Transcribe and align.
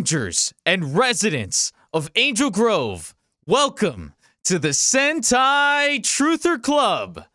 Rangers 0.00 0.54
and 0.64 0.96
residents 0.96 1.72
of 1.92 2.10
Angel 2.16 2.50
Grove, 2.50 3.14
welcome 3.46 4.14
to 4.44 4.58
the 4.58 4.68
Sentai 4.68 5.98
Truther 5.98 6.60
Club. 6.60 7.26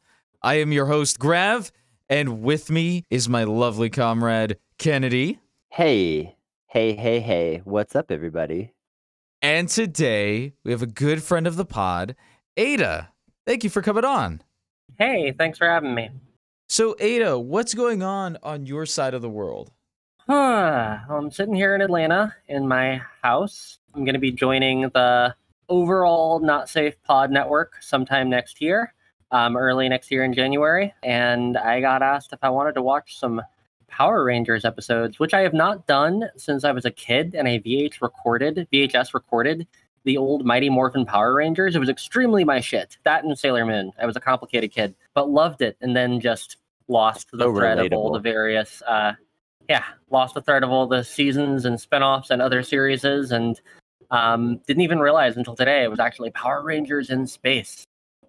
I 0.41 0.55
am 0.55 0.71
your 0.71 0.87
host, 0.87 1.19
Grav, 1.19 1.71
and 2.09 2.41
with 2.41 2.71
me 2.71 3.03
is 3.11 3.29
my 3.29 3.43
lovely 3.43 3.91
comrade, 3.91 4.57
Kennedy. 4.79 5.37
Hey, 5.69 6.37
hey, 6.65 6.95
hey, 6.95 7.19
hey. 7.19 7.61
What's 7.65 7.95
up, 7.95 8.09
everybody? 8.09 8.73
And 9.43 9.69
today 9.69 10.53
we 10.63 10.71
have 10.71 10.81
a 10.81 10.87
good 10.87 11.21
friend 11.21 11.45
of 11.45 11.57
the 11.57 11.65
pod, 11.65 12.15
Ada. 12.57 13.09
Thank 13.45 13.63
you 13.63 13.69
for 13.69 13.83
coming 13.83 14.05
on. 14.05 14.41
Hey, 14.97 15.35
thanks 15.37 15.59
for 15.59 15.67
having 15.67 15.93
me. 15.93 16.09
So, 16.67 16.95
Ada, 16.99 17.37
what's 17.37 17.75
going 17.75 18.01
on 18.01 18.39
on 18.41 18.65
your 18.65 18.87
side 18.87 19.13
of 19.13 19.21
the 19.21 19.29
world? 19.29 19.71
Huh. 20.27 20.97
Well, 21.07 21.19
I'm 21.19 21.29
sitting 21.29 21.53
here 21.53 21.75
in 21.75 21.81
Atlanta 21.81 22.35
in 22.47 22.67
my 22.67 22.99
house. 23.21 23.77
I'm 23.93 24.05
going 24.05 24.15
to 24.15 24.19
be 24.19 24.31
joining 24.31 24.81
the 24.89 25.35
overall 25.69 26.39
Not 26.39 26.67
Safe 26.67 26.95
Pod 27.03 27.29
Network 27.29 27.75
sometime 27.79 28.27
next 28.27 28.59
year, 28.59 28.95
um, 29.29 29.55
early 29.55 29.87
next 29.87 30.09
year 30.09 30.23
in 30.23 30.33
January. 30.33 30.91
And 31.03 31.57
I 31.57 31.79
got 31.79 32.01
asked 32.01 32.33
if 32.33 32.39
I 32.41 32.49
wanted 32.49 32.73
to 32.73 32.81
watch 32.81 33.19
some 33.19 33.39
Power 33.87 34.23
Rangers 34.23 34.65
episodes, 34.65 35.19
which 35.19 35.35
I 35.35 35.41
have 35.41 35.53
not 35.53 35.85
done 35.85 36.23
since 36.37 36.63
I 36.63 36.71
was 36.71 36.85
a 36.85 36.91
kid 36.91 37.35
and 37.35 37.47
I 37.47 37.59
VH 37.59 38.01
recorded, 38.01 38.67
VHS 38.73 39.13
recorded 39.13 39.67
the 40.05 40.17
old 40.17 40.43
Mighty 40.43 40.69
Morphin 40.69 41.05
Power 41.05 41.35
Rangers. 41.35 41.75
It 41.75 41.79
was 41.79 41.89
extremely 41.89 42.43
my 42.43 42.61
shit. 42.61 42.97
That 43.03 43.23
and 43.23 43.37
Sailor 43.37 43.65
Moon. 43.65 43.91
I 44.01 44.07
was 44.07 44.15
a 44.15 44.19
complicated 44.19 44.71
kid, 44.71 44.95
but 45.13 45.29
loved 45.29 45.61
it 45.61 45.77
and 45.81 45.95
then 45.95 46.19
just 46.19 46.57
lost 46.87 47.29
the 47.31 47.43
So 47.43 47.53
thread 47.53 47.77
of 47.77 47.93
all 47.93 48.11
the 48.11 48.19
various 48.19 48.81
uh 48.83 49.13
yeah, 49.69 49.83
lost 50.09 50.35
the 50.35 50.41
thread 50.41 50.63
of 50.63 50.69
all 50.71 50.87
the 50.87 51.03
seasons 51.03 51.65
and 51.65 51.79
spin-offs 51.79 52.29
and 52.29 52.41
other 52.41 52.63
series 52.63 53.03
and 53.03 53.59
um 54.11 54.57
didn't 54.67 54.83
even 54.83 54.99
realize 54.99 55.35
until 55.35 55.55
today 55.55 55.83
it 55.83 55.89
was 55.89 55.99
actually 55.99 56.29
Power 56.31 56.61
Rangers 56.63 57.09
in 57.09 57.25
space. 57.27 57.85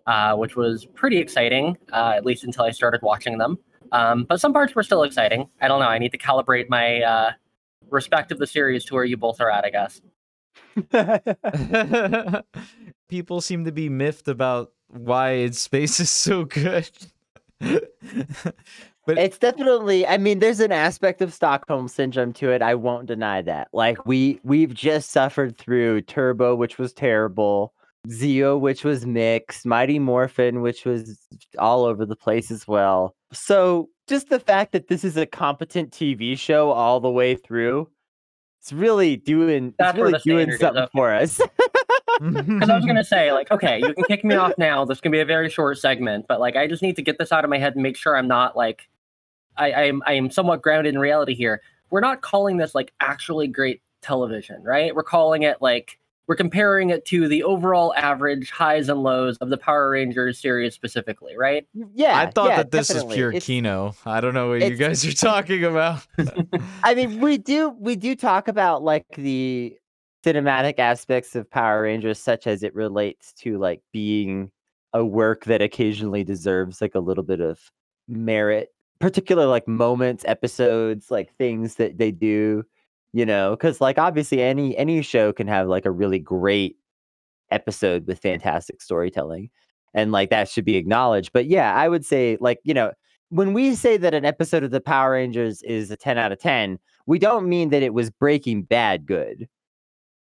Uh, 0.07 0.37
which 0.37 0.55
was 0.55 0.87
pretty 0.95 1.19
exciting, 1.19 1.77
uh, 1.93 2.13
at 2.15 2.25
least 2.25 2.45
until 2.45 2.63
I 2.63 2.71
started 2.71 3.03
watching 3.03 3.39
them. 3.39 3.59
Um, 3.91 4.23
but 4.23 4.41
some 4.41 4.53
parts 4.53 4.73
were 4.73 4.85
still 4.85 5.03
exciting. 5.03 5.49
I 5.61 5.67
don't 5.67 5.81
know. 5.81 5.89
I 5.89 5.99
need 5.99 6.13
to 6.13 6.19
calibrate 6.19 6.69
my 6.69 7.03
uh, 7.03 7.33
respect 7.91 8.31
of 8.31 8.39
the 8.39 8.47
series 8.47 8.85
to 8.85 8.95
where 8.95 9.05
you 9.05 9.17
both 9.17 9.41
are 9.41 9.51
at, 9.51 9.65
I 9.65 9.71
guess. 9.71 10.01
People 13.09 13.41
seem 13.41 13.65
to 13.65 13.73
be 13.73 13.89
miffed 13.89 14.29
about 14.29 14.73
why 14.89 15.51
space 15.51 15.99
is 15.99 16.11
so 16.11 16.45
good. 16.45 16.89
but 19.07 19.19
it's 19.19 19.39
definitely 19.39 20.07
I 20.07 20.19
mean, 20.19 20.41
there's 20.41 20.61
an 20.61 20.73
aspect 20.73 21.23
of 21.23 21.33
Stockholm 21.33 21.89
syndrome 21.89 22.33
to 22.35 22.51
it. 22.51 22.63
I 22.63 22.75
won't 22.75 23.07
deny 23.07 23.43
that. 23.43 23.69
Like 23.73 24.05
we 24.07 24.41
we've 24.43 24.75
just 24.75 25.11
suffered 25.11 25.57
through 25.57 26.03
Turbo, 26.03 26.55
which 26.55 26.79
was 26.79 26.93
terrible, 26.93 27.73
Zeo, 28.09 28.59
which 28.59 28.85
was 28.85 29.07
mixed, 29.07 29.65
Mighty 29.65 29.99
Morphin, 29.99 30.61
which 30.61 30.85
was 30.85 31.19
all 31.59 31.85
over 31.85 32.05
the 32.05 32.17
place 32.17 32.51
as 32.51 32.67
well. 32.67 33.15
So 33.33 33.89
just 34.09 34.29
the 34.29 34.41
fact 34.41 34.73
that 34.73 34.89
this 34.89 35.05
is 35.05 35.17
a 35.17 35.27
competent 35.27 35.93
TV 35.93 36.39
show 36.39 36.71
all 36.71 37.01
the 37.01 37.11
way 37.11 37.35
through, 37.35 37.89
it's 38.61 38.73
really 38.73 39.17
doing 39.17 39.75
That's 39.79 39.97
it's 39.97 39.99
really 39.99 40.11
doing 40.11 40.21
standard 40.21 40.55
is, 40.55 40.61
something 40.61 40.83
okay. 40.83 40.91
for 40.93 41.15
us. 41.15 41.41
Because 42.19 42.71
I 42.71 42.77
was 42.77 42.87
gonna 42.87 43.05
say, 43.05 43.31
like, 43.33 43.51
okay, 43.51 43.79
you 43.79 43.93
can 43.93 44.05
kick 44.05 44.25
me 44.25 44.35
off 44.37 44.53
now. 44.57 44.87
This 44.87 45.03
can 45.03 45.13
be 45.13 45.21
a 45.21 45.25
very 45.27 45.51
short 45.51 45.77
segment, 45.77 46.25
but 46.27 46.41
like, 46.41 46.57
I 46.57 46.67
just 46.67 46.83
need 46.83 46.97
to 46.97 47.03
get 47.03 47.19
this 47.19 47.31
out 47.31 47.45
of 47.45 47.51
my 47.51 47.59
head 47.59 47.75
and 47.75 47.83
make 47.83 47.95
sure 47.95 48.17
I'm 48.17 48.27
not 48.27 48.57
like, 48.57 48.89
I, 49.57 49.73
I 49.73 49.83
am 49.85 50.03
I 50.07 50.15
am 50.15 50.31
somewhat 50.31 50.63
grounded 50.63 50.95
in 50.95 51.01
reality 51.01 51.35
here. 51.35 51.63
We're 51.91 52.01
not 52.01 52.21
calling 52.23 52.57
this 52.57 52.75
like 52.75 52.93
actually 53.01 53.49
great 53.49 53.81
television, 54.03 54.63
right? 54.63 54.95
We're 54.95 55.03
calling 55.03 55.43
it 55.43 55.59
like 55.61 55.99
we're 56.27 56.37
comparing 56.37 56.91
it 56.91 57.05
to 57.07 57.29
the 57.29 57.45
overall 57.45 57.95
average 57.95 58.51
highs 58.51 58.89
and 58.89 59.03
lows 59.03 59.37
of 59.39 59.49
the 59.49 59.57
Power 59.57 59.91
Rangers 59.91 60.41
series 60.41 60.75
specifically, 60.75 61.37
right? 61.37 61.67
yeah, 61.95 62.19
I 62.19 62.27
thought 62.27 62.51
yeah, 62.51 62.57
that 62.57 62.71
this 62.73 62.89
definitely. 62.89 63.09
was 63.09 63.17
pure 63.17 63.29
It's- 63.31 63.47
Kino. 63.47 63.95
I 64.05 64.21
don't 64.21 64.35
know 64.35 64.49
what 64.49 64.61
you 64.63 64.77
guys 64.77 65.05
are 65.05 65.13
talking 65.13 65.65
about. 65.65 66.05
I 66.83 66.95
mean, 66.95 67.21
we 67.21 67.39
do 67.39 67.71
we 67.79 67.97
do 67.97 68.17
talk 68.17 68.49
about 68.49 68.83
like 68.83 69.07
the 69.17 69.77
cinematic 70.25 70.81
aspects 70.81 71.37
of 71.37 71.49
Power 71.49 71.83
Rangers, 71.83 72.19
such 72.19 72.49
as 72.49 72.65
it 72.65 72.75
relates 72.75 73.33
to 73.35 73.59
like 73.59 73.81
being 73.93 74.51
a 74.93 75.05
work 75.05 75.45
that 75.45 75.63
occasionally 75.63 76.25
deserves 76.25 76.81
like 76.81 76.97
a 76.97 77.01
little 77.01 77.23
bit 77.23 77.41
of 77.41 77.71
merit, 78.09 78.71
particular 78.99 79.47
like 79.47 79.67
moments, 79.69 80.25
episodes, 80.27 81.11
like 81.11 81.35
things 81.37 81.77
that 81.77 81.99
they 81.99 82.11
do, 82.11 82.65
you 83.13 83.27
know, 83.27 83.51
because 83.51 83.81
like 83.81 83.99
obviously 83.99 84.43
any 84.43 84.77
any 84.77 85.03
show 85.03 85.33
can 85.33 85.47
have 85.47 85.69
like 85.69 85.87
a 85.87 85.91
really 85.91 86.19
great 86.19 86.77
episode 87.51 88.07
with 88.07 88.19
fantastic 88.19 88.81
storytelling, 88.83 89.51
and 89.95 90.13
like 90.13 90.31
that 90.31 90.49
should 90.49 90.65
be 90.65 90.77
acknowledged. 90.77 91.33
But 91.33 91.47
yeah, 91.47 91.75
I 91.75 91.89
would 91.89 92.05
say 92.05 92.37
like 92.41 92.61
you 92.65 92.75
know 92.75 92.93
when 93.31 93.53
we 93.53 93.75
say 93.75 93.97
that 93.97 94.15
an 94.15 94.25
episode 94.25 94.63
of 94.63 94.71
the 94.71 94.81
Power 94.81 95.13
Rangers 95.13 95.63
is 95.63 95.91
a 95.91 95.97
10 95.97 96.19
out 96.19 96.33
of 96.33 96.39
10, 96.39 96.79
we 97.07 97.19
don't 97.19 97.49
mean 97.49 97.71
that 97.71 97.83
it 97.83 97.93
was 97.95 98.11
Breaking 98.11 98.63
Bad 98.63 99.07
good. 99.07 99.49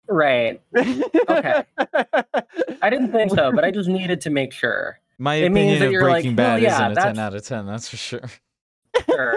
Right. 0.08 0.60
Okay. 1.28 1.64
I 2.82 2.90
didn't 2.90 3.12
think 3.12 3.34
so, 3.34 3.52
but 3.52 3.64
I 3.64 3.70
just 3.72 3.88
needed 3.88 4.20
to 4.22 4.30
make 4.30 4.52
sure. 4.52 5.00
My 5.18 5.36
It 5.36 5.52
means 5.52 5.76
opinion 5.76 5.78
that 5.80 5.86
of 5.86 5.92
you're 5.92 6.02
like, 6.02 6.22
Breaking 6.22 6.36
well, 6.36 6.56
Bad 6.56 6.62
yeah, 6.62 6.90
isn't 6.90 6.98
a 6.98 7.02
10 7.02 7.18
out 7.18 7.34
of 7.34 7.44
10, 7.44 7.66
that's 7.66 7.88
for 7.88 7.96
sure. 7.96 8.30
Sure. 9.06 9.36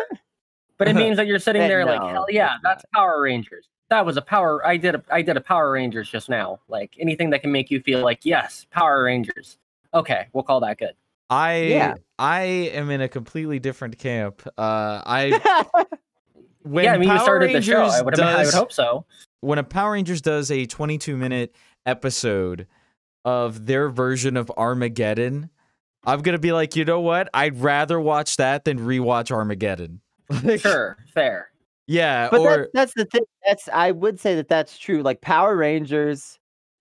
But 0.78 0.88
it 0.88 0.96
means 0.96 1.18
that 1.18 1.26
you're 1.28 1.40
sitting 1.40 1.62
there 1.64 1.86
like, 1.86 2.02
hell 2.02 2.28
yeah, 2.30 2.54
it's 2.56 2.64
that's 2.64 2.86
Power 2.94 3.22
Rangers. 3.22 3.68
That 3.90 4.06
was 4.06 4.18
a 4.18 4.22
power. 4.22 4.66
I 4.66 4.78
did 4.78 4.96
a 4.96 5.04
I 5.10 5.22
did 5.22 5.38
a 5.38 5.42
Power 5.42 5.72
Rangers 5.72 6.10
just 6.10 6.30
now. 6.30 6.60
Like 6.68 6.94
anything 7.00 7.30
that 7.32 7.42
can 7.42 7.52
make 7.52 7.72
you 7.72 7.82
feel 7.82 8.02
like, 8.02 8.20
yes, 8.24 8.66
Power 8.70 9.04
Rangers. 9.04 9.58
Okay, 9.94 10.28
we'll 10.34 10.44
call 10.44 10.60
that 10.62 10.78
good. 10.78 10.94
I 11.30 11.56
Yeah. 11.64 11.96
I 12.20 12.42
am 12.42 12.90
in 12.92 13.02
a 13.02 13.08
completely 13.08 13.60
different 13.60 13.98
camp. 13.98 14.42
Uh 14.58 15.02
I 15.06 15.86
when 16.64 16.84
yeah, 16.86 16.94
I 16.94 16.98
mean, 16.98 17.10
you 17.10 17.16
Power 17.16 17.24
started 17.24 17.56
the 17.56 17.62
show. 17.62 17.78
I 17.78 17.82
Rangers 17.84 18.04
would, 18.04 18.20
I 18.20 18.36
would 18.38 18.44
does- 18.44 18.54
hope 18.54 18.72
so. 18.74 19.06
when 19.42 19.58
a 19.58 19.64
Power 19.64 19.94
Rangers 19.94 20.22
does 20.22 20.52
a 20.52 20.66
22 20.66 21.16
minute 21.18 21.56
episode 21.86 22.68
of 23.26 23.66
their 23.66 23.90
version 23.90 24.38
of 24.38 24.52
Armageddon, 24.58 25.50
I'm 26.08 26.22
gonna 26.22 26.40
be 26.40 26.54
like, 26.54 26.76
you 26.76 26.86
know 26.86 27.02
what? 27.02 27.30
I'd 27.34 27.60
rather 27.62 28.00
watch 28.00 28.38
that 28.38 28.66
than 28.66 28.80
rewatch 28.80 29.32
Armageddon. 29.32 30.02
Like, 30.44 30.60
Sure, 30.60 30.98
fair. 31.14 31.52
Yeah, 31.88 32.30
but 32.30 32.42
or 32.42 32.58
that, 32.58 32.70
that's 32.74 32.94
the 32.96 33.06
thing. 33.06 33.24
That's 33.46 33.70
I 33.70 33.92
would 33.92 34.20
say 34.20 34.36
that 34.36 34.50
that's 34.50 34.78
true. 34.78 35.02
Like 35.04 35.22
Power 35.22 35.56
Rangers, 35.56 36.38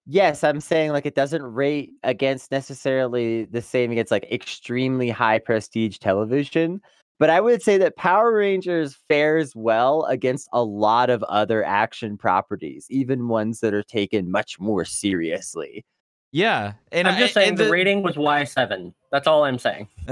yes, 0.06 0.42
I'm 0.42 0.60
saying 0.60 0.90
like 0.90 1.06
it 1.06 1.14
doesn't 1.14 1.42
rate 1.42 1.92
against 2.02 2.50
necessarily 2.50 3.44
the 3.44 3.62
same 3.62 3.92
against 3.92 4.10
like 4.10 4.26
extremely 4.32 5.10
high 5.10 5.38
prestige 5.38 5.98
television. 5.98 6.80
But 7.18 7.30
I 7.30 7.40
would 7.40 7.62
say 7.62 7.78
that 7.78 7.96
Power 7.96 8.32
Rangers 8.32 8.96
fares 9.08 9.54
well 9.56 10.04
against 10.04 10.48
a 10.52 10.62
lot 10.62 11.08
of 11.08 11.22
other 11.24 11.64
action 11.64 12.18
properties, 12.18 12.86
even 12.90 13.28
ones 13.28 13.60
that 13.60 13.72
are 13.74 13.82
taken 13.82 14.30
much 14.30 14.60
more 14.60 14.84
seriously. 14.84 15.84
Yeah, 16.32 16.74
and 16.92 17.08
I'm 17.08 17.18
just 17.18 17.34
saying 17.34 17.50
and 17.50 17.58
the, 17.58 17.70
rating 17.70 18.02
was 18.02 18.16
Y 18.16 18.44
seven. 18.44 18.94
That's 19.10 19.26
all 19.26 19.44
I'm 19.44 19.58
saying. 19.58 19.88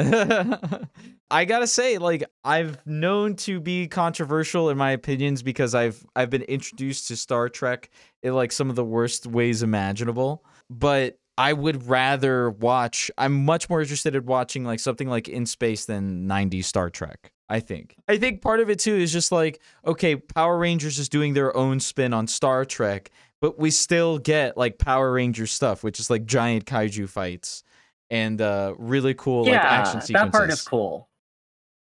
I 1.30 1.44
gotta 1.44 1.66
say, 1.66 1.98
like 1.98 2.24
I've 2.44 2.78
known 2.86 3.36
to 3.36 3.60
be 3.60 3.88
controversial 3.88 4.70
in 4.70 4.78
my 4.78 4.92
opinions 4.92 5.42
because 5.42 5.74
I've 5.74 6.04
I've 6.14 6.30
been 6.30 6.42
introduced 6.42 7.08
to 7.08 7.16
Star 7.16 7.48
Trek 7.48 7.90
in 8.22 8.34
like 8.34 8.52
some 8.52 8.70
of 8.70 8.76
the 8.76 8.84
worst 8.84 9.26
ways 9.26 9.62
imaginable. 9.62 10.44
But 10.70 11.18
I 11.36 11.52
would 11.52 11.88
rather 11.88 12.50
watch. 12.50 13.10
I'm 13.18 13.44
much 13.44 13.68
more 13.68 13.80
interested 13.80 14.14
in 14.14 14.24
watching 14.26 14.64
like 14.64 14.80
something 14.80 15.08
like 15.08 15.28
In 15.28 15.46
Space 15.46 15.84
than 15.86 16.28
'90s 16.28 16.64
Star 16.64 16.90
Trek. 16.90 17.32
I 17.48 17.60
think. 17.60 17.96
I 18.08 18.16
think 18.16 18.40
part 18.40 18.60
of 18.60 18.70
it 18.70 18.78
too 18.78 18.94
is 18.94 19.12
just 19.12 19.30
like 19.32 19.60
okay, 19.86 20.16
Power 20.16 20.58
Rangers 20.58 20.98
is 20.98 21.08
doing 21.08 21.34
their 21.34 21.54
own 21.56 21.80
spin 21.80 22.12
on 22.12 22.26
Star 22.26 22.64
Trek, 22.64 23.10
but 23.44 23.58
we 23.58 23.70
still 23.70 24.16
get 24.18 24.56
like 24.56 24.78
Power 24.78 25.12
Ranger 25.12 25.46
stuff, 25.46 25.84
which 25.84 26.00
is 26.00 26.08
like 26.08 26.24
giant 26.24 26.64
kaiju 26.64 27.06
fights 27.06 27.62
and 28.08 28.40
uh 28.40 28.74
really 28.78 29.12
cool 29.12 29.46
yeah, 29.46 29.56
like 29.56 29.64
action 29.64 30.00
sequences. 30.00 30.32
that 30.32 30.32
part 30.32 30.48
is 30.48 30.62
cool. 30.62 31.10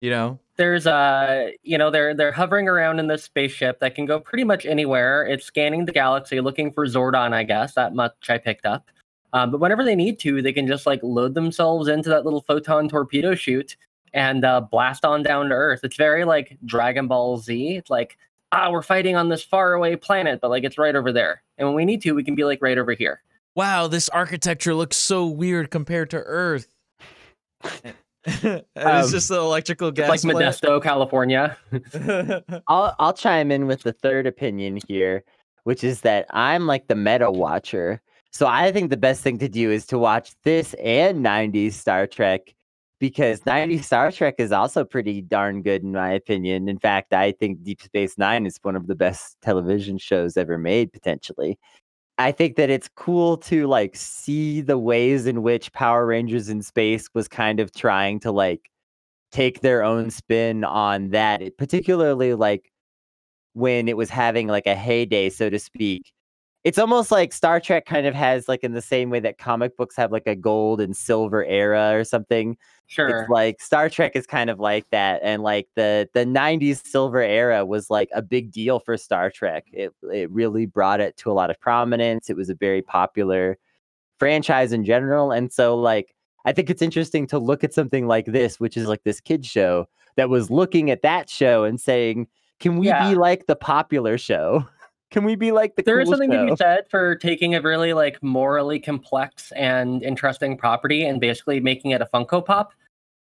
You 0.01 0.09
know? 0.09 0.39
there's 0.57 0.85
uh 0.85 1.51
you 1.61 1.77
know 1.77 1.89
they're 1.89 2.13
they're 2.13 2.33
hovering 2.33 2.67
around 2.67 2.99
in 2.99 3.07
this 3.07 3.23
spaceship 3.23 3.79
that 3.79 3.95
can 3.95 4.05
go 4.05 4.19
pretty 4.19 4.43
much 4.43 4.65
anywhere 4.65 5.25
it's 5.25 5.45
scanning 5.45 5.85
the 5.85 5.91
galaxy 5.91 6.39
looking 6.41 6.71
for 6.71 6.85
zordon 6.85 7.33
i 7.33 7.41
guess 7.41 7.73
that 7.73 7.95
much 7.95 8.13
i 8.29 8.37
picked 8.37 8.67
up 8.67 8.91
um, 9.31 9.49
but 9.49 9.59
whenever 9.59 9.83
they 9.83 9.95
need 9.95 10.19
to 10.19 10.43
they 10.43 10.53
can 10.53 10.67
just 10.67 10.85
like 10.85 10.99
load 11.01 11.33
themselves 11.33 11.87
into 11.87 12.07
that 12.07 12.23
little 12.23 12.41
photon 12.41 12.87
torpedo 12.87 13.33
chute 13.33 13.77
and 14.13 14.45
uh, 14.45 14.61
blast 14.61 15.03
on 15.05 15.23
down 15.23 15.49
to 15.49 15.55
earth 15.55 15.79
it's 15.83 15.97
very 15.97 16.23
like 16.23 16.55
dragon 16.65 17.07
ball 17.07 17.37
z 17.37 17.77
it's 17.77 17.89
like 17.89 18.15
ah 18.53 18.69
we're 18.69 18.81
fighting 18.81 19.15
on 19.15 19.29
this 19.29 19.43
faraway 19.43 19.95
planet 19.95 20.39
but 20.41 20.49
like 20.49 20.63
it's 20.63 20.77
right 20.77 20.95
over 20.95 21.11
there 21.11 21.41
and 21.57 21.67
when 21.67 21.75
we 21.75 21.85
need 21.85 22.01
to 22.01 22.11
we 22.13 22.23
can 22.23 22.35
be 22.35 22.43
like 22.45 22.59
right 22.61 22.77
over 22.77 22.93
here 22.93 23.21
Wow, 23.55 23.85
this 23.87 24.09
architecture 24.09 24.73
looks 24.73 24.97
so 24.97 25.27
weird 25.27 25.69
compared 25.69 26.09
to 26.09 26.17
Earth. 26.17 26.65
and 27.83 27.93
it's 28.25 28.65
Um, 29.05 29.11
just 29.11 29.29
the 29.29 29.37
electrical 29.37 29.91
gas 29.91 30.09
like 30.09 30.21
plant. 30.21 30.37
modesto 30.55 30.81
california 30.81 31.55
I'll 32.67 32.95
I'll 32.97 33.13
chime 33.13 33.51
in 33.51 33.67
with 33.67 33.83
the 33.83 33.93
third 33.93 34.25
opinion 34.25 34.79
here. 34.87 35.23
which 35.65 35.83
is 35.83 36.01
that 36.01 36.25
I'm 36.31 36.65
like 36.67 36.87
the 36.87 36.95
meta 36.95 37.29
watcher. 37.31 38.01
So 38.31 38.47
I 38.47 38.71
think 38.71 38.89
the 38.89 38.97
best 38.97 39.21
thing 39.21 39.37
to 39.37 39.47
do 39.47 39.69
is 39.69 39.85
to 39.87 39.99
watch 39.99 40.31
this 40.43 40.73
and 40.83 41.23
90s 41.23 41.73
Star 41.73 42.07
Trek 42.07 42.55
because 43.03 43.41
90s 43.41 43.83
Star 43.83 44.13
Trek 44.13 44.35
is 44.37 44.53
also 44.53 44.85
pretty 44.85 45.19
darn 45.19 45.61
good 45.61 45.83
in 45.83 45.91
my 45.91 46.09
opinion. 46.13 46.69
In 46.69 46.79
fact, 46.79 47.11
I 47.11 47.33
think 47.33 47.61
Deep 47.61 47.81
Space 47.81 48.17
9 48.17 48.45
is 48.45 48.57
one 48.61 48.77
of 48.77 48.87
the 48.87 48.95
best 48.95 49.35
television 49.41 49.97
shows 49.97 50.37
ever 50.37 50.57
made 50.57 50.93
potentially. 50.93 51.59
I 52.17 52.31
think 52.31 52.55
that 52.55 52.69
it's 52.69 52.87
cool 52.95 53.35
to 53.39 53.67
like 53.67 53.97
see 53.97 54.61
the 54.61 54.77
ways 54.77 55.25
in 55.25 55.41
which 55.41 55.73
Power 55.73 56.05
Rangers 56.05 56.47
in 56.47 56.61
Space 56.61 57.09
was 57.13 57.27
kind 57.27 57.59
of 57.59 57.73
trying 57.73 58.21
to 58.21 58.31
like 58.31 58.69
take 59.33 59.59
their 59.59 59.83
own 59.83 60.09
spin 60.09 60.63
on 60.63 61.09
that, 61.09 61.41
it, 61.41 61.57
particularly 61.57 62.35
like 62.35 62.71
when 63.51 63.89
it 63.89 63.97
was 63.97 64.09
having 64.09 64.47
like 64.47 64.65
a 64.65 64.75
heyday, 64.75 65.29
so 65.29 65.49
to 65.49 65.59
speak. 65.59 66.13
It's 66.63 66.77
almost 66.79 67.11
like 67.11 67.33
Star 67.33 67.59
Trek 67.59 67.85
kind 67.85 68.07
of 68.07 68.15
has 68.15 68.47
like 68.47 68.63
in 68.63 68.71
the 68.71 68.81
same 68.81 69.09
way 69.09 69.19
that 69.19 69.37
comic 69.37 69.75
books 69.75 69.97
have 69.97 70.13
like 70.13 70.27
a 70.27 70.35
gold 70.35 70.79
and 70.79 70.95
silver 70.95 71.43
era 71.43 71.91
or 71.99 72.05
something. 72.05 72.57
Sure. 72.87 73.09
It's 73.09 73.29
like 73.29 73.61
Star 73.61 73.89
Trek 73.89 74.13
is 74.15 74.25
kind 74.25 74.49
of 74.49 74.59
like 74.61 74.89
that, 74.91 75.19
and 75.23 75.43
like 75.43 75.67
the 75.75 76.07
the 76.13 76.25
'90s 76.25 76.85
silver 76.85 77.21
era 77.21 77.65
was 77.65 77.89
like 77.89 78.09
a 78.13 78.21
big 78.21 78.51
deal 78.51 78.79
for 78.79 78.95
Star 78.97 79.29
Trek. 79.29 79.65
It 79.73 79.91
it 80.11 80.31
really 80.31 80.65
brought 80.65 81.01
it 81.01 81.17
to 81.17 81.31
a 81.31 81.33
lot 81.33 81.49
of 81.49 81.59
prominence. 81.59 82.29
It 82.29 82.37
was 82.37 82.49
a 82.49 82.55
very 82.55 82.81
popular 82.81 83.57
franchise 84.19 84.71
in 84.73 84.85
general, 84.85 85.31
and 85.31 85.51
so 85.51 85.75
like 85.77 86.15
I 86.45 86.53
think 86.53 86.69
it's 86.69 86.81
interesting 86.81 87.27
to 87.27 87.39
look 87.39 87.63
at 87.63 87.73
something 87.73 88.07
like 88.07 88.25
this, 88.27 88.59
which 88.59 88.77
is 88.77 88.87
like 88.87 89.03
this 89.03 89.19
kid 89.21 89.45
show 89.45 89.87
that 90.15 90.29
was 90.29 90.49
looking 90.51 90.91
at 90.91 91.01
that 91.01 91.29
show 91.29 91.63
and 91.65 91.79
saying, 91.81 92.27
"Can 92.59 92.77
we 92.77 92.87
Yeah. 92.87 93.09
be 93.09 93.15
like 93.15 93.47
the 93.47 93.55
popular 93.55 94.17
show? 94.17 94.65
Can 95.13 95.25
we 95.25 95.35
be 95.35 95.51
like 95.51 95.75
the 95.75 95.83
there 95.83 95.99
is 95.99 96.07
cool 96.07 96.13
something 96.13 96.31
show?" 96.31 96.45
to 96.47 96.51
be 96.53 96.55
said 96.55 96.89
for 96.89 97.15
taking 97.15 97.53
a 97.53 97.61
really 97.61 97.93
like 97.93 98.21
morally 98.23 98.79
complex 98.79 99.51
and 99.51 100.01
interesting 100.01 100.57
property 100.57 101.05
and 101.05 101.21
basically 101.21 101.59
making 101.59 101.91
it 101.91 102.01
a 102.01 102.07
Funko 102.11 102.43
Pop. 102.43 102.73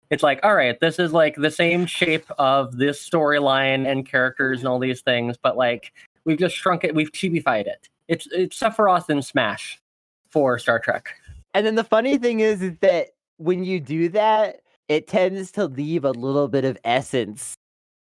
It's 0.10 0.24
like, 0.24 0.40
all 0.42 0.56
right, 0.56 0.80
this 0.80 1.00
is 1.00 1.12
like 1.12 1.36
the 1.36 1.52
same 1.52 1.86
shape 1.86 2.26
of 2.38 2.78
this 2.78 2.98
storyline 3.08 3.86
and 3.86 4.08
characters 4.08 4.60
and 4.60 4.70
all 4.70 4.80
these 4.80 5.02
things, 5.02 5.36
but 5.36 5.58
like 5.58 5.92
we've 6.24 6.40
just 6.40 6.56
shrunk 6.56 6.86
it, 6.86 6.96
we've 6.96 7.12
chibified 7.12 7.68
it. 7.68 7.90
It's 8.08 8.26
it's 8.32 8.58
Sephiroth 8.58 9.10
and 9.10 9.24
Smash 9.24 9.82
for 10.30 10.58
Star 10.60 10.80
Trek. 10.80 11.10
And 11.54 11.66
then 11.66 11.76
the 11.76 11.84
funny 11.84 12.18
thing 12.18 12.40
is, 12.40 12.62
is 12.62 12.78
that 12.80 13.10
when 13.36 13.66
you 13.66 13.82
do 13.82 14.08
that, 14.10 14.62
it 14.88 15.08
tends 15.08 15.52
to 15.52 15.66
leave 15.66 16.06
a 16.06 16.12
little 16.12 16.48
bit 16.48 16.64
of 16.64 16.78
essence 16.86 17.54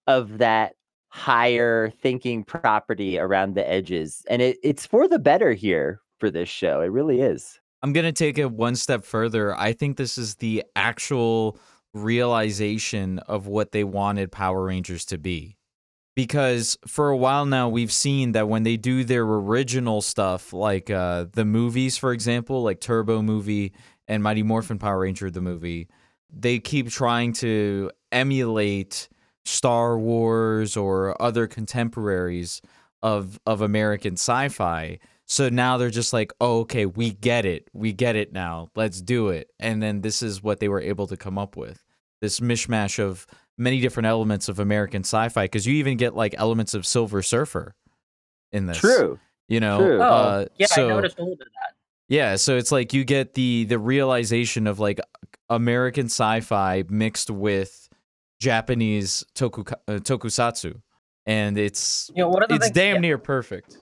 of 0.05 0.37
that 0.37 0.75
higher 1.09 1.91
thinking 2.01 2.43
property 2.43 3.19
around 3.19 3.55
the 3.55 3.69
edges. 3.69 4.23
And 4.29 4.41
it, 4.41 4.57
it's 4.63 4.85
for 4.85 5.07
the 5.07 5.19
better 5.19 5.53
here 5.53 6.01
for 6.19 6.29
this 6.29 6.49
show. 6.49 6.81
It 6.81 6.91
really 6.91 7.21
is. 7.21 7.59
I'm 7.81 7.93
going 7.93 8.05
to 8.05 8.11
take 8.11 8.37
it 8.37 8.51
one 8.51 8.75
step 8.75 9.03
further. 9.03 9.55
I 9.55 9.73
think 9.73 9.97
this 9.97 10.17
is 10.17 10.35
the 10.35 10.63
actual 10.75 11.57
realization 11.93 13.19
of 13.19 13.47
what 13.47 13.71
they 13.71 13.83
wanted 13.83 14.31
Power 14.31 14.65
Rangers 14.65 15.05
to 15.05 15.17
be. 15.17 15.57
Because 16.15 16.77
for 16.85 17.09
a 17.09 17.17
while 17.17 17.45
now, 17.45 17.69
we've 17.69 17.93
seen 17.93 18.33
that 18.33 18.49
when 18.49 18.63
they 18.63 18.75
do 18.75 19.05
their 19.05 19.23
original 19.23 20.01
stuff, 20.01 20.51
like 20.51 20.89
uh, 20.89 21.27
the 21.31 21.45
movies, 21.45 21.97
for 21.97 22.11
example, 22.11 22.61
like 22.61 22.81
Turbo 22.81 23.21
movie 23.21 23.71
and 24.07 24.21
Mighty 24.21 24.43
Morphin 24.43 24.79
Power 24.79 24.99
Ranger, 24.99 25.31
the 25.31 25.39
movie, 25.39 25.87
they 26.29 26.59
keep 26.59 26.89
trying 26.89 27.31
to 27.33 27.89
emulate 28.11 29.07
Star 29.45 29.97
Wars 29.97 30.77
or 30.77 31.19
other 31.21 31.47
contemporaries 31.47 32.61
of 33.01 33.39
of 33.45 33.61
American 33.61 34.13
sci-fi. 34.13 34.99
So 35.25 35.47
now 35.47 35.77
they're 35.77 35.91
just 35.91 36.11
like, 36.11 36.33
oh, 36.41 36.61
okay, 36.61 36.85
we 36.87 37.11
get 37.11 37.45
it. 37.45 37.69
We 37.71 37.93
get 37.93 38.15
it 38.15 38.33
now. 38.33 38.69
Let's 38.75 38.99
do 38.99 39.29
it. 39.29 39.51
And 39.59 39.81
then 39.81 40.01
this 40.01 40.23
is 40.23 40.41
what 40.41 40.59
they 40.59 40.67
were 40.67 40.81
able 40.81 41.05
to 41.07 41.15
come 41.15 41.37
up 41.37 41.55
with 41.55 41.83
this 42.19 42.39
mishmash 42.39 42.97
of 42.97 43.27
many 43.57 43.79
different 43.79 44.07
elements 44.07 44.49
of 44.49 44.59
American 44.59 45.03
sci 45.03 45.29
fi. 45.29 45.45
Because 45.45 45.67
you 45.67 45.75
even 45.75 45.97
get 45.97 46.15
like 46.15 46.33
elements 46.37 46.73
of 46.73 46.85
Silver 46.85 47.21
Surfer 47.21 47.75
in 48.51 48.65
this. 48.65 48.79
True. 48.79 49.19
You 49.47 49.59
know? 49.59 49.77
True. 49.77 50.01
Oh, 50.01 50.03
Uh, 50.03 50.45
yeah, 50.57 50.65
so, 50.65 50.85
I 50.85 50.89
noticed 50.89 51.17
a 51.19 51.21
little 51.21 51.35
bit 51.35 51.47
of 51.47 51.53
that. 51.53 51.75
Yeah. 52.07 52.35
So 52.35 52.57
it's 52.57 52.71
like 52.71 52.93
you 52.93 53.03
get 53.03 53.35
the 53.35 53.65
the 53.65 53.77
realization 53.77 54.65
of 54.65 54.79
like 54.79 54.99
American 55.47 56.05
sci 56.05 56.39
fi 56.41 56.83
mixed 56.89 57.29
with 57.29 57.88
Japanese 58.39 59.25
toku, 59.35 59.71
uh, 59.71 59.93
tokusatsu. 59.93 60.81
And 61.25 61.57
it's 61.57 62.09
You 62.15 62.23
know, 62.23 62.29
one 62.29 62.43
of 62.43 62.49
the 62.49 62.55
it's 62.55 62.65
things, 62.65 62.75
damn 62.75 62.95
yeah. 62.95 63.01
near 63.01 63.17
perfect. 63.17 63.77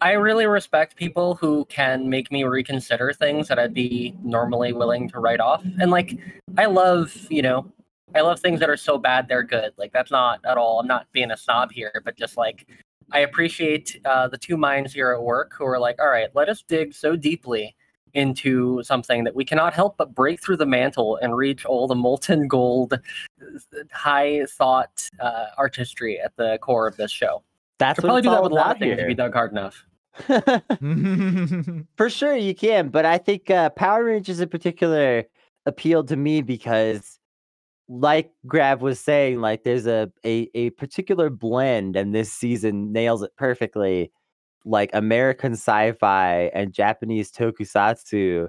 I 0.00 0.12
really 0.12 0.46
respect 0.46 0.96
people 0.96 1.34
who 1.34 1.64
can 1.66 2.08
make 2.08 2.32
me 2.32 2.44
reconsider 2.44 3.12
things 3.12 3.48
that 3.48 3.58
I'd 3.58 3.74
be 3.74 4.14
normally 4.22 4.72
willing 4.72 5.08
to 5.10 5.20
write 5.20 5.40
off. 5.40 5.62
And 5.80 5.90
like, 5.90 6.18
I 6.56 6.66
love, 6.66 7.26
you 7.30 7.42
know, 7.42 7.70
I 8.14 8.22
love 8.22 8.40
things 8.40 8.60
that 8.60 8.70
are 8.70 8.76
so 8.76 8.98
bad 8.98 9.28
they're 9.28 9.42
good. 9.42 9.72
Like, 9.76 9.92
that's 9.92 10.10
not 10.10 10.40
at 10.44 10.56
all, 10.56 10.80
I'm 10.80 10.86
not 10.86 11.06
being 11.12 11.30
a 11.30 11.36
snob 11.36 11.70
here, 11.70 12.02
but 12.04 12.16
just 12.16 12.36
like, 12.36 12.66
I 13.12 13.20
appreciate 13.20 14.00
uh, 14.04 14.28
the 14.28 14.38
two 14.38 14.56
minds 14.56 14.92
here 14.92 15.12
at 15.12 15.22
work 15.22 15.52
who 15.56 15.64
are 15.66 15.78
like, 15.78 16.00
all 16.00 16.08
right, 16.08 16.28
let 16.34 16.48
us 16.48 16.62
dig 16.66 16.94
so 16.94 17.16
deeply 17.16 17.74
into 18.14 18.82
something 18.82 19.24
that 19.24 19.34
we 19.34 19.44
cannot 19.44 19.72
help 19.72 19.96
but 19.96 20.14
break 20.14 20.42
through 20.42 20.56
the 20.56 20.66
mantle 20.66 21.16
and 21.16 21.36
reach 21.36 21.64
all 21.64 21.86
the 21.86 21.94
molten 21.94 22.48
gold, 22.48 22.98
high 23.92 24.44
thought 24.46 25.08
uh, 25.20 25.46
artistry 25.58 26.20
at 26.20 26.34
the 26.36 26.58
core 26.60 26.86
of 26.86 26.96
this 26.96 27.10
show. 27.10 27.42
That's 27.78 27.98
Could 27.98 28.04
what 28.04 28.08
probably 28.08 28.18
it's 28.20 28.26
do 28.26 28.30
that 28.30 28.42
with 28.42 28.52
a 28.52 28.54
lot 28.54 28.76
of 28.76 28.78
things 28.78 28.98
if 28.98 29.08
you 29.08 29.14
dug 29.14 29.32
hard 29.32 29.52
enough. 29.52 29.84
For 31.96 32.10
sure, 32.10 32.36
you 32.36 32.54
can. 32.54 32.88
But 32.88 33.06
I 33.06 33.18
think 33.18 33.50
uh, 33.50 33.70
Power 33.70 34.04
Rangers 34.04 34.40
in 34.40 34.48
particular 34.48 35.24
appealed 35.66 36.08
to 36.08 36.16
me 36.16 36.42
because, 36.42 37.18
like 37.88 38.30
Grav 38.46 38.82
was 38.82 39.00
saying, 39.00 39.40
like 39.40 39.64
there's 39.64 39.86
a, 39.86 40.12
a 40.24 40.50
a 40.54 40.70
particular 40.70 41.30
blend, 41.30 41.96
and 41.96 42.14
this 42.14 42.32
season 42.32 42.92
nails 42.92 43.22
it 43.22 43.30
perfectly. 43.36 44.12
Like 44.64 44.90
American 44.92 45.52
sci-fi 45.52 46.50
and 46.54 46.72
Japanese 46.72 47.32
tokusatsu 47.32 48.48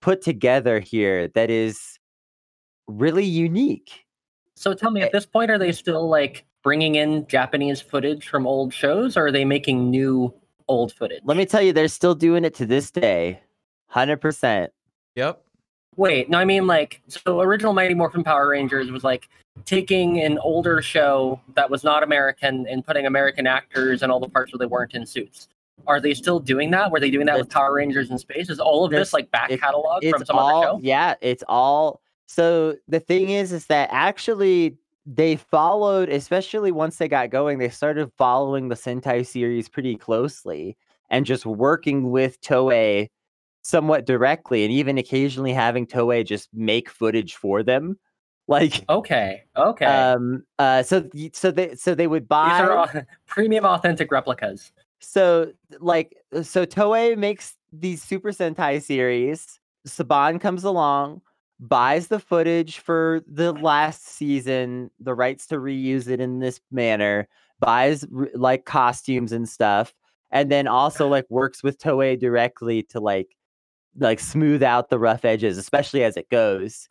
put 0.00 0.20
together 0.20 0.80
here 0.80 1.28
that 1.28 1.50
is 1.50 1.98
really 2.86 3.24
unique. 3.24 4.04
So 4.54 4.74
tell 4.74 4.90
me, 4.90 5.00
at 5.00 5.08
eh, 5.08 5.10
this 5.12 5.26
point, 5.26 5.50
are 5.50 5.58
they 5.58 5.70
mm. 5.70 5.74
still 5.74 6.08
like 6.08 6.44
bringing 6.62 6.96
in 6.96 7.26
Japanese 7.26 7.80
footage 7.80 8.28
from 8.28 8.46
old 8.46 8.72
shows, 8.72 9.16
or 9.16 9.26
are 9.26 9.32
they 9.32 9.44
making 9.44 9.90
new 9.90 10.32
old 10.68 10.92
footage? 10.92 11.22
Let 11.24 11.36
me 11.36 11.46
tell 11.46 11.62
you, 11.62 11.72
they're 11.72 11.88
still 11.88 12.14
doing 12.14 12.44
it 12.44 12.54
to 12.56 12.66
this 12.66 12.90
day, 12.90 13.40
hundred 13.86 14.20
percent. 14.20 14.72
yep. 15.14 15.44
Wait. 15.96 16.30
No, 16.30 16.38
I 16.38 16.44
mean 16.44 16.66
like 16.66 17.00
so. 17.08 17.40
Original 17.40 17.72
Mighty 17.72 17.94
Morphin 17.94 18.24
Power 18.24 18.48
Rangers 18.48 18.90
was 18.90 19.04
like 19.04 19.28
taking 19.64 20.20
an 20.20 20.38
older 20.38 20.80
show 20.82 21.40
that 21.54 21.68
was 21.70 21.84
not 21.84 22.02
American 22.02 22.66
and 22.66 22.84
putting 22.84 23.06
American 23.06 23.46
actors 23.46 24.02
in 24.02 24.10
all 24.10 24.20
the 24.20 24.28
parts 24.28 24.52
where 24.52 24.58
they 24.58 24.66
weren't 24.66 24.94
in 24.94 25.04
suits. 25.06 25.48
Are 25.86 26.00
they 26.00 26.14
still 26.14 26.38
doing 26.38 26.70
that? 26.70 26.90
Were 26.90 27.00
they 27.00 27.10
doing 27.10 27.26
that 27.26 27.38
with 27.38 27.50
Power 27.50 27.74
Rangers 27.74 28.10
in 28.10 28.18
Space? 28.18 28.48
Is 28.48 28.60
all 28.60 28.84
of 28.84 28.90
this 28.90 29.12
like 29.12 29.30
back 29.30 29.50
catalog 29.50 30.04
from 30.04 30.24
some 30.24 30.38
all 30.38 30.62
other 30.62 30.78
show? 30.78 30.80
yeah 30.82 31.14
it's 31.20 31.42
all 31.48 32.00
so 32.26 32.76
the 32.88 33.00
thing 33.00 33.30
is 33.30 33.52
is 33.52 33.66
that 33.66 33.88
actually 33.92 34.76
they 35.04 35.36
followed 35.36 36.08
especially 36.08 36.70
once 36.70 36.96
they 36.96 37.08
got 37.08 37.30
going 37.30 37.58
they 37.58 37.68
started 37.68 38.10
following 38.16 38.68
the 38.68 38.76
sentai 38.76 39.26
series 39.26 39.68
pretty 39.68 39.96
closely 39.96 40.76
and 41.10 41.26
just 41.26 41.44
working 41.44 42.10
with 42.12 42.40
toei 42.40 43.08
somewhat 43.62 44.04
directly 44.06 44.64
and 44.64 44.72
even 44.72 44.98
occasionally 44.98 45.52
having 45.52 45.86
toei 45.86 46.24
just 46.24 46.48
make 46.52 46.88
footage 46.90 47.34
for 47.36 47.62
them 47.62 47.98
like 48.48 48.84
Okay, 48.88 49.44
okay. 49.56 49.84
um 49.86 50.44
uh 50.58 50.82
so 50.82 51.08
so 51.32 51.50
they 51.52 51.74
so 51.76 51.94
they 51.94 52.08
would 52.08 52.26
buy 52.28 52.48
These 52.48 52.68
are 52.68 53.06
premium, 53.26 53.64
authentic 53.64 54.10
replicas. 54.10 54.72
so 54.98 55.52
like 55.80 56.16
so 56.42 56.66
Toei 56.66 57.16
makes 57.16 57.54
these 57.72 58.02
Super 58.02 58.30
Sentai 58.30 58.82
series. 58.82 59.60
Saban 59.86 60.40
comes 60.40 60.64
along, 60.64 61.22
buys 61.60 62.08
the 62.08 62.18
footage 62.18 62.78
for 62.80 63.22
the 63.26 63.52
last 63.52 64.06
season, 64.06 64.90
the 65.00 65.14
rights 65.14 65.46
to 65.46 65.56
reuse 65.56 66.08
it 66.08 66.20
in 66.20 66.40
this 66.40 66.60
manner, 66.70 67.28
buys 67.60 68.04
like 68.34 68.64
costumes 68.64 69.32
and 69.32 69.48
stuff, 69.48 69.94
and 70.32 70.50
then 70.50 70.66
also 70.66 71.08
like 71.08 71.26
works 71.30 71.62
with 71.62 71.78
Toei 71.78 72.18
directly 72.18 72.82
to 72.84 73.00
like 73.00 73.36
like 73.98 74.20
smooth 74.20 74.62
out 74.62 74.90
the 74.90 74.98
rough 74.98 75.24
edges, 75.24 75.58
especially 75.58 76.04
as 76.04 76.16
it 76.16 76.28
goes 76.30 76.88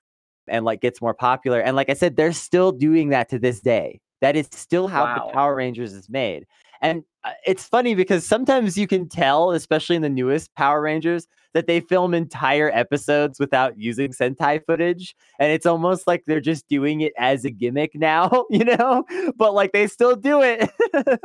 and 0.47 0.65
like 0.65 0.81
gets 0.81 1.01
more 1.01 1.13
popular. 1.13 1.59
And 1.59 1.75
like 1.75 1.89
I 1.89 1.93
said, 1.93 2.15
they're 2.15 2.33
still 2.33 2.71
doing 2.71 3.09
that 3.09 3.29
to 3.29 3.39
this 3.39 3.61
day. 3.61 3.99
That 4.21 4.35
is 4.35 4.47
still 4.51 4.87
how 4.87 5.03
Wow. 5.03 5.27
the 5.27 5.33
Power 5.33 5.55
Rangers 5.55 5.93
is 5.93 6.09
made. 6.09 6.45
And 6.81 7.03
uh, 7.23 7.31
it's 7.45 7.63
funny 7.63 7.95
because 7.95 8.25
sometimes 8.25 8.77
you 8.77 8.87
can 8.87 9.07
tell, 9.07 9.51
especially 9.51 9.95
in 9.95 10.01
the 10.01 10.09
newest 10.09 10.53
Power 10.55 10.81
Rangers, 10.81 11.27
that 11.53 11.67
they 11.67 11.79
film 11.79 12.13
entire 12.13 12.71
episodes 12.71 13.39
without 13.39 13.77
using 13.77 14.11
Sentai 14.11 14.61
footage. 14.65 15.15
And 15.39 15.51
it's 15.51 15.65
almost 15.65 16.07
like 16.07 16.23
they're 16.25 16.39
just 16.39 16.67
doing 16.67 17.01
it 17.01 17.13
as 17.17 17.45
a 17.45 17.51
gimmick 17.51 17.91
now, 17.95 18.45
you 18.49 18.65
know? 18.65 19.05
But 19.35 19.53
like 19.53 19.71
they 19.71 19.87
still 19.87 20.15
do 20.15 20.41
it. 20.41 20.69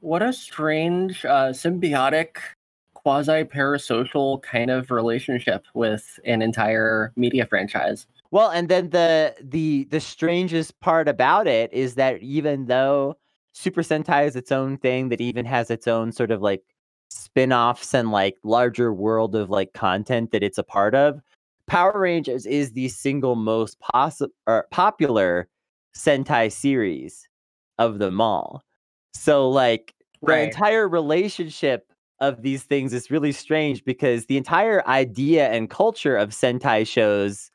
what 0.00 0.22
a 0.22 0.32
strange 0.32 1.24
uh, 1.24 1.50
symbiotic 1.50 2.36
quasi 3.02 3.44
parasocial 3.44 4.42
kind 4.42 4.70
of 4.70 4.90
relationship 4.90 5.64
with 5.74 6.18
an 6.24 6.42
entire 6.42 7.12
media 7.16 7.46
franchise 7.46 8.06
Well, 8.30 8.50
and 8.50 8.68
then 8.68 8.90
the 8.90 9.34
the 9.40 9.84
the 9.90 10.00
strangest 10.00 10.78
part 10.80 11.08
about 11.08 11.46
it 11.46 11.72
is 11.72 11.94
that 11.94 12.20
even 12.22 12.66
though 12.66 13.16
Super 13.54 13.82
Sentai 13.82 14.26
is 14.26 14.36
its 14.36 14.52
own 14.52 14.76
thing 14.78 15.08
that 15.10 15.20
even 15.20 15.44
has 15.46 15.70
its 15.70 15.86
own 15.88 16.12
sort 16.12 16.30
of 16.30 16.42
like 16.42 16.62
spin-offs 17.10 17.94
and 17.94 18.10
like 18.12 18.36
larger 18.44 18.92
world 18.92 19.34
of 19.34 19.48
like 19.50 19.72
content 19.72 20.30
that 20.32 20.42
it's 20.42 20.58
a 20.58 20.62
part 20.62 20.94
of, 20.94 21.20
Power 21.66 21.98
Rangers 21.98 22.44
is 22.46 22.72
the 22.72 22.88
single 22.88 23.34
most 23.34 23.78
possi- 23.80 24.28
or 24.46 24.66
popular 24.70 25.48
Sentai 25.96 26.52
series 26.52 27.28
of 27.78 27.98
them 27.98 28.20
all. 28.20 28.62
So 29.14 29.48
like 29.48 29.94
the 30.22 30.32
Right. 30.32 30.44
entire 30.48 30.88
relationship 30.88 31.90
of 32.20 32.42
these 32.42 32.64
things 32.64 32.92
is 32.92 33.10
really 33.10 33.32
strange 33.32 33.84
because 33.84 34.26
the 34.26 34.36
entire 34.36 34.86
idea 34.88 35.48
and 35.50 35.70
culture 35.70 36.16
of 36.16 36.30
Sentai 36.30 36.86
shows 36.86 37.50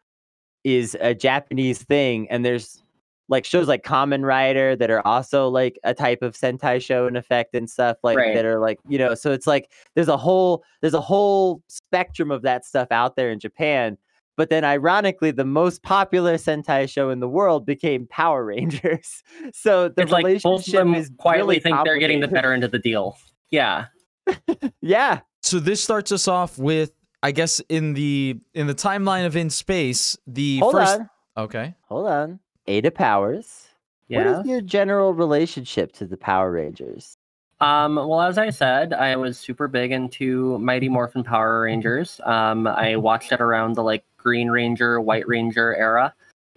is 0.63 0.96
a 1.01 1.13
Japanese 1.13 1.84
thing, 1.84 2.29
and 2.29 2.46
there's 2.46 2.82
like 3.29 3.46
shows 3.46 3.67
like 3.67 3.84
Kamen 3.84 4.25
Rider 4.25 4.75
that 4.75 4.89
are 4.91 5.05
also 5.05 5.48
like 5.48 5.79
a 5.84 5.93
type 5.93 6.22
of 6.22 6.36
Sentai 6.36 6.82
show 6.82 7.08
in 7.08 7.15
effect 7.15 7.55
and 7.55 7.70
stuff 7.70 7.98
like 8.03 8.17
Right. 8.17 8.36
that 8.36 8.46
are 8.46 8.60
like 8.60 8.79
you 8.88 8.98
know. 8.98 9.15
So 9.15 9.32
it's 9.32 9.48
like 9.48 9.72
there's 9.96 10.08
a 10.08 10.17
whole 10.17 10.63
there's 10.82 10.93
a 10.93 11.01
whole 11.01 11.62
spectrum 11.67 12.32
of 12.32 12.41
that 12.43 12.65
stuff 12.65 12.88
out 12.91 13.15
there 13.15 13.32
in 13.32 13.39
Japan. 13.39 13.98
But 14.36 14.50
then, 14.50 14.63
ironically, 14.63 15.29
the 15.29 15.46
most 15.46 15.84
popular 15.84 16.36
Sentai 16.38 16.89
show 16.89 17.12
in 17.12 17.20
the 17.20 17.29
world 17.29 17.65
became 17.67 18.08
Power 18.08 18.43
Rangers. 18.53 19.22
So 19.53 19.89
the 19.89 20.01
it's 20.03 20.12
like 20.12 20.24
both 20.24 20.46
of 20.46 20.46
relationship 20.46 20.79
them 20.79 20.96
is 20.96 21.12
quietly 21.17 21.55
really 21.55 21.60
think 21.60 21.77
they're 21.84 22.00
getting 22.00 22.20
the 22.20 22.27
better 22.27 22.51
end 22.53 22.63
of 22.63 22.72
the 22.72 22.79
deal 22.79 23.17
yeah 23.53 23.86
yeah, 24.81 25.21
So 25.41 25.59
this 25.59 25.83
starts 25.83 26.11
us 26.11 26.27
off 26.27 26.57
with, 26.57 26.91
I 27.21 27.31
guess, 27.31 27.59
in 27.69 27.93
the 27.93 28.39
in 28.53 28.67
the 28.67 28.75
timeline 28.75 29.25
of 29.25 29.35
in 29.35 29.49
space, 29.49 30.17
the 30.27 30.59
hold 30.59 30.73
first. 30.73 30.99
on, 30.99 31.09
Okay. 31.37 31.73
hold 31.87 32.07
on. 32.07 32.39
Ada 32.67 32.91
Powers. 32.91 33.67
What 34.07 34.19
yeah 34.25 34.39
is 34.41 34.45
your 34.47 34.61
general 34.61 35.13
relationship 35.13 35.91
to 35.93 36.05
the 36.05 36.17
Power 36.17 36.51
Rangers? 36.51 37.17
Um, 37.59 37.95
well, 37.95 38.21
as 38.21 38.37
I 38.37 38.49
said, 38.49 38.93
I 38.93 39.15
was 39.15 39.37
super 39.37 39.67
big 39.69 39.91
into 39.91 40.57
Mighty 40.59 40.89
Morphin 40.89 41.23
Power 41.23 41.61
Rangers. 41.61 42.19
Um, 42.25 42.67
I 42.67 42.97
watched 42.97 43.31
it 43.31 43.39
around 43.41 43.75
the 43.75 43.83
like 43.83 44.03
Green 44.17 44.49
Ranger, 44.49 44.99
White 44.99 45.27
Ranger 45.27 45.73
era. 45.75 46.13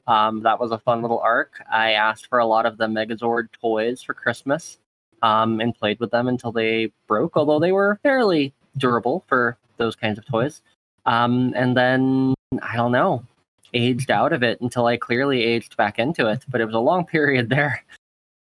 Um, 0.09 0.43
that 0.43 0.59
was 0.61 0.73
a 0.73 0.79
fun 0.79 1.03
little 1.03 1.21
arc. 1.21 1.63
I 1.73 1.93
asked 1.93 2.27
for 2.27 2.39
a 2.39 2.47
lot 2.47 2.67
of 2.67 2.77
the 2.77 2.87
Megazord 2.87 3.49
toys 3.61 4.03
for 4.03 4.15
Christmas 4.15 4.79
um, 5.27 5.61
and 5.61 5.75
played 5.75 5.99
with 5.99 6.13
them 6.13 6.29
until 6.29 6.53
they 6.53 6.93
broke, 7.09 7.37
although 7.37 7.59
they 7.59 7.73
were 7.73 7.99
fairly 8.05 8.55
durable 8.77 9.25
for 9.27 9.59
those 9.77 9.97
kinds 9.97 10.19
of 10.19 10.25
toys. 10.25 10.63
Um, 11.05 11.53
and 11.57 11.77
then, 11.77 12.35
I 12.63 12.77
don't 12.77 12.93
know, 12.93 13.25
aged 13.75 14.13
out 14.13 14.33
of 14.33 14.45
it 14.45 14.61
until 14.61 14.87
I 14.87 14.97
clearly 14.97 15.43
aged 15.43 15.77
back 15.77 15.99
into 15.99 16.29
it. 16.29 16.45
But 16.49 16.61
it 16.61 16.65
was 16.65 16.77
a 16.77 16.81
long 16.81 17.05
period 17.17 17.49
there. 17.49 17.85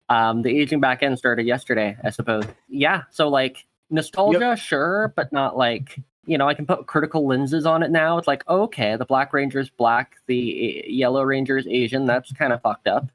Um, 0.10 0.44
the 0.44 0.56
aging 0.56 0.80
back 0.80 1.02
in 1.02 1.18
started 1.18 1.48
yesterday, 1.48 1.98
I 2.04 2.12
suppose. 2.12 2.44
Yeah, 2.70 3.04
so 3.10 3.30
like 3.30 3.66
nostalgia, 3.90 4.56
sure, 4.56 5.12
but 5.16 5.34
not 5.34 5.58
like 5.58 6.00
you 6.28 6.38
know 6.38 6.48
I 6.48 6.54
can 6.54 6.68
put 6.68 6.86
critical 6.86 7.26
lenses 7.26 7.66
on 7.66 7.82
it 7.82 7.90
now. 7.90 8.20
It's 8.20 8.28
like 8.28 8.48
okay, 8.48 8.96
the 8.98 9.06
Black 9.06 9.34
Ranger's 9.34 9.72
black, 9.72 10.18
the 10.28 10.84
uh, 10.86 10.90
Yellow 10.92 11.24
Ranger's 11.24 11.66
Asian. 11.66 12.06
That's 12.06 12.32
kind 12.34 12.54
of 12.54 12.62
fucked 12.62 12.88
up. 12.88 13.08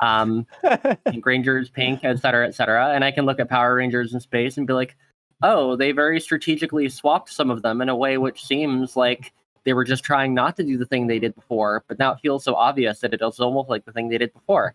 Um, 0.00 0.46
Pink 1.06 1.24
Ranger's 1.24 1.70
pink, 1.70 2.00
et 2.02 2.18
cetera, 2.18 2.46
et 2.46 2.54
cetera. 2.54 2.92
And 2.92 3.04
I 3.04 3.10
can 3.10 3.24
look 3.24 3.40
at 3.40 3.48
Power 3.48 3.74
Rangers 3.76 4.12
in 4.12 4.20
space 4.20 4.56
and 4.56 4.66
be 4.66 4.72
like, 4.72 4.96
oh, 5.42 5.76
they 5.76 5.92
very 5.92 6.20
strategically 6.20 6.88
swapped 6.88 7.30
some 7.30 7.50
of 7.50 7.62
them 7.62 7.80
in 7.80 7.88
a 7.88 7.96
way 7.96 8.18
which 8.18 8.44
seems 8.44 8.96
like 8.96 9.32
they 9.64 9.72
were 9.72 9.84
just 9.84 10.04
trying 10.04 10.32
not 10.32 10.56
to 10.56 10.62
do 10.62 10.78
the 10.78 10.86
thing 10.86 11.06
they 11.06 11.18
did 11.18 11.34
before, 11.34 11.84
but 11.88 11.98
now 11.98 12.12
it 12.12 12.20
feels 12.20 12.44
so 12.44 12.54
obvious 12.54 13.00
that 13.00 13.12
it 13.12 13.20
is 13.20 13.40
almost 13.40 13.68
like 13.68 13.84
the 13.84 13.92
thing 13.92 14.08
they 14.08 14.16
did 14.16 14.32
before. 14.32 14.74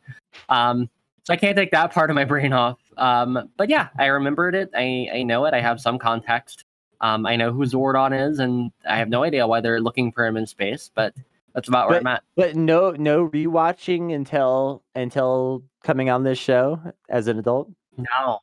Um, 0.50 0.90
so 1.24 1.34
I 1.34 1.38
can't 1.38 1.56
take 1.56 1.72
that 1.72 1.94
part 1.94 2.10
of 2.10 2.16
my 2.16 2.26
brain 2.32 2.52
off. 2.52 2.78
Um, 2.98 3.50
but 3.58 3.70
yeah, 3.70 3.88
I 3.98 4.08
remembered 4.08 4.54
it. 4.54 4.70
I, 4.76 5.08
I 5.14 5.24
know 5.24 5.46
it. 5.46 5.54
I 5.54 5.62
have 5.62 5.80
some 5.80 5.98
context. 5.98 6.66
Um, 7.00 7.26
I 7.26 7.36
know 7.38 7.52
who 7.52 7.66
Zordon 7.66 8.30
is, 8.30 8.40
and 8.40 8.72
I 8.88 8.98
have 8.98 9.10
no 9.10 9.24
idea 9.24 9.48
why 9.48 9.62
they're 9.62 9.82
looking 9.82 10.12
for 10.12 10.26
him 10.26 10.38
in 10.38 10.46
space, 10.46 10.92
but 10.94 11.16
that's 11.54 11.68
about 11.68 11.90
where 11.90 12.00
I'm 12.00 12.08
at. 12.08 12.24
But 12.36 12.56
no, 12.56 12.92
no 12.92 13.28
rewatching 13.30 14.14
until 14.16 14.84
until 14.96 15.64
coming 15.84 16.10
on 16.10 16.24
this 16.24 16.38
show 16.40 16.80
as 17.10 17.28
an 17.28 17.40
adult. 17.40 17.70
No, 17.98 18.40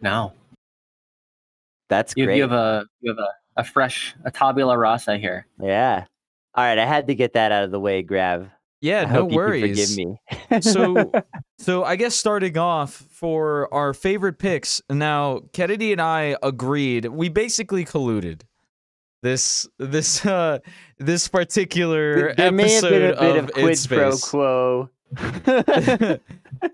no. 0.00 0.32
That's 1.88 2.14
You, 2.16 2.26
great. 2.26 2.36
you 2.36 2.42
have 2.42 2.52
a 2.52 2.86
you 3.00 3.10
have 3.10 3.18
a, 3.18 3.60
a 3.60 3.64
fresh 3.64 4.14
a 4.24 4.30
tabula 4.30 4.76
rasa 4.78 5.18
here. 5.18 5.46
yeah. 5.60 6.04
All 6.56 6.62
right, 6.64 6.78
I 6.78 6.86
had 6.86 7.08
to 7.08 7.16
get 7.16 7.32
that 7.32 7.50
out 7.50 7.64
of 7.64 7.72
the 7.72 7.80
way, 7.80 8.02
Grav. 8.02 8.48
Yeah, 8.80 9.00
I 9.00 9.04
no 9.06 9.22
hope 9.22 9.30
you 9.32 9.36
worries. 9.38 9.92
forgive 9.96 10.06
me. 10.52 10.60
So, 10.60 11.10
so 11.58 11.82
I 11.82 11.96
guess 11.96 12.14
starting 12.14 12.56
off 12.56 12.92
for 12.92 13.72
our 13.74 13.92
favorite 13.92 14.38
picks. 14.38 14.80
Now, 14.88 15.40
Kennedy 15.52 15.90
and 15.90 16.00
I 16.00 16.36
agreed. 16.44 17.06
We 17.06 17.28
basically 17.28 17.84
colluded. 17.84 18.42
This 19.24 19.66
this 19.78 20.26
uh 20.26 20.58
this 20.98 21.28
particular 21.28 22.34
there 22.34 22.52
may 22.52 22.74
have 22.74 22.84
episode 22.84 22.90
been 22.90 23.10
a 23.16 23.20
bit 23.20 23.36
of 23.38 23.44
of 23.44 23.56
In 23.56 23.64
quid 23.64 23.86
pro 23.88 24.18
quo. 24.18 24.90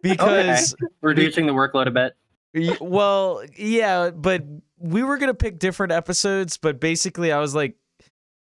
because 0.03 0.75
Reducing 1.01 1.47
the 1.47 1.53
workload 1.53 1.87
a 1.87 1.93
bit. 1.93 2.81
Well, 2.81 3.45
yeah, 3.57 4.11
but 4.11 4.43
we 4.79 5.05
were 5.05 5.17
gonna 5.17 5.33
pick 5.33 5.61
different 5.61 5.93
episodes, 5.93 6.57
but 6.57 6.81
basically, 6.81 7.31
I 7.31 7.39
was 7.39 7.55
like, 7.55 7.77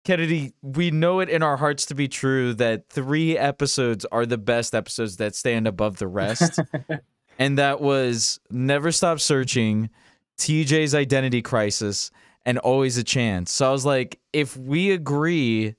Kennedy, 0.03 0.53
we 0.61 0.91
know 0.91 1.19
it 1.19 1.27
in 1.27 1.41
our 1.41 1.57
hearts 1.57 1.87
to 1.87 1.95
be 1.95 2.07
true 2.07 2.53
that 2.53 2.87
three 2.89 3.35
episodes 3.35 4.05
are 4.11 4.27
the 4.27 4.37
best 4.37 4.75
episodes 4.75 5.17
that 5.17 5.33
stand 5.33 5.67
above 5.67 5.97
the 5.97 6.07
rest, 6.07 6.59
and 7.39 7.57
that 7.57 7.81
was 7.81 8.39
Never 8.51 8.91
Stop 8.91 9.19
Searching, 9.19 9.89
TJ's 10.37 10.93
Identity 10.93 11.41
Crisis, 11.41 12.11
and 12.45 12.57
Always 12.59 12.97
a 12.97 13.03
Chance. 13.03 13.51
So 13.51 13.67
I 13.67 13.71
was 13.71 13.85
like, 13.85 14.19
if 14.33 14.55
we 14.55 14.91
agree 14.91 15.75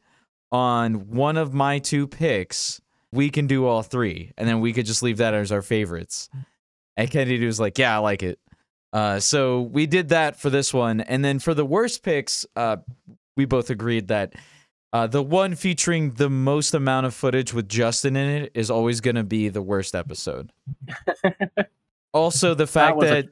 on 0.53 1.11
one 1.11 1.37
of 1.37 1.55
my 1.55 1.79
two 1.79 2.07
picks, 2.07 2.81
we 3.13 3.31
can 3.31 3.47
do 3.47 3.67
all 3.67 3.83
three, 3.83 4.33
and 4.37 4.49
then 4.49 4.61
we 4.61 4.73
could 4.73 4.87
just 4.87 5.03
leave 5.03 5.19
that 5.19 5.35
as 5.35 5.53
our 5.53 5.63
favorites. 5.63 6.29
And 6.97 7.11
Kennedy 7.11 7.45
was 7.47 7.61
like, 7.61 7.79
"Yeah, 7.79 7.95
I 7.95 7.99
like 7.99 8.23
it." 8.23 8.39
Uh, 8.93 9.21
so 9.21 9.63
we 9.63 9.87
did 9.87 10.09
that 10.11 10.41
for 10.41 10.51
this 10.51 10.73
one, 10.73 11.01
and 11.01 11.25
then 11.25 11.39
for 11.39 11.55
the 11.55 11.65
worst 11.65 12.03
picks, 12.03 12.47
uh, 12.57 12.77
we 13.37 13.45
both 13.45 13.71
agreed 13.71 14.09
that 14.09 14.35
uh, 14.93 15.07
the 15.07 15.23
one 15.23 15.55
featuring 15.55 16.13
the 16.13 16.31
most 16.31 16.73
amount 16.73 17.07
of 17.07 17.15
footage 17.15 17.53
with 17.53 17.69
Justin 17.69 18.17
in 18.17 18.43
it 18.43 18.53
is 18.55 18.71
always 18.71 19.01
going 19.01 19.17
to 19.17 19.25
be 19.25 19.49
the 19.49 19.61
worst 19.61 19.95
episode. 19.95 20.53
also, 22.15 22.55
the 22.55 22.67
fact 22.67 23.03
a- 23.03 23.07
that. 23.07 23.27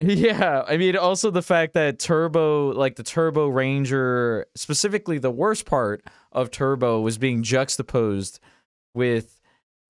Yeah, 0.04 0.64
I 0.66 0.78
mean, 0.78 0.96
also 0.96 1.30
the 1.30 1.42
fact 1.42 1.74
that 1.74 1.98
Turbo, 1.98 2.72
like 2.72 2.96
the 2.96 3.02
Turbo 3.02 3.48
Ranger, 3.48 4.46
specifically 4.54 5.18
the 5.18 5.30
worst 5.30 5.66
part 5.66 6.02
of 6.32 6.50
Turbo 6.50 7.02
was 7.02 7.18
being 7.18 7.42
juxtaposed 7.42 8.40
with 8.94 9.38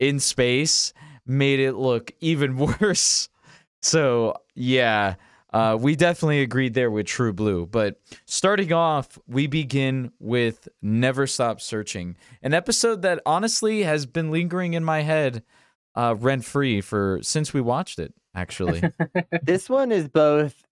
in 0.01 0.19
space, 0.19 0.93
made 1.27 1.61
it 1.61 1.75
look 1.75 2.11
even 2.21 2.57
worse. 2.81 3.29
So, 3.83 4.35
yeah, 4.57 5.15
uh, 5.53 5.79
we 5.81 5.95
definitely 5.95 6.43
agreed 6.43 6.75
there 6.75 6.91
with 6.91 7.07
True 7.07 7.33
Blue. 7.33 7.67
But 7.67 8.01
starting 8.25 8.73
off, 8.73 9.17
we 9.29 9.47
begin 9.47 10.11
with 10.19 10.69
Never 10.83 11.29
Stop 11.29 11.61
Searching, 11.61 12.17
an 12.43 12.53
episode 12.53 13.03
that 13.03 13.23
honestly 13.25 13.85
has 13.85 14.07
been 14.07 14.33
lingering 14.33 14.75
in 14.75 14.85
my 14.85 15.03
head 15.03 15.45
uh, 16.01 16.15
rent 16.15 16.45
free 16.45 16.81
for 16.81 17.19
since 17.23 17.53
we 17.53 17.61
watched 17.61 17.99
it, 17.99 18.15
actually. 18.35 18.83
this 19.43 19.69
one 19.69 19.93
is 19.93 20.09
both 20.09 20.65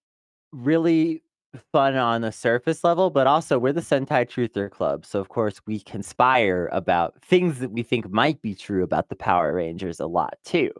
really 0.53 1.23
fun 1.71 1.97
on 1.97 2.23
the 2.23 2.33
surface 2.33 2.83
level, 2.83 3.11
but 3.11 3.27
also 3.27 3.59
we're 3.59 3.75
the 3.75 3.83
Sentai 3.83 4.27
Truther 4.27 4.71
Club. 4.71 5.05
So, 5.05 5.21
of 5.21 5.29
course, 5.29 5.61
we 5.67 5.81
conspire 5.81 6.71
about 6.73 7.21
things 7.23 7.59
that 7.59 7.71
we 7.71 7.83
think 7.83 8.11
might 8.11 8.41
be 8.41 8.55
true 8.55 8.83
about 8.83 9.11
the 9.11 9.17
Power 9.17 9.53
Rangers 9.53 10.01
a 10.01 10.07
lot, 10.07 10.39
too. 10.45 10.71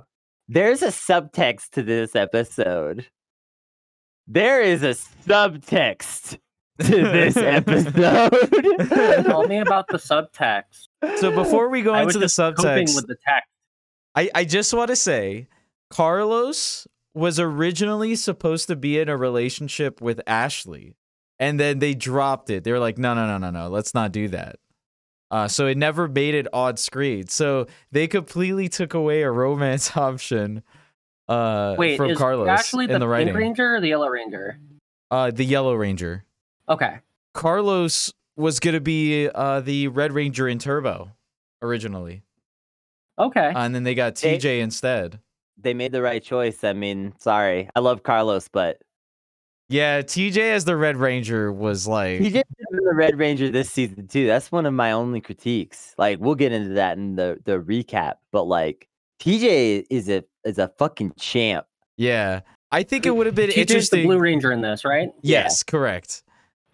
There's 0.49 0.83
a 0.83 0.89
subtext 0.89 1.71
to 1.73 1.83
this 1.83 2.17
episode. 2.17 3.07
There 4.27 4.63
is 4.63 4.83
a 4.83 4.95
subtext 5.27 6.39
to 6.81 7.03
this 7.03 7.37
episode. 7.37 8.31
Tell 9.27 9.47
me 9.47 9.59
about 9.59 9.89
the 9.89 9.99
subtext. 9.99 10.89
so 11.17 11.35
before 11.35 11.69
we 11.69 11.83
go 11.83 11.93
I 11.93 12.05
was 12.05 12.15
into 12.15 12.21
the 12.21 12.27
just 12.27 12.39
subtext, 12.39 12.97
with 12.97 13.09
the 13.09 13.17
text. 13.27 13.51
I, 14.15 14.31
I 14.35 14.45
just 14.45 14.73
want 14.73 14.89
to 14.89 14.97
say 14.97 15.49
Carlos 15.91 16.87
was 17.15 17.41
originally 17.41 18.15
supposed 18.15 18.69
to 18.69 18.77
be 18.77 18.99
in 18.99 19.09
a 19.09 19.17
relationship 19.17 20.01
with 20.01 20.21
Ashley, 20.27 20.97
and 21.39 21.59
then 21.59 21.79
they 21.79 21.95
dropped 21.95 22.51
it. 22.51 22.65
They 22.65 22.73
were 22.73 22.79
like, 22.79 22.99
no, 22.99 23.15
no, 23.15 23.27
no, 23.27 23.39
no, 23.39 23.51
no, 23.51 23.69
let's 23.69 23.95
not 23.95 24.13
do 24.13 24.29
that. 24.29 24.57
Uh, 25.31 25.47
so 25.47 25.67
it 25.67 25.77
never 25.77 26.09
made 26.09 26.35
it 26.35 26.47
on 26.55 26.77
screen. 26.77 27.27
So 27.27 27.67
they 27.93 28.07
completely 28.07 28.69
took 28.69 28.95
away 28.95 29.23
a 29.23 29.31
romance 29.31 29.97
option 29.97 30.63
uh, 31.29 31.75
Wait, 31.77 31.97
from 31.99 32.11
is 32.11 32.19
Carlos 32.19 32.49
actually 32.49 32.85
in 32.85 32.93
the, 32.93 32.99
the 32.99 33.05
Pink 33.05 33.11
writing. 33.11 33.35
Ranger 33.35 33.77
or 33.77 33.81
the 33.81 33.89
Yellow 33.89 34.09
Ranger? 34.09 34.59
Uh, 35.11 35.31
the 35.31 35.45
Yellow 35.45 35.75
Ranger. 35.75 36.25
Okay. 36.69 36.99
Carlos 37.35 38.13
was 38.37 38.61
gonna 38.61 38.81
be 38.81 39.29
uh 39.29 39.61
the 39.61 39.89
Red 39.89 40.13
Ranger 40.13 40.49
in 40.49 40.59
Turbo 40.59 41.11
originally, 41.61 42.23
Okay. 43.19 43.49
uh, 43.49 43.65
and 43.65 43.75
then 43.75 43.83
they 43.85 43.95
got 43.95 44.15
They- 44.17 44.39
TJ 44.39 44.61
instead. 44.61 45.21
They 45.61 45.75
made 45.75 45.91
the 45.93 46.03
right 46.03 46.23
choice. 46.23 46.63
I 46.63 46.73
mean, 46.73 47.15
sorry, 47.19 47.69
I 47.75 47.81
love 47.81 48.05
Carlos, 48.05 48.47
but 48.49 48.79
Yeah, 49.69 50.01
TJ 50.03 50.39
as 50.53 50.65
the 50.65 50.77
Red 50.77 50.97
Ranger 50.97 51.53
was 51.53 51.87
like, 51.87 52.21
he 52.21 52.31
did 52.31 52.45
the 52.71 52.95
Red 52.95 53.19
Ranger 53.19 53.51
this 53.51 53.69
season 53.71 54.07
too. 54.07 54.27
That's 54.27 54.51
one 54.53 54.65
of 54.67 54.73
my 54.73 54.93
only 54.93 55.21
critiques. 55.21 55.95
Like, 55.99 56.21
we'll 56.21 56.37
get 56.37 56.53
into 56.53 56.75
that 56.75 56.97
in 56.97 57.17
the 57.17 57.39
the 57.45 57.59
recap, 57.59 58.15
but 58.33 58.45
like, 58.45 58.89
TJ 59.21 59.85
is 59.91 60.09
a 60.09 60.25
is 60.45 60.59
a 60.59 60.69
fucking 60.79 61.13
champ. 61.19 61.67
yeah. 61.97 62.41
I 62.71 62.83
think 62.83 63.05
it 63.07 63.11
would 63.17 63.27
have 63.27 63.35
been 63.35 63.49
TJ's 63.49 63.55
the 63.57 63.61
interesting. 63.63 64.07
Blue 64.07 64.19
Ranger 64.19 64.53
in 64.53 64.61
this, 64.61 64.85
right? 64.85 65.09
yes, 65.23 65.63
correct. 65.63 66.23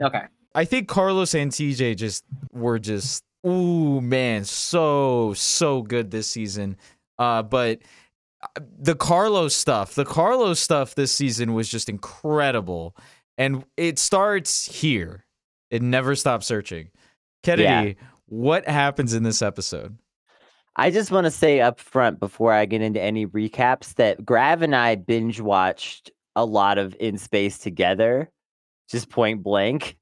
Okay. 0.02 0.22
I 0.54 0.64
think 0.64 0.88
Carlos 0.88 1.34
and 1.34 1.50
TJ 1.50 1.96
just 1.96 2.22
were 2.52 2.78
just 2.78 3.23
ooh 3.46 4.00
man, 4.00 4.44
so 4.44 5.34
so 5.34 5.82
good 5.82 6.10
this 6.10 6.28
season. 6.28 6.76
Uh, 7.18 7.42
but 7.42 7.80
uh, 8.42 8.60
the 8.78 8.94
Carlos 8.94 9.54
stuff, 9.54 9.94
the 9.94 10.04
Carlos 10.04 10.60
stuff 10.60 10.94
this 10.94 11.12
season 11.12 11.54
was 11.54 11.68
just 11.68 11.88
incredible, 11.88 12.96
and 13.38 13.64
it 13.76 13.98
starts 13.98 14.66
here. 14.66 15.24
It 15.70 15.82
never 15.82 16.14
stops 16.14 16.46
searching. 16.46 16.90
Kennedy, 17.42 17.96
what 18.26 18.66
happens 18.66 19.14
in 19.14 19.22
this 19.22 19.42
episode? 19.42 19.98
I 20.76 20.90
just 20.90 21.12
want 21.12 21.24
to 21.24 21.30
say 21.30 21.60
up 21.60 21.78
front 21.78 22.18
before 22.18 22.52
I 22.52 22.64
get 22.64 22.82
into 22.82 23.00
any 23.00 23.26
recaps 23.26 23.94
that 23.94 24.24
Grav 24.24 24.62
and 24.62 24.74
I 24.74 24.96
binge 24.96 25.40
watched 25.40 26.10
a 26.34 26.44
lot 26.44 26.78
of 26.78 26.96
In 26.98 27.16
Space 27.16 27.58
together, 27.58 28.30
just 28.88 29.08
point 29.08 29.42
blank. 29.42 29.96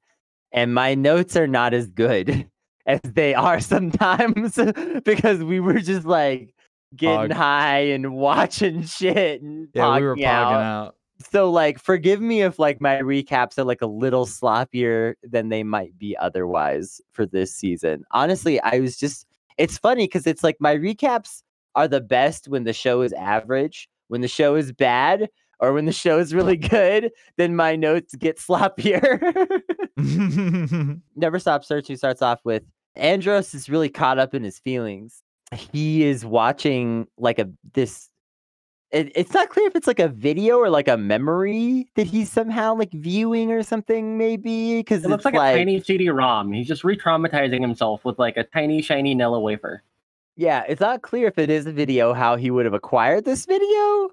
And 0.51 0.73
my 0.73 0.95
notes 0.95 1.35
are 1.35 1.47
not 1.47 1.73
as 1.73 1.87
good 1.87 2.49
as 2.85 2.99
they 3.03 3.33
are 3.33 3.59
sometimes 3.61 4.59
because 5.03 5.43
we 5.43 5.59
were 5.59 5.79
just 5.79 6.05
like 6.05 6.53
getting 6.95 7.29
Pog. 7.29 7.33
high 7.33 7.79
and 7.79 8.13
watching 8.13 8.83
shit 8.83 9.41
and 9.41 9.67
Yeah, 9.73 9.95
we 9.97 10.03
were 10.03 10.15
pogging 10.15 10.25
out. 10.25 10.61
out. 10.61 10.95
So 11.31 11.49
like 11.49 11.79
forgive 11.79 12.19
me 12.21 12.41
if 12.41 12.59
like 12.59 12.81
my 12.81 12.97
recaps 12.97 13.57
are 13.57 13.63
like 13.63 13.81
a 13.81 13.87
little 13.87 14.25
sloppier 14.25 15.13
than 15.23 15.49
they 15.49 15.63
might 15.63 15.97
be 15.97 16.17
otherwise 16.17 16.99
for 17.11 17.25
this 17.25 17.55
season. 17.55 18.03
Honestly, 18.11 18.59
I 18.61 18.79
was 18.79 18.97
just 18.97 19.25
it's 19.57 19.77
funny 19.77 20.05
because 20.05 20.27
it's 20.27 20.43
like 20.43 20.57
my 20.59 20.75
recaps 20.75 21.43
are 21.75 21.87
the 21.87 22.01
best 22.01 22.47
when 22.49 22.63
the 22.65 22.73
show 22.73 23.01
is 23.01 23.13
average. 23.13 23.87
When 24.09 24.21
the 24.21 24.27
show 24.27 24.55
is 24.55 24.71
bad 24.73 25.29
or 25.59 25.71
when 25.73 25.85
the 25.85 25.91
show 25.93 26.19
is 26.19 26.33
really 26.33 26.57
good, 26.57 27.11
then 27.37 27.55
my 27.55 27.75
notes 27.75 28.15
get 28.15 28.37
sloppier. 28.39 29.21
Never 31.15 31.39
Stop 31.39 31.63
Searching 31.63 31.95
starts 31.97 32.21
off 32.21 32.39
with 32.43 32.63
Andros 32.95 33.53
is 33.53 33.69
really 33.69 33.89
caught 33.89 34.19
up 34.19 34.33
in 34.33 34.43
his 34.43 34.59
feelings. 34.59 35.23
He 35.51 36.03
is 36.03 36.25
watching 36.25 37.07
like 37.17 37.39
a 37.39 37.49
this. 37.73 38.09
It, 38.91 39.11
it's 39.15 39.33
not 39.33 39.49
clear 39.49 39.67
if 39.67 39.75
it's 39.75 39.87
like 39.87 39.99
a 39.99 40.07
video 40.07 40.57
or 40.57 40.69
like 40.69 40.87
a 40.87 40.97
memory 40.97 41.87
that 41.95 42.05
he's 42.05 42.31
somehow 42.31 42.75
like 42.75 42.91
viewing 42.91 43.51
or 43.51 43.63
something, 43.63 44.17
maybe 44.19 44.79
because 44.79 45.03
It 45.03 45.09
looks 45.09 45.25
like, 45.25 45.33
a 45.33 45.37
tiny 45.37 45.81
CD-ROM. 45.81 46.53
He's 46.53 46.67
just 46.67 46.83
re-traumatizing 46.83 47.59
himself 47.59 48.05
with 48.05 48.19
like 48.19 48.37
a 48.37 48.43
tiny 48.43 48.83
shiny 48.83 49.15
Nella 49.15 49.39
wafer. 49.39 49.81
Yeah, 50.35 50.63
it's 50.67 50.81
not 50.81 51.01
clear 51.01 51.27
if 51.27 51.39
it 51.39 51.49
is 51.49 51.65
a 51.65 51.71
video 51.71 52.13
how 52.13 52.35
he 52.35 52.51
would 52.51 52.65
have 52.65 52.73
acquired 52.75 53.25
this 53.25 53.45
video. 53.45 54.09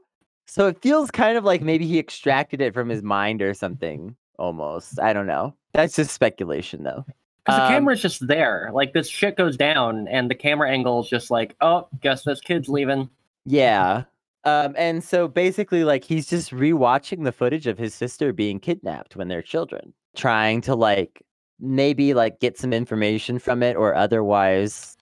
So 0.46 0.66
it 0.66 0.80
feels 0.80 1.10
kind 1.10 1.36
of 1.38 1.44
like 1.44 1.62
maybe 1.62 1.86
he 1.86 1.98
extracted 1.98 2.60
it 2.60 2.74
from 2.74 2.88
his 2.88 3.02
mind 3.02 3.42
or 3.42 3.54
something. 3.54 4.16
Almost, 4.38 4.98
I 4.98 5.12
don't 5.12 5.26
know. 5.26 5.54
That's 5.74 5.94
just 5.94 6.12
speculation, 6.12 6.82
though. 6.82 7.04
Because 7.44 7.58
the 7.58 7.64
Um, 7.64 7.68
camera's 7.72 8.02
just 8.02 8.26
there. 8.26 8.70
Like 8.72 8.92
this 8.92 9.08
shit 9.08 9.36
goes 9.36 9.56
down, 9.56 10.06
and 10.08 10.30
the 10.30 10.34
camera 10.34 10.70
angle 10.70 11.00
is 11.00 11.08
just 11.08 11.30
like, 11.30 11.56
oh, 11.60 11.88
guess 12.00 12.22
this 12.24 12.40
kid's 12.40 12.68
leaving. 12.68 13.08
Yeah. 13.46 14.04
Um, 14.44 14.74
and 14.78 15.04
so 15.04 15.28
basically, 15.28 15.84
like, 15.84 16.02
he's 16.04 16.26
just 16.28 16.50
rewatching 16.50 17.24
the 17.24 17.32
footage 17.32 17.66
of 17.66 17.76
his 17.76 17.94
sister 17.94 18.32
being 18.32 18.58
kidnapped 18.58 19.14
when 19.16 19.28
they're 19.28 19.42
children, 19.42 19.92
trying 20.16 20.62
to, 20.62 20.74
like, 20.74 21.22
maybe, 21.58 22.14
like, 22.14 22.40
get 22.40 22.56
some 22.56 22.72
information 22.72 23.38
from 23.38 23.62
it 23.62 23.76
or 23.76 23.94
otherwise, 23.94 24.96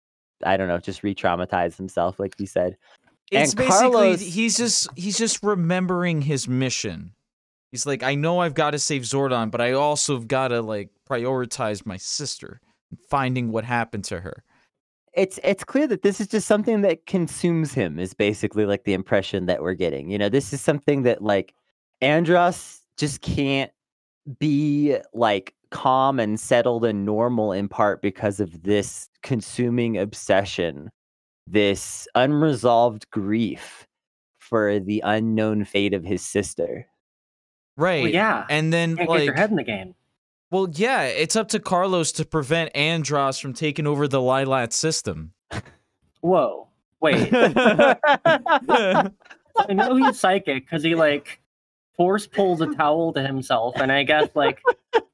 I 0.45 0.57
don't 0.57 0.67
know, 0.67 0.79
just 0.79 1.05
re 1.05 1.15
traumatize 1.15 1.77
himself, 1.77 2.19
like 2.19 2.35
you 2.41 2.47
said. 2.47 2.77
It's 3.31 3.53
And 3.53 3.59
basically 3.59 3.91
Carlos- 3.91 4.21
he's 4.23 4.57
just 4.57 4.89
he's 4.97 5.19
just 5.19 5.43
remembering 5.45 6.23
his 6.23 6.49
mission. 6.49 7.13
He's 7.71 7.87
like, 7.87 8.03
I 8.03 8.15
know 8.15 8.41
I've 8.41 8.55
got 8.55 8.71
to 8.71 8.79
save 8.79 9.03
Zordon, 9.03 9.51
but 9.51 9.61
I 9.61 9.73
also 9.73 10.15
have 10.15 10.29
got 10.29 10.49
to 10.49 10.63
like 10.63 10.91
prioritize 11.09 11.85
my 11.85 11.97
sister 11.97 12.61
finding 13.11 13.53
what 13.53 13.65
happened 13.65 14.05
to 14.05 14.21
her. 14.21 14.43
It's 15.15 15.39
it's 15.43 15.65
clear 15.65 15.87
that 15.89 16.03
this 16.03 16.21
is 16.21 16.29
just 16.29 16.47
something 16.47 16.83
that 16.83 17.07
consumes 17.07 17.75
him, 17.75 17.99
is 17.99 18.15
basically 18.15 18.67
like 18.67 18.85
the 18.85 18.95
impression 18.95 19.47
that 19.47 19.63
we're 19.63 19.75
getting. 19.75 20.11
You 20.11 20.19
know, 20.19 20.29
this 20.29 20.53
is 20.53 20.61
something 20.61 21.03
that, 21.03 21.23
like, 21.23 21.55
Andros 22.01 22.81
just 22.97 23.21
can't 23.21 23.71
be 24.39 24.97
like 25.15 25.55
calm 25.71 26.21
and 26.21 26.39
settled 26.39 26.85
and 26.85 27.05
normal 27.05 27.53
in 27.53 27.69
part 27.69 28.01
because 28.03 28.41
of 28.41 28.63
this 28.63 29.09
consuming 29.23 29.99
obsession, 29.99 30.91
this 31.47 32.07
unresolved 32.15 33.11
grief 33.11 33.87
for 34.39 34.81
the 34.81 35.03
unknown 35.05 35.65
fate 35.65 35.95
of 35.95 36.05
his 36.05 36.23
sister. 36.23 36.87
Right. 37.79 38.03
Well, 38.03 38.13
yeah. 38.13 38.45
And 38.51 38.73
then 38.73 38.97
Can't 38.97 39.09
like 39.09 39.25
your 39.25 39.35
head 39.35 39.51
in 39.51 39.57
the 39.57 39.63
game. 39.63 39.95
Well, 40.51 40.69
yeah, 40.73 41.03
it's 41.05 41.37
up 41.37 41.49
to 41.51 41.61
Carlos 41.61 42.11
to 42.13 42.25
prevent 42.25 42.75
Andros 42.75 43.39
from 43.39 43.53
taking 43.53 43.87
over 43.87 44.09
the 44.09 44.19
Lilat 44.19 44.73
system. 44.73 45.33
Whoa. 46.21 46.69
Wait. 47.01 47.29
I 47.33 49.11
know 49.69 49.95
he's 49.97 50.19
psychic 50.19 50.65
because 50.65 50.83
he 50.83 50.97
like 50.97 51.41
force 51.97 52.27
pulls 52.27 52.61
a 52.61 52.75
towel 52.75 53.13
to 53.13 53.23
himself, 53.23 53.77
and 53.77 53.93
I 53.93 54.03
guess 54.03 54.29
like 54.35 54.61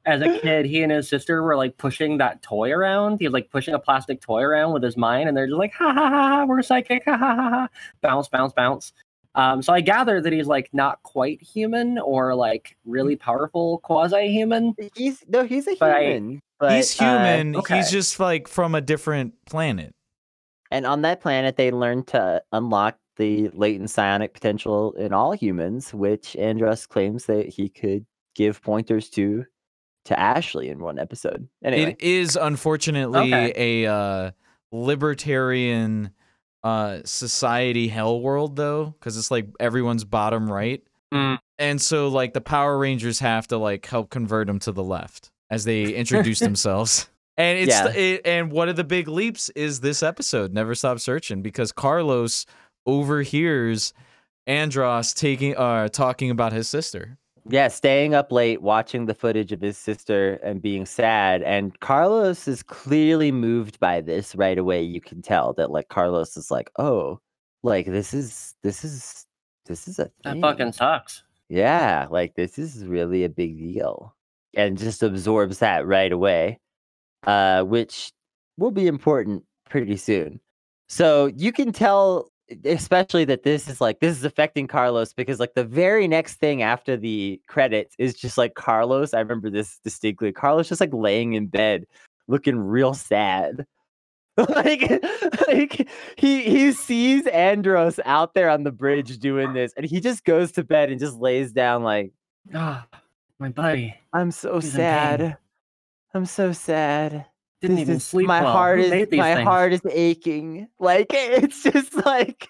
as 0.07 0.23
a 0.23 0.39
kid, 0.39 0.67
he 0.67 0.83
and 0.83 0.93
his 0.93 1.09
sister 1.09 1.43
were 1.43 1.57
like 1.57 1.77
pushing 1.77 2.19
that 2.19 2.43
toy 2.43 2.71
around. 2.71 3.19
He's 3.21 3.31
like 3.31 3.51
pushing 3.51 3.75
a 3.75 3.79
plastic 3.79 4.21
toy 4.21 4.41
around 4.43 4.73
with 4.73 4.83
his 4.83 4.97
mind, 4.97 5.29
and 5.29 5.37
they're 5.37 5.47
just 5.47 5.59
like, 5.59 5.73
ha 5.73 5.93
ha 5.93 6.09
ha, 6.09 6.29
ha 6.29 6.45
we're 6.45 6.63
psychic, 6.63 7.05
ha 7.05 7.17
ha 7.17 7.35
ha 7.35 7.51
ha, 7.51 7.69
bounce, 8.01 8.29
bounce, 8.29 8.53
bounce. 8.53 8.93
Um, 9.37 9.63
so 9.63 9.73
I 9.73 9.81
gather 9.81 10.21
that 10.21 10.33
he's 10.33 10.47
like 10.47 10.71
not 10.73 11.03
quite 11.03 11.43
human 11.43 11.99
or 11.99 12.35
like 12.35 12.77
really 12.85 13.17
powerful 13.17 13.79
quasi 13.79 14.29
human. 14.29 14.75
he's 14.95 15.25
no, 15.29 15.45
he's 15.45 15.67
a 15.67 15.75
But 15.81 15.91
I- 15.91 16.05
human. 16.05 16.41
but, 16.61 16.73
he's 16.73 17.01
uh, 17.01 17.05
human. 17.05 17.57
okay. 17.57 17.77
He's 17.79 17.91
just 17.91 18.21
like 18.21 18.47
from 18.49 18.75
a 18.75 18.81
different 18.81 19.35
planet. 19.47 19.93
And 20.71 20.87
on 20.87 21.03
that 21.03 21.21
planet, 21.21 21.57
they 21.57 21.71
learn 21.71 22.05
to 22.07 22.43
unlock 22.53 22.97
the 23.17 23.49
latent 23.55 23.91
psionic 23.91 24.35
potential 24.35 24.93
in 24.95 25.13
all 25.13 25.33
humans, 25.33 25.93
which 25.95 26.35
Andros 26.37 26.87
claims 26.87 27.27
that 27.27 27.49
he 27.49 27.69
could 27.69 28.05
give 28.35 28.61
pointers 28.63 29.09
to 29.11 29.45
to 30.07 30.19
Ashley 30.21 30.69
in 30.69 30.81
one 30.81 30.99
episode. 30.99 31.49
Anyway, 31.65 31.93
It 31.93 32.03
is 32.03 32.37
unfortunately 32.37 33.33
Okay. 33.33 33.85
a 33.85 33.91
uh, 33.91 34.31
libertarian 34.73 36.11
uh, 36.65 36.99
society 37.05 37.87
hell 37.89 38.21
world 38.21 38.57
though, 38.57 38.87
because 38.99 39.17
it's 39.17 39.31
like 39.31 39.47
everyone's 39.61 40.05
bottom 40.05 40.51
right, 40.51 40.83
Mm. 41.13 41.39
and 41.61 41.81
so 41.81 42.09
like 42.09 42.33
the 42.33 42.41
Power 42.41 42.77
Rangers 42.77 43.21
have 43.21 43.47
to 43.49 43.59
like 43.59 43.87
help 43.87 44.11
convert 44.11 44.49
them 44.49 44.59
to 44.61 44.73
the 44.73 44.83
left 44.83 45.31
as 45.51 45.65
they 45.65 45.85
introduce 45.95 46.39
themselves. 46.41 47.09
And 47.37 47.59
it's 47.59 47.71
Yeah. 47.71 47.89
it, 47.93 48.23
and 48.25 48.51
one 48.51 48.69
of 48.69 48.77
the 48.77 48.85
big 48.85 49.07
leaps 49.09 49.49
is 49.51 49.81
this 49.81 50.03
episode, 50.03 50.53
Never 50.53 50.75
Stop 50.75 50.99
Searching, 51.01 51.43
because 51.43 51.71
Carlos 51.71 52.47
overhears 52.87 53.93
Andros 54.47 55.15
taking 55.15 55.57
uh 55.57 55.89
talking 55.89 56.31
about 56.31 56.53
his 56.53 56.69
sister. 56.69 57.19
Yeah, 57.49 57.69
staying 57.69 58.15
up 58.15 58.33
late, 58.33 58.63
watching 58.63 59.07
the 59.07 59.15
footage 59.15 59.53
of 59.53 59.61
his 59.61 59.77
sister 59.77 60.35
and 60.43 60.63
being 60.63 60.87
sad. 60.87 61.43
And 61.43 61.79
Carlos 61.81 62.49
is 62.49 62.63
clearly 62.63 63.31
moved 63.33 63.79
by 63.81 64.01
this 64.01 64.35
right 64.35 64.59
away. 64.59 64.83
You 64.83 65.01
can 65.01 65.21
tell 65.21 65.53
that 65.55 65.71
like 65.71 65.89
Carlos 65.89 66.37
is 66.37 66.51
like, 66.51 66.71
oh, 66.79 67.21
like 67.63 67.87
this 67.87 68.15
is 68.15 68.55
this 68.63 68.85
is 68.85 69.27
this 69.67 69.87
is 69.89 69.99
a 69.99 70.11
That 70.25 70.41
fucking 70.41 70.73
sucks. 70.73 71.23
Yeah, 71.49 72.07
like 72.11 72.35
this 72.35 72.59
is 72.59 72.87
really 72.87 73.25
a 73.25 73.29
big 73.29 73.59
deal. 73.59 74.15
And 74.57 74.79
just 74.79 75.03
absorbs 75.03 75.59
that 75.59 75.87
right 75.87 76.13
away. 76.13 76.61
Uh, 77.27 77.63
which 77.63 78.13
will 78.59 78.71
be 78.71 78.87
important 78.87 79.43
pretty 79.69 79.97
soon. 79.97 80.41
So 80.89 81.31
you 81.37 81.53
can 81.53 81.73
tell 81.73 82.31
especially 82.65 83.25
that 83.25 83.43
this 83.43 83.69
is 83.69 83.81
like 83.81 84.01
this 84.01 84.17
is 84.17 84.25
affecting 84.25 84.67
Carlos 84.67 85.13
because 85.13 85.41
like 85.41 85.55
the 85.55 85.65
very 85.65 86.07
next 86.07 86.35
thing 86.35 86.63
after 86.63 86.97
the 86.97 87.41
credits 87.47 87.95
is 87.99 88.15
just 88.15 88.37
like 88.37 88.55
Carlos. 88.55 89.15
I 89.15 89.21
remember 89.21 89.51
this 89.51 89.79
distinctly. 89.83 90.33
Carlos 90.33 90.69
just 90.69 90.81
like 90.81 90.93
laying 90.93 91.35
in 91.35 91.47
bed 91.47 91.87
looking 92.29 92.59
real 92.59 92.95
sad. 92.95 93.67
like, 94.37 94.91
like 95.49 95.89
he 96.17 96.43
he 96.43 96.73
sees 96.73 97.27
Andros 97.29 98.01
out 98.05 98.35
there 98.35 98.51
on 98.51 98.65
the 98.65 98.73
bridge 98.73 99.19
doing 99.19 99.53
this, 99.53 99.73
and 99.77 99.87
he 99.87 100.01
just 100.01 100.25
goes 100.25 100.53
to 100.53 100.65
bed 100.65 100.91
and 100.91 100.99
just 100.99 101.17
lays 101.17 101.53
down 101.53 101.83
like, 101.85 102.13
Ah, 102.53 102.87
my 103.39 103.49
buddy 103.49 103.95
I'm 104.13 104.31
so 104.31 104.61
He's 104.61 104.73
sad. 104.73 105.39
I'm 106.13 106.27
so 106.27 106.53
sad. 106.53 107.27
Didn't 107.69 107.77
This 107.77 107.83
even 107.83 107.97
is- 107.97 108.05
sleep 108.05 108.27
My 108.29 108.43
well. 108.43 108.53
heart 108.53 108.79
Who 108.79 108.85
is 108.85 108.91
made 108.91 109.11
these 109.11 109.19
my 109.19 109.35
things? 109.35 109.47
heart 109.49 109.73
is 109.73 109.81
aching. 109.91 110.69
Like 110.79 111.07
it's 111.13 111.63
just 111.63 111.95
like 112.07 112.49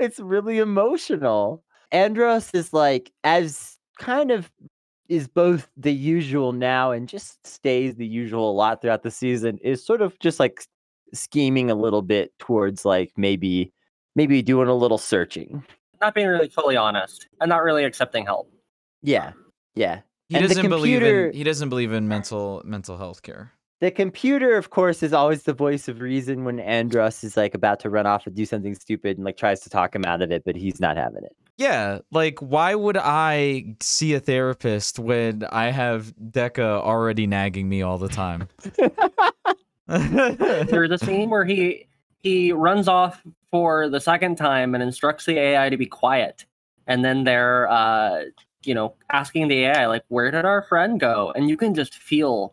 it's 0.00 0.18
really 0.18 0.58
emotional. 0.58 1.62
Andros 1.92 2.50
is 2.54 2.72
like 2.72 3.12
as 3.24 3.76
kind 3.98 4.30
of 4.30 4.50
is 5.08 5.28
both 5.28 5.68
the 5.76 5.92
usual 5.92 6.52
now 6.52 6.90
and 6.90 7.08
just 7.08 7.46
stays 7.46 7.94
the 7.94 8.06
usual 8.06 8.50
a 8.50 8.54
lot 8.54 8.82
throughout 8.82 9.02
the 9.04 9.10
season 9.10 9.56
is 9.62 9.84
sort 9.84 10.02
of 10.02 10.18
just 10.18 10.40
like 10.40 10.64
scheming 11.14 11.70
a 11.70 11.74
little 11.76 12.02
bit 12.02 12.32
towards 12.40 12.84
like 12.84 13.12
maybe 13.16 13.72
maybe 14.16 14.42
doing 14.42 14.68
a 14.68 14.74
little 14.74 14.98
searching. 14.98 15.62
Not 16.00 16.14
being 16.14 16.26
really 16.26 16.48
fully 16.48 16.76
honest 16.76 17.28
and 17.40 17.48
not 17.48 17.62
really 17.62 17.84
accepting 17.84 18.24
help. 18.26 18.50
Yeah. 19.02 19.32
Yeah. 19.76 20.00
He 20.28 20.34
And 20.34 20.44
the 20.44 20.48
doesn't 20.48 20.68
believe 20.68 20.98
computer- 21.00 21.28
in 21.28 21.36
he 21.36 21.44
doesn't 21.44 21.68
believe 21.68 21.92
in 21.92 22.08
mental 22.08 22.62
mental 22.64 22.96
health 22.96 23.22
care. 23.22 23.52
The 23.80 23.90
computer, 23.90 24.56
of 24.56 24.70
course, 24.70 25.02
is 25.02 25.12
always 25.12 25.42
the 25.42 25.52
voice 25.52 25.86
of 25.86 26.00
reason 26.00 26.44
when 26.44 26.60
Andros 26.60 27.22
is 27.22 27.36
like 27.36 27.54
about 27.54 27.78
to 27.80 27.90
run 27.90 28.06
off 28.06 28.26
and 28.26 28.34
do 28.34 28.46
something 28.46 28.74
stupid 28.74 29.18
and 29.18 29.24
like 29.24 29.36
tries 29.36 29.60
to 29.60 29.70
talk 29.70 29.94
him 29.94 30.04
out 30.06 30.22
of 30.22 30.30
it, 30.30 30.44
but 30.46 30.56
he's 30.56 30.80
not 30.80 30.96
having 30.96 31.24
it. 31.24 31.36
Yeah, 31.58 31.98
like 32.10 32.38
why 32.40 32.74
would 32.74 32.96
I 32.96 33.76
see 33.80 34.14
a 34.14 34.20
therapist 34.20 34.98
when 34.98 35.44
I 35.50 35.70
have 35.70 36.14
Deca 36.30 36.58
already 36.58 37.26
nagging 37.26 37.68
me 37.68 37.82
all 37.82 37.98
the 37.98 38.08
time? 38.08 38.48
There's 39.86 40.90
a 40.90 40.98
scene 40.98 41.30
where 41.30 41.44
he 41.44 41.86
he 42.22 42.52
runs 42.52 42.88
off 42.88 43.22
for 43.50 43.88
the 43.88 44.00
second 44.00 44.36
time 44.36 44.74
and 44.74 44.82
instructs 44.82 45.26
the 45.26 45.38
AI 45.38 45.68
to 45.68 45.76
be 45.76 45.86
quiet, 45.86 46.44
and 46.86 47.04
then 47.04 47.24
they're 47.24 47.70
uh, 47.70 48.24
you 48.64 48.74
know 48.74 48.94
asking 49.12 49.48
the 49.48 49.66
AI 49.66 49.86
like, 49.86 50.02
"Where 50.08 50.30
did 50.30 50.44
our 50.44 50.62
friend 50.62 50.98
go?" 50.98 51.32
And 51.36 51.48
you 51.48 51.56
can 51.56 51.74
just 51.74 51.94
feel 51.94 52.52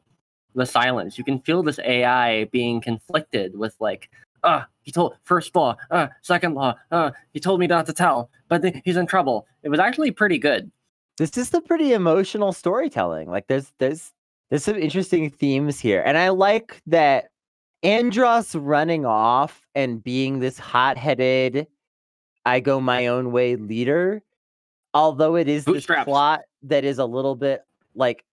the 0.55 0.65
silence. 0.65 1.17
You 1.17 1.23
can 1.23 1.39
feel 1.39 1.63
this 1.63 1.79
AI 1.79 2.45
being 2.45 2.81
conflicted 2.81 3.57
with 3.57 3.75
like, 3.79 4.09
"Uh, 4.43 4.63
he 4.81 4.91
told 4.91 5.15
first 5.23 5.55
law, 5.55 5.75
uh, 5.91 6.07
second 6.21 6.53
law, 6.55 6.75
uh, 6.91 7.11
he 7.33 7.39
told 7.39 7.59
me 7.59 7.67
not 7.67 7.85
to 7.87 7.93
tell, 7.93 8.29
but 8.47 8.61
th- 8.61 8.75
he's 8.85 8.97
in 8.97 9.05
trouble." 9.07 9.47
It 9.63 9.69
was 9.69 9.79
actually 9.79 10.11
pretty 10.11 10.37
good. 10.39 10.71
this 11.17 11.37
is 11.37 11.51
the 11.51 11.61
pretty 11.61 11.93
emotional 11.93 12.51
storytelling. 12.53 13.29
Like 13.29 13.47
there's 13.47 13.71
there's 13.77 14.11
there's 14.49 14.63
some 14.63 14.77
interesting 14.77 15.29
themes 15.29 15.79
here. 15.79 16.01
And 16.05 16.17
I 16.17 16.29
like 16.29 16.81
that 16.87 17.29
Andros 17.83 18.55
running 18.55 19.05
off 19.05 19.65
and 19.75 20.03
being 20.03 20.39
this 20.39 20.57
hot-headed 20.59 21.67
I 22.45 22.59
go 22.59 22.79
my 22.79 23.07
own 23.07 23.31
way 23.31 23.55
leader, 23.55 24.21
although 24.93 25.35
it 25.35 25.47
is 25.47 25.65
this 25.65 25.85
plot 25.85 26.41
that 26.63 26.83
is 26.83 26.97
a 26.99 27.05
little 27.05 27.35
bit 27.35 27.61
like 27.95 28.23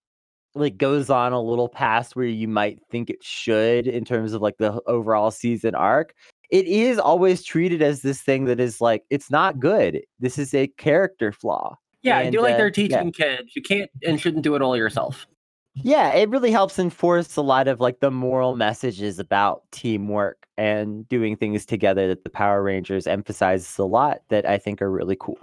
like 0.55 0.77
goes 0.77 1.09
on 1.09 1.33
a 1.33 1.41
little 1.41 1.69
past 1.69 2.15
where 2.15 2.25
you 2.25 2.47
might 2.47 2.79
think 2.89 3.09
it 3.09 3.23
should 3.23 3.87
in 3.87 4.05
terms 4.05 4.33
of 4.33 4.41
like 4.41 4.57
the 4.57 4.81
overall 4.87 5.31
season 5.31 5.75
arc. 5.75 6.13
It 6.49 6.65
is 6.65 6.99
always 6.99 7.43
treated 7.43 7.81
as 7.81 8.01
this 8.01 8.21
thing 8.21 8.45
that 8.45 8.59
is 8.59 8.81
like 8.81 9.03
it's 9.09 9.31
not 9.31 9.59
good. 9.59 10.01
This 10.19 10.37
is 10.37 10.53
a 10.53 10.67
character 10.67 11.31
flaw. 11.31 11.77
Yeah, 12.01 12.17
I 12.17 12.23
And, 12.23 12.31
do 12.31 12.41
like 12.41 12.55
uh, 12.55 12.57
they're 12.57 12.67
yeah. 12.67 12.71
teaching 12.71 13.11
kids 13.11 13.55
you 13.55 13.61
can't 13.61 13.89
and 14.05 14.19
shouldn't 14.19 14.43
do 14.43 14.55
it 14.55 14.61
all 14.61 14.75
yourself. 14.75 15.27
Yeah, 15.75 16.13
it 16.13 16.29
really 16.29 16.51
helps 16.51 16.77
enforce 16.79 17.37
a 17.37 17.41
lot 17.41 17.69
of 17.69 17.79
like 17.79 18.01
the 18.01 18.11
moral 18.11 18.57
messages 18.57 19.19
about 19.19 19.63
teamwork 19.71 20.45
and 20.57 21.07
doing 21.07 21.37
things 21.37 21.65
together 21.65 22.09
that 22.09 22.25
the 22.25 22.29
Power 22.29 22.61
Rangers 22.61 23.07
emphasizes 23.07 23.77
a 23.77 23.85
lot 23.85 24.19
that 24.29 24.45
I 24.45 24.57
think 24.57 24.81
are 24.81 24.91
really 24.91 25.15
cool. 25.17 25.39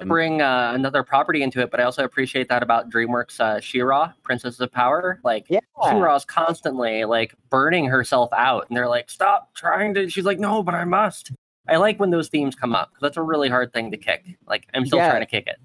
To 0.00 0.06
bring 0.06 0.42
uh, 0.42 0.72
another 0.74 1.02
property 1.02 1.42
into 1.42 1.60
it, 1.60 1.70
but 1.70 1.78
I 1.80 1.84
also 1.84 2.04
appreciate 2.04 2.48
that 2.48 2.62
about 2.62 2.90
DreamWorks 2.90 3.38
uh, 3.40 3.60
She-Ra, 3.60 4.12
Princess 4.22 4.58
of 4.60 4.72
Power. 4.72 5.20
Like 5.22 5.46
Yeah. 5.48 5.60
She-Ra's 5.88 6.24
constantly 6.24 7.04
like 7.04 7.34
burning 7.50 7.86
herself 7.86 8.30
out, 8.32 8.66
and 8.68 8.76
they're 8.76 8.88
like, 8.88 9.08
"Stop 9.10 9.54
trying 9.54 9.94
to." 9.94 10.08
She's 10.10 10.24
like, 10.24 10.38
"No, 10.38 10.62
but 10.62 10.74
I 10.74 10.84
must." 10.84 11.32
I 11.68 11.76
like 11.76 12.00
when 12.00 12.10
those 12.10 12.28
themes 12.28 12.54
come 12.56 12.74
up 12.74 12.90
because 12.90 13.02
that's 13.02 13.16
a 13.16 13.22
really 13.22 13.48
hard 13.48 13.72
thing 13.72 13.90
to 13.92 13.96
kick. 13.96 14.24
Like 14.46 14.66
I'm 14.74 14.84
still 14.86 14.98
Yeah. 14.98 15.10
trying 15.10 15.22
to 15.22 15.26
kick 15.26 15.46
it. 15.46 15.56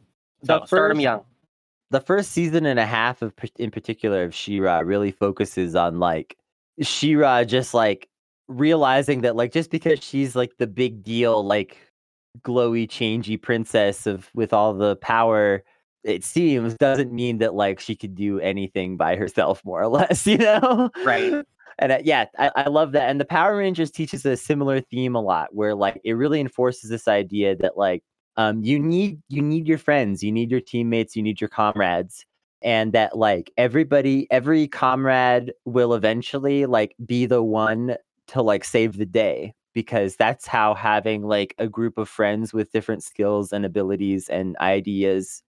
The 0.43 0.59
So 0.61 0.65
start 0.65 0.91
'em 0.91 0.97
first- 0.97 1.03
young. 1.03 1.25
the 1.91 2.01
first 2.01 2.31
season 2.31 2.65
and 2.65 2.79
a 2.79 2.85
half 2.85 3.21
of 3.21 3.33
in 3.57 3.71
particular 3.71 4.23
of 4.23 4.35
She-Ra 4.35 4.79
really 4.79 5.11
focuses 5.11 5.75
on 5.75 5.99
like 5.99 6.37
She-Ra 6.81 7.43
just 7.45 7.73
like 7.73 8.07
realizing 8.47 9.21
that 9.21 9.35
like 9.35 9.51
just 9.51 9.71
because 9.71 10.03
she's 10.03 10.35
like 10.35 10.57
the 10.57 10.67
big 10.67 11.03
deal 11.03 11.43
like 11.43 11.77
glowy 12.43 12.87
changey 12.87 13.41
princess 13.41 14.05
of 14.05 14.29
with 14.33 14.53
all 14.53 14.73
the 14.73 14.95
power 14.97 15.63
it 16.03 16.23
seems 16.23 16.75
doesn't 16.75 17.11
mean 17.11 17.39
that 17.39 17.55
like 17.55 17.79
she 17.79 17.95
could 17.95 18.13
do 18.15 18.39
anything 18.39 18.95
by 18.97 19.15
herself 19.15 19.61
more 19.65 19.81
or 19.81 19.87
less 19.99 20.25
you 20.27 20.37
know 20.37 20.89
Right. 21.03 21.43
and 21.79 21.91
uh, 21.91 21.99
yeah 22.03 22.25
I, 22.37 22.51
I 22.55 22.67
love 22.69 22.91
that 22.93 23.09
and 23.09 23.19
the 23.19 23.25
power 23.25 23.57
rangers 23.57 23.91
teaches 23.91 24.25
a 24.25 24.37
similar 24.37 24.81
theme 24.81 25.15
a 25.15 25.21
lot 25.21 25.53
where 25.53 25.75
like 25.75 25.99
it 26.03 26.13
really 26.13 26.39
enforces 26.39 26.89
this 26.89 27.07
idea 27.07 27.55
that 27.57 27.77
like 27.77 28.03
um 28.37 28.63
you 28.63 28.79
need 28.79 29.21
you 29.29 29.41
need 29.41 29.67
your 29.67 29.77
friends 29.77 30.23
you 30.23 30.31
need 30.31 30.51
your 30.51 30.61
teammates 30.61 31.15
you 31.15 31.23
need 31.23 31.41
your 31.41 31.49
comrades 31.49 32.25
and 32.61 32.93
that 32.93 33.17
like 33.17 33.51
everybody 33.57 34.27
every 34.31 34.67
comrade 34.67 35.53
will 35.65 35.93
eventually 35.93 36.65
like 36.65 36.95
be 37.05 37.25
the 37.25 37.43
one 37.43 37.95
to 38.27 38.41
like 38.41 38.63
save 38.63 38.97
the 38.97 39.05
day 39.05 39.53
because 39.75 40.15
that's 40.15 40.47
how 40.47 40.73
having 40.73 41.21
like 41.21 41.53
a 41.59 41.67
group 41.67 41.99
of 41.99 42.09
friends 42.09 42.51
with 42.51 42.71
different 42.71 43.03
skills 43.03 43.53
and 43.53 43.63
abilities 43.63 44.27
and 44.29 44.57
ideas 44.57 45.43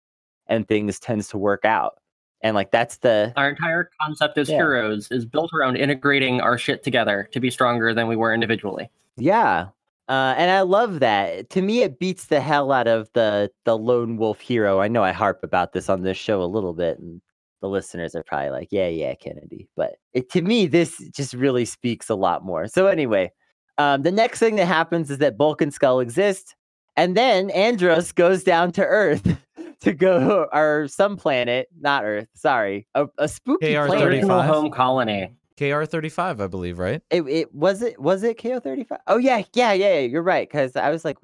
and 0.46 0.66
things 0.66 0.98
tends 0.98 1.28
to 1.28 1.36
work 1.36 1.66
out 1.66 1.98
and 2.40 2.54
like 2.54 2.70
that's 2.70 2.96
the 2.98 3.32
Our 3.36 3.50
entire 3.50 3.90
concept 4.00 4.38
as 4.38 4.48
Yeah. 4.48 4.56
heroes 4.56 5.08
is 5.10 5.26
built 5.26 5.50
around 5.52 5.76
integrating 5.76 6.40
our 6.40 6.56
shit 6.58 6.82
together 6.82 7.28
to 7.32 7.40
be 7.40 7.50
stronger 7.50 7.92
than 7.94 8.08
we 8.08 8.16
were 8.16 8.32
individually. 8.34 8.90
Yeah. 9.16 9.68
Uh, 10.08 10.34
and 10.36 10.50
I 10.50 10.62
love 10.62 10.98
that. 11.00 11.50
To 11.50 11.62
me, 11.62 11.82
it 11.82 12.00
beats 12.00 12.26
the 12.26 12.40
hell 12.40 12.72
out 12.72 12.88
of 12.88 13.08
the 13.14 13.50
the 13.64 13.78
lone 13.78 14.16
wolf 14.16 14.40
hero. 14.40 14.80
I 14.80 14.88
know 14.88 15.04
I 15.04 15.12
harp 15.12 15.40
about 15.44 15.72
this 15.72 15.88
on 15.88 16.02
this 16.02 16.16
show 16.18 16.42
a 16.42 16.44
little 16.44 16.72
bit, 16.74 16.98
and 16.98 17.22
the 17.60 17.68
listeners 17.68 18.16
are 18.16 18.24
probably 18.24 18.50
like, 18.50 18.68
"Yeah, 18.72 18.88
yeah, 18.88 19.14
Kennedy." 19.14 19.68
But 19.76 19.94
it, 20.12 20.28
to 20.30 20.42
me, 20.42 20.66
this 20.66 20.98
just 21.14 21.34
really 21.34 21.64
speaks 21.64 22.10
a 22.10 22.16
lot 22.16 22.44
more. 22.44 22.66
So 22.66 22.88
anyway, 22.88 23.30
um, 23.78 24.02
the 24.02 24.12
next 24.12 24.38
thing 24.38 24.56
that 24.56 24.66
happens 24.66 25.10
is 25.10 25.18
that 25.18 25.36
Bulk 25.38 25.60
and 25.62 25.72
Skull 25.72 26.00
exist, 26.00 26.54
and 26.96 27.16
then 27.16 27.50
Andros 27.50 28.12
goes 28.12 28.44
down 28.44 28.72
to 28.72 28.84
Earth 28.84 29.36
to 29.80 29.92
go 29.92 30.48
or 30.52 30.86
some 30.88 31.16
planet, 31.16 31.68
not 31.80 32.04
Earth. 32.04 32.28
Sorry, 32.34 32.86
a, 32.94 33.06
a 33.18 33.28
spooky 33.28 33.74
KR-35. 33.74 33.86
planet. 33.86 34.08
Original 34.08 34.42
home 34.42 34.70
colony. 34.70 35.32
KR 35.58 35.84
thirty 35.84 36.08
five, 36.08 36.40
I 36.40 36.46
believe, 36.46 36.78
right? 36.78 37.02
It, 37.10 37.22
it 37.28 37.54
was 37.54 37.82
it 37.82 38.00
was 38.00 38.22
it 38.22 38.40
KO 38.42 38.58
thirty 38.60 38.84
five? 38.84 39.00
Oh 39.06 39.18
yeah, 39.18 39.42
yeah, 39.54 39.72
yeah, 39.72 39.94
yeah. 39.94 40.00
You're 40.00 40.22
right. 40.22 40.48
Because 40.48 40.76
I 40.76 40.90
was 40.90 41.04
like, 41.04 41.16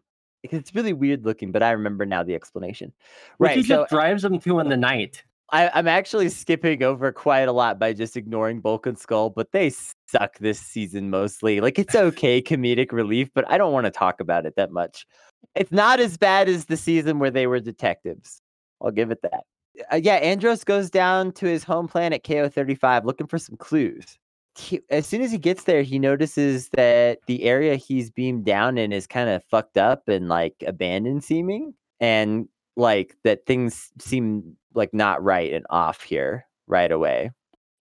'cause 0.49 0.61
it's 0.61 0.75
really 0.75 0.93
weird 0.93 1.25
looking, 1.25 1.51
but 1.51 1.63
I 1.63 1.71
remember 1.71 2.05
now 2.07 2.23
the 2.23 2.35
explanation. 2.35 2.93
Which 3.39 3.49
Right. 3.49 3.57
he 3.57 3.63
So 3.63 3.79
just 3.83 3.91
drives 3.91 4.23
them 4.23 4.39
to 4.39 4.59
in 4.61 4.69
the 4.69 4.77
night. 4.77 5.25
I, 5.51 5.71
I'm 5.73 5.89
actually 5.89 6.29
skipping 6.29 6.83
over 6.83 7.11
quite 7.11 7.49
a 7.49 7.53
lot 7.53 7.79
by 7.79 7.95
just 7.95 8.17
ignoring 8.17 8.61
Bulk 8.61 8.87
and 8.87 8.99
Skull, 8.99 9.31
but 9.31 9.53
they 9.53 9.71
suck 10.07 10.39
this 10.39 10.61
season 10.61 11.09
mostly. 11.11 11.61
Like 11.61 11.79
it's 11.79 11.95
okay 11.97 12.43
comedic 12.43 12.93
relief, 12.93 13.31
but 13.35 13.51
I 13.51 13.57
don't 13.57 13.73
want 13.73 13.87
to 13.87 13.91
talk 13.91 14.21
about 14.21 14.45
it 14.45 14.57
that 14.57 14.73
much. 14.73 15.07
It's 15.55 15.73
not 15.73 16.01
as 16.01 16.17
bad 16.17 16.49
as 16.49 16.67
the 16.67 16.77
season 16.77 17.19
where 17.19 17.31
they 17.31 17.47
were 17.47 17.61
detectives. 17.61 18.43
I'll 18.83 18.91
give 18.91 19.11
it 19.11 19.23
that. 19.23 19.45
Uh, 19.93 19.97
yeah, 19.97 20.17
Andros 20.17 20.65
goes 20.65 20.91
down 20.91 21.33
to 21.33 21.47
his 21.47 21.65
home 21.65 21.89
planet 21.89 22.25
KO35 22.25 23.05
looking 23.05 23.27
for 23.27 23.39
some 23.39 23.57
clues. 23.57 24.19
He, 24.57 24.81
as 24.91 25.07
soon 25.07 25.23
as 25.23 25.31
he 25.31 25.39
gets 25.39 25.65
there, 25.65 25.83
he 25.83 25.99
notices 25.99 26.69
that 26.71 27.21
the 27.27 27.45
area 27.45 27.77
he's 27.77 28.11
beamed 28.11 28.45
down 28.45 28.77
in 28.77 28.93
is 28.93 29.07
kind 29.07 29.31
of 29.31 29.45
fucked 29.45 29.79
up 29.79 30.09
and 30.09 30.29
like 30.29 30.57
abandoned 30.67 31.23
seeming, 31.23 31.75
and 32.01 32.49
like 32.77 33.17
that 33.23 33.47
things 33.47 33.93
seem 34.01 34.57
like 34.79 34.95
not 34.95 35.23
right 35.23 35.53
and 35.53 35.67
off 35.69 36.03
here 36.03 36.47
right 36.67 36.91
away. 36.91 37.31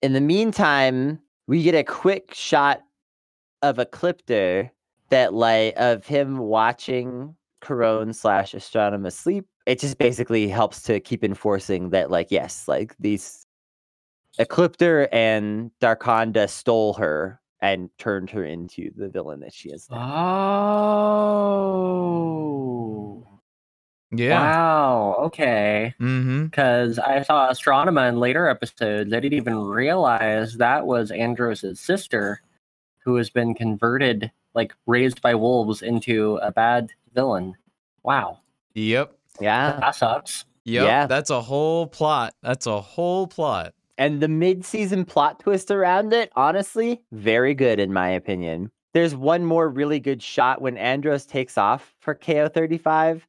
In 0.02 0.12
the 0.14 0.22
meantime, 0.22 1.20
we 1.48 1.64
get 1.64 1.76
a 1.76 1.84
quick 1.84 2.34
shot 2.34 2.82
of 3.62 3.78
Ecliptor 3.78 4.70
that 5.10 5.34
like 5.34 5.74
of 5.78 6.06
him 6.06 6.38
watching 6.38 7.36
Karone 7.64 8.14
slash 8.14 8.52
Astronema 8.54 9.12
sleep. 9.12 9.46
It 9.66 9.80
just 9.80 9.98
basically 9.98 10.48
helps 10.48 10.84
to 10.84 11.00
keep 11.00 11.24
enforcing 11.24 11.90
that, 11.90 12.12
like, 12.12 12.28
yes, 12.30 12.68
like 12.68 12.96
these 13.00 13.46
Ecliptor 14.40 15.08
and 15.12 15.72
Darkonda 15.82 16.50
stole 16.50 16.94
her 16.94 17.42
and 17.60 17.90
turned 17.98 18.30
her 18.30 18.46
into 18.46 18.92
the 18.96 19.10
villain 19.10 19.40
that 19.40 19.54
she 19.54 19.70
is. 19.70 19.88
now. 19.90 19.98
Oh. 21.58 22.67
Yeah. 24.12 24.40
Wow. 24.40 25.16
Okay. 25.26 25.94
Mm-hmm. 26.00 26.46
Because 26.46 26.98
I 27.00 27.22
saw 27.24 27.50
Astronema 27.50 28.08
in 28.10 28.20
later 28.20 28.48
episodes. 28.48 29.12
I 29.14 29.20
didn't 29.20 29.38
even 29.38 29.58
realize 29.60 30.58
that 30.58 30.86
was 30.88 31.12
Andros' 31.12 31.80
sister, 31.80 32.42
who 33.00 33.16
has 33.16 33.30
been 33.30 33.54
converted, 33.54 34.32
like 34.54 34.74
raised 34.86 35.22
by 35.22 35.36
wolves, 35.36 35.82
into 35.82 36.38
a 36.38 36.52
bad 36.52 36.92
villain. 37.14 37.56
Wow, 38.04 38.40
Yep. 38.76 39.14
Yeah. 39.42 39.78
that 39.80 39.96
sucks. 39.96 40.46
Yep. 40.64 40.86
Yeah. 40.86 41.06
That's 41.08 41.30
a 41.30 41.42
whole 41.42 41.88
plot. 41.88 42.34
That's 42.42 42.66
a 42.66 42.80
whole 42.80 43.28
plot. 43.28 43.74
And 43.98 44.22
the 44.22 44.28
mid-season 44.28 45.06
plot 45.06 45.40
twist 45.40 45.72
around 45.72 46.14
it, 46.14 46.32
honestly, 46.36 47.02
very 47.12 47.54
good 47.56 47.80
in 47.80 47.92
my 47.92 48.10
opinion. 48.10 48.72
There's 48.94 49.16
one 49.16 49.44
more 49.46 49.70
really 49.70 50.00
good 50.00 50.22
shot 50.22 50.62
when 50.62 50.78
Andros 50.78 51.26
takes 51.26 51.58
off 51.58 51.96
for 52.00 52.14
KO35. 52.16 53.22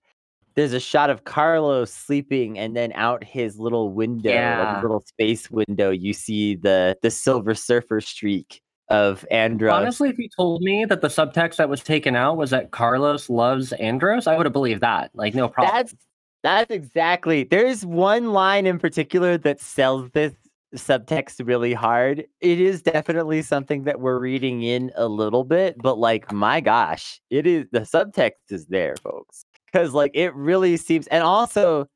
There's 0.59 0.73
a 0.73 0.81
shot 0.81 1.09
of 1.09 1.23
Carlos 1.23 1.93
sleeping, 1.93 2.59
and 2.59 2.75
then 2.75 2.91
out 2.97 3.23
his 3.23 3.61
little 3.61 3.93
window, 3.93 4.31
like 4.31 4.35
Yeah. 4.35 4.75
his 4.75 4.83
little 4.83 5.03
space 5.03 5.49
window, 5.53 5.91
you 5.91 6.13
see 6.13 6.57
the 6.57 6.99
the 7.01 7.13
Silver 7.13 7.55
Surfer 7.55 8.01
streak 8.01 8.61
of 8.89 9.25
Andros. 9.31 9.73
Honestly, 9.73 10.09
if 10.09 10.19
you 10.19 10.29
told 10.37 10.61
me 10.63 10.85
that 10.85 11.01
the 11.01 11.07
subtext 11.07 11.57
that 11.59 11.69
was 11.69 11.85
taken 11.85 12.17
out 12.17 12.37
was 12.37 12.51
that 12.51 12.73
Carlos 12.73 13.31
loves 13.31 13.73
Andros, 13.75 14.27
I 14.27 14.37
would 14.37 14.47
have 14.47 14.53
believed 14.53 14.81
that. 14.81 15.13
Like, 15.15 15.33
no 15.33 15.49
problem. 15.49 15.77
That's 15.77 15.95
that's 16.43 16.71
exactly. 16.73 17.45
There's 17.45 17.87
one 17.87 18.33
line 18.33 18.67
in 18.67 18.81
particular 18.81 19.39
that 19.39 19.61
sells 19.61 20.11
this 20.11 20.33
subtext 20.75 21.47
really 21.47 21.73
hard. 21.73 22.25
It 22.41 22.61
is 22.61 22.83
definitely 22.83 23.43
something 23.43 23.85
that 23.85 24.01
we're 24.01 24.19
reading 24.19 24.63
in 24.63 24.91
a 24.97 25.07
little 25.07 25.45
bit, 25.45 25.77
but 25.79 25.99
like 25.99 26.33
my 26.33 26.61
gosh, 26.61 27.21
it 27.31 27.47
is 27.47 27.67
the 27.71 27.81
subtext 27.81 28.51
is 28.51 28.67
there, 28.67 28.97
folks. 28.97 29.45
Cuz 29.73 29.93
like 29.93 30.13
it 30.15 30.35
really 30.35 30.77
seems 30.77 31.07
and 31.09 31.23
also 31.23 31.87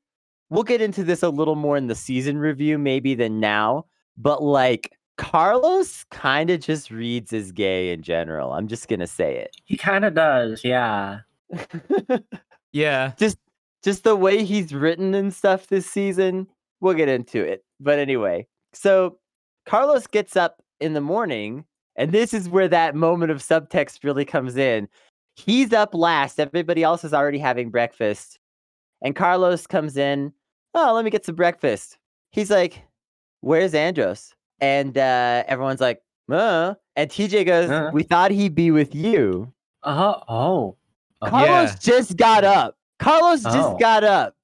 we'll 0.50 0.62
get 0.62 0.82
into 0.82 1.02
this 1.02 1.22
a 1.22 1.30
little 1.30 1.54
more 1.54 1.76
in 1.76 1.86
the 1.86 1.94
season 1.94 2.38
review 2.38 2.78
maybe 2.78 3.14
than 3.14 3.40
now, 3.40 3.86
but 4.16 4.42
like 4.42 4.92
Carlos 5.16 6.04
kind 6.10 6.50
of 6.50 6.60
just 6.60 6.90
reads 6.90 7.32
as 7.32 7.52
gay 7.52 7.90
in 7.92 8.02
general. 8.02 8.52
I'm 8.52 8.68
just 8.68 8.88
going 8.88 9.00
to 9.00 9.06
say 9.06 9.36
it. 9.36 9.56
he 9.64 9.76
kind 9.76 10.04
of 10.04 10.14
does, 10.14 10.62
yeah. 10.64 11.20
yeah 12.72 13.12
just 13.18 13.38
just 13.82 14.04
the 14.04 14.16
way 14.16 14.44
he's 14.44 14.72
written 14.72 15.14
and 15.14 15.32
stuff 15.32 15.66
this 15.66 15.86
season. 15.86 16.46
We'll 16.80 16.94
get 16.94 17.08
into 17.08 17.42
it. 17.42 17.64
But 17.80 17.98
anyway, 17.98 18.46
so 18.72 19.18
Carlos 19.66 20.06
gets 20.06 20.36
up 20.36 20.62
in 20.80 20.92
the 20.94 21.00
morning, 21.00 21.64
and 21.96 22.12
this 22.12 22.34
is 22.34 22.48
where 22.48 22.68
that 22.68 22.94
moment 22.94 23.30
of 23.32 23.38
subtext 23.38 24.04
really 24.04 24.24
comes 24.24 24.56
in. 24.56 24.88
He's 25.44 25.72
up 25.72 25.94
last. 25.94 26.38
Everybody 26.38 26.82
else 26.82 27.04
is 27.04 27.12
already 27.12 27.38
having 27.38 27.70
breakfast. 27.70 28.38
And 29.02 29.16
Carlos 29.16 29.66
comes 29.66 29.96
in. 29.96 30.32
Oh, 30.74 30.92
let 30.94 31.04
me 31.04 31.10
get 31.10 31.24
some 31.26 31.34
breakfast. 31.34 31.98
He's 32.30 32.50
like, 32.50 32.82
Where's 33.40 33.74
Andros? 33.74 34.34
And 34.60 34.96
uh, 34.96 35.42
everyone's 35.48 35.80
like, 35.80 36.00
uh. 36.30 36.74
And 36.94 37.10
TJ 37.10 37.44
goes, 37.46 37.70
Uh. 37.70 37.90
We 37.92 38.04
thought 38.04 38.30
he'd 38.30 38.54
be 38.54 38.70
with 38.70 38.94
you. 38.94 39.52
Uh 39.82 39.94
huh. 39.94 40.20
Oh. 40.28 40.76
Uh, 41.20 41.30
Carlos 41.30 41.70
Yeah. 41.72 41.76
just 41.80 42.16
got 42.16 42.44
up. 42.44 42.76
Carlos 43.00 43.42
just 43.42 43.56
Oh. 43.56 43.76
got 43.78 44.04
up. 44.04 44.36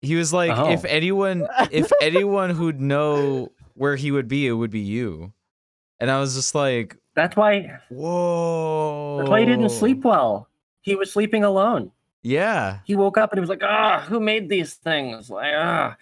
He 0.00 0.14
was 0.14 0.32
like, 0.32 0.50
if 0.72 0.84
Oh. 0.84 0.88
anyone, 0.88 1.46
if 1.70 1.90
anyone 2.00 2.50
who'd 2.50 2.80
know 2.80 3.52
where 3.74 3.96
he 3.96 4.10
would 4.10 4.28
be, 4.28 4.46
it 4.46 4.52
would 4.52 4.70
be 4.70 4.80
you. 4.80 5.32
And 6.00 6.10
I 6.10 6.20
was 6.20 6.34
just 6.34 6.54
like, 6.54 6.96
That's 7.18 7.34
why. 7.34 7.80
whoa. 7.88 9.16
That's 9.18 9.28
why 9.28 9.40
he 9.40 9.46
didn't 9.46 9.70
sleep 9.70 10.04
well. 10.04 10.46
He 10.82 10.94
was 10.94 11.10
sleeping 11.12 11.42
alone. 11.42 11.90
Yeah. 12.22 12.78
He 12.84 12.94
woke 12.94 13.18
up 13.18 13.32
and 13.32 13.38
he 13.38 13.40
was 13.40 13.50
like, 13.50 13.64
"Ah, 13.64 14.04
who 14.08 14.20
made 14.20 14.48
these 14.48 14.74
things?" 14.74 15.28
Like, 15.28 15.52
ah, 15.56 15.96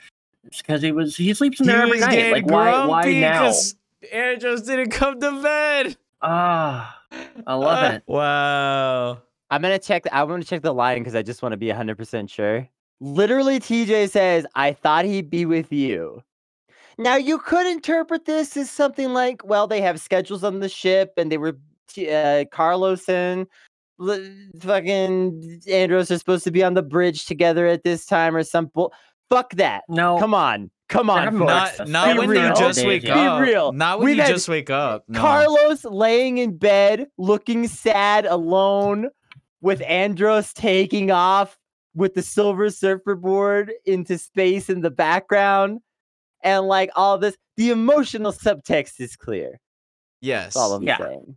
it's 0.45 0.61
because 0.61 0.83
he 0.83 0.93
was 0.93 1.17
he 1.17 1.33
sleeps 1.33 1.59
in 1.59 1.65
He 1.69 1.73
there 1.73 1.83
every 1.85 2.01
night. 2.01 2.33
Like, 2.33 2.47
why? 2.47 2.87
Why 2.87 3.03
grumpy 3.05 3.21
now? 3.21 3.45
'cause 3.45 3.77
Andros 4.13 4.61
didn't 4.63 4.91
come 4.91 5.19
to 5.19 5.43
bed. 5.43 5.97
Ah, 6.21 7.01
I 7.47 7.55
love 7.55 7.83
Uh, 7.83 7.95
it. 7.95 8.03
Wow. 8.07 9.23
I'm 9.51 9.63
gonna 9.63 9.79
check. 9.79 10.03
The, 10.03 10.15
I 10.15 10.23
want 10.25 10.43
to 10.43 10.47
check 10.49 10.61
the 10.61 10.75
line 10.75 10.99
because 10.99 11.15
I 11.15 11.23
just 11.23 11.41
want 11.41 11.55
to 11.55 11.57
be 11.57 11.69
100 11.71 11.97
percent 11.97 12.29
sure. 12.29 12.69
Literally, 13.01 13.59
TJ 13.59 14.11
says, 14.11 14.45
"I 14.55 14.75
thought 14.75 15.07
he'd 15.07 15.31
be 15.31 15.47
with 15.47 15.73
you." 15.73 16.23
Now 16.99 17.17
you 17.17 17.39
could 17.39 17.67
interpret 17.67 18.25
this 18.25 18.57
as 18.57 18.71
something 18.71 19.13
like, 19.13 19.45
"Well, 19.45 19.67
they 19.67 19.81
have 19.83 20.01
schedules 20.01 20.43
on 20.45 20.61
the 20.61 20.69
ship, 20.69 21.13
and 21.17 21.31
they 21.31 21.39
were 21.39 21.57
uh, 22.11 22.45
Carlos 22.53 23.09
and 23.09 23.47
l- 24.01 24.25
fucking 24.61 25.61
Andros 25.71 26.11
are 26.11 26.19
supposed 26.19 26.45
to 26.45 26.51
be 26.51 26.63
on 26.65 26.75
the 26.75 26.83
bridge 26.83 27.27
together 27.27 27.67
at 27.67 27.83
this 27.85 28.07
time, 28.07 28.35
or 28.35 28.43
some 28.43 28.67
bull." 28.67 28.93
Fuck 29.29 29.55
that. 29.55 29.83
No, 29.89 30.19
Come 30.21 30.35
on, 30.35 30.71
come 30.89 31.11
on, 31.11 31.25
Never 31.25 31.39
folks. 31.41 31.49
Not, 31.51 31.77
That's 31.79 31.91
not 31.91 32.13
Be 32.13 32.19
when 32.21 32.29
real. 32.29 32.49
you 32.49 32.55
just 32.55 32.87
wake 32.87 33.03
real. 33.03 33.13
up. 33.13 33.41
Be 33.45 33.51
real. 33.51 33.73
Not 33.73 33.99
when 33.99 34.05
We've 34.07 34.17
you 34.19 34.27
just 34.27 34.49
wake 34.49 34.71
up. 34.71 35.03
No. 35.09 35.21
Carlos 35.21 35.85
laying 35.85 36.39
in 36.39 36.57
bed, 36.57 37.09
looking 37.19 37.67
sad, 37.67 38.25
alone, 38.25 39.09
with 39.61 39.83
Andros 39.83 40.53
taking 40.53 41.11
off 41.11 41.59
with 41.97 42.15
the 42.15 42.23
silver 42.23 42.71
surfer 42.71 43.17
board 43.17 43.73
into 43.85 44.17
space 44.17 44.71
in 44.71 44.83
the 44.83 44.91
background, 44.91 45.81
and 46.47 46.67
like 46.67 46.91
all 46.97 47.19
this. 47.19 47.37
The 47.57 47.71
emotional 47.71 48.33
subtext 48.33 49.01
is 49.01 49.17
clear. 49.17 49.59
Yes. 50.21 50.45
That's 50.55 50.57
all 50.57 50.73
I'm 50.75 50.83
Yeah. 50.83 50.99
saying. 50.99 51.37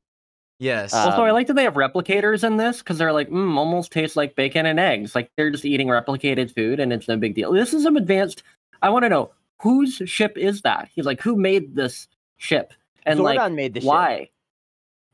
Yes. 0.59 0.93
Uh, 0.93 0.97
Also, 1.09 1.21
I 1.23 1.29
Um, 1.29 1.33
like 1.33 1.47
that 1.47 1.53
they 1.53 1.63
have 1.63 1.75
replicators 1.75 2.43
in 2.45 2.57
this 2.57 2.79
because 2.79 2.97
they're 2.97 3.13
like, 3.13 3.29
mm, 3.29 3.55
almost 3.57 3.91
tastes 3.91 4.17
like 4.17 4.35
bacon 4.35 4.65
and 4.65 4.79
eggs. 4.79 5.15
Like 5.15 5.31
they're 5.37 5.51
just 5.51 5.63
eating 5.65 5.87
replicated 5.87 6.53
food 6.53 6.79
and 6.79 6.91
it's 6.91 7.07
no 7.07 7.15
big 7.17 7.35
deal. 7.35 7.51
This 7.53 7.73
is 7.73 7.83
some 7.83 7.95
advanced. 7.97 8.43
I 8.81 8.89
want 8.89 9.03
to 9.03 9.09
know 9.09 9.31
whose 9.61 10.01
ship 10.05 10.37
is 10.37 10.61
that? 10.61 10.89
He's 10.93 11.05
like, 11.05 11.21
who 11.21 11.35
made 11.37 11.75
this 11.75 12.07
ship? 12.37 12.73
And 13.05 13.19
Zordon 13.19 13.23
like, 13.23 13.51
made 13.53 13.73
the 13.73 13.79
ship. 13.81 13.87
why? 13.87 14.29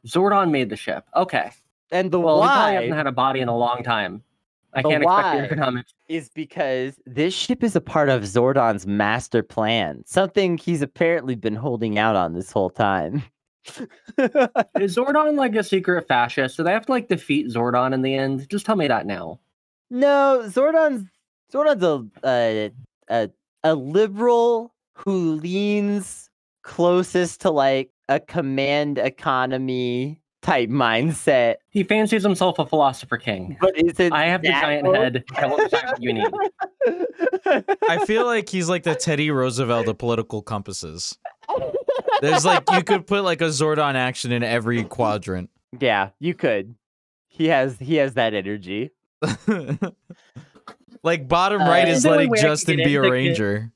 Zordon 0.08 0.51
made 0.51 0.69
the 0.69 0.75
ship. 0.75 1.05
Okay. 1.15 1.51
And 1.91 2.10
the 2.12 2.19
Well, 2.19 2.41
he 2.41 2.47
probably 2.47 2.75
hasn't 2.75 2.93
had 2.95 3.08
a 3.08 3.12
body 3.12 3.39
in 3.41 3.47
a 3.47 3.55
long 3.58 3.84
time. 3.84 4.23
I 4.75 4.81
can't 4.81 5.03
expect 5.03 5.51
economics. 5.51 5.93
is 6.09 6.29
because 6.29 6.99
this 7.05 7.33
ship 7.33 7.63
is 7.63 7.75
a 7.75 7.81
part 7.81 8.09
of 8.09 8.23
Zordon's 8.23 8.85
master 8.85 9.41
plan, 9.41 10.03
something 10.05 10.57
he's 10.57 10.81
apparently 10.81 11.35
been 11.35 11.55
holding 11.55 11.97
out 11.97 12.15
on 12.15 12.33
this 12.33 12.51
whole 12.51 12.69
time. 12.69 13.23
Is 14.79 14.95
Zordon 14.95 15.38
like 15.38 15.55
a 15.55 15.63
secret 15.63 16.07
fascist? 16.07 16.57
Do 16.57 16.63
they 16.63 16.71
have 16.71 16.85
to 16.85 16.91
like 16.91 17.07
defeat 17.07 17.47
Zordon 17.47 17.93
in 17.93 18.03
the 18.03 18.13
end? 18.13 18.47
Just 18.47 18.65
tell 18.65 18.75
me 18.75 18.88
that 18.88 19.07
now. 19.07 19.39
No, 19.89 20.43
Zordon's 20.45 21.09
Zordon's 21.51 21.83
a 21.83 22.05
a 22.27 22.71
a, 23.09 23.29
a 23.63 23.75
liberal 23.75 24.73
who 24.93 25.33
leans 25.35 26.29
closest 26.61 27.41
to 27.41 27.49
like 27.49 27.91
a 28.07 28.19
command 28.19 28.97
economy 28.97 30.21
type 30.45 30.69
mindset, 30.69 31.55
He 31.69 31.84
fancies 31.84 32.21
himself 32.23 32.60
a 32.60 32.65
philosopher 32.65 33.17
king. 33.17 33.58
but 33.60 33.75
isn't. 33.77 34.13
I 34.13 34.25
have 34.27 34.41
the 34.43 34.49
giant 34.49 34.84
close? 34.86 34.95
head. 34.95 35.23
I 35.36 35.45
will 35.47 35.58
decide 35.58 35.86
what 35.88 36.01
you 36.01 36.13
need. 36.13 36.27
I 37.89 38.05
feel 38.05 38.25
like 38.25 38.47
he's 38.49 38.69
like 38.69 38.84
the 38.84 38.95
Teddy 38.95 39.31
Roosevelt 39.31 39.88
of 39.88 39.97
political 39.97 40.41
compasses. 40.41 41.17
There's 42.21 42.45
like 42.45 42.63
you 42.71 42.84
could 42.84 43.08
put 43.08 43.23
like 43.23 43.41
a 43.41 43.45
Zordon 43.45 43.95
action 43.95 44.31
in 44.31 44.43
every 44.43 44.84
quadrant. 44.84 45.49
yeah, 45.79 46.10
you 46.19 46.34
could. 46.34 46.75
He 47.27 47.47
has 47.47 47.77
he 47.79 47.95
has 47.95 48.13
that 48.13 48.34
energy. 48.34 48.91
like 51.03 51.27
bottom 51.27 51.62
Uh, 51.62 51.67
right 51.67 51.86
this 51.86 51.91
is 51.91 51.97
is 51.97 52.03
the 52.03 52.10
only 52.10 52.17
letting 52.27 52.31
way 52.31 52.38
I 52.39 52.41
can 52.41 52.49
Justin 52.51 52.75
be 52.77 52.84
a 52.84 52.86
into 52.86 53.01
kid- 53.01 53.12
ranger. 53.12 53.71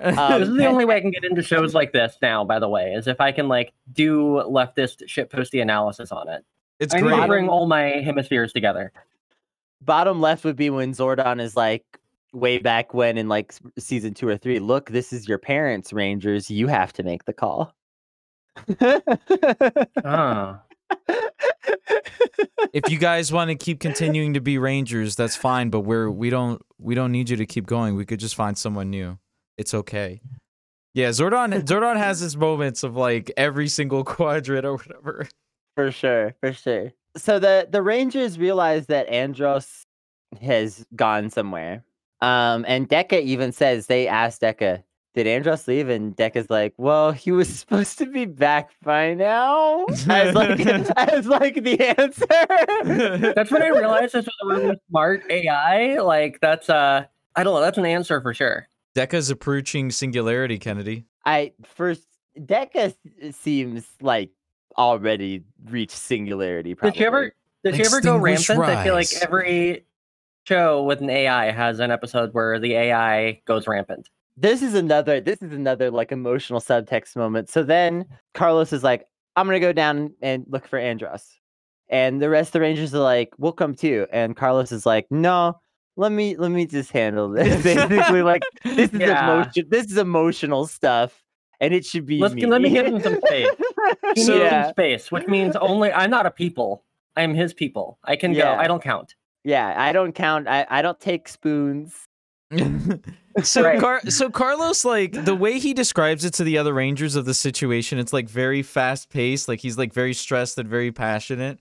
Um, 0.00 0.40
this 0.40 0.48
is 0.48 0.56
the 0.56 0.66
only 0.66 0.84
way 0.84 0.96
I 0.96 1.00
can 1.00 1.10
get 1.10 1.24
into 1.24 1.42
shows 1.42 1.74
like 1.74 1.92
this 1.92 2.16
now. 2.22 2.44
By 2.44 2.58
the 2.58 2.68
way, 2.68 2.92
is 2.92 3.06
if 3.06 3.20
I 3.20 3.32
can 3.32 3.48
like 3.48 3.72
do 3.92 4.42
leftist 4.46 5.02
shitposty 5.06 5.60
analysis 5.62 6.12
on 6.12 6.28
it. 6.28 6.44
it's 6.78 6.94
I 6.94 7.00
need 7.00 7.10
to 7.10 7.16
great. 7.16 7.26
bring 7.28 7.48
all 7.48 7.66
my 7.66 7.82
hemispheres 7.82 8.52
together. 8.52 8.92
Bottom 9.82 10.20
left 10.20 10.44
would 10.44 10.56
be 10.56 10.70
when 10.70 10.92
Zordon 10.92 11.40
is 11.40 11.56
like 11.56 11.84
way 12.32 12.58
back 12.58 12.94
when 12.94 13.18
in 13.18 13.28
like 13.28 13.54
season 13.78 14.14
two 14.14 14.28
or 14.28 14.36
three. 14.36 14.58
Look, 14.58 14.90
this 14.90 15.12
is 15.12 15.28
your 15.28 15.38
parents, 15.38 15.92
Rangers. 15.92 16.50
You 16.50 16.66
have 16.66 16.92
to 16.94 17.02
make 17.02 17.24
the 17.24 17.32
call. 17.32 17.74
Ah, 20.04 20.62
if 22.72 22.90
you 22.90 22.98
guys 23.00 23.32
want 23.32 23.50
to 23.50 23.54
keep 23.54 23.80
continuing 23.80 24.34
to 24.34 24.40
be 24.40 24.58
rangers, 24.58 25.16
that's 25.16 25.36
fine. 25.36 25.70
But 25.70 25.80
we're 25.80 26.10
we 26.10 26.30
don't 26.30 26.60
we 26.78 26.94
don't 26.94 27.12
need 27.12 27.30
you 27.30 27.36
to 27.36 27.46
keep 27.46 27.66
going. 27.66 27.96
We 27.96 28.04
could 28.04 28.20
just 28.20 28.34
find 28.34 28.56
someone 28.56 28.90
new. 28.90 29.18
It's 29.60 29.74
okay. 29.74 30.22
Yeah, 30.94 31.10
Zordon 31.10 31.52
Zordon 31.66 31.98
has 31.98 32.18
his 32.18 32.34
moments 32.34 32.82
of 32.82 32.96
like 32.96 33.30
every 33.36 33.68
single 33.68 34.04
quadrant 34.16 34.64
or 34.64 34.76
whatever. 34.76 35.28
For 35.76 35.92
sure, 35.92 36.34
for 36.40 36.54
sure. 36.54 36.92
So 37.18 37.38
the 37.38 37.68
the 37.70 37.82
Rangers 37.82 38.38
realize 38.38 38.86
that 38.86 39.06
Andros 39.10 39.84
has 40.40 40.86
gone 40.96 41.28
somewhere. 41.28 41.84
Um, 42.22 42.64
and 42.66 42.88
Deca 42.88 43.20
even 43.20 43.52
says 43.52 43.86
they 43.86 44.08
asked 44.08 44.40
Deca, 44.40 44.82
"Did 45.14 45.26
Andros 45.26 45.68
leave?" 45.68 45.90
And 45.90 46.16
Deca's 46.16 46.48
like, 46.48 46.72
"Well, 46.78 47.12
he 47.12 47.30
was 47.30 47.58
supposed 47.60 47.98
to 47.98 48.06
be 48.06 48.24
back 48.24 48.70
by 48.82 49.12
now." 49.12 49.84
As 50.08 50.34
like 50.34 50.58
as 50.96 51.26
like 51.26 51.62
the 51.62 51.78
answer. 51.98 53.34
that's 53.34 53.50
when 53.50 53.62
I 53.62 53.68
realized 53.68 54.14
this 54.14 54.24
was 54.24 54.36
a 54.42 54.46
really 54.46 54.80
smart 54.88 55.22
AI. 55.28 55.98
Like 55.98 56.40
that's 56.40 56.70
uh, 56.70 57.04
I 57.36 57.44
don't 57.44 57.52
know. 57.52 57.60
That's 57.60 57.76
an 57.76 57.84
answer 57.84 58.22
for 58.22 58.32
sure. 58.32 58.66
Deca's 58.94 59.30
approaching 59.30 59.90
singularity, 59.90 60.58
Kennedy. 60.58 61.06
I 61.24 61.52
first 61.64 62.06
Deca 62.38 62.94
seems 63.32 63.86
like 64.00 64.30
already 64.76 65.44
reached 65.66 65.96
singularity. 65.96 66.74
Probably. 66.74 66.92
Did 66.92 67.00
you 67.00 67.06
ever 67.06 67.34
did 67.64 67.76
you 67.76 67.84
ever 67.84 68.00
go 68.00 68.24
Extinguish 68.24 68.48
rampant? 68.48 68.78
I 68.78 68.84
feel 68.84 68.94
like 68.94 69.12
every 69.22 69.84
show 70.44 70.82
with 70.82 71.00
an 71.00 71.10
AI 71.10 71.50
has 71.50 71.78
an 71.78 71.90
episode 71.90 72.32
where 72.32 72.58
the 72.58 72.74
AI 72.74 73.40
goes 73.44 73.66
rampant. 73.66 74.08
This 74.36 74.62
is 74.62 74.74
another. 74.74 75.20
This 75.20 75.42
is 75.42 75.52
another 75.52 75.90
like 75.90 76.12
emotional 76.12 76.60
subtext 76.60 77.16
moment. 77.16 77.50
So 77.50 77.62
then 77.62 78.06
Carlos 78.32 78.72
is 78.72 78.82
like, 78.82 79.06
"I'm 79.36 79.46
gonna 79.46 79.60
go 79.60 79.72
down 79.72 80.14
and 80.22 80.46
look 80.48 80.66
for 80.66 80.78
Andros," 80.78 81.38
and 81.88 82.22
the 82.22 82.30
rest 82.30 82.48
of 82.48 82.52
the 82.54 82.60
Rangers 82.60 82.94
are 82.94 83.00
like, 83.00 83.34
"We'll 83.36 83.52
come 83.52 83.74
too." 83.74 84.06
And 84.10 84.34
Carlos 84.34 84.72
is 84.72 84.86
like, 84.86 85.06
"No, 85.10 85.60
let 86.00 86.12
me 86.12 86.36
let 86.36 86.50
me 86.50 86.66
just 86.66 86.90
handle 86.90 87.28
this." 87.28 87.62
Basically, 87.70 88.22
like 88.22 88.42
this 88.64 88.92
is 88.92 89.00
Yeah. 89.00 89.24
emotion. 89.34 89.66
This 89.68 89.86
is 89.92 89.96
emotional 89.98 90.66
stuff, 90.66 91.22
and 91.60 91.72
it 91.74 91.84
should 91.84 92.06
be 92.06 92.18
Let's 92.18 92.34
me. 92.34 92.46
let 92.46 92.60
me 92.62 92.70
give 92.70 92.86
him 92.86 93.00
some 93.00 93.18
space. 93.26 93.48
He 94.14 94.22
So- 94.24 94.36
yeah, 94.36 94.64
some 94.64 94.70
space, 94.72 95.12
which 95.12 95.26
means 95.28 95.54
only 95.56 95.92
I'm 95.92 96.10
not 96.10 96.26
a 96.26 96.30
people. 96.30 96.84
I'm 97.16 97.34
his 97.34 97.52
people. 97.54 97.98
I 98.04 98.16
can 98.16 98.32
Yeah. 98.32 98.54
go. 98.56 98.60
I 98.60 98.66
don't 98.66 98.82
count. 98.82 99.14
yeah. 99.44 99.74
I 99.76 99.92
don't 99.92 100.12
count. 100.14 100.48
I 100.48 100.66
I 100.68 100.82
don't 100.82 100.98
take 101.00 101.28
spoons. 101.28 101.94
so 103.42 103.62
Right. 103.62 103.78
Car- 103.78 104.00
so 104.08 104.28
Carlos 104.28 104.84
like 104.84 105.12
the 105.24 105.34
way 105.36 105.58
he 105.60 105.72
describes 105.72 106.24
it 106.24 106.34
to 106.34 106.44
the 106.44 106.58
other 106.58 106.72
rangers 106.74 107.14
of 107.14 107.24
the 107.24 107.34
situation 107.34 107.98
it's 108.00 108.12
like 108.12 108.28
very 108.28 108.60
fast 108.62 109.08
paced 109.08 109.46
like 109.46 109.60
he's 109.60 109.78
like 109.78 109.92
very 109.92 110.12
stressed 110.14 110.58
and 110.58 110.68
very 110.68 110.90
passionate 110.90 111.60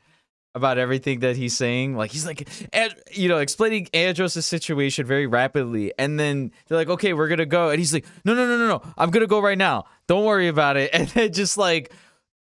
about 0.56 0.78
everything 0.78 1.20
that 1.20 1.36
he's 1.36 1.56
saying. 1.56 1.96
Like 1.96 2.12
he's 2.12 2.26
like 2.26 2.48
Ad- 2.74 2.96
you 3.12 3.30
know 3.30 3.38
explaining 3.38 3.88
Andros' 3.94 4.46
situation 4.46 5.06
very 5.06 5.28
rapidly. 5.28 5.94
And 5.98 6.20
then 6.20 6.52
they're 6.68 6.78
like 6.78 6.90
okay 6.90 7.14
we're 7.14 7.28
going 7.28 7.40
to 7.40 7.46
go. 7.46 7.70
And 7.70 7.80
he's 7.80 7.94
like 7.94 8.06
no 8.26 8.34
no 8.34 8.48
no 8.48 8.58
no 8.58 8.68
no. 8.68 8.82
I'm 8.98 9.12
going 9.12 9.22
to 9.22 9.28
go 9.28 9.40
right 9.40 9.58
now. 9.58 9.86
Don't 10.08 10.26
worry 10.26 10.48
about 10.48 10.78
it. 10.78 10.90
And 11.00 11.08
then 11.10 11.32
just 11.32 11.58
like 11.58 11.94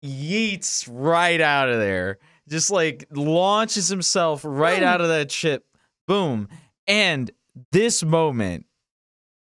yeets 0.03 0.89
right 0.91 1.39
out 1.39 1.69
of 1.69 1.77
there. 1.79 2.17
Just 2.49 2.71
like 2.71 3.07
launches 3.11 3.87
himself 3.87 4.41
right 4.43 4.83
out 4.83 4.99
of 4.99 5.07
that 5.07 5.31
ship. 5.31 5.63
Boom. 6.07 6.49
And 6.87 7.31
this 7.71 8.03
moment 8.03 8.65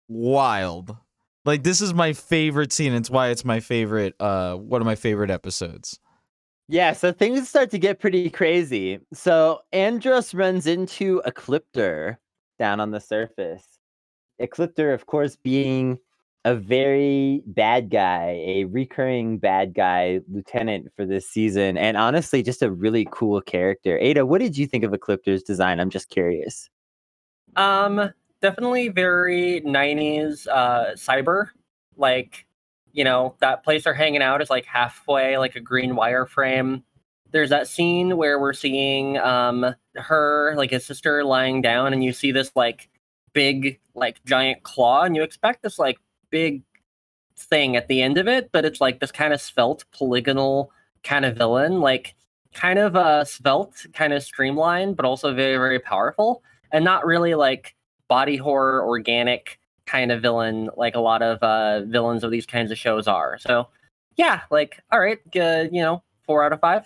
wild. 0.08 0.95
Like 1.43 1.63
this 1.63 1.81
is 1.81 1.93
my 1.93 2.13
favorite 2.13 2.71
scene. 2.71 2.93
It's 2.93 3.10
why 3.10 3.29
it's 3.29 3.43
my 3.43 3.60
favorite 3.60 4.15
uh 4.19 4.55
one 4.55 4.81
of 4.81 4.86
my 4.86 4.95
favorite 4.95 5.31
episodes 5.31 5.99
Yeah, 6.67 6.93
so 6.93 7.12
things 7.12 7.47
start 7.47 7.69
to 7.71 7.80
get 7.80 7.99
pretty 7.99 8.30
crazy. 8.30 8.99
So 9.13 9.62
Andros 9.71 10.34
runs 10.34 10.65
into 10.65 11.21
Ecliptor 11.25 12.17
down 12.58 12.80
on 12.80 12.91
the 12.91 12.99
surface. 12.99 13.80
Ecliptor, 14.41 14.93
of 14.93 15.06
course, 15.06 15.36
being 15.36 15.99
a 16.43 16.56
very 16.56 17.41
bad 17.47 17.89
guy, 17.89 18.41
a 18.45 18.65
recurring 18.65 19.38
bad 19.38 19.73
guy 19.73 20.21
lieutenant 20.32 20.91
for 20.95 21.06
this 21.06 21.28
season, 21.28 21.78
and 21.78 21.97
honestly, 21.97 22.43
just 22.43 22.62
a 22.62 22.71
really 22.71 23.08
cool 23.12 23.41
character. 23.41 23.97
Ada, 23.97 24.25
what 24.25 24.41
did 24.41 24.58
you 24.58 24.67
think 24.67 24.84
of 24.84 24.91
Ecliptor's 24.91 25.41
design? 25.41 25.80
I'm 25.80 25.89
just 25.89 26.10
curious. 26.10 26.69
Um, 27.56 28.12
definitely 28.41 28.89
very 28.89 29.62
90s 29.62 30.47
uh 30.47 30.93
cyber. 30.95 31.47
Like, 31.97 32.45
you 32.95 33.03
know, 33.03 33.36
that 33.41 33.63
place 33.63 33.84
they're 33.84 33.93
hanging 33.93 34.21
out 34.21 34.41
is 34.41 34.49
like 34.49 34.65
halfway 34.65 35.38
like 35.38 35.55
a 35.58 35.60
green 35.60 35.91
wireframe. 35.91 36.81
There's 37.31 37.49
that 37.49 37.67
scene 37.67 38.15
where 38.15 38.39
we're 38.39 38.53
seeing 38.53 39.17
um 39.17 39.75
her 39.95 40.53
like 40.55 40.71
his 40.71 40.86
sister 40.86 41.23
lying 41.25 41.62
down 41.62 41.91
and 41.91 42.03
you 42.03 42.13
see 42.13 42.31
this 42.31 42.51
like 42.55 42.89
big 43.34 43.79
like 43.95 44.23
giant 44.25 44.63
claw 44.63 45.03
and 45.03 45.13
you 45.13 45.23
expect 45.23 45.62
this 45.62 45.77
like 45.77 45.97
big 46.29 46.63
thing 47.38 47.75
at 47.75 47.89
the 47.89 48.01
end 48.01 48.17
of 48.17 48.29
it, 48.29 48.49
but 48.53 48.63
it's 48.63 48.79
like 48.79 49.01
this 49.01 49.12
kind 49.12 49.34
of 49.34 49.41
svelte 49.41 49.84
polygonal 49.91 50.71
kind 51.03 51.25
of 51.25 51.36
villain, 51.36 51.81
like 51.81 52.15
kind 52.53 52.79
of 52.79 52.95
uh 52.95 53.25
svelte, 53.25 53.88
kind 53.93 54.13
of 54.13 54.23
streamlined, 54.23 54.95
but 54.95 55.05
also 55.05 55.34
very, 55.34 55.58
very 55.58 55.79
powerful 55.79 56.41
and 56.71 56.86
not 56.86 57.05
really 57.05 57.36
like 57.36 57.75
body 58.08 58.38
horror 58.38 58.86
organic 58.88 59.60
kind 59.86 60.12
of 60.12 60.21
villain 60.21 60.69
like 60.78 60.95
a 60.95 61.00
lot 61.00 61.21
of 61.21 61.38
uh 61.43 61.82
villains 61.86 62.24
of 62.24 62.32
these 62.32 62.45
kinds 62.45 62.71
of 62.71 62.78
shows 62.78 63.08
are 63.08 63.38
so 63.38 63.67
yeah 64.17 64.41
like 64.52 64.80
all 64.91 65.00
right 65.00 65.19
good, 65.32 65.69
you 65.74 65.82
know 65.82 66.02
four 66.26 66.43
out 66.43 66.52
of 66.54 66.60
five 66.60 66.84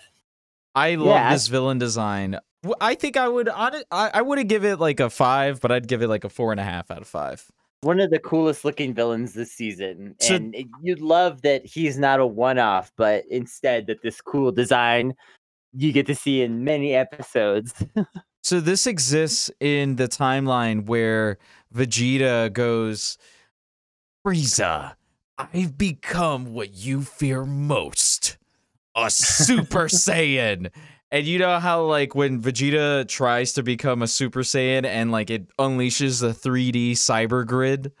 i 0.74 0.94
love 0.94 1.06
Yeah. 1.08 1.32
this 1.32 1.48
villain 1.48 1.78
design 1.78 2.38
I 2.80 2.94
think 2.94 3.16
i 3.16 3.26
would 3.26 3.48
i, 3.48 3.82
I 3.90 4.20
wouldn't 4.22 4.48
give 4.48 4.64
it 4.64 4.76
like 4.78 5.00
a 5.00 5.08
five 5.08 5.60
but 5.60 5.72
i'd 5.72 5.88
give 5.88 6.02
it 6.02 6.08
like 6.08 6.24
a 6.24 6.28
four 6.28 6.50
and 6.52 6.60
a 6.60 6.64
half 6.64 6.90
out 6.90 7.00
of 7.00 7.06
five 7.08 7.50
One 7.82 8.00
of 8.00 8.10
the 8.10 8.18
coolest 8.18 8.62
looking 8.66 8.92
villains 8.92 9.32
this 9.32 9.50
season. 9.52 10.14
So- 10.20 10.34
and 10.34 10.54
it- 10.54 10.66
you'd 10.82 11.00
love 11.00 11.40
that 11.40 11.64
he's 11.64 11.96
not 11.98 12.20
a 12.20 12.26
one 12.26 12.58
off, 12.58 12.92
but 12.98 13.24
instead 13.30 13.86
that 13.86 14.02
this 14.02 14.20
cool 14.20 14.52
design 14.52 15.14
you 15.72 15.90
get 15.92 16.06
to 16.08 16.14
see 16.14 16.42
in 16.42 16.62
many 16.64 16.94
episodes. 16.94 17.72
So 18.42 18.60
this 18.60 18.86
exists 18.86 19.50
in 19.60 19.96
the 19.96 20.08
timeline 20.08 20.86
where 20.86 21.38
Vegeta 21.74 22.52
goes, 22.52 23.18
Frieza, 24.26 24.94
I've 25.38 25.76
become 25.76 26.52
what 26.52 26.74
you 26.74 27.02
fear 27.02 27.44
most, 27.44 28.38
a 28.96 29.10
Super 29.10 29.84
Saiyan. 29.88 30.70
And 31.10 31.26
you 31.26 31.38
know 31.38 31.58
how 31.58 31.84
like 31.84 32.14
when 32.14 32.40
Vegeta 32.40 33.06
tries 33.08 33.52
to 33.54 33.62
become 33.62 34.02
a 34.02 34.06
Super 34.06 34.40
Saiyan 34.40 34.84
and 34.84 35.10
like 35.10 35.28
it 35.30 35.48
unleashes 35.56 36.20
the 36.20 36.28
3D 36.28 36.92
cyber 36.92 37.46
grid, 37.46 37.92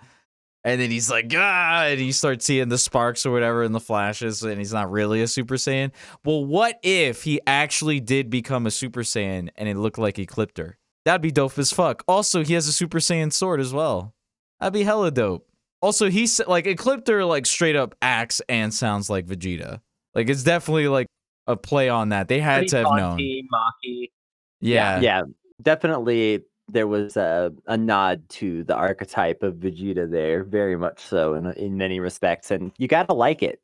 and 0.64 0.80
then 0.80 0.90
he's 0.90 1.10
like, 1.10 1.32
ah, 1.34 1.84
and 1.86 2.00
you 2.00 2.12
start 2.12 2.42
seeing 2.42 2.68
the 2.68 2.78
sparks 2.78 3.24
or 3.24 3.30
whatever 3.32 3.62
in 3.62 3.72
the 3.72 3.80
flashes, 3.80 4.42
and 4.42 4.58
he's 4.58 4.72
not 4.72 4.90
really 4.90 5.22
a 5.22 5.26
Super 5.26 5.54
Saiyan. 5.54 5.90
Well, 6.24 6.44
what 6.44 6.78
if 6.82 7.22
he 7.22 7.40
actually 7.46 8.00
did 8.00 8.28
become 8.30 8.66
a 8.66 8.70
Super 8.70 9.00
Saiyan 9.00 9.50
and 9.56 9.68
it 9.68 9.76
looked 9.76 9.98
like 9.98 10.16
Ecliptor? 10.16 10.74
That'd 11.04 11.22
be 11.22 11.30
dope 11.30 11.58
as 11.58 11.72
fuck. 11.72 12.04
Also, 12.06 12.44
he 12.44 12.54
has 12.54 12.68
a 12.68 12.72
Super 12.72 12.98
Saiyan 12.98 13.32
sword 13.32 13.60
as 13.60 13.72
well. 13.72 14.14
That'd 14.60 14.74
be 14.74 14.82
hella 14.82 15.10
dope. 15.10 15.46
Also, 15.80 16.10
he's 16.10 16.40
like 16.46 16.66
Ecliptor, 16.66 17.26
like 17.26 17.46
straight 17.46 17.76
up 17.76 17.94
acts 18.02 18.42
and 18.48 18.72
sounds 18.72 19.08
like 19.08 19.26
Vegeta. 19.26 19.80
Like 20.14 20.28
it's 20.28 20.42
definitely 20.42 20.88
like 20.88 21.06
a 21.46 21.56
play 21.56 21.88
on 21.88 22.10
that. 22.10 22.28
They 22.28 22.38
had 22.40 22.58
Pretty 22.58 22.68
to 22.68 22.76
have 22.76 22.86
known. 22.86 23.18
jaunty, 23.18 23.46
mocky. 23.50 24.12
Yeah. 24.60 25.00
yeah, 25.00 25.22
definitely 25.62 26.42
there 26.72 26.86
was 26.86 27.16
a, 27.16 27.52
a 27.66 27.76
nod 27.76 28.28
to 28.30 28.64
the 28.64 28.74
archetype 28.74 29.42
of 29.42 29.54
Vegeta 29.54 30.10
there, 30.10 30.44
very 30.44 30.76
much 30.76 31.00
so 31.00 31.34
in, 31.34 31.46
in 31.52 31.76
many 31.76 32.00
respects. 32.00 32.50
And 32.50 32.72
you 32.78 32.88
gotta 32.88 33.12
like 33.12 33.42
it, 33.42 33.60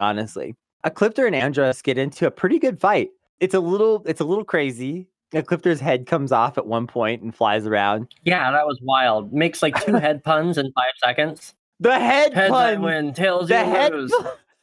honestly. 0.00 0.54
Ecliptor 0.84 1.26
and 1.26 1.34
Andros 1.34 1.82
get 1.82 1.98
into 1.98 2.26
a 2.26 2.30
pretty 2.30 2.58
good 2.58 2.80
fight. 2.80 3.10
It's 3.40 3.54
a 3.54 3.60
little 3.60 4.02
it's 4.06 4.20
a 4.20 4.24
little 4.24 4.44
crazy. 4.44 5.08
Ecliptor's 5.32 5.80
head 5.80 6.06
comes 6.06 6.30
off 6.32 6.56
at 6.56 6.66
one 6.66 6.86
point 6.86 7.20
and 7.22 7.34
flies 7.34 7.66
around. 7.66 8.08
yeah 8.24 8.50
that 8.52 8.66
was 8.66 8.78
wild 8.82 9.32
makes 9.32 9.60
like 9.62 9.84
two 9.84 9.94
head 9.94 10.22
puns 10.24 10.56
in 10.56 10.70
five 10.72 10.92
seconds 11.02 11.54
The 11.80 11.98
head 11.98 12.32
heads 12.32 12.52
I 12.52 12.76
win 12.76 13.12
tails 13.12 13.48
the 13.48 13.58
you 13.58 13.64
head 13.64 13.92
lose 13.92 14.14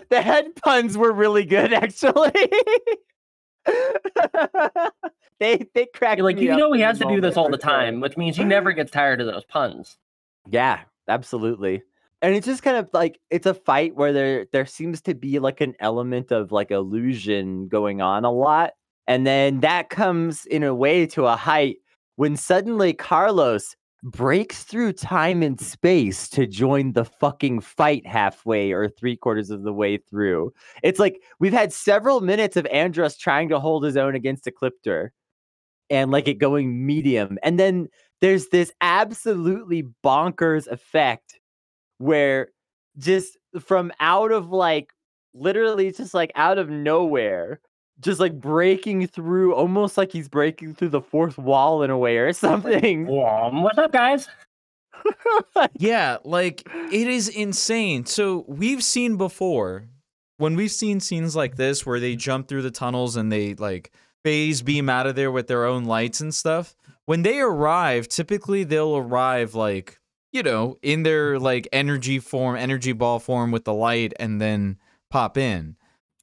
the 0.09 0.21
head 0.21 0.55
puns 0.55 0.97
were 0.97 1.11
really 1.11 1.43
good 1.43 1.73
actually. 1.83 2.31
they 5.39 5.65
they 5.73 5.85
crack. 5.93 6.17
You're 6.17 6.25
like 6.25 6.39
you 6.39 6.55
know 6.55 6.73
he 6.73 6.81
has 6.81 6.99
to 6.99 7.05
do 7.05 7.21
this 7.21 7.37
all 7.37 7.49
the 7.49 7.57
time 7.57 7.99
which 7.99 8.17
means 8.17 8.37
he 8.37 8.43
never 8.43 8.71
gets 8.71 8.91
tired 8.91 9.21
of 9.21 9.27
those 9.27 9.45
puns 9.45 9.97
Yeah, 10.49 10.81
absolutely. 11.07 11.83
And 12.21 12.35
it's 12.35 12.45
just 12.45 12.63
kind 12.63 12.77
of 12.77 12.89
like 12.93 13.19
it's 13.29 13.45
a 13.45 13.53
fight 13.53 13.95
where 13.95 14.13
there 14.13 14.45
there 14.51 14.65
seems 14.65 15.01
to 15.01 15.13
be 15.13 15.39
like 15.39 15.59
an 15.59 15.75
element 15.79 16.31
of 16.31 16.51
like 16.51 16.71
illusion 16.71 17.67
going 17.67 18.01
on 18.01 18.23
a 18.23 18.31
lot. 18.31 18.71
And 19.07 19.27
then 19.27 19.59
that 19.59 19.89
comes 19.89 20.45
in 20.45 20.63
a 20.63 20.73
way 20.73 21.05
to 21.07 21.25
a 21.25 21.35
height 21.35 21.77
when 22.15 22.37
suddenly 22.37 22.93
Carlos 22.93 23.75
breaks 24.03 24.63
through 24.63 24.91
time 24.93 25.41
and 25.41 25.59
space 25.59 26.27
to 26.29 26.45
join 26.45 26.91
the 26.91 27.05
fucking 27.05 27.61
fight 27.61 28.05
halfway 28.05 28.71
or 28.71 28.89
three 28.89 29.15
quarters 29.15 29.49
of 29.49 29.63
the 29.63 29.73
way 29.73 29.97
through. 29.97 30.53
It's 30.83 30.99
like 30.99 31.21
we've 31.39 31.53
had 31.53 31.71
several 31.71 32.19
minutes 32.19 32.57
of 32.57 32.65
Andros 32.67 33.17
trying 33.17 33.49
to 33.49 33.59
hold 33.59 33.85
his 33.85 33.95
own 33.95 34.13
against 34.13 34.45
Ecliptor 34.45 35.09
and 35.89 36.11
like 36.11 36.27
it 36.27 36.35
going 36.35 36.85
medium. 36.85 37.37
And 37.43 37.57
then 37.57 37.87
there's 38.19 38.49
this 38.49 38.71
absolutely 38.81 39.83
bonkers 40.03 40.67
effect 40.67 41.39
where 41.97 42.49
just 42.97 43.37
from 43.59 43.91
out 44.01 44.31
of 44.31 44.49
like 44.49 44.89
literally 45.33 45.91
just 45.91 46.13
like 46.13 46.31
out 46.35 46.57
of 46.57 46.69
nowhere 46.69 47.59
just 47.99 48.19
like 48.19 48.39
breaking 48.39 49.07
through 49.07 49.53
almost 49.53 49.97
like 49.97 50.11
he's 50.11 50.27
breaking 50.27 50.75
through 50.75 50.89
the 50.89 51.01
fourth 51.01 51.37
wall 51.37 51.83
in 51.83 51.89
a 51.89 51.97
way 51.97 52.17
or 52.17 52.33
something 52.33 53.05
what's 53.61 53.77
up 53.77 53.91
guys 53.91 54.27
Yeah, 55.79 56.17
like 56.23 56.67
it 56.91 57.07
is 57.07 57.29
insane. 57.29 58.05
So 58.05 58.45
we've 58.47 58.83
seen 58.83 59.17
before 59.17 59.85
when 60.37 60.55
we've 60.55 60.71
seen 60.71 60.99
scenes 60.99 61.35
like 61.35 61.55
this 61.55 61.85
where 61.85 61.99
they 61.99 62.15
jump 62.15 62.47
through 62.47 62.63
the 62.63 62.71
tunnels 62.71 63.15
and 63.15 63.31
they 63.31 63.53
like 63.55 63.91
phase 64.23 64.61
beam 64.61 64.89
out 64.89 65.07
of 65.07 65.15
there 65.15 65.31
with 65.31 65.47
their 65.47 65.65
own 65.65 65.85
lights 65.85 66.21
and 66.21 66.33
stuff. 66.33 66.75
When 67.05 67.23
they 67.23 67.39
arrive, 67.39 68.07
typically 68.07 68.63
they'll 68.63 68.95
arrive 68.97 69.55
like, 69.55 69.99
you 70.31 70.43
know, 70.43 70.77
in 70.81 71.03
their 71.03 71.39
like 71.39 71.67
energy 71.71 72.19
form, 72.19 72.55
energy 72.55 72.93
ball 72.93 73.19
form 73.19 73.51
with 73.51 73.65
the 73.65 73.73
light 73.73 74.13
and 74.19 74.41
then 74.41 74.77
pop 75.11 75.37
in. 75.37 75.75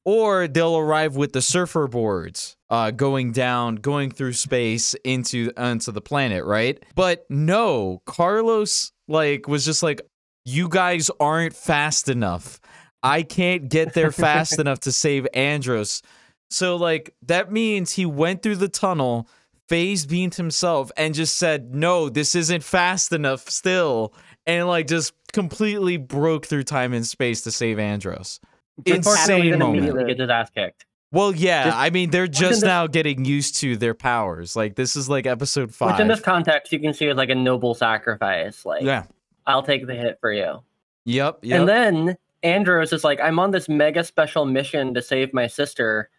Or 0.05 0.49
they'll 0.49 0.77
arrive 0.77 1.17
with 1.17 1.33
the 1.33 1.43
surfer 1.43 1.87
boards 1.87 2.57
uh, 2.71 2.91
going 2.91 3.33
down, 3.33 3.77
going 3.77 4.11
through 4.11 4.33
space 4.33 4.95
into 5.05 5.53
onto 5.57 5.93
the 5.93 6.01
planet, 6.01 6.45
right? 6.45 6.83
But 6.95 7.27
no, 7.29 8.03
Carlos 8.07 8.93
like 9.09 9.49
was 9.49 9.65
just 9.65 9.83
like, 9.83 10.01
you 10.45 10.69
guys 10.69 11.11
aren't 11.21 11.55
fast 11.55 12.09
enough. 12.09 12.61
I 13.03 13.23
can't 13.23 13.69
get 13.69 13.95
there 13.95 14.13
fast 14.13 14.59
enough 14.59 14.81
to 14.81 14.93
save 14.93 15.27
Andros. 15.35 16.03
So 16.51 16.77
like 16.77 17.15
that 17.23 17.53
means 17.53 17.93
he 17.93 18.07
went 18.07 18.43
through 18.43 18.57
the 18.57 18.69
tunnel, 18.69 19.29
phase 19.69 20.07
beamed 20.07 20.35
himself, 20.35 20.91
and 20.97 21.15
just 21.15 21.37
said, 21.37 21.75
"No, 21.75 22.09
this 22.09 22.35
isn't 22.35 22.65
fast 22.65 23.13
enough." 23.13 23.49
Still, 23.49 24.13
and 24.47 24.67
like 24.67 24.89
just 24.89 25.13
completely 25.33 25.97
broke 25.97 26.47
through 26.47 26.65
time 26.65 26.93
and 26.93 27.07
space 27.07 27.43
to 27.43 27.53
save 27.53 27.79
Andros. 27.79 28.41
Unfortunately, 28.87 29.35
Insane 29.35 29.43
he 29.45 29.51
moment. 29.53 29.79
immediately 29.79 30.05
gets 30.07 30.21
his 30.21 30.31
ass 30.31 30.51
kicked. 30.51 30.87
Well, 31.13 31.35
yeah, 31.35 31.65
Just- 31.65 31.77
I 31.77 31.91
mean 31.91 32.11
they're 32.11 32.25
in 32.25 32.33
just 32.33 32.61
this- 32.61 32.63
now 32.63 32.87
getting 32.87 33.25
used 33.25 33.57
to 33.57 33.77
their 33.77 33.95
powers. 33.95 34.55
Like 34.55 34.77
this 34.77 34.95
is 34.97 35.09
like 35.09 35.27
episode 35.27 35.75
five. 35.75 35.93
Which 35.93 36.01
in 36.01 36.09
this 36.09 36.21
context, 36.21 36.73
you 36.73 36.79
can 36.79 36.95
see 36.95 37.09
as 37.09 37.17
like 37.17 37.31
a 37.31 37.35
noble 37.35 37.75
sacrifice. 37.75 38.65
Like, 38.65 38.83
yeah. 38.83 39.05
I'll 39.47 39.63
take 39.63 39.87
the 39.87 39.95
hit 39.95 40.19
for 40.21 40.33
you. 40.33 40.63
Yep. 41.07 41.39
Yep. 41.43 41.59
And 41.61 41.69
then 41.69 42.17
Andros 42.43 42.93
is 42.93 43.03
like, 43.03 43.21
I'm 43.21 43.39
on 43.39 43.51
this 43.51 43.69
mega 43.69 44.05
special 44.05 44.45
mission 44.45 44.95
to 44.95 45.03
save 45.03 45.35
my 45.35 45.47
sister. 45.49 46.11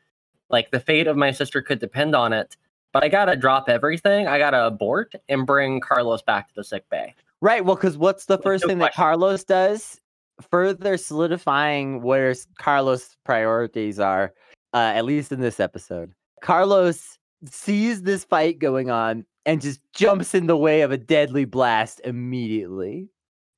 Like 0.50 0.72
the 0.72 0.80
fate 0.82 1.08
of 1.08 1.16
my 1.16 1.32
sister 1.32 1.62
could 1.62 1.80
depend 1.80 2.14
on 2.14 2.34
it. 2.34 2.58
But 2.92 3.06
I 3.06 3.08
gotta 3.08 3.38
drop 3.38 3.70
everything. 3.70 4.28
I 4.28 4.38
gotta 4.38 4.66
abort 4.66 5.14
and 5.30 5.48
bring 5.48 5.80
Carlos 5.80 6.22
back 6.22 6.50
to 6.50 6.56
the 6.56 6.64
sick 6.66 6.90
bay. 6.90 7.16
Right. 7.40 7.64
Well, 7.64 7.76
because 7.76 7.98
what's 7.98 8.26
the 8.26 8.38
first 8.40 8.66
no 8.66 8.68
thing 8.68 8.80
that. 8.80 8.94
Carlos 8.94 9.46
does? 9.46 10.02
Further 10.50 10.98
solidifying 10.98 12.02
where 12.02 12.34
Carlos' 12.58 13.16
priorities 13.26 14.00
are, 14.00 14.34
uh, 14.74 14.94
at 14.96 15.06
least 15.06 15.32
in 15.32 15.40
this 15.40 15.60
episode. 15.60 16.12
Carlos 16.42 17.18
sees 17.46 18.04
this 18.04 18.24
fight 18.24 18.60
going 18.60 18.90
on 18.90 19.26
and 19.46 19.62
just 19.62 19.80
jumps 19.94 20.34
in 20.36 20.48
the 20.48 20.58
way 20.58 20.82
of 20.82 20.92
a 20.92 20.98
deadly 20.98 21.46
blast 21.46 22.02
immediately. 22.04 23.10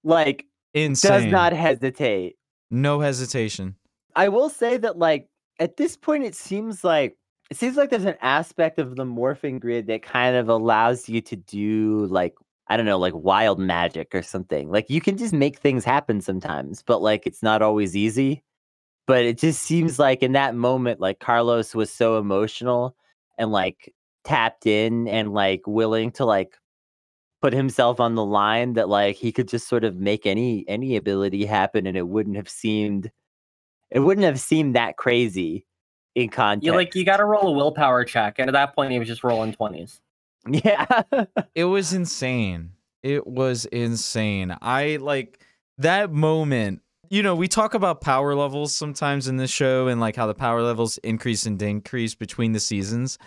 Like, 0.04 0.46
Insane. 0.74 1.12
does 1.12 1.26
not 1.32 1.54
hesitate. 1.54 2.36
No 2.72 3.00
hesitation. 3.00 3.76
I 4.16 4.30
will 4.30 4.50
say 4.50 4.78
that, 4.78 4.98
like, 4.98 5.28
at 5.60 5.78
this 5.78 5.96
point, 5.96 6.24
it 6.24 6.36
seems 6.36 6.84
like 6.84 7.18
it 7.50 7.58
seems 7.58 7.78
like 7.78 7.90
there's 7.90 8.06
an 8.06 8.18
aspect 8.22 8.80
of 8.80 8.96
the 8.96 9.06
morphing 9.06 9.60
grid 9.60 9.88
that 9.88 10.02
kind 10.02 10.36
of 10.36 10.50
allows 10.50 11.08
you 11.08 11.22
to 11.22 11.36
do 11.36 12.08
like 12.08 12.34
I 12.68 12.78
don't 12.78 12.86
know, 12.86 12.98
like 12.98 13.14
wild 13.16 13.60
magic 13.60 14.16
or 14.16 14.22
something. 14.22 14.72
Like 14.72 14.90
you 14.90 15.02
can 15.02 15.18
just 15.18 15.34
make 15.34 15.58
things 15.58 15.84
happen 15.84 16.22
sometimes, 16.22 16.82
but 16.82 17.02
like 17.02 17.28
it's 17.28 17.44
not 17.44 17.62
always 17.62 17.96
easy. 17.96 18.44
But 19.06 19.26
it 19.26 19.38
just 19.38 19.62
seems 19.62 20.00
like 20.00 20.24
in 20.24 20.32
that 20.32 20.56
moment, 20.56 21.02
like 21.02 21.20
Carlos 21.20 21.76
was 21.76 21.92
so 21.92 22.18
emotional 22.18 22.96
and 23.38 23.52
like 23.52 23.94
tapped 24.24 24.66
in 24.66 25.08
and 25.10 25.34
like 25.34 25.62
willing 25.68 26.12
to 26.14 26.26
like 26.26 26.58
put 27.42 27.52
himself 27.52 28.00
on 28.00 28.16
the 28.16 28.24
line 28.24 28.74
that 28.74 28.88
like 28.88 29.18
he 29.18 29.34
could 29.34 29.50
just 29.50 29.68
sort 29.68 29.84
of 29.84 29.98
make 29.98 30.26
any 30.26 30.64
any 30.70 30.96
ability 30.96 31.46
happen 31.46 31.86
and 31.86 31.98
it 31.98 32.08
wouldn't 32.08 32.38
have 32.38 32.48
seemed 32.48 33.12
it 33.92 34.00
wouldn't 34.00 34.26
have 34.26 34.40
seemed 34.40 34.76
that 34.76 34.96
crazy 34.96 35.66
in 36.16 36.30
context. 36.30 36.66
You 36.66 36.74
like 36.74 36.96
you 36.96 37.06
gotta 37.06 37.26
roll 37.26 37.48
a 37.48 37.52
willpower 37.52 38.06
check, 38.06 38.40
and 38.40 38.50
at 38.50 38.54
that 38.54 38.76
point 38.76 38.92
he 38.92 39.00
was 39.00 39.08
just 39.08 39.24
rolling 39.24 39.54
twenties. 39.54 40.02
yeah. 40.50 41.04
It 41.56 41.66
was 41.66 41.94
insane. 41.94 42.72
It 43.04 43.28
was 43.28 43.66
insane. 43.66 44.56
I 44.62 44.98
like 44.98 45.40
that 45.78 46.12
moment. 46.12 46.82
You 47.10 47.22
know, 47.22 47.36
we 47.36 47.48
talk 47.48 47.76
about 47.76 48.02
power 48.02 48.34
levels 48.34 48.74
sometimes 48.74 49.28
in 49.28 49.38
this 49.38 49.52
show 49.52 49.88
and 49.88 50.02
like 50.02 50.16
how 50.16 50.26
the 50.26 50.34
power 50.34 50.64
levels 50.64 50.98
increase 51.00 51.46
and 51.46 51.60
decrease 51.60 52.16
between 52.16 52.54
the 52.54 52.60
seasons. 52.60 53.20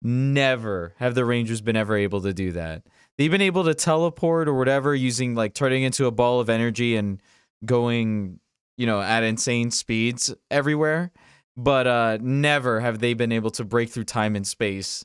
Never 0.00 0.94
have 0.96 1.14
the 1.14 1.24
Rangers 1.24 1.60
been 1.60 1.76
ever 1.76 1.96
able 1.96 2.22
to 2.22 2.32
do 2.32 2.52
that. 2.52 2.84
They've 3.18 3.30
been 3.30 3.42
able 3.42 3.64
to 3.64 3.74
teleport 3.74 4.48
or 4.48 4.54
whatever 4.54 4.94
using 4.94 5.34
like 5.34 5.52
turning 5.52 5.82
into 5.82 6.06
a 6.06 6.10
ball 6.10 6.40
of 6.40 6.48
energy 6.48 6.96
and 6.96 7.20
going, 7.66 8.40
you 8.78 8.86
know, 8.86 9.00
at 9.00 9.22
insane 9.24 9.70
speeds 9.70 10.34
everywhere. 10.50 11.12
But 11.56 11.86
uh 11.86 12.18
never 12.20 12.80
have 12.80 12.98
they 12.98 13.12
been 13.14 13.32
able 13.32 13.50
to 13.52 13.64
break 13.64 13.90
through 13.90 14.04
time 14.04 14.36
and 14.36 14.46
space 14.46 15.04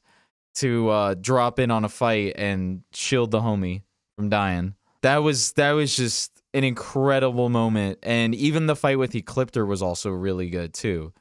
to 0.56 0.90
uh, 0.90 1.16
drop 1.16 1.60
in 1.60 1.72
on 1.72 1.86
a 1.86 1.90
fight 1.90 2.34
and 2.36 2.84
shield 2.94 3.32
the 3.32 3.40
homie 3.40 3.84
from 4.18 4.30
dying. 4.30 4.76
That 5.02 5.18
was 5.18 5.54
that 5.54 5.72
was 5.72 5.96
just 5.96 6.32
an 6.54 6.64
incredible 6.64 7.50
moment, 7.50 8.00
and 8.04 8.36
even 8.36 8.68
the 8.68 8.76
fight 8.76 8.98
with 8.98 9.14
Ecliptor 9.14 9.66
was 9.66 9.82
also 9.82 10.10
really 10.10 10.50
good 10.50 10.74
too. 10.74 11.14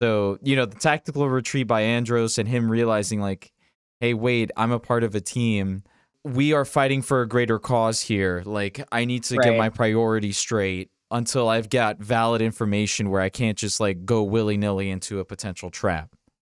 So 0.00 0.38
you 0.42 0.54
know 0.54 0.66
the 0.66 0.78
tactical 0.78 1.28
retreat 1.28 1.66
by 1.66 1.82
Andros 1.82 2.38
and 2.38 2.48
him 2.48 2.70
realizing 2.70 3.20
like, 3.20 3.52
hey, 4.00 4.14
wait, 4.14 4.50
I'm 4.56 4.70
a 4.70 4.78
part 4.78 5.02
of 5.02 5.14
a 5.14 5.20
team. 5.20 5.82
We 6.24 6.52
are 6.52 6.64
fighting 6.64 7.02
for 7.02 7.22
a 7.22 7.28
greater 7.28 7.58
cause 7.58 8.02
here. 8.02 8.42
Like 8.44 8.86
I 8.92 9.04
need 9.04 9.24
to 9.24 9.36
get 9.38 9.56
my 9.56 9.68
priorities 9.70 10.36
straight 10.36 10.90
until 11.10 11.48
I've 11.48 11.70
got 11.70 11.98
valid 11.98 12.42
information 12.42 13.10
where 13.10 13.20
I 13.20 13.30
can't 13.30 13.56
just 13.56 13.80
like 13.80 14.04
go 14.04 14.22
willy 14.22 14.56
nilly 14.56 14.90
into 14.90 15.20
a 15.20 15.24
potential 15.24 15.70
trap. 15.70 16.14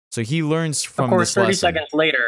So 0.10 0.24
he 0.24 0.42
learns 0.44 0.84
from 0.84 1.06
Of 1.06 1.10
course, 1.10 1.30
this 1.30 1.36
thirty 1.36 1.48
lesson. 1.48 1.60
seconds 1.60 1.90
later, 1.94 2.26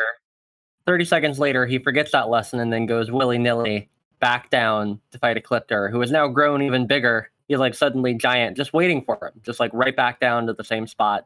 thirty 0.86 1.05
seconds 1.05 1.39
later, 1.39 1.65
he 1.65 1.79
forgets 1.79 2.11
that 2.11 2.29
lesson 2.29 2.59
and 2.59 2.71
then 2.71 2.86
goes 2.86 3.11
willy 3.11 3.38
nilly 3.38 3.89
back 4.19 4.49
down 4.49 4.99
to 5.11 5.17
fight 5.17 5.36
Ecliptor, 5.41 5.89
who 5.91 5.99
has 6.01 6.11
now 6.11 6.27
grown 6.27 6.61
even 6.61 6.86
bigger. 6.88 7.32
He's 7.47 7.57
like 7.59 7.73
suddenly 7.73 8.13
giant, 8.13 8.55
just 8.55 8.71
waiting 8.71 9.03
for 9.03 9.15
him, 9.21 9.41
just 9.43 9.59
like 9.59 9.71
right 9.73 9.95
back 9.95 10.19
down 10.19 10.45
to 10.47 10.53
the 10.53 10.63
same 10.63 10.88
spot, 10.88 11.25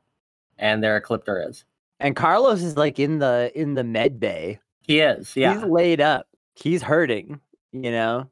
and 0.58 0.84
there 0.84 1.00
Ecliptor 1.00 1.48
is. 1.50 1.66
and 2.00 2.16
Carlos 2.16 2.62
is 2.64 2.78
like 2.78 3.00
in 3.00 3.20
the 3.20 3.52
in 3.54 3.74
the 3.76 3.84
med 3.84 4.20
bay. 4.20 4.60
He 4.82 5.00
is, 5.00 5.36
yeah. 5.36 5.56
He's 5.56 5.64
laid 5.64 6.00
up. 6.00 6.28
He's 6.56 6.82
hurting, 6.84 7.42
you 7.74 7.92
know. 7.92 8.30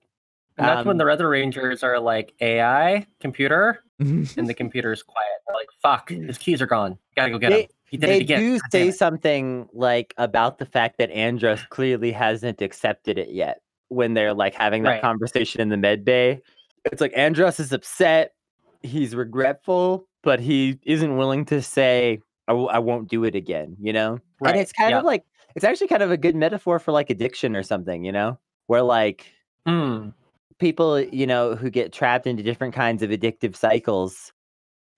and 0.57 0.67
that's 0.67 0.85
when 0.85 0.93
um, 0.93 0.97
the 1.05 1.11
other 1.11 1.27
Rangers 1.27 1.83
are 1.83 1.99
like, 1.99 2.33
AI, 2.39 3.05
computer, 3.19 3.83
and 3.99 4.27
the 4.47 4.53
computer's 4.53 5.03
quiet. 5.03 5.27
They're 5.47 5.55
like, 5.55 5.67
fuck, 5.81 6.09
his 6.09 6.37
keys 6.37 6.61
are 6.61 6.67
gone. 6.67 6.97
Gotta 7.17 7.31
go 7.31 7.37
get 7.37 7.49
They- 7.49 7.61
him. 7.63 7.69
He 7.93 7.97
did 7.97 8.09
they 8.09 8.17
it 8.17 8.21
again. 8.23 8.39
do 8.39 8.59
say 8.71 8.89
something 8.89 9.69
like 9.71 10.15
about 10.17 10.57
the 10.57 10.65
fact 10.65 10.97
that 10.97 11.11
Andros 11.11 11.61
clearly 11.69 12.11
hasn't 12.11 12.59
accepted 12.59 13.19
it 13.19 13.29
yet 13.29 13.61
when 13.89 14.15
they're 14.15 14.33
like 14.33 14.55
having 14.55 14.81
that 14.81 14.89
Right. 14.89 15.01
conversation 15.01 15.61
in 15.61 15.69
the 15.69 15.77
med 15.77 16.03
bay. 16.03 16.41
It's 16.85 16.99
like 16.99 17.13
Andros 17.15 17.59
is 17.59 17.71
upset, 17.71 18.33
he's 18.81 19.15
regretful, 19.15 20.07
but 20.23 20.39
he 20.39 20.79
isn't 20.81 21.17
willing 21.17 21.45
to 21.45 21.61
say, 21.61 22.19
I, 22.47 22.53
w- 22.53 22.67
I 22.67 22.79
won't 22.79 23.09
do 23.09 23.23
it 23.25 23.35
again, 23.35 23.77
you 23.79 23.93
know? 23.93 24.19
Right, 24.41 24.53
And 24.53 24.59
it's 24.59 24.71
kind 24.71 24.89
yeah. 24.89 24.97
of 24.99 25.05
like, 25.05 25.23
it's 25.55 25.63
actually 25.63 25.87
kind 25.87 26.01
of 26.01 26.09
a 26.09 26.17
good 26.17 26.35
metaphor 26.35 26.79
for 26.79 26.91
like 26.91 27.11
addiction 27.11 27.55
or 27.55 27.61
something, 27.61 28.03
you 28.03 28.11
know? 28.11 28.39
Where 28.65 28.81
like 28.81 29.27
Hmm. 29.67 30.09
people, 30.57 30.99
you 30.99 31.27
know, 31.27 31.55
who 31.55 31.69
get 31.69 31.93
trapped 31.93 32.25
into 32.25 32.41
different 32.41 32.73
kinds 32.73 33.03
of 33.03 33.11
addictive 33.11 33.55
cycles. 33.55 34.32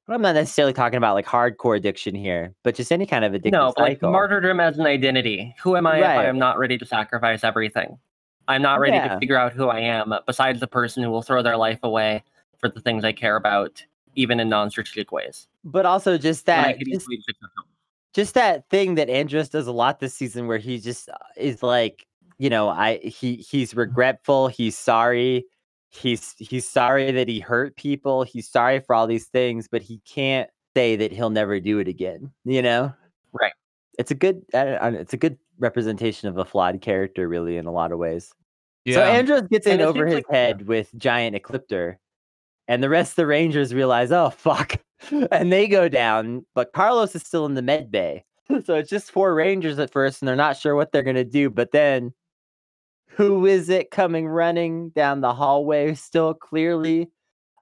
I'm 0.07 0.21
not 0.21 0.35
necessarily 0.35 0.73
talking 0.73 0.97
about 0.97 1.15
like 1.15 1.25
hardcore 1.25 1.75
addiction 1.75 2.13
here, 2.13 2.53
but 2.63 2.75
just 2.75 2.91
any 2.91 3.05
kind 3.07 3.25
of 3.25 3.33
addiction. 3.33 3.59
No, 3.59 3.73
like 3.77 4.01
martyrdom 4.01 4.59
as 4.59 4.77
an 4.77 4.85
identity. 4.85 5.55
Who 5.63 5.75
am 5.75 5.87
I 5.87 5.97
if 5.99 6.05
I 6.05 6.25
am 6.25 6.37
not 6.37 6.59
ready 6.59 6.77
to 6.77 6.85
sacrifice 6.85 7.43
everything? 7.43 7.97
I'm 8.47 8.61
not 8.61 8.79
ready 8.79 8.97
Yeah. 8.97 9.07
to 9.15 9.19
figure 9.19 9.37
out 9.37 9.53
who 9.53 9.69
I 9.69 9.79
am, 9.79 10.13
besides 10.27 10.59
the 10.59 10.67
person 10.67 11.01
who 11.01 11.09
will 11.09 11.23
throw 11.23 11.41
their 11.41 11.57
life 11.57 11.79
away 11.81 12.23
for 12.59 12.69
the 12.69 12.79
things 12.79 13.03
I 13.03 13.11
care 13.11 13.35
about, 13.35 13.83
even 14.15 14.39
in 14.39 14.47
non-strategic 14.49 15.11
ways. 15.11 15.47
but 15.63 15.87
also 15.87 16.17
just 16.19 16.45
that 16.45 16.77
just, 16.77 16.87
easily 16.87 17.17
fix 17.25 17.39
myself. 17.41 17.67
just 18.13 18.33
that 18.35 18.69
thing 18.69 18.93
that 18.95 19.09
Andros 19.09 19.49
does 19.49 19.65
a 19.65 19.71
lot 19.71 19.99
this 19.99 20.13
season 20.13 20.45
where 20.45 20.59
he 20.59 20.79
just 20.79 21.09
uh, 21.09 21.15
is 21.35 21.63
like 21.63 22.05
you 22.37 22.49
know 22.51 22.69
I 22.69 22.97
he 22.97 23.37
he's 23.37 23.73
regretful 23.75 24.49
he's 24.49 24.77
sorry 24.77 25.45
he's 25.95 26.35
he's 26.37 26.67
sorry 26.67 27.11
that 27.11 27.27
he 27.27 27.39
hurt 27.39 27.75
people 27.77 28.23
he's 28.23 28.49
sorry 28.49 28.79
for 28.79 28.93
all 28.95 29.07
these 29.07 29.27
things 29.27 29.67
but 29.69 29.81
he 29.81 29.99
can't 30.05 30.49
say 30.75 30.95
that 30.95 31.11
he'll 31.11 31.29
never 31.29 31.59
do 31.59 31.79
it 31.79 31.87
again 31.87 32.31
you 32.43 32.61
know 32.61 32.93
Right. 33.33 33.53
it's 33.97 34.11
a 34.11 34.15
good 34.15 34.41
I 34.53 34.63
don't- 34.65 34.81
I 34.81 34.89
don't- 34.91 34.99
it's 34.99 35.13
a 35.13 35.17
good 35.17 35.37
representation 35.59 36.27
of 36.29 36.37
a 36.37 36.45
flawed 36.45 36.81
character 36.81 37.27
really 37.27 37.57
in 37.57 37.65
a 37.65 37.71
lot 37.71 37.91
of 37.91 37.97
ways 37.99 38.33
yeah. 38.83 38.95
so 38.95 39.01
Andros 39.03 39.41
gets 39.49 39.65
And 39.67 39.81
in 39.81 39.87
over 39.87 40.05
his 40.05 40.15
like- 40.15 40.25
yeah. 40.29 40.35
head 40.37 40.67
with 40.67 40.91
giant 40.97 41.35
Ecliptor, 41.35 41.95
and 42.67 42.83
the 42.83 42.89
rest 42.89 43.13
of 43.13 43.15
the 43.17 43.25
Rangers 43.27 43.73
realize, 43.73 44.11
oh 44.11 44.29
fuck, 44.29 44.75
and 45.31 45.51
they 45.51 45.67
go 45.67 45.87
down. 45.89 46.45
But 46.53 46.71
Carlos 46.73 47.15
is 47.15 47.23
still 47.23 47.45
in 47.47 47.55
the 47.55 47.61
med 47.63 47.89
bay, 47.89 48.25
so 48.65 48.75
it's 48.75 48.89
just 48.89 49.09
four 49.11 49.33
Rangers 49.33 49.79
at 49.79 49.91
first, 49.91 50.21
and 50.21 50.27
they're 50.29 50.35
not 50.35 50.57
sure 50.57 50.75
what 50.75 50.91
they're 50.91 51.01
gonna 51.03 51.23
do. 51.23 51.49
But 51.49 51.71
then, 51.71 52.13
who 53.15 53.45
is 53.45 53.69
it 53.69 53.91
coming 53.91 54.27
running 54.27 54.89
down 54.89 55.21
the 55.21 55.33
hallway? 55.33 55.93
Still 55.95 56.33
clearly 56.33 57.09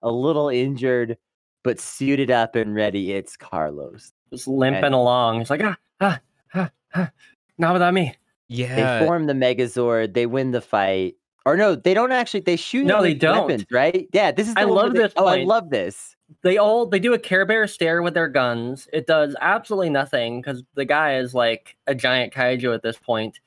a 0.02 0.12
little 0.12 0.50
injured, 0.50 1.18
but 1.64 1.80
suited 1.80 2.32
up 2.32 2.56
and 2.56 2.76
ready. 2.76 3.14
It's 3.14 3.38
Carlos. 3.38 4.12
Just 4.32 4.48
limping 4.48 4.94
along. 4.94 5.42
It's 5.42 5.50
like 5.50 5.62
ah 5.64 5.78
ah 6.02 6.20
ah 6.54 6.70
ah. 6.96 7.12
Not 7.58 7.74
without 7.74 7.94
me. 7.94 8.16
yeah. 8.48 9.00
They 9.00 9.06
form 9.06 9.28
the 9.28 9.34
Megazord. 9.34 10.14
They 10.14 10.26
win 10.26 10.52
the 10.52 10.62
fight. 10.62 11.16
Or 11.46 11.58
no, 11.58 11.76
they 11.76 11.94
don't 11.94 12.12
actually. 12.14 12.40
They 12.40 12.56
shoot. 12.56 12.86
No, 12.86 13.02
they 13.02 13.14
don't. 13.14 13.48
weapons, 13.48 13.66
right? 13.70 14.08
Yeah, 14.14 14.32
this 14.32 14.48
is. 14.48 14.54
I 14.58 14.62
the 14.66 14.70
one 14.70 14.76
love 14.78 14.94
they- 14.94 15.00
this 15.00 15.14
Oh, 15.18 15.26
I 15.28 15.44
love 15.44 15.70
this. 15.70 16.16
they 16.42 16.58
all 16.58 16.86
they 16.86 17.00
do 17.00 17.14
a 17.14 17.20
Care 17.20 17.46
Bear 17.46 17.68
stare 17.68 18.02
with 18.02 18.14
their 18.14 18.30
guns. 18.30 18.88
It 18.94 19.08
does 19.08 19.36
absolutely 19.42 19.90
nothing 19.90 20.42
because 20.42 20.64
the 20.76 20.86
guy 20.86 21.18
is 21.18 21.34
like 21.34 21.76
a 21.86 21.94
giant 21.94 22.34
kaiju 22.34 22.74
at 22.74 22.82
this 22.82 22.98
point. 22.98 23.40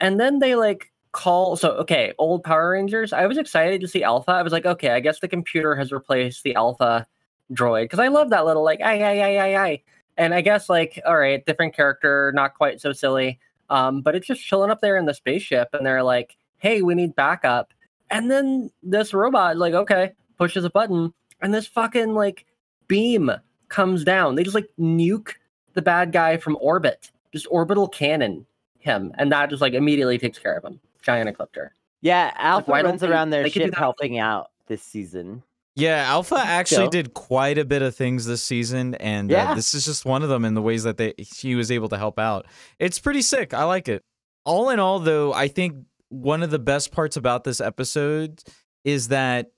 And 0.00 0.18
then 0.20 0.40
they 0.40 0.56
like 0.56 0.90
call 1.14 1.56
so 1.56 1.70
okay, 1.76 2.12
old 2.18 2.44
Power 2.44 2.72
Rangers. 2.72 3.12
I 3.12 3.26
was 3.26 3.38
excited 3.38 3.80
to 3.80 3.88
see 3.88 4.02
Alpha. 4.02 4.32
I 4.32 4.42
was 4.42 4.52
like, 4.52 4.66
okay, 4.66 4.90
I 4.90 5.00
guess 5.00 5.20
the 5.20 5.28
computer 5.28 5.74
has 5.76 5.92
replaced 5.92 6.42
the 6.42 6.54
Alpha 6.54 7.06
droid 7.52 7.84
because 7.84 8.00
I 8.00 8.08
love 8.08 8.30
that 8.30 8.44
little 8.44 8.64
like 8.64 8.80
ay 8.80 9.02
ay 9.02 9.22
ay 9.22 9.38
ay 9.38 9.56
ay. 9.56 9.82
And 10.16 10.34
I 10.34 10.42
guess 10.42 10.68
like 10.68 11.00
all 11.06 11.16
right, 11.16 11.44
different 11.46 11.74
character, 11.74 12.32
not 12.34 12.54
quite 12.54 12.80
so 12.80 12.92
silly. 12.92 13.38
Um, 13.70 14.02
but 14.02 14.14
it's 14.14 14.26
just 14.26 14.44
chilling 14.44 14.70
up 14.70 14.82
there 14.82 14.98
in 14.98 15.06
the 15.06 15.14
spaceship, 15.14 15.70
and 15.72 15.86
they're 15.86 16.02
like, 16.02 16.36
hey, 16.58 16.82
we 16.82 16.94
need 16.94 17.16
backup. 17.16 17.72
And 18.10 18.30
then 18.30 18.70
this 18.82 19.14
robot 19.14 19.56
like 19.56 19.72
okay 19.72 20.12
pushes 20.36 20.64
a 20.64 20.70
button, 20.70 21.14
and 21.40 21.54
this 21.54 21.66
fucking 21.66 22.14
like 22.14 22.44
beam 22.88 23.30
comes 23.68 24.04
down. 24.04 24.34
They 24.34 24.42
just 24.42 24.54
like 24.54 24.68
nuke 24.78 25.32
the 25.74 25.82
bad 25.82 26.12
guy 26.12 26.36
from 26.36 26.58
orbit, 26.60 27.10
just 27.32 27.46
orbital 27.50 27.88
cannon 27.88 28.46
him, 28.80 29.12
and 29.16 29.32
that 29.32 29.48
just 29.50 29.62
like 29.62 29.74
immediately 29.74 30.18
takes 30.18 30.38
care 30.38 30.56
of 30.56 30.64
him. 30.64 30.80
Giant 31.04 31.28
ecliptor. 31.36 31.70
Yeah, 32.02 32.32
Alpha 32.36 32.70
why 32.70 32.82
don't 32.82 32.92
runs 32.92 33.00
they- 33.02 33.08
around 33.08 33.30
their 33.30 33.44
they 33.44 33.50
ship 33.50 33.74
helping 33.74 34.18
out 34.18 34.50
this 34.66 34.82
season. 34.82 35.42
Yeah, 35.76 36.04
Alpha 36.06 36.36
actually 36.36 36.86
So? 36.86 36.90
did 36.90 37.14
quite 37.14 37.58
a 37.58 37.64
bit 37.64 37.82
of 37.82 37.96
things 37.96 38.26
this 38.26 38.42
season, 38.44 38.94
and 38.96 39.32
uh, 39.32 39.54
this 39.54 39.74
is 39.74 39.84
just 39.84 40.04
one 40.04 40.22
of 40.22 40.28
them 40.28 40.44
in 40.44 40.54
the 40.54 40.62
ways 40.62 40.84
that 40.84 40.98
they 40.98 41.14
he 41.18 41.56
was 41.56 41.70
able 41.72 41.88
to 41.88 41.98
help 41.98 42.16
out. 42.18 42.46
It's 42.78 42.98
pretty 43.00 43.22
sick. 43.22 43.52
I 43.52 43.64
like 43.64 43.88
it. 43.88 44.02
All 44.44 44.70
in 44.70 44.78
all, 44.78 45.00
though, 45.00 45.32
I 45.32 45.48
think 45.48 45.84
one 46.10 46.42
of 46.44 46.50
the 46.50 46.58
best 46.60 46.92
parts 46.92 47.16
about 47.16 47.42
this 47.42 47.60
episode 47.60 48.40
is 48.84 49.08
that 49.08 49.50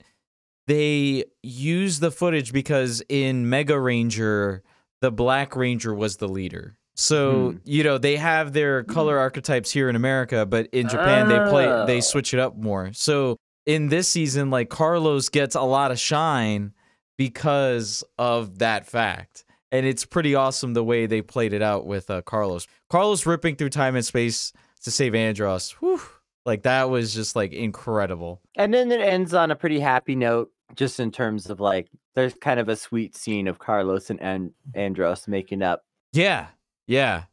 they 0.65 1.23
use 1.43 1.99
the 1.99 2.09
footage 2.11 2.51
because 2.51 3.03
in 3.09 3.47
Mega 3.49 3.79
Ranger, 3.79 4.63
the 5.01 5.11
Black 5.11 5.55
Ranger 5.55 5.93
was 5.93 6.17
the 6.17 6.27
leader. 6.27 6.77
So 6.99 7.51
Hmm. 7.51 7.57
you 7.63 7.83
know 7.83 7.97
they 7.99 8.15
have 8.17 8.53
their 8.53 8.83
color 8.83 9.17
archetypes 9.19 9.71
here 9.71 9.87
in 9.89 9.95
America, 9.95 10.45
but 10.45 10.67
in 10.73 10.89
Japan 10.89 11.29
they 11.29 11.37
play 11.49 11.67
Oh. 11.67 11.85
they 11.85 12.01
switch 12.01 12.33
it 12.33 12.39
up 12.39 12.57
more. 12.57 12.89
So 12.93 13.37
in 13.65 13.89
this 13.89 14.07
season, 14.07 14.49
like 14.49 14.69
Carlos 14.69 15.29
gets 15.29 15.53
a 15.55 15.61
lot 15.61 15.91
of 15.91 15.99
shine 15.99 16.73
because 17.17 18.03
of 18.17 18.59
that 18.59 18.85
fact. 18.85 19.43
And 19.71 19.85
it's 19.85 20.05
pretty 20.05 20.33
awesome 20.33 20.73
the 20.73 20.83
way 20.83 21.05
they 21.07 21.21
played 21.21 21.51
it 21.51 21.61
out 21.61 21.85
with 21.85 22.09
uh, 22.09 22.21
Carlos. 22.21 22.67
Carlos 22.89 23.25
ripping 23.25 23.57
through 23.57 23.69
time 23.71 23.95
and 23.95 24.05
space 24.05 24.53
to 24.83 24.91
save 24.91 25.13
Andros. 25.13 25.71
Whew, 25.81 25.99
like 26.45 26.63
that 26.63 26.89
was 26.89 27.13
just 27.13 27.35
like 27.35 27.51
incredible. 27.51 28.41
And 28.55 28.73
then 28.73 28.91
it 28.91 29.01
ends 29.01 29.33
on 29.33 29.51
a 29.51 29.55
pretty 29.55 29.79
happy 29.81 30.15
note, 30.15 30.49
just 30.75 30.99
in 31.01 31.11
terms 31.11 31.49
of 31.49 31.59
like 31.59 31.89
there's 32.15 32.33
kind 32.35 32.59
of 32.61 32.69
a 32.69 32.75
sweet 32.77 33.15
scene 33.17 33.47
of 33.47 33.59
Carlos 33.59 34.09
and, 34.09 34.21
and 34.21 34.51
Andros 34.73 35.27
making 35.27 35.61
up. 35.61 35.83
Yeah. 36.13 36.47
Yeah. 36.87 37.23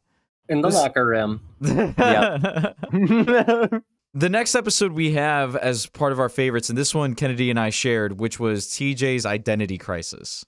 In 0.49 0.61
the 0.61 0.67
Was- 0.67 0.75
locker 0.75 1.05
room. 1.05 1.41
Yeah. 1.61 2.73
The 4.17 4.29
next 4.29 4.55
episode 4.55 4.93
we 4.93 5.11
have 5.11 5.57
as 5.57 5.87
part 5.87 6.13
of 6.13 6.21
our 6.21 6.29
favorites, 6.29 6.69
and 6.69 6.77
this 6.77 6.95
one 6.95 7.15
Kennedy 7.15 7.49
and 7.49 7.59
I 7.59 7.69
shared, 7.69 8.17
which 8.17 8.39
was 8.39 8.65
TJ's 8.67 9.25
identity 9.25 9.77
crisis. 9.77 10.45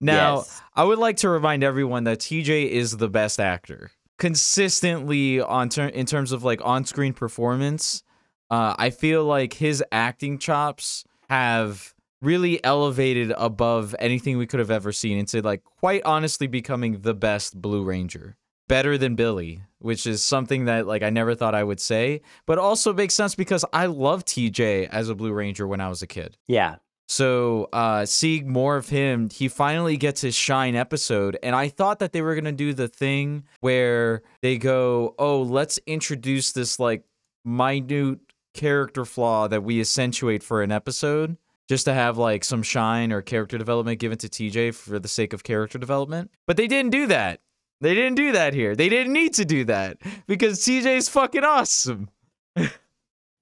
Now, 0.00 0.36
Yes. 0.36 0.62
I 0.74 0.84
would 0.84 0.98
like 0.98 1.18
to 1.18 1.28
remind 1.28 1.62
everyone 1.62 2.04
that 2.04 2.20
TJ 2.20 2.70
is 2.70 2.96
the 2.96 3.10
best 3.10 3.38
actor 3.38 3.90
consistently 4.16 5.40
on 5.40 5.68
ter- 5.68 5.88
in 5.88 6.06
terms 6.06 6.32
of 6.32 6.44
like 6.44 6.60
on-screen 6.64 7.12
performance. 7.12 8.02
Uh, 8.50 8.74
I 8.78 8.90
feel 8.90 9.24
like 9.24 9.52
his 9.54 9.84
acting 9.92 10.38
chops 10.38 11.04
have 11.28 11.93
really 12.24 12.62
elevated 12.64 13.32
above 13.36 13.94
anything 13.98 14.38
we 14.38 14.46
could 14.46 14.60
have 14.60 14.70
ever 14.70 14.92
seen 14.92 15.18
into 15.18 15.42
like 15.42 15.62
quite 15.64 16.02
honestly 16.04 16.46
becoming 16.46 17.00
the 17.02 17.14
best 17.14 17.60
Blue 17.60 17.82
Ranger. 17.84 18.36
Better 18.66 18.96
than 18.96 19.14
Billy, 19.14 19.62
which 19.80 20.06
is 20.06 20.22
something 20.22 20.64
that 20.64 20.86
like 20.86 21.02
I 21.02 21.10
never 21.10 21.34
thought 21.34 21.54
I 21.54 21.62
would 21.62 21.80
say, 21.80 22.22
but 22.46 22.58
also 22.58 22.94
makes 22.94 23.14
sense 23.14 23.34
because 23.34 23.62
I 23.74 23.86
loved 23.86 24.26
TJ 24.26 24.88
as 24.88 25.10
a 25.10 25.14
Blue 25.14 25.32
Ranger 25.32 25.66
when 25.68 25.80
I 25.82 25.88
was 25.88 26.00
a 26.02 26.06
kid. 26.06 26.38
yeah. 26.48 26.76
So 27.06 27.68
uh 27.74 28.06
seeing 28.06 28.50
more 28.50 28.76
of 28.78 28.88
him, 28.88 29.28
he 29.28 29.46
finally 29.48 29.98
gets 29.98 30.22
his 30.22 30.34
shine 30.34 30.74
episode. 30.74 31.36
And 31.42 31.54
I 31.54 31.68
thought 31.68 31.98
that 31.98 32.12
they 32.14 32.22
were 32.22 32.34
gonna 32.34 32.50
do 32.52 32.72
the 32.72 32.88
thing 32.88 33.44
where 33.60 34.22
they 34.40 34.56
go, 34.56 35.14
Oh, 35.18 35.42
let's 35.42 35.78
introduce 35.86 36.52
this 36.52 36.80
like 36.80 37.04
minute 37.44 38.20
character 38.54 39.04
flaw 39.04 39.48
that 39.48 39.62
we 39.64 39.80
accentuate 39.80 40.42
for 40.42 40.62
an 40.62 40.72
episode. 40.72 41.36
Just 41.68 41.86
to 41.86 41.94
have 41.94 42.18
like 42.18 42.44
some 42.44 42.62
shine 42.62 43.10
or 43.12 43.22
character 43.22 43.56
development 43.56 43.98
given 43.98 44.18
to 44.18 44.28
TJ 44.28 44.74
for 44.74 44.98
the 44.98 45.08
sake 45.08 45.32
of 45.32 45.44
character 45.44 45.78
development. 45.78 46.30
But 46.46 46.56
they 46.58 46.66
didn't 46.66 46.90
do 46.90 47.06
that. 47.06 47.40
They 47.80 47.94
didn't 47.94 48.16
do 48.16 48.32
that 48.32 48.52
here. 48.54 48.76
They 48.76 48.88
didn't 48.88 49.12
need 49.12 49.34
to 49.34 49.44
do 49.44 49.64
that 49.64 49.98
because 50.26 50.60
TJ's 50.60 51.08
fucking 51.08 51.44
awesome. 51.44 52.08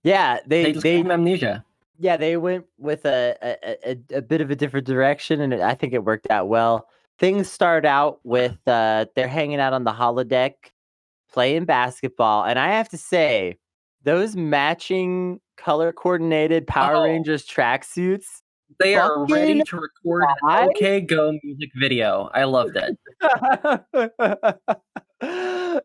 Yeah, 0.05 0.39
They 0.47 0.73
they 0.73 0.73
they 0.73 1.01
amnesia. 1.11 1.65
yeah 1.99 2.17
they 2.17 2.37
went 2.37 2.67
with 2.79 3.05
a 3.05 3.37
a, 3.43 3.93
a 3.93 4.19
a 4.19 4.23
bit 4.23 4.41
of 4.41 4.51
a 4.51 4.57
different 4.57 4.87
direction, 4.87 5.41
and 5.41 5.55
I 5.55 5.75
think 5.75 5.93
it 5.93 6.05
worked 6.05 6.29
out 6.31 6.49
well. 6.49 6.89
Things 7.19 7.51
start 7.51 7.85
out 7.85 8.19
with 8.25 8.59
uh 8.67 9.07
they're 9.15 9.29
hanging 9.29 9.61
out 9.61 9.73
on 9.73 9.85
the 9.85 9.93
holodeck, 9.93 10.55
playing 11.33 11.67
basketball, 11.67 12.45
and 12.45 12.59
I 12.59 12.69
have 12.73 12.89
to 12.89 12.99
say, 12.99 13.59
those 14.03 14.35
matching 14.35 15.41
color 15.63 15.93
coordinated 15.93 16.67
Power 16.67 16.97
Oh. 16.97 17.05
Rangers 17.05 17.47
tracksuits. 17.47 18.27
They 18.79 18.95
are 18.97 19.27
ready 19.27 19.63
to 19.63 19.77
record 19.77 20.25
an? 20.49 20.69
OK 20.71 21.03
Go 21.03 21.39
music 21.43 21.71
video. 21.79 22.31
I 22.35 22.45
loved 22.45 22.77
it. 22.77 22.99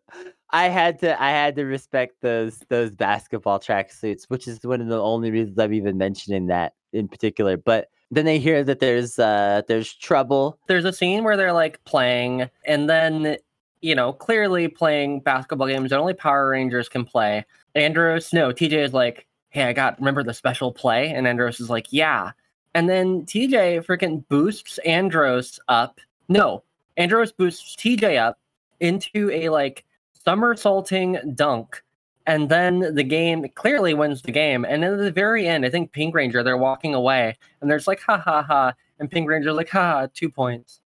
I 0.50 0.70
had 0.70 1.00
to 1.00 1.22
I 1.22 1.30
had 1.30 1.56
to 1.58 1.66
respect 1.66 2.16
those 2.22 2.60
those 2.70 2.92
basketball 2.92 3.60
tracksuits, 3.60 4.24
which 4.30 4.48
is 4.48 4.60
one 4.64 4.82
of 4.82 4.88
the 4.88 5.02
only 5.02 5.32
reasons 5.32 5.60
I'm 5.60 5.74
even 5.74 5.98
mentioning 5.98 6.48
that 6.48 6.74
in 6.94 7.08
particular. 7.08 7.58
But 7.58 7.90
then 8.10 8.26
they 8.26 8.40
hear 8.40 8.64
that 8.64 8.80
there's 8.80 9.20
uh 9.20 9.62
there's 9.68 9.94
trouble. 9.94 10.58
There's 10.68 10.86
a 10.86 10.94
scene 10.94 11.24
where 11.26 11.36
they're 11.36 11.54
like 11.54 11.84
playing, 11.84 12.50
and 12.66 12.90
then 12.90 13.38
you 13.82 13.94
know, 13.94 14.14
clearly 14.14 14.68
playing 14.68 15.20
basketball 15.20 15.68
games 15.68 15.92
that 15.92 16.00
only 16.00 16.14
Power 16.14 16.50
Rangers 16.50 16.90
can 16.90 17.06
play. 17.06 17.46
Andros, 17.76 18.34
no, 18.34 18.52
TJ 18.52 18.72
is 18.74 18.94
like, 18.94 19.28
"Hey, 19.58 19.66
I 19.66 19.74
got 19.74 19.98
remember 20.00 20.24
the 20.24 20.34
special 20.34 20.72
play," 20.72 21.10
and 21.10 21.28
Andros 21.28 21.60
is 21.60 21.70
like, 21.70 21.88
"Yeah." 21.92 22.32
And 22.74 22.88
then 22.88 23.26
TJ 23.26 23.86
freaking 23.86 24.24
boosts 24.30 24.78
Andros 24.80 25.60
up. 25.68 26.00
No, 26.30 26.64
Andros 26.98 27.32
boosts 27.32 27.76
TJ 27.76 28.20
up 28.20 28.40
into 28.80 29.32
a 29.32 29.50
like 29.50 29.84
somersaulting 30.14 31.18
dunk. 31.36 31.82
And 32.26 32.50
then 32.50 32.94
the 32.94 33.04
game 33.04 33.46
clearly 33.56 33.94
wins 33.94 34.22
the 34.22 34.34
game. 34.34 34.66
And 34.66 34.84
then 34.84 34.94
at 34.94 35.00
the 35.00 35.12
very 35.12 35.48
end, 35.48 35.66
I 35.66 35.70
think 35.70 35.94
Pink 35.94 36.14
Ranger, 36.14 36.44
they're 36.44 36.58
walking 36.58 36.94
away 36.94 37.38
and 37.62 37.70
they're 37.70 37.78
just 37.78 37.88
like, 37.88 38.02
ha 38.02 38.18
ha 38.18 38.44
ha. 38.44 38.74
And 39.00 39.10
Pink 39.10 39.30
Ranger, 39.30 39.54
like, 39.54 39.70
ha, 39.70 40.08
two 40.14 40.30
points. 40.30 40.82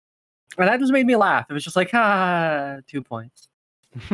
And 0.58 0.66
that 0.66 0.80
just 0.80 0.92
made 0.92 1.06
me 1.06 1.14
laugh. 1.14 1.46
It 1.48 1.52
was 1.52 1.62
just 1.62 1.76
like, 1.76 1.92
ha, 1.92 2.78
two 2.88 3.02
points. 3.02 3.48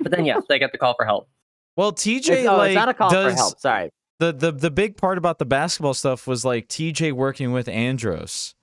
But 0.00 0.12
then, 0.12 0.24
yes, 0.24 0.44
they 0.48 0.58
get 0.60 0.70
the 0.70 0.78
call 0.78 0.94
for 0.94 1.04
help. 1.04 1.28
Well, 1.74 1.92
TJ 1.92 2.28
It's, 2.30 2.48
oh, 2.48 2.56
like 2.56 2.70
it's 2.70 2.76
not 2.76 2.88
a 2.88 2.94
call 2.94 3.10
does, 3.10 3.32
for 3.32 3.36
help. 3.36 3.58
Sorry. 3.58 3.90
The 4.18 4.32
the 4.32 4.52
the 4.52 4.70
big 4.70 4.96
part 4.96 5.18
about 5.18 5.38
the 5.38 5.44
basketball 5.46 5.94
stuff 5.94 6.26
was 6.26 6.44
like 6.44 6.68
TJ 6.68 7.12
working 7.12 7.52
with 7.52 7.68
Andros 7.68 8.54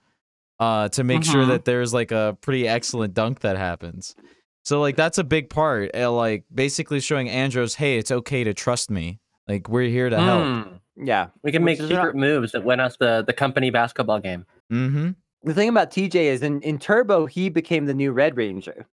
uh 0.59 0.87
to 0.89 1.03
make 1.03 1.23
sure 1.23 1.43
Mhm. 1.43 1.47
that 1.49 1.65
there's 1.65 1.93
like 1.93 2.11
a 2.11 2.37
pretty 2.41 2.67
excellent 2.67 3.13
dunk 3.13 3.39
that 3.41 3.57
happens. 3.57 4.15
So 4.63 4.81
like 4.81 4.95
that's 4.95 5.17
a 5.17 5.23
big 5.23 5.49
part. 5.49 5.91
uh, 5.95 6.11
like 6.11 6.43
basically 6.53 6.99
showing 6.99 7.29
Andros, 7.29 7.75
hey, 7.75 7.97
it's 7.97 8.11
okay 8.11 8.43
to 8.43 8.53
trust 8.53 8.89
me. 8.89 9.19
Like 9.47 9.69
we're 9.69 9.89
here 9.89 10.09
to 10.09 10.19
help. 10.19 10.43
Hmm. 10.43 10.73
Yeah. 11.05 11.27
We 11.43 11.51
can 11.51 11.63
Which 11.63 11.79
make 11.79 11.83
is 11.83 11.89
not- 11.89 11.97
secret 12.03 12.15
moves 12.15 12.51
that 12.53 12.63
win 12.63 12.79
us 12.79 12.97
the, 12.97 13.23
the 13.27 13.33
company 13.33 13.69
basketball 13.69 14.19
game. 14.19 14.45
Mm-hmm. 14.71 15.11
The 15.43 15.53
thing 15.53 15.69
about 15.69 15.91
TJ 15.91 16.15
is 16.15 16.41
in, 16.41 16.61
in 16.61 16.79
Turbo, 16.79 17.27
he 17.27 17.49
became 17.49 17.85
the 17.85 17.93
new 17.93 18.11
Red 18.11 18.35
Ranger. 18.37 18.87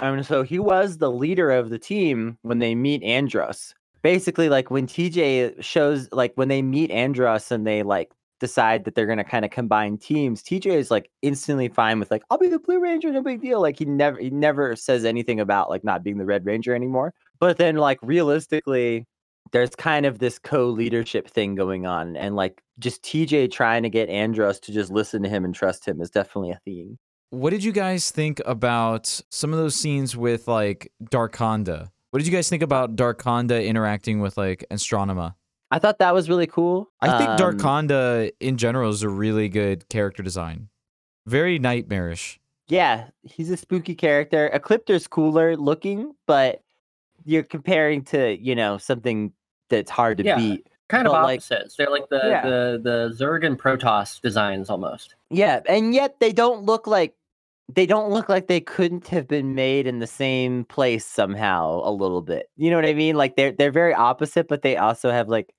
And 0.00 0.26
so 0.26 0.42
he 0.42 0.58
was 0.58 0.98
the 0.98 1.10
leader 1.12 1.50
of 1.52 1.70
the 1.70 1.78
team 1.78 2.38
when 2.42 2.58
they 2.58 2.74
meet 2.74 3.02
Andros. 3.04 3.74
Basically, 4.02 4.48
like 4.48 4.70
when 4.70 4.86
TJ 4.86 5.62
shows, 5.62 6.08
like 6.12 6.32
when 6.34 6.48
they 6.48 6.62
meet 6.62 6.90
Andros 6.90 7.50
and 7.52 7.66
they 7.66 7.82
like 7.82 8.10
decide 8.40 8.84
that 8.84 8.94
they're 8.96 9.06
gonna 9.06 9.24
kind 9.24 9.44
of 9.44 9.50
combine 9.50 9.96
teams, 9.96 10.42
TJ 10.42 10.66
is 10.66 10.90
like 10.90 11.10
instantly 11.22 11.68
fine 11.68 12.00
with 12.00 12.10
like, 12.10 12.22
I'll 12.30 12.38
be 12.38 12.48
the 12.48 12.58
Blue 12.58 12.80
Ranger, 12.80 13.12
no 13.12 13.22
big 13.22 13.40
deal. 13.40 13.60
Like 13.60 13.78
he 13.78 13.84
never 13.84 14.18
he 14.18 14.30
never 14.30 14.74
says 14.76 15.04
anything 15.04 15.40
about 15.40 15.70
like 15.70 15.84
not 15.84 16.02
being 16.02 16.18
the 16.18 16.24
Red 16.24 16.44
Ranger 16.44 16.74
anymore. 16.74 17.14
But 17.38 17.58
then 17.58 17.76
like 17.76 17.98
realistically, 18.02 19.06
there's 19.52 19.70
kind 19.70 20.06
of 20.06 20.18
this 20.18 20.38
co-leadership 20.38 21.28
thing 21.28 21.54
going 21.54 21.86
on 21.86 22.16
and 22.16 22.34
like 22.34 22.62
just 22.78 23.02
TJ 23.02 23.50
trying 23.52 23.82
to 23.82 23.90
get 23.90 24.08
Andros 24.08 24.58
to 24.60 24.72
just 24.72 24.90
listen 24.90 25.22
to 25.22 25.28
him 25.28 25.44
and 25.44 25.54
trust 25.54 25.86
him 25.86 26.00
is 26.00 26.10
definitely 26.10 26.50
a 26.50 26.60
theme. 26.64 26.98
What 27.30 27.50
did 27.50 27.62
you 27.62 27.72
guys 27.72 28.10
think 28.10 28.40
about 28.44 29.20
some 29.30 29.52
of 29.52 29.58
those 29.58 29.74
scenes 29.74 30.16
with 30.16 30.48
like 30.48 30.90
Darkonda? 31.02 31.90
What 32.12 32.18
did 32.18 32.26
you 32.28 32.32
guys 32.32 32.50
think 32.50 32.62
about 32.62 32.94
Darkonda 32.94 33.66
interacting 33.66 34.20
with 34.20 34.36
like 34.36 34.66
Astronema? 34.70 35.34
I 35.70 35.78
thought 35.78 35.98
that 36.00 36.12
was 36.12 36.28
really 36.28 36.46
cool. 36.46 36.90
I 37.00 37.16
think 37.16 37.30
Um, 37.30 37.38
Darkonda 37.38 38.30
in 38.38 38.58
general 38.58 38.90
is 38.90 39.02
a 39.02 39.08
really 39.08 39.48
good 39.48 39.88
character 39.88 40.22
design. 40.22 40.68
Very 41.26 41.58
nightmarish. 41.58 42.38
Yeah, 42.68 43.06
he's 43.22 43.48
a 43.50 43.56
spooky 43.56 43.94
character. 43.94 44.48
Ecliptor's 44.52 45.06
cooler 45.06 45.56
looking, 45.56 46.12
but 46.26 46.60
you're 47.24 47.44
comparing 47.44 48.02
to, 48.04 48.36
you 48.38 48.54
know, 48.54 48.76
something 48.76 49.32
that's 49.70 49.90
hard 49.90 50.18
to 50.18 50.24
Yeah. 50.24 50.36
beat. 50.36 50.66
Kind 50.90 51.06
of 51.08 51.14
But, 51.14 51.22
like- 51.22 51.38
opposites. 51.38 51.76
They're 51.76 51.88
like 51.88 52.10
the, 52.10 52.20
Yeah. 52.28 52.42
the 52.42 52.80
the 52.84 53.14
Zerg 53.18 53.46
and 53.46 53.58
Protoss 53.58 54.20
designs 54.20 54.68
almost. 54.68 55.14
Yeah, 55.30 55.60
and 55.66 55.94
yet 55.94 56.20
they 56.20 56.32
don't 56.34 56.64
look 56.66 56.86
like 56.86 57.14
they 57.74 57.86
don't 57.86 58.10
look 58.10 58.28
like 58.28 58.48
they 58.48 58.60
couldn't 58.60 59.08
have 59.08 59.28
been 59.28 59.54
made 59.54 59.86
in 59.86 59.98
the 59.98 60.06
same 60.06 60.64
place 60.64 61.04
somehow 61.04 61.80
a 61.84 61.90
little 61.90 62.22
bit. 62.22 62.46
You 62.56 62.70
know 62.70 62.76
what 62.76 62.86
I 62.86 62.94
mean? 62.94 63.16
Like 63.16 63.36
they're 63.36 63.52
they're 63.52 63.70
very 63.72 63.94
opposite, 63.94 64.48
but 64.48 64.62
they 64.62 64.76
also 64.76 65.10
have 65.10 65.28
like 65.28 65.54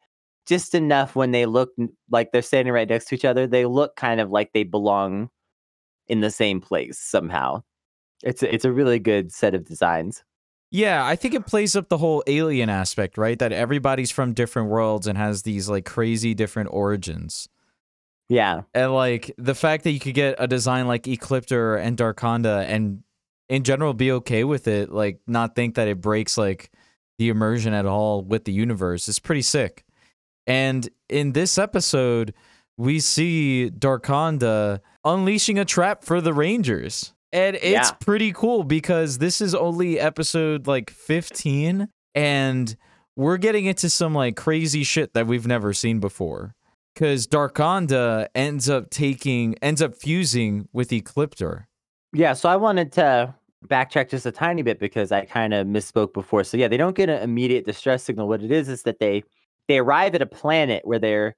just 0.45 0.75
enough 0.75 1.15
when 1.15 1.31
they 1.31 1.45
look 1.45 1.71
like 2.09 2.31
they're 2.31 2.41
standing 2.41 2.73
right 2.73 2.87
next 2.89 3.05
to 3.05 3.15
each 3.15 3.25
other. 3.25 3.47
They 3.47 3.65
look 3.65 3.95
kind 3.95 4.19
of 4.19 4.29
like 4.29 4.51
they 4.53 4.63
belong 4.63 5.29
in 6.07 6.19
the 6.19 6.31
same 6.31 6.59
place 6.59 6.99
somehow. 6.99 7.63
It's 8.23 8.43
a, 8.43 8.53
it's 8.53 8.65
a 8.65 8.71
really 8.71 8.99
good 8.99 9.31
set 9.31 9.53
of 9.53 9.65
designs. 9.65 10.23
Yeah, 10.71 11.05
I 11.05 11.15
think 11.15 11.35
it 11.35 11.45
plays 11.45 11.75
up 11.75 11.89
the 11.89 11.99
whole 11.99 12.23
alien 12.25 12.69
aspect, 12.69 13.17
right? 13.17 13.37
That 13.37 13.53
everybody's 13.53 14.11
from 14.11 14.33
different 14.33 14.69
worlds 14.69 15.05
and 15.05 15.17
has 15.17 15.43
these 15.43 15.69
like 15.69 15.85
crazy 15.85 16.33
different 16.33 16.69
origins. 16.71 17.47
Yeah. 18.29 18.61
And 18.73 18.93
like 18.93 19.33
the 19.37 19.55
fact 19.55 19.83
that 19.83 19.91
you 19.91 19.99
could 19.99 20.15
get 20.15 20.35
a 20.39 20.47
design 20.47 20.87
like 20.87 21.03
Ecliptor 21.03 21.79
and 21.79 21.97
Darkonda 21.97 22.65
and 22.67 23.03
in 23.49 23.63
general 23.63 23.93
be 23.93 24.11
okay 24.13 24.43
with 24.43 24.67
it, 24.67 24.91
like 24.91 25.19
not 25.27 25.55
think 25.55 25.75
that 25.75 25.87
it 25.87 26.01
breaks 26.01 26.37
like 26.37 26.71
the 27.19 27.29
immersion 27.29 27.73
at 27.73 27.85
all 27.85 28.21
with 28.23 28.45
the 28.45 28.51
universe 28.53 29.07
is 29.07 29.19
pretty 29.19 29.41
sick. 29.41 29.83
And 30.47 30.89
in 31.09 31.33
this 31.33 31.57
episode, 31.57 32.33
we 32.77 32.99
see 32.99 33.69
Darkonda 33.77 34.79
unleashing 35.05 35.59
a 35.59 35.65
trap 35.65 36.03
for 36.03 36.21
the 36.21 36.33
Rangers. 36.33 37.13
And 37.31 37.55
it's 37.57 37.89
Yeah. 37.89 37.91
pretty 37.99 38.31
cool 38.31 38.63
because 38.63 39.17
this 39.17 39.41
is 39.41 39.53
only 39.55 39.99
episode 39.99 40.65
like 40.67 40.89
15 40.89 41.87
and 42.15 42.75
we're 43.15 43.37
getting 43.37 43.65
into 43.65 43.89
some 43.89 44.13
like 44.15 44.35
crazy 44.35 44.83
shit 44.83 45.13
that 45.13 45.27
we've 45.27 45.45
never 45.47 45.73
seen 45.73 45.99
before 45.99 46.55
because 46.93 47.27
Darkonda 47.27 48.27
ends 48.35 48.69
up 48.69 48.89
taking 48.89 49.55
ends 49.61 49.81
up 49.81 49.95
fusing 49.95 50.67
with 50.73 50.89
Ecliptor. 50.89 51.65
Yeah, 52.13 52.33
so 52.33 52.49
I 52.49 52.55
wanted 52.55 52.91
to 52.93 53.33
backtrack 53.67 54.09
just 54.09 54.25
a 54.25 54.31
tiny 54.31 54.61
bit 54.61 54.79
because 54.79 55.11
I 55.11 55.25
kind 55.25 55.53
of 55.53 55.65
misspoke 55.67 56.13
before. 56.13 56.43
So 56.43 56.57
yeah, 56.57 56.67
they 56.67 56.77
don't 56.77 56.95
get 56.95 57.09
an 57.09 57.21
immediate 57.21 57.65
distress 57.65 58.03
signal. 58.03 58.27
What 58.27 58.43
it 58.43 58.51
is 58.51 58.69
is 58.69 58.83
that 58.83 58.99
they 58.99 59.23
they 59.67 59.79
arrive 59.79 60.15
at 60.15 60.21
a 60.21 60.25
planet 60.25 60.85
where 60.85 60.99
they're 60.99 61.35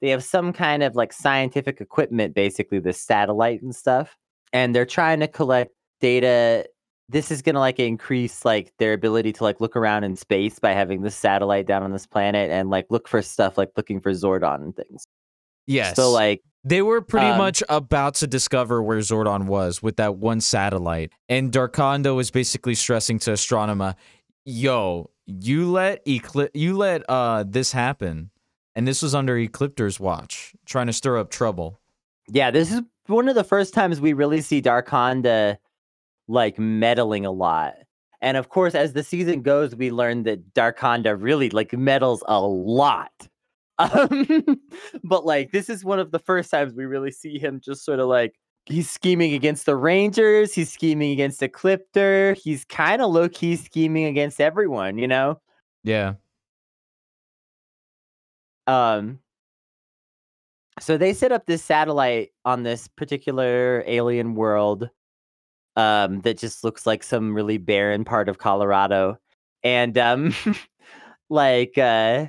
they 0.00 0.10
have 0.10 0.22
some 0.22 0.52
kind 0.52 0.82
of 0.82 0.94
like 0.94 1.12
scientific 1.12 1.80
equipment, 1.80 2.34
basically 2.34 2.78
the 2.78 2.92
satellite 2.92 3.62
and 3.62 3.74
stuff, 3.74 4.16
and 4.52 4.74
they're 4.74 4.86
trying 4.86 5.20
to 5.20 5.28
collect 5.28 5.72
data. 6.00 6.66
This 7.08 7.30
is 7.30 7.42
gonna 7.42 7.60
like 7.60 7.78
increase 7.78 8.44
like 8.44 8.72
their 8.78 8.92
ability 8.92 9.32
to 9.34 9.44
like 9.44 9.60
look 9.60 9.76
around 9.76 10.04
in 10.04 10.16
space 10.16 10.58
by 10.58 10.72
having 10.72 11.02
this 11.02 11.16
satellite 11.16 11.66
down 11.66 11.82
on 11.82 11.92
this 11.92 12.06
planet 12.06 12.50
and 12.50 12.70
like 12.70 12.86
look 12.90 13.08
for 13.08 13.22
stuff 13.22 13.56
like 13.56 13.70
looking 13.76 14.00
for 14.00 14.12
Zordon 14.12 14.62
and 14.62 14.76
things. 14.76 15.06
Yes. 15.66 15.96
So 15.96 16.10
like 16.10 16.42
they 16.64 16.82
were 16.82 17.00
pretty 17.00 17.28
um, 17.28 17.38
much 17.38 17.62
about 17.68 18.14
to 18.16 18.26
discover 18.26 18.82
where 18.82 18.98
Zordon 18.98 19.46
was 19.46 19.82
with 19.82 19.96
that 19.96 20.16
one 20.16 20.40
satellite. 20.40 21.12
And 21.28 21.52
Darkonda 21.52 22.14
was 22.14 22.30
basically 22.30 22.74
stressing 22.74 23.18
to 23.20 23.32
Astronema, 23.32 23.94
yo, 24.44 25.10
you 25.26 25.70
let 25.70 26.04
Eclip 26.06 26.50
you 26.54 26.76
let 26.76 27.08
uh 27.08 27.44
this 27.46 27.72
happen. 27.72 28.30
And 28.74 28.86
this 28.86 29.02
was 29.02 29.14
under 29.14 29.36
Ecliptor's 29.36 29.98
watch, 29.98 30.54
trying 30.64 30.86
to 30.86 30.92
stir 30.92 31.18
up 31.18 31.30
trouble. 31.30 31.80
Yeah, 32.28 32.50
this 32.50 32.70
is 32.70 32.82
one 33.06 33.28
of 33.28 33.34
the 33.34 33.44
first 33.44 33.74
times 33.74 34.00
we 34.00 34.12
really 34.12 34.40
see 34.40 34.62
Darkonda 34.62 35.56
like 36.28 36.58
meddling 36.58 37.26
a 37.26 37.30
lot. 37.30 37.74
And 38.20 38.36
of 38.36 38.48
course, 38.48 38.74
as 38.74 38.92
the 38.92 39.02
season 39.02 39.42
goes, 39.42 39.74
we 39.74 39.90
learn 39.90 40.24
that 40.24 40.54
Darkonda 40.54 41.16
really 41.20 41.50
like 41.50 41.72
meddles 41.72 42.22
a 42.28 42.40
lot. 42.40 43.12
Um, 43.80 44.60
but 45.04 45.24
like 45.24 45.52
this 45.52 45.70
is 45.70 45.84
one 45.84 46.00
of 46.00 46.10
the 46.10 46.18
first 46.18 46.50
times 46.50 46.74
we 46.74 46.84
really 46.84 47.12
see 47.12 47.38
him 47.38 47.60
just 47.60 47.84
sort 47.84 48.00
of 48.00 48.08
like 48.08 48.34
he's 48.66 48.90
scheming 48.90 49.34
against 49.34 49.66
the 49.66 49.76
Rangers, 49.76 50.52
he's 50.52 50.72
scheming 50.72 51.12
against 51.12 51.40
Ecliptor, 51.40 52.36
he's 52.36 52.64
kind 52.64 53.00
of 53.00 53.12
low 53.12 53.28
key 53.28 53.54
scheming 53.54 54.06
against 54.06 54.40
everyone, 54.40 54.98
you 54.98 55.06
know? 55.06 55.40
Yeah. 55.84 56.14
Um, 58.66 59.20
so 60.80 60.98
they 60.98 61.14
set 61.14 61.30
up 61.30 61.46
this 61.46 61.62
satellite 61.62 62.30
on 62.44 62.64
this 62.64 62.88
particular 62.88 63.84
alien 63.86 64.34
world 64.34 64.90
um, 65.78 66.20
that 66.22 66.36
just 66.36 66.64
looks 66.64 66.86
like 66.86 67.04
some 67.04 67.32
really 67.32 67.56
barren 67.56 68.04
part 68.04 68.28
of 68.28 68.38
Colorado. 68.38 69.16
And 69.62 69.96
um, 69.96 70.34
like 71.30 71.78
uh 71.78 72.26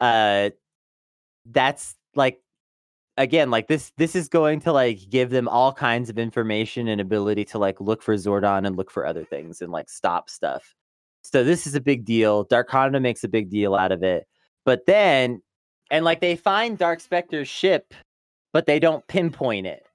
uh 0.00 0.50
that's 1.46 1.94
like 2.14 2.40
again 3.16 3.50
like 3.50 3.68
this 3.68 3.92
this 3.98 4.16
is 4.16 4.28
going 4.28 4.60
to 4.60 4.72
like 4.72 4.98
give 5.10 5.30
them 5.30 5.48
all 5.48 5.72
kinds 5.72 6.10
of 6.10 6.18
information 6.18 6.88
and 6.88 7.00
ability 7.00 7.44
to 7.44 7.58
like 7.58 7.80
look 7.80 8.02
for 8.02 8.14
Zordon 8.14 8.66
and 8.66 8.76
look 8.76 8.90
for 8.90 9.06
other 9.06 9.24
things 9.24 9.62
and 9.62 9.70
like 9.70 9.88
stop 9.88 10.28
stuff. 10.28 10.74
So 11.22 11.44
this 11.44 11.66
is 11.66 11.74
a 11.74 11.80
big 11.80 12.04
deal. 12.04 12.46
Darkonda 12.46 13.00
makes 13.00 13.22
a 13.22 13.28
big 13.28 13.48
deal 13.48 13.74
out 13.74 13.92
of 13.92 14.02
it. 14.02 14.26
But 14.64 14.86
then 14.86 15.40
and 15.92 16.04
like 16.04 16.20
they 16.20 16.34
find 16.34 16.76
Dark 16.76 16.98
Specter's 17.00 17.48
ship, 17.48 17.94
but 18.52 18.66
they 18.66 18.80
don't 18.80 19.06
pinpoint 19.06 19.68
it. 19.68 19.85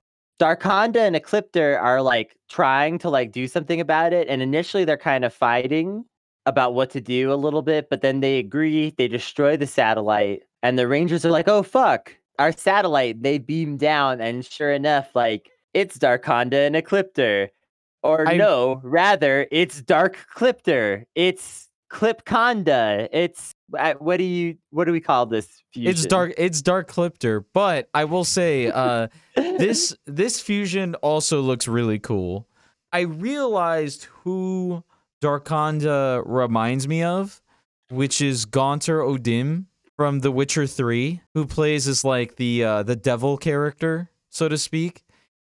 Darkonda 0.42 0.98
and 0.98 1.16
Ecliptor 1.16 1.80
are 1.80 2.02
like 2.02 2.36
trying 2.50 2.98
to 2.98 3.10
like 3.12 3.32
do 3.32 3.48
something 3.48 3.80
about 3.80 4.12
it, 4.12 4.28
and 4.28 4.42
initially 4.42 4.84
they're 4.86 4.98
kind 4.98 5.24
of 5.24 5.32
fighting 5.32 6.04
about 6.48 6.74
what 6.74 6.89
to 6.89 7.00
do 7.00 7.32
a 7.32 7.36
little 7.36 7.62
bit, 7.62 7.92
but 7.92 8.02
then 8.02 8.22
they 8.22 8.39
agree, 8.39 8.92
they 8.98 9.08
destroy 9.08 9.56
the 9.56 9.68
satellite, 9.68 10.42
and 10.64 10.80
the 10.80 10.88
Rangers 10.88 11.24
are 11.24 11.30
like, 11.30 11.48
oh 11.48 11.62
fuck, 11.62 12.16
our 12.39 12.52
satellite, 12.52 13.22
they 13.22 13.38
beam 13.38 13.78
down, 13.78 14.20
and 14.20 14.44
sure 14.44 14.72
enough, 14.72 15.16
like 15.16 15.52
it's 15.76 16.00
Darkonda 16.00 16.66
and 16.66 16.76
Ecliptor. 16.76 17.50
Or 18.02 18.28
I- 18.28 18.36
no, 18.38 18.82
rather, 18.84 19.48
it's 19.52 19.80
Dark 19.84 20.18
Cliptor. 20.34 21.06
It's 21.14 21.70
Clipconda. 21.92 23.10
It's 23.12 23.54
uh, 23.78 23.94
what 24.00 24.18
do 24.18 24.24
you 24.24 24.58
what 24.70 24.86
do 24.86 24.92
we 24.92 25.02
call 25.02 25.26
this? 25.26 25.48
Fusion? 25.74 25.92
It's 25.92 26.06
dark 26.06 26.34
it's 26.38 26.62
Dark 26.62 26.88
Cliptor, 26.88 27.46
but 27.54 27.89
I 27.94 28.06
will 28.06 28.24
say 28.24 28.72
uh 28.72 29.08
this 29.36 29.96
this 30.06 30.39
fusion 30.39 30.96
also 30.96 31.42
looks 31.42 31.68
really 31.68 32.00
cool. 32.00 32.48
I 32.94 33.02
realized 33.02 34.06
who 34.24 34.84
Darkonda 35.22 36.24
reminds 36.26 36.88
me 36.88 37.04
of, 37.04 37.42
which 37.89 38.22
is 38.22 38.46
Gaunter 38.46 39.02
O'Dimm 39.02 39.66
from 39.96 40.20
The 40.20 40.32
Witcher 40.32 40.68
3, 40.68 41.22
who 41.34 41.46
plays 41.46 41.88
as 41.88 42.04
like 42.04 42.38
the 42.38 42.64
uh, 42.64 42.84
the 42.84 42.96
devil 42.96 43.38
character, 43.38 44.10
so 44.30 44.48
to 44.50 44.58
speak. 44.58 45.04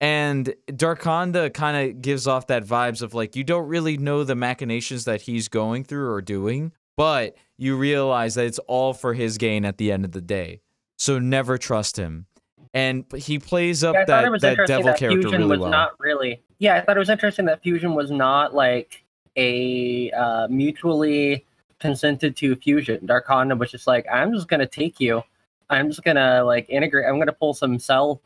And 0.04 0.54
Darkonda 0.68 1.54
kind 1.54 1.78
of 1.78 2.02
gives 2.02 2.28
off 2.28 2.48
that 2.48 2.66
vibes 2.66 3.02
of 3.02 3.14
like 3.14 3.38
you 3.38 3.46
don't 3.46 3.70
really 3.70 3.96
know 3.96 4.26
the 4.26 4.36
machinations 4.36 5.06
that 5.06 5.22
he's 5.22 5.48
going 5.48 5.86
through 5.86 6.12
or 6.12 6.22
doing, 6.22 6.74
but 6.98 7.38
you 7.58 7.78
realize 7.78 8.36
that 8.36 8.46
it's 8.46 8.60
all 8.60 8.94
for 8.94 9.14
his 9.14 9.38
gain 9.38 9.64
at 9.64 9.78
the 9.78 9.94
end 9.94 10.04
of 10.04 10.12
the 10.12 10.20
day. 10.20 10.60
So 10.98 11.20
never 11.20 11.58
trust 11.58 11.96
him. 11.96 12.26
And 12.74 13.06
he 13.16 13.40
plays 13.40 13.82
up 13.82 13.94
Yeah, 13.94 14.04
that, 14.04 14.42
that 14.42 14.68
devil 14.68 14.84
that 14.88 15.00
character 15.00 15.22
Fusion 15.22 15.40
really 15.40 15.52
was 15.52 15.60
well. 15.62 15.70
not 15.70 15.92
really. 16.00 16.42
Yeah, 16.60 16.76
I 16.76 16.82
thought 16.82 16.98
it 16.98 17.00
was 17.00 17.10
interesting 17.10 17.46
that 17.46 17.64
Fusion 17.64 17.94
was 17.94 18.12
not 18.12 18.54
like 18.54 19.06
a 19.38 20.12
uh, 20.12 20.50
mutually 20.50 21.46
consented 21.80 22.36
to 22.36 22.58
fusion. 22.58 23.08
Darkonda 23.08 23.58
was 23.58 23.72
just 23.72 23.88
like, 23.88 24.06
I'm 24.12 24.34
just 24.34 24.50
gonna 24.50 24.68
take 24.68 25.00
you. 25.00 25.24
I'm 25.70 25.88
just 25.88 26.04
gonna 26.04 26.44
like 26.44 26.70
integrate. 26.70 27.06
I'm 27.08 27.20
gonna 27.20 27.32
pull 27.32 27.54
some 27.54 27.80
cell 27.80 28.20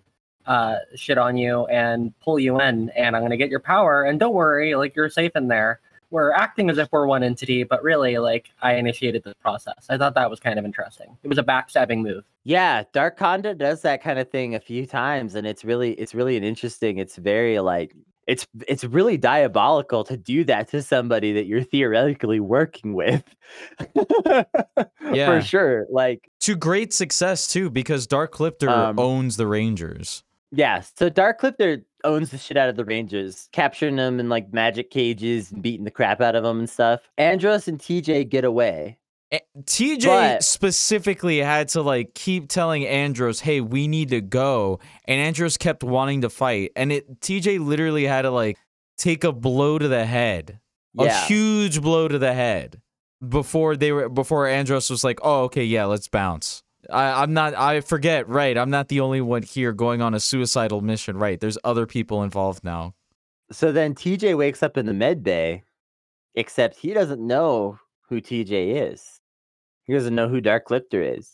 uh, 0.48 0.78
shit 0.96 1.18
on 1.18 1.38
you 1.38 1.66
and 1.68 2.18
pull 2.22 2.40
you 2.40 2.60
in, 2.60 2.90
and 2.90 3.16
I'm 3.16 3.22
gonna 3.22 3.38
get 3.38 3.50
your 3.50 3.60
power. 3.60 4.04
And 4.04 4.20
don't 4.20 4.34
worry, 4.34 4.76
like 4.76 4.96
you're 4.96 5.10
safe 5.10 5.36
in 5.36 5.48
there. 5.48 5.80
We're 6.10 6.32
acting 6.32 6.70
as 6.70 6.78
if 6.78 6.88
we're 6.94 7.06
one 7.06 7.22
entity, 7.22 7.64
but 7.64 7.84
really, 7.84 8.18
like 8.18 8.50
I 8.62 8.76
initiated 8.76 9.24
the 9.24 9.36
process. 9.42 9.86
I 9.90 9.98
thought 9.98 10.16
that 10.16 10.30
was 10.30 10.40
kind 10.40 10.58
of 10.58 10.64
interesting. 10.64 11.18
It 11.22 11.28
was 11.28 11.38
a 11.38 11.44
backstabbing 11.44 12.02
move. 12.02 12.24
Yeah, 12.46 12.84
Darkonda 12.94 13.58
does 13.58 13.82
that 13.82 14.02
kind 14.02 14.18
of 14.18 14.30
thing 14.32 14.56
a 14.56 14.60
few 14.62 14.86
times, 14.86 15.36
and 15.36 15.46
it's 15.46 15.66
really 15.66 15.92
it's 15.96 16.16
really 16.16 16.38
an 16.38 16.46
interesting. 16.46 16.98
It's 16.98 17.18
very 17.18 17.60
like 17.60 17.94
it's 18.26 18.48
it's 18.68 18.86
really 18.86 19.18
diabolical 19.18 20.06
to 20.06 20.16
do 20.16 20.46
that 20.46 20.70
to 20.70 20.82
somebody 20.82 21.34
that 21.34 21.46
you're 21.46 21.64
theoretically 21.64 22.40
working 22.40 22.94
with. 22.94 23.24
Yeah. 25.14 25.40
for 25.40 25.42
sure. 25.42 25.88
Like 25.90 26.30
to 26.42 26.56
great 26.56 26.94
success 26.94 27.48
too, 27.48 27.70
because 27.70 28.08
Dark 28.08 28.32
Cliptor 28.34 28.70
Um, 28.70 29.00
owns 29.00 29.38
the 29.38 29.48
Rangers. 29.48 30.24
Yeah, 30.52 30.82
so 30.82 31.10
Dark 31.10 31.40
Cliptor 31.40 31.84
owns 32.04 32.30
the 32.32 32.38
shit 32.38 32.58
out 32.58 32.70
of 32.70 32.76
the 32.76 32.86
Rangers, 32.86 33.50
capturing 33.52 33.96
them 33.98 34.20
in 34.20 34.30
like 34.30 34.54
magic 34.54 34.90
cages, 34.92 35.52
and 35.52 35.62
beating 35.62 35.84
the 35.84 35.92
crap 35.92 36.22
out 36.22 36.36
of 36.36 36.44
them 36.44 36.60
and 36.60 36.70
stuff. 36.70 37.02
Andros 37.18 37.68
and 37.68 37.80
TJ 37.80 38.30
get 38.30 38.44
away. 38.46 38.98
Eh, 39.32 39.40
a- 39.40 39.62
TJ 39.64 40.06
But- 40.06 40.44
specifically 40.44 41.40
had 41.40 41.68
to 41.70 41.82
like 41.82 42.14
keep 42.14 42.48
telling 42.48 42.86
Andros, 42.86 43.42
"Hey, 43.42 43.60
we 43.62 43.88
need 43.88 44.10
to 44.10 44.22
go," 44.22 44.80
and 45.06 45.20
Andros 45.20 45.58
kept 45.58 45.84
wanting 45.84 46.22
to 46.22 46.30
fight, 46.30 46.72
and 46.76 46.92
it 46.94 47.20
TJ 47.20 47.60
literally 47.60 48.06
had 48.06 48.22
to 48.22 48.32
like 48.32 48.58
take 48.98 49.24
a 49.26 49.32
blow 49.34 49.78
to 49.78 49.88
the 49.88 50.06
head, 50.06 50.60
a 50.98 51.12
huge 51.26 51.82
blow 51.82 52.08
to 52.08 52.18
the 52.18 52.34
head, 52.34 52.82
before 53.28 53.76
they 53.76 53.92
were 53.92 54.08
before 54.08 54.48
Andros 54.48 54.90
was 54.90 55.04
like, 55.04 55.20
"Oh, 55.22 55.44
okay, 55.46 55.66
yeah, 55.66 55.86
let's 55.86 56.08
bounce." 56.08 56.64
I, 56.92 57.22
I'm 57.22 57.34
not. 57.34 57.56
I 57.56 57.82
forget. 57.82 58.28
Right, 58.28 58.58
I'm 58.58 58.70
not 58.70 58.88
the 58.88 59.00
only 59.00 59.22
one 59.22 59.44
here 59.44 59.74
going 59.74 60.02
on 60.02 60.14
a 60.14 60.20
suicidal 60.20 60.82
mission. 60.82 61.18
Right, 61.18 61.40
there's 61.40 61.58
other 61.64 61.86
people 61.86 62.24
involved 62.24 62.64
now. 62.64 62.94
So 63.52 63.72
then 63.72 63.96
TJ 63.96 64.38
wakes 64.38 64.62
up 64.62 64.78
in 64.78 64.86
the 64.86 64.94
med 64.94 65.24
bay, 65.24 65.64
except 66.36 66.78
he 66.78 66.94
doesn't 66.94 67.26
know 67.26 67.80
who 68.10 68.22
TJ 68.22 68.92
is. 68.92 69.22
He 69.84 69.94
doesn't 69.94 70.16
know 70.16 70.28
who 70.28 70.42
Dark 70.42 70.66
Cliptor 70.66 71.02
is. 71.02 71.32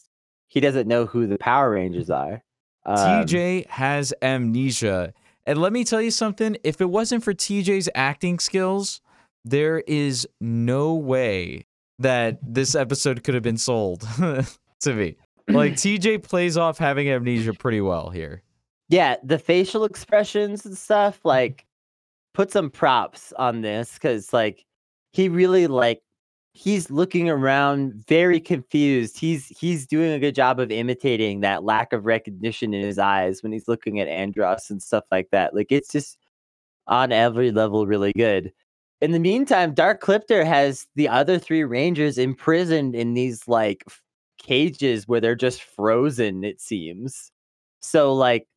He 0.47 0.59
doesn't 0.59 0.87
know 0.87 1.05
who 1.05 1.25
the 1.25 1.39
Power 1.39 1.71
Rangers 1.71 2.09
are. 2.09 2.43
Um, 2.85 2.97
TJ 2.97 3.67
has 3.67 4.13
amnesia. 4.21 5.13
And 5.45 5.59
let 5.59 5.73
me 5.73 5.83
tell 5.83 6.01
you 6.01 6.11
something 6.11 6.57
if 6.63 6.79
it 6.79 6.89
wasn't 6.89 7.23
for 7.23 7.33
TJ's 7.33 7.89
acting 7.95 8.39
skills, 8.39 9.01
there 9.43 9.79
is 9.87 10.27
no 10.39 10.93
way 10.93 11.65
that 11.99 12.37
this 12.41 12.75
episode 12.75 13.23
could 13.23 13.33
have 13.33 13.43
been 13.43 13.57
sold 13.57 14.07
to 14.81 14.93
me. 14.93 15.17
Like, 15.47 15.73
TJ 15.75 16.23
plays 16.23 16.57
off 16.57 16.77
having 16.77 17.09
amnesia 17.09 17.53
pretty 17.53 17.81
well 17.81 18.09
here. 18.09 18.41
yeah, 18.89 19.17
the 19.23 19.39
facial 19.39 19.85
expressions 19.85 20.65
and 20.65 20.77
stuff, 20.77 21.19
like, 21.23 21.65
put 22.33 22.51
some 22.51 22.69
props 22.69 23.33
on 23.33 23.61
this 23.61 23.93
because, 23.93 24.33
like, 24.33 24.65
he 25.13 25.29
really 25.29 25.67
like 25.67 26.01
he's 26.53 26.91
looking 26.91 27.29
around 27.29 27.93
very 28.07 28.39
confused. 28.39 29.17
He's 29.17 29.47
he's 29.47 29.87
doing 29.87 30.11
a 30.11 30.19
good 30.19 30.35
job 30.35 30.59
of 30.59 30.71
imitating 30.71 31.41
that 31.41 31.63
lack 31.63 31.93
of 31.93 32.05
recognition 32.05 32.73
in 32.73 32.83
his 32.83 32.99
eyes 32.99 33.41
when 33.41 33.51
he's 33.51 33.67
looking 33.67 33.99
at 33.99 34.07
Andros 34.07 34.69
and 34.69 34.81
stuff 34.81 35.05
like 35.11 35.29
that. 35.31 35.55
Like 35.55 35.71
it's 35.71 35.91
just 35.91 36.17
on 36.87 37.11
every 37.11 37.51
level 37.51 37.87
really 37.87 38.13
good. 38.13 38.51
In 39.01 39.11
the 39.11 39.19
meantime, 39.19 39.73
Dark 39.73 40.01
Cliptor 40.01 40.45
has 40.45 40.87
the 40.95 41.09
other 41.09 41.37
three 41.39 41.63
Rangers 41.63 42.17
imprisoned 42.17 42.95
in 42.95 43.13
these 43.13 43.47
like 43.47 43.83
cages 44.43 45.07
where 45.07 45.19
they're 45.21 45.35
just 45.35 45.63
frozen, 45.63 46.43
it 46.43 46.61
seems. 46.61 47.31
So 47.81 48.13
like 48.13 48.47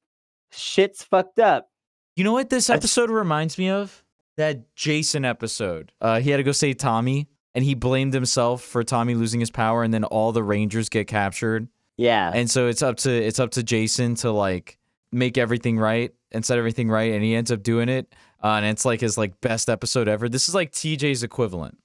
shit's 0.52 1.02
fucked 1.02 1.38
up. 1.38 1.70
You 2.16 2.24
know 2.24 2.32
what 2.32 2.50
this 2.50 2.70
episode 2.70 3.10
reminds 3.10 3.58
me 3.58 3.70
of? 3.70 4.04
That 4.36 4.74
Jason 4.74 5.24
episode. 5.24 5.92
Uh, 6.00 6.20
he 6.20 6.30
had 6.30 6.36
to 6.38 6.42
go 6.42 6.52
save 6.52 6.76
Tommy, 6.76 7.28
and 7.54 7.64
he 7.64 7.74
blamed 7.74 8.12
himself 8.12 8.62
for 8.62 8.84
Tommy 8.84 9.14
losing 9.14 9.40
his 9.40 9.50
power, 9.50 9.82
and 9.82 9.92
then 9.94 10.04
all 10.04 10.32
the 10.32 10.42
Rangers 10.42 10.88
get 10.88 11.06
captured. 11.06 11.68
Yeah. 11.96 12.30
and 12.34 12.50
so 12.50 12.66
it's 12.66 12.82
up 12.82 12.98
to 12.98 13.10
it's 13.10 13.40
up 13.40 13.52
to 13.52 13.62
Jason 13.62 14.16
to 14.16 14.30
like 14.30 14.78
make 15.12 15.38
everything 15.38 15.78
right 15.78 16.12
and 16.30 16.44
set 16.44 16.58
everything 16.58 16.90
right, 16.90 17.12
and 17.12 17.24
he 17.24 17.34
ends 17.34 17.50
up 17.50 17.62
doing 17.62 17.88
it. 17.88 18.14
Uh, 18.44 18.48
and 18.48 18.66
it's 18.66 18.84
like 18.84 19.00
his 19.00 19.16
like 19.16 19.40
best 19.40 19.70
episode 19.70 20.06
ever. 20.06 20.28
This 20.28 20.48
is 20.48 20.54
like 20.54 20.72
TJ's 20.72 21.22
equivalent 21.22 21.78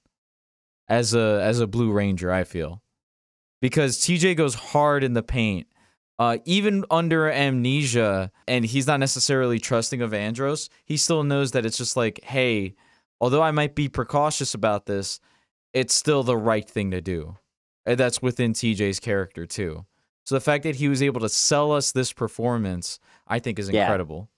as 0.88 1.14
a 1.14 1.40
as 1.42 1.60
a 1.60 1.66
Blue 1.66 1.90
Ranger. 1.90 2.30
I 2.30 2.44
feel 2.44 2.81
because 3.62 3.96
TJ 3.98 4.36
goes 4.36 4.54
hard 4.54 5.02
in 5.04 5.14
the 5.14 5.22
paint, 5.22 5.66
uh, 6.18 6.36
even 6.44 6.84
under 6.90 7.30
amnesia, 7.30 8.30
and 8.46 8.66
he's 8.66 8.86
not 8.86 9.00
necessarily 9.00 9.58
trusting 9.58 10.02
of 10.02 10.12
Andros. 10.12 10.68
He 10.84 10.98
still 10.98 11.22
knows 11.22 11.52
that 11.52 11.64
it's 11.64 11.78
just 11.78 11.96
like, 11.96 12.20
hey, 12.24 12.74
although 13.20 13.40
I 13.40 13.52
might 13.52 13.74
be 13.74 13.88
precautious 13.88 14.52
about 14.52 14.86
this, 14.86 15.20
it's 15.72 15.94
still 15.94 16.24
the 16.24 16.36
right 16.36 16.68
thing 16.68 16.90
to 16.90 17.00
do. 17.00 17.36
And 17.86 17.98
that's 17.98 18.20
within 18.20 18.52
TJ's 18.52 19.00
character 19.00 19.46
too. 19.46 19.86
So 20.26 20.34
the 20.34 20.40
fact 20.40 20.64
that 20.64 20.76
he 20.76 20.88
was 20.88 21.02
able 21.02 21.20
to 21.20 21.28
sell 21.28 21.72
us 21.72 21.92
this 21.92 22.12
performance, 22.12 22.98
I 23.26 23.38
think, 23.38 23.58
is 23.58 23.70
Yeah. 23.70 23.82
incredible. 23.82 24.28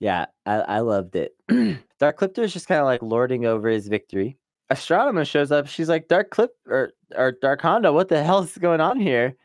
Yeah, 0.00 0.26
I, 0.44 0.54
I 0.60 0.80
loved 0.80 1.16
it. 1.16 1.34
Dark 1.98 2.18
Cliptor 2.18 2.42
is 2.42 2.52
just 2.52 2.68
kind 2.68 2.80
of 2.80 2.86
like 2.86 3.00
lording 3.02 3.46
over 3.46 3.68
his 3.68 3.88
victory. 3.88 4.36
Astronema 4.72 5.26
shows 5.26 5.52
up. 5.52 5.66
She's 5.68 5.88
like, 5.88 6.08
Dark 6.08 6.30
Clip 6.30 6.50
or 6.66 6.92
or 7.14 7.32
Darkonda, 7.32 7.92
what 7.92 8.08
the 8.08 8.22
hell 8.22 8.42
is 8.42 8.56
going 8.58 8.80
on 8.80 8.98
here? 8.98 9.36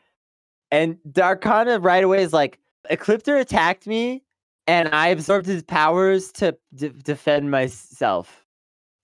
And 0.70 0.96
Darkonda 1.08 1.82
right 1.82 2.02
away 2.02 2.22
is 2.22 2.32
like, 2.32 2.58
Ecliptor 2.90 3.40
attacked 3.40 3.86
me, 3.86 4.24
and 4.66 4.88
I 4.88 5.08
absorbed 5.08 5.46
his 5.46 5.62
powers 5.62 6.32
to 6.32 6.56
d- 6.74 6.92
defend 7.04 7.50
myself. 7.50 8.44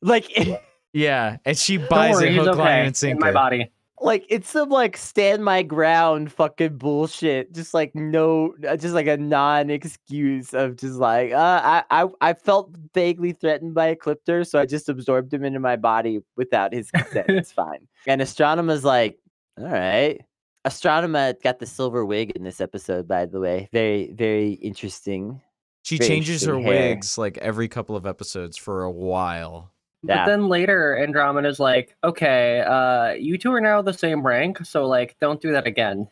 Like, 0.03 0.33
Yeah, 0.93 1.37
and 1.45 1.57
she 1.57 1.77
buys 1.77 2.15
worry, 2.15 2.29
it 2.29 2.33
he's 2.33 2.39
hook, 2.47 2.57
line, 2.57 2.59
okay 2.59 2.87
and 2.87 3.03
in 3.03 3.19
my 3.19 3.31
body. 3.31 3.71
Like 4.01 4.25
it's 4.29 4.49
some 4.51 4.69
like 4.69 4.97
stand 4.97 5.45
my 5.45 5.63
ground 5.63 6.33
fucking 6.33 6.79
bullshit. 6.79 7.53
Just 7.53 7.75
like 7.75 7.95
no, 7.95 8.55
uh, 8.69 8.77
just 8.77 8.95
like 8.95 9.07
a 9.07 9.17
non 9.17 9.71
excuse 9.71 10.55
of 10.55 10.77
just 10.77 10.97
like 10.97 11.33
uh, 11.33 11.61
I 11.65 11.85
I 11.91 12.09
I 12.21 12.35
felt 12.35 12.71
vaguely 12.95 13.33
threatened 13.33 13.75
by 13.75 13.95
Ecliptor, 13.95 14.47
so 14.47 14.61
I 14.61 14.67
just 14.67 14.89
absorbed 14.89 15.33
him 15.33 15.45
into 15.45 15.61
my 15.61 15.77
body 15.77 16.21
without 16.37 16.73
his 16.73 16.91
consent. 16.91 17.27
it's 17.29 17.53
fine. 17.65 17.89
And 18.07 18.21
Astronema's 18.21 18.85
like, 18.85 19.19
all 19.59 19.67
right. 19.67 20.21
Astronema 20.67 21.41
got 21.43 21.59
the 21.61 21.67
silver 21.67 22.05
wig 22.05 22.31
in 22.33 22.43
this 22.45 22.61
episode, 22.61 23.09
by 23.09 23.27
the 23.27 23.41
way. 23.41 23.69
Very 23.73 24.13
very 24.13 24.53
interesting. 24.55 25.41
She 25.83 25.97
Very 25.97 26.09
changes 26.09 26.43
her 26.45 26.61
hair. 26.61 26.91
wigs 26.91 27.17
like 27.17 27.39
every 27.39 27.69
couple 27.69 27.97
of 27.97 28.05
episodes 28.07 28.57
for 28.59 28.83
a 28.83 28.91
while. 28.91 29.73
Yeah. 30.03 30.25
But 30.25 30.31
then 30.31 30.49
later, 30.49 30.97
Andromeda's 30.97 31.59
like, 31.59 31.97
okay, 32.05 32.61
uh, 32.61 33.13
you 33.13 33.37
two 33.37 33.53
are 33.53 33.61
now 33.61 33.83
the 33.83 33.93
same 33.93 34.25
rank, 34.25 34.65
so 34.65 34.87
like, 34.87 35.17
don't 35.21 35.41
do 35.41 35.53
that 35.53 35.67
again. 35.67 36.09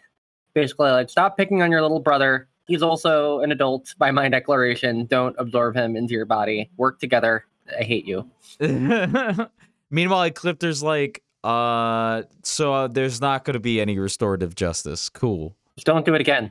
Basically, 0.55 0.91
like, 0.91 1.11
stop 1.11 1.37
picking 1.37 1.63
on 1.63 1.71
your 1.71 1.83
little 1.83 2.01
brother. 2.01 2.49
He's 2.67 2.83
also 2.83 3.41
an 3.41 3.53
adult 3.53 3.95
by 3.99 4.11
my 4.11 4.29
declaration. 4.29 5.07
Don't 5.07 5.37
absorb 5.39 5.77
him 5.77 5.95
into 5.95 6.15
your 6.15 6.25
body. 6.25 6.71
Work 6.77 6.99
together. 6.99 7.45
I 7.79 7.85
hate 7.85 8.07
you. 8.07 8.29
Meanwhile, 9.91 10.25
Ecliptor's 10.25 10.83
like, 10.83 11.23
uh, 11.45 12.23
so 12.43 12.75
uh, 12.75 12.89
there's 12.89 13.21
not 13.21 13.45
going 13.45 13.55
to 13.55 13.61
be 13.61 13.81
any 13.81 13.99
restorative 13.99 14.57
justice. 14.57 15.09
Cool. 15.09 15.55
Just 15.77 15.87
don't 15.87 16.05
do 16.05 16.15
it 16.15 16.21
again. 16.21 16.51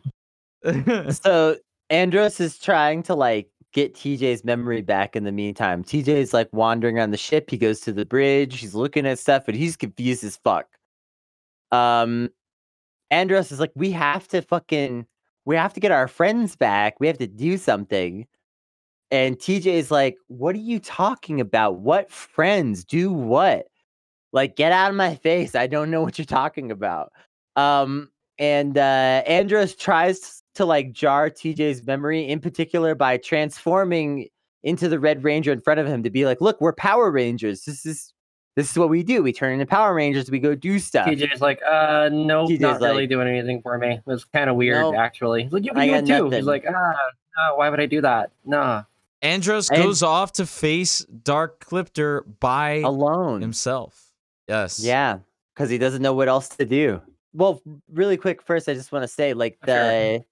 so 1.10 1.58
Andros 1.90 2.40
is 2.40 2.58
trying 2.58 3.04
to 3.04 3.16
like 3.16 3.50
get 3.76 3.94
TJ's 3.94 4.46
memory 4.46 4.82
back 4.82 5.18
in 5.18 5.26
the 5.26 5.34
meantime. 5.34 5.84
TJ's 5.84 6.34
like 6.34 6.48
wandering 6.54 6.98
around 6.98 7.12
the 7.12 7.18
ship. 7.18 7.52
He 7.52 7.58
goes 7.58 7.82
to 7.82 7.92
the 7.92 8.06
bridge. 8.06 8.62
He's 8.62 8.74
looking 8.74 9.06
at 9.06 9.20
stuff, 9.20 9.46
but 9.46 9.54
he's 9.54 9.76
confused 9.76 10.24
as 10.24 10.38
fuck. 10.38 10.66
Um, 11.74 12.30
Andros 13.12 13.52
is 13.52 13.60
like, 13.60 13.74
we 13.76 13.92
have 13.92 14.30
to 14.30 14.42
fucking, 14.42 15.06
we 15.44 15.58
have 15.58 15.74
to 15.74 15.82
get 15.82 15.92
our 15.92 16.08
friends 16.08 16.56
back. 16.56 17.02
We 17.02 17.08
have 17.08 17.18
to 17.18 17.28
do 17.28 17.58
something. 17.58 18.26
And 19.12 19.38
TJ 19.38 19.66
is 19.66 19.92
like, 19.92 20.16
what 20.28 20.56
are 20.56 20.60
you 20.60 20.80
talking 20.80 21.42
about? 21.42 21.80
What 21.80 22.10
friends? 22.10 22.86
Do 22.86 23.12
what? 23.12 23.68
Like, 24.32 24.56
get 24.56 24.72
out 24.72 24.90
of 24.90 24.96
my 24.96 25.16
face. 25.16 25.54
I 25.54 25.68
don't 25.68 25.92
know 25.92 26.02
what 26.02 26.18
you're 26.18 26.26
talking 26.26 26.72
about. 26.72 27.12
Um, 27.58 28.10
and 28.38 28.78
uh 28.78 29.24
Andros 29.26 29.76
tries 29.76 30.44
to 30.56 30.66
like 30.66 30.92
jar 30.92 31.30
TJ's 31.30 31.86
memory 31.86 32.28
in 32.28 32.40
particular 32.40 32.96
by 32.96 33.18
transforming 33.18 34.28
into 34.64 34.90
the 34.90 35.00
Red 35.00 35.24
Ranger 35.24 35.52
in 35.52 35.62
front 35.62 35.80
of 35.80 35.86
him 35.88 36.04
to 36.04 36.10
be 36.10 36.26
like, 36.26 36.42
look, 36.42 36.60
we're 36.60 36.74
Power 36.74 37.12
Rangers. 37.12 37.66
This 37.66 37.86
is 37.86 38.12
this 38.56 38.72
is 38.72 38.78
what 38.78 38.90
we 38.90 39.04
do. 39.04 39.22
We 39.22 39.34
turn 39.34 39.54
into 39.54 39.66
Power 39.66 39.94
Rangers, 39.94 40.32
we 40.32 40.40
go 40.40 40.56
do 40.56 40.80
stuff. 40.80 41.08
TJ's 41.08 41.42
like, 41.42 41.60
uh, 41.70 42.10
nope, 42.12 42.50
TJ's 42.50 42.62
not 42.62 42.80
really 42.82 43.06
doing 43.06 43.28
anything 43.28 43.62
for 43.62 43.78
me. 43.78 43.96
It 43.96 44.02
was 44.06 44.24
kind 44.24 44.50
of 44.50 44.56
weird, 44.56 44.78
Nope. 44.80 44.96
actually. 44.98 45.44
He's 45.44 45.52
like, 45.52 45.66
you 45.66 45.72
I 45.76 45.88
can 45.88 46.06
do 46.06 46.14
it 46.14 46.18
too. 46.18 46.24
nothing. 46.26 46.38
He's 46.40 46.46
like, 46.46 46.64
ah, 46.68 46.94
no, 47.38 47.56
why 47.58 47.70
would 47.70 47.82
I 47.82 47.86
do 47.86 48.00
that? 48.02 48.32
Nah. 48.46 48.84
Andros 49.22 49.70
And- 49.70 49.84
goes 49.84 50.02
off 50.02 50.32
to 50.34 50.46
face 50.46 51.00
Dark 51.00 51.60
Cliptor 51.66 52.22
by 52.40 52.76
alone. 52.76 53.42
himself. 53.42 54.12
Yes. 54.48 54.80
Yeah, 54.82 55.20
because 55.54 55.70
he 55.70 55.78
doesn't 55.78 56.02
know 56.02 56.14
what 56.14 56.30
else 56.30 56.48
to 56.50 56.66
do. 56.66 57.02
Well, 57.34 57.62
really 57.92 58.16
quick, 58.16 58.42
first 58.42 58.70
I 58.70 58.74
just 58.74 58.92
want 58.94 59.04
to 59.04 59.08
say, 59.10 59.34
like 59.34 59.58
Sure. 59.66 59.76
the 59.76 60.26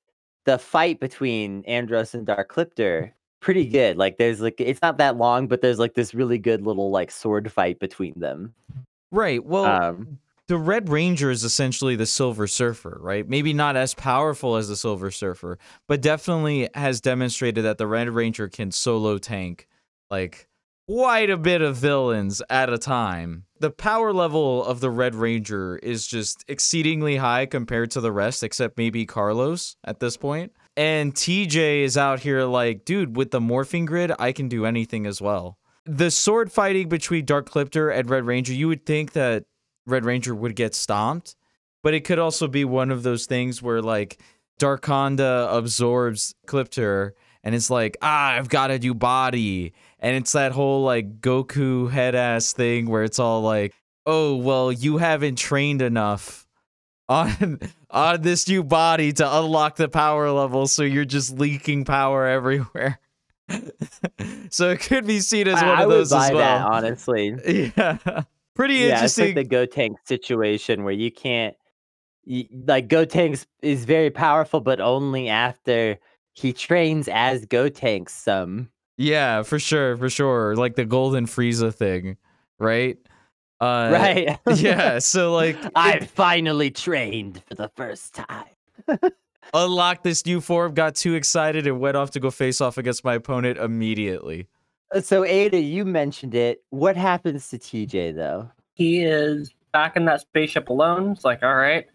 the 0.45 0.57
fight 0.57 0.99
between 0.99 1.63
Andros 1.65 2.13
and 2.13 2.25
Dark 2.25 2.49
Cliptor, 2.49 3.13
pretty 3.39 3.65
good. 3.65 3.97
Like 3.97 4.17
there's 4.17 4.41
like 4.41 4.59
it's 4.59 4.81
not 4.81 4.97
that 4.97 5.17
long, 5.17 5.47
but 5.47 5.61
there's 5.61 5.79
like 5.79 5.93
this 5.93 6.13
really 6.13 6.37
good 6.37 6.65
little 6.65 6.91
like 6.91 7.11
sword 7.11 7.51
fight 7.51 7.79
between 7.79 8.13
them. 8.19 8.53
Right. 9.11 9.43
Well, 9.43 9.65
Um, 9.65 10.19
the 10.47 10.57
Red 10.57 10.89
Ranger 10.89 11.31
is 11.31 11.43
essentially 11.43 11.95
the 11.95 12.05
Silver 12.05 12.47
Surfer, 12.47 12.97
right? 13.01 13.27
Maybe 13.27 13.53
not 13.53 13.75
as 13.75 13.93
powerful 13.93 14.55
as 14.55 14.67
the 14.67 14.75
Silver 14.75 15.09
Surfer, 15.11 15.57
but 15.87 16.01
definitely 16.01 16.69
has 16.73 16.99
demonstrated 16.99 17.63
that 17.63 17.77
the 17.77 17.87
Red 17.87 18.09
Ranger 18.09 18.49
can 18.49 18.71
solo 18.71 19.17
tank 19.17 19.67
like 20.09 20.47
quite 20.87 21.29
a 21.29 21.37
bit 21.37 21.61
of 21.61 21.75
villains 21.77 22.41
at 22.49 22.71
a 22.71 22.77
time. 22.77 23.45
The 23.59 23.71
power 23.71 24.11
level 24.11 24.63
of 24.65 24.79
the 24.79 24.89
Red 24.89 25.15
Ranger 25.15 25.77
is 25.77 26.05
just 26.05 26.43
exceedingly 26.47 27.17
high 27.17 27.45
compared 27.45 27.91
to 27.91 28.01
the 28.01 28.11
rest, 28.11 28.43
except 28.43 28.77
maybe 28.77 29.05
Carlos 29.05 29.77
at 29.83 29.99
this 29.99 30.17
point. 30.17 30.51
And 30.75 31.13
TJ 31.13 31.83
is 31.83 31.97
out 31.97 32.19
here 32.19 32.43
like, 32.43 32.83
dude, 32.83 33.15
with 33.15 33.31
the 33.31 33.39
morphing 33.39 33.85
grid, 33.85 34.11
I 34.19 34.31
can 34.31 34.49
do 34.49 34.65
anything 34.65 35.05
as 35.05 35.21
well. 35.21 35.57
The 35.85 36.11
sword 36.11 36.51
fighting 36.51 36.89
between 36.89 37.25
Dark 37.25 37.49
Cliptor 37.49 37.89
and 37.89 38.09
Red 38.09 38.25
Ranger, 38.25 38.53
you 38.53 38.67
would 38.67 38.85
think 38.85 39.13
that 39.13 39.45
Red 39.85 40.05
Ranger 40.05 40.33
would 40.33 40.55
get 40.55 40.73
stomped. 40.73 41.35
But 41.83 41.93
it 41.93 42.05
could 42.05 42.19
also 42.19 42.47
be 42.47 42.63
one 42.63 42.91
of 42.91 43.03
those 43.03 43.25
things 43.25 43.61
where 43.61 43.81
like 43.81 44.17
Darkonda 44.59 45.53
absorbs 45.55 46.33
Clipter 46.47 47.13
and 47.43 47.53
it's 47.53 47.69
like, 47.69 47.97
ah, 48.01 48.31
I've 48.31 48.47
got 48.47 48.71
a 48.71 48.79
new 48.79 48.93
body. 48.93 49.73
And 50.03 50.17
it's 50.17 50.33
that 50.33 50.51
whole 50.51 50.83
like 50.83 51.21
Goku 51.21 51.89
head 51.89 52.13
ass 52.13 52.51
thing 52.51 52.89
where 52.89 53.03
it's 53.03 53.19
all 53.19 53.41
like, 53.41 53.73
oh, 54.05 54.35
well, 54.35 54.69
you 54.71 54.97
haven't 54.97 55.37
trained 55.37 55.81
enough 55.81 56.45
on 57.07 57.59
on 57.89 58.21
this 58.21 58.47
new 58.49 58.63
body 58.65 59.13
to 59.13 59.37
unlock 59.39 59.77
the 59.77 59.87
power 59.87 60.29
level, 60.29 60.67
so 60.67 60.83
you're 60.83 61.05
just 61.05 61.39
leaking 61.39 61.85
power 61.85 62.27
everywhere. 62.27 62.99
so 64.49 64.71
it 64.71 64.81
could 64.81 65.07
be 65.07 65.21
seen 65.21 65.47
as 65.47 65.55
one 65.55 65.65
I 65.65 65.83
of 65.83 65.87
would 65.87 65.95
those 65.95 66.09
buy 66.09 66.27
as 66.27 66.33
well. 66.33 66.59
that 66.59 66.67
honestly. 66.67 67.71
Yeah. 67.77 68.23
Pretty 68.55 68.75
Yeah, 68.75 69.05
it's 69.05 69.17
like 69.17 69.35
the 69.35 69.45
Gotenks 69.45 70.05
situation 70.05 70.83
where 70.83 70.93
you 70.93 71.11
can't, 71.11 71.55
y 72.27 72.47
like 72.67 72.87
Gotenks 72.87 73.45
is 73.61 73.85
very 73.85 74.11
powerful, 74.11 74.59
but 74.59 74.79
only 74.79 75.27
after 75.29 75.97
he 76.33 76.53
trains 76.53 77.07
as 77.07 77.45
Gotenks 77.45 78.09
some. 78.09 78.69
Yeah, 78.97 79.43
for 79.43 79.59
sure, 79.59 79.97
for 79.97 80.09
sure. 80.09 80.55
Like 80.55 80.75
the 80.75 80.85
golden 80.85 81.25
Frieza 81.25 81.73
thing, 81.73 82.17
right? 82.59 82.97
Uh, 83.61 83.89
right? 83.93 84.39
Yeah. 84.55 84.99
So 84.99 85.33
like, 85.33 85.57
I 85.75 85.93
it- 85.93 86.09
finally 86.09 86.71
trained 86.71 87.41
for 87.47 87.55
the 87.55 87.69
first 87.75 88.13
time. 88.15 88.45
unlocked 89.53 90.03
this 90.03 90.25
new 90.25 90.41
form, 90.41 90.73
got 90.73 90.95
too 90.95 91.13
excited, 91.15 91.67
and 91.67 91.79
went 91.79 91.95
off 91.97 92.11
to 92.11 92.19
go 92.19 92.31
face 92.31 92.59
off 92.61 92.77
against 92.77 93.03
my 93.03 93.13
opponent 93.15 93.57
immediately. 93.57 94.47
Uh, 94.93 95.01
So 95.01 95.23
Ada, 95.23 95.59
you 95.59 95.85
mentioned 95.85 96.35
it. 96.35 96.63
What 96.69 96.95
happens 96.97 97.49
to 97.49 97.57
TJ 97.57 98.15
though? 98.15 98.49
he 98.75 99.03
is 99.03 99.53
back 99.71 99.95
in 99.95 100.05
that 100.05 100.21
spaceship 100.21 100.67
alone. 100.69 101.11
It's 101.11 101.23
like, 101.23 101.43
all 101.43 101.55
right, 101.55 101.85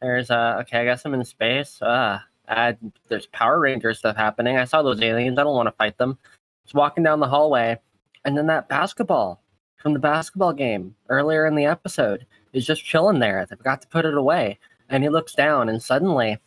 there's 0.00 0.30
uh 0.30 0.56
okay, 0.62 0.78
I 0.80 0.84
guess 0.84 1.04
I'm 1.04 1.12
in 1.14 1.24
space. 1.24 1.80
Uh, 1.82 2.18
uh 2.48 2.72
there's 3.08 3.26
Power 3.26 3.60
Ranger 3.60 3.94
stuff 3.94 4.16
happening. 4.16 4.56
I 4.56 4.64
saw 4.64 4.82
those 4.82 5.00
aliens. 5.00 5.38
I 5.38 5.44
don't 5.44 5.56
want 5.56 5.66
to 5.68 5.72
fight 5.72 5.98
them. 5.98 6.18
Just 6.64 6.74
walking 6.74 7.04
down 7.04 7.20
the 7.20 7.28
hallway, 7.28 7.78
and 8.24 8.36
then 8.36 8.46
that 8.46 8.68
basketball 8.68 9.42
from 9.76 9.92
the 9.92 9.98
basketball 9.98 10.52
game 10.52 10.94
earlier 11.08 11.46
in 11.46 11.54
the 11.54 11.66
episode 11.66 12.26
is 12.52 12.66
just 12.66 12.84
chilling 12.84 13.18
there. 13.18 13.46
They 13.48 13.56
forgot 13.56 13.82
to 13.82 13.88
put 13.88 14.06
it 14.06 14.14
away, 14.14 14.58
and 14.88 15.02
he 15.02 15.10
looks 15.10 15.34
down, 15.34 15.68
and 15.68 15.82
suddenly 15.82 16.38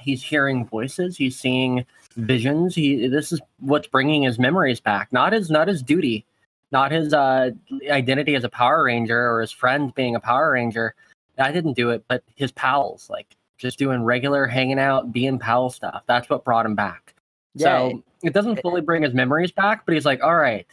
he's 0.00 0.22
hearing 0.22 0.66
voices. 0.66 1.16
He's 1.16 1.38
seeing 1.38 1.84
visions. 2.16 2.74
He 2.74 3.06
this 3.08 3.32
is 3.32 3.40
what's 3.60 3.88
bringing 3.88 4.22
his 4.22 4.38
memories 4.38 4.80
back. 4.80 5.12
Not 5.12 5.32
his 5.32 5.50
not 5.50 5.68
his 5.68 5.82
duty, 5.82 6.26
not 6.70 6.92
his 6.92 7.14
uh 7.14 7.50
identity 7.90 8.34
as 8.34 8.44
a 8.44 8.48
Power 8.48 8.84
Ranger 8.84 9.30
or 9.30 9.40
his 9.40 9.52
friend 9.52 9.94
being 9.94 10.14
a 10.14 10.20
Power 10.20 10.52
Ranger. 10.52 10.94
I 11.38 11.52
didn't 11.52 11.74
do 11.74 11.90
it, 11.90 12.04
but 12.08 12.22
his 12.34 12.52
pals, 12.52 13.08
like 13.08 13.36
just 13.62 13.78
doing 13.78 14.02
regular 14.02 14.46
hanging 14.46 14.78
out, 14.78 15.12
being 15.12 15.38
pal 15.38 15.70
stuff. 15.70 16.02
That's 16.06 16.28
what 16.28 16.44
brought 16.44 16.66
him 16.66 16.74
back. 16.74 17.14
Yeah, 17.54 17.90
So 17.90 18.02
it 18.22 18.34
doesn't 18.34 18.60
fully 18.60 18.80
bring 18.80 19.02
his 19.02 19.14
memories 19.14 19.52
back, 19.52 19.86
but 19.86 19.94
he's 19.94 20.04
like, 20.04 20.22
all 20.22 20.36
right, 20.36 20.66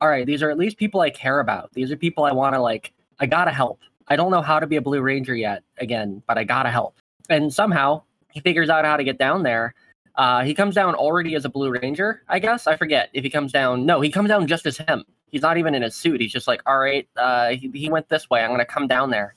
all 0.00 0.08
right, 0.08 0.26
these 0.26 0.42
are 0.42 0.50
at 0.50 0.58
least 0.58 0.78
people 0.78 1.00
I 1.00 1.10
care 1.10 1.40
about. 1.40 1.72
These 1.74 1.92
are 1.92 1.96
people 1.96 2.24
I 2.24 2.32
want 2.32 2.54
to 2.54 2.60
like, 2.60 2.92
I 3.20 3.26
gotta 3.26 3.50
help. 3.50 3.80
I 4.08 4.16
don't 4.16 4.30
know 4.30 4.42
how 4.42 4.58
to 4.58 4.66
be 4.66 4.76
a 4.76 4.80
Blue 4.80 5.02
Ranger 5.02 5.36
yet, 5.36 5.62
again, 5.78 6.22
but 6.26 6.38
I 6.38 6.44
gotta 6.44 6.70
help. 6.70 6.96
And 7.28 7.52
somehow 7.52 8.02
he 8.32 8.40
figures 8.40 8.70
out 8.70 8.84
how 8.84 8.96
to 8.96 9.04
get 9.04 9.18
down 9.18 9.42
there. 9.42 9.74
Uh, 10.16 10.42
he 10.42 10.54
comes 10.54 10.74
down 10.74 10.94
already 10.94 11.34
as 11.34 11.44
a 11.44 11.48
Blue 11.48 11.70
Ranger, 11.70 12.22
I 12.28 12.38
guess. 12.38 12.66
I 12.66 12.76
forget 12.76 13.10
if 13.12 13.22
he 13.22 13.30
comes 13.30 13.52
down. 13.52 13.86
No, 13.86 14.00
he 14.00 14.10
comes 14.10 14.28
down 14.28 14.46
just 14.46 14.66
as 14.66 14.78
him. 14.78 15.04
He's 15.30 15.42
not 15.42 15.58
even 15.58 15.74
in 15.74 15.82
his 15.82 15.94
suit. 15.94 16.20
He's 16.20 16.32
just 16.32 16.48
like, 16.48 16.60
all 16.66 16.78
right, 16.78 17.06
uh, 17.16 17.50
he, 17.50 17.70
he 17.72 17.90
went 17.90 18.08
this 18.08 18.28
way. 18.28 18.42
I'm 18.42 18.50
gonna 18.50 18.64
come 18.64 18.88
down 18.88 19.10
there. 19.10 19.34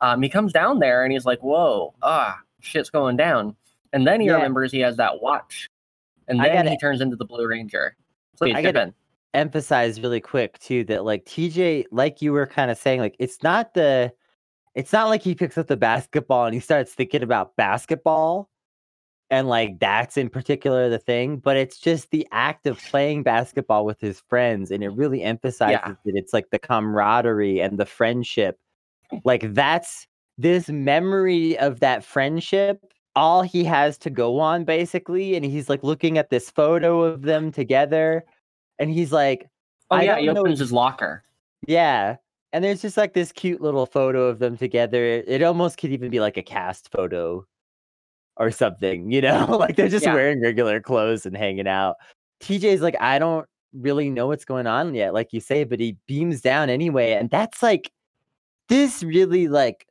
Um, 0.00 0.22
he 0.22 0.28
comes 0.28 0.52
down 0.52 0.78
there 0.78 1.04
and 1.04 1.12
he's 1.12 1.24
like, 1.24 1.40
whoa, 1.40 1.94
ah, 2.02 2.38
shit's 2.66 2.90
going 2.90 3.16
down. 3.16 3.56
And 3.92 4.06
then 4.06 4.20
he 4.20 4.26
Yeah. 4.26 4.34
remembers 4.34 4.72
he 4.72 4.80
has 4.80 4.96
that 4.96 5.22
watch. 5.22 5.68
And 6.28 6.40
then 6.40 6.52
gotta- 6.54 6.70
he 6.70 6.78
turns 6.78 7.00
into 7.00 7.16
the 7.16 7.24
Blue 7.24 7.46
Ranger. 7.46 7.96
Please, 8.36 8.54
I 8.54 8.62
gotta- 8.62 8.82
in. 8.82 8.94
emphasize 9.34 10.00
really 10.00 10.20
quick 10.20 10.58
too 10.58 10.82
that 10.84 11.04
like 11.04 11.24
TJ, 11.24 11.86
like 11.90 12.20
you 12.22 12.32
were 12.32 12.46
kind 12.46 12.70
of 12.70 12.78
saying, 12.78 13.00
like 13.00 13.16
it's 13.18 13.42
not 13.42 13.74
the, 13.74 14.12
it's 14.74 14.92
not 14.92 15.08
like 15.08 15.22
he 15.22 15.34
picks 15.34 15.56
up 15.56 15.66
the 15.68 15.76
basketball 15.76 16.44
and 16.46 16.54
he 16.54 16.60
starts 16.60 16.92
thinking 16.94 17.22
about 17.22 17.54
basketball, 17.56 18.50
and 19.30 19.48
like 19.48 19.78
that's 19.78 20.16
in 20.16 20.28
particular 20.28 20.88
the 20.88 20.98
thing, 20.98 21.36
but 21.38 21.56
it's 21.56 21.78
just 21.78 22.10
the 22.10 22.26
act 22.32 22.66
of 22.66 22.78
playing 22.78 23.22
basketball 23.22 23.84
with 23.84 24.00
his 24.00 24.20
friends, 24.28 24.70
and 24.70 24.82
it 24.84 24.90
really 24.90 25.22
emphasizes 25.22 25.96
that 26.04 26.14
it's 26.16 26.32
like 26.32 26.50
the 26.50 26.58
camaraderie 26.58 27.60
and 27.60 27.78
the 27.78 27.86
friendship, 27.86 28.58
like 29.24 29.52
that's 29.54 30.06
this 30.38 30.68
memory 30.68 31.58
of 31.58 31.80
that 31.80 32.04
friendship. 32.04 32.80
All 33.14 33.40
he 33.42 33.64
has 33.64 33.96
to 33.98 34.10
go 34.10 34.38
on 34.40 34.64
basically, 34.64 35.36
and 35.36 35.44
he's 35.44 35.68
like 35.70 35.82
looking 35.82 36.18
at 36.18 36.28
this 36.30 36.50
photo 36.50 37.02
of 37.02 37.22
them 37.22 37.50
together, 37.50 38.24
and 38.78 38.90
he's 38.90 39.10
like, 39.12 39.48
Oh 39.90 39.96
I 39.96 40.02
yeah, 40.02 40.18
he 40.18 40.26
know- 40.26 40.36
opens 40.40 40.58
his 40.58 40.72
locker. 40.72 41.22
yeah. 41.66 42.16
And 42.52 42.64
there's 42.64 42.80
just 42.80 42.96
like 42.96 43.12
this 43.12 43.32
cute 43.32 43.60
little 43.60 43.84
photo 43.86 44.24
of 44.28 44.38
them 44.38 44.56
together. 44.56 45.04
It 45.26 45.42
almost 45.42 45.76
could 45.78 45.90
even 45.92 46.10
be 46.10 46.20
like 46.20 46.36
a 46.38 46.42
cast 46.42 46.90
photo 46.90 47.44
or 48.38 48.50
something, 48.50 49.10
you 49.10 49.20
know? 49.20 49.44
like 49.60 49.76
they're 49.76 49.88
just 49.88 50.06
Yeah. 50.06 50.14
wearing 50.14 50.40
regular 50.40 50.80
clothes 50.80 51.26
and 51.26 51.36
hanging 51.36 51.66
out. 51.68 51.96
TJ's 52.40 52.80
like, 52.80 52.96
I 53.00 53.18
don't 53.18 53.46
really 53.74 54.08
know 54.10 54.26
what's 54.28 54.44
going 54.46 54.66
on 54.66 54.94
yet, 54.94 55.12
like 55.12 55.32
you 55.34 55.40
say, 55.40 55.64
but 55.64 55.80
he 55.80 55.96
beams 56.06 56.40
down 56.40 56.70
anyway. 56.70 57.12
And 57.12 57.28
that's 57.28 57.62
like, 57.62 57.90
this 58.68 59.02
really 59.02 59.48
like 59.48 59.86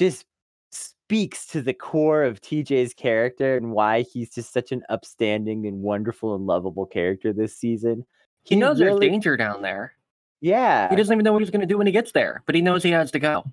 just 0.00 0.24
speaks 0.72 1.46
to 1.48 1.60
the 1.60 1.74
core 1.74 2.24
of 2.24 2.40
TJ's 2.40 2.94
character 2.94 3.56
and 3.56 3.72
why 3.72 4.00
he's 4.00 4.30
just 4.30 4.50
such 4.50 4.72
an 4.72 4.82
upstanding 4.88 5.66
and 5.66 5.82
wonderful 5.82 6.34
and 6.34 6.46
lovable 6.46 6.86
character 6.86 7.34
this 7.34 7.54
season. 7.54 8.06
He, 8.42 8.56
knows 8.56 8.78
there's 8.78 8.98
danger 8.98 9.36
down 9.36 9.60
there. 9.60 9.92
Yeah. 10.40 10.88
He 10.88 10.96
doesn't 10.96 11.12
even 11.12 11.22
know 11.22 11.34
what 11.34 11.42
he's 11.42 11.50
going 11.50 11.60
to 11.60 11.66
do 11.66 11.76
when 11.76 11.86
he 11.86 11.92
gets 11.92 12.12
there, 12.12 12.42
but 12.46 12.54
he 12.54 12.62
knows 12.62 12.82
he 12.82 12.92
has 12.92 13.10
to 13.10 13.18
go. 13.18 13.44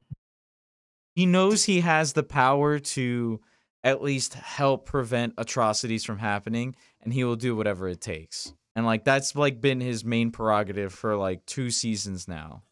he 1.16 1.26
knows 1.26 1.66
he 1.66 1.82
has 1.82 2.14
the 2.14 2.24
power 2.24 2.80
to 2.80 3.42
at 3.84 4.02
least 4.02 4.36
help 4.36 4.86
prevent 4.86 5.34
atrocities 5.38 6.06
from 6.06 6.20
happening 6.20 6.76
and 7.02 7.12
he 7.12 7.26
will 7.26 7.36
do 7.36 7.56
whatever 7.56 7.88
it 7.88 8.02
takes 8.02 8.54
and 8.76 8.86
like 8.86 9.04
that's 9.04 9.36
like 9.36 9.62
been 9.62 9.80
his 9.80 10.04
main 10.04 10.32
prerogative 10.32 10.92
for 10.92 11.16
like 11.16 11.46
two 11.46 11.70
seasons 11.70 12.28
now 12.28 12.64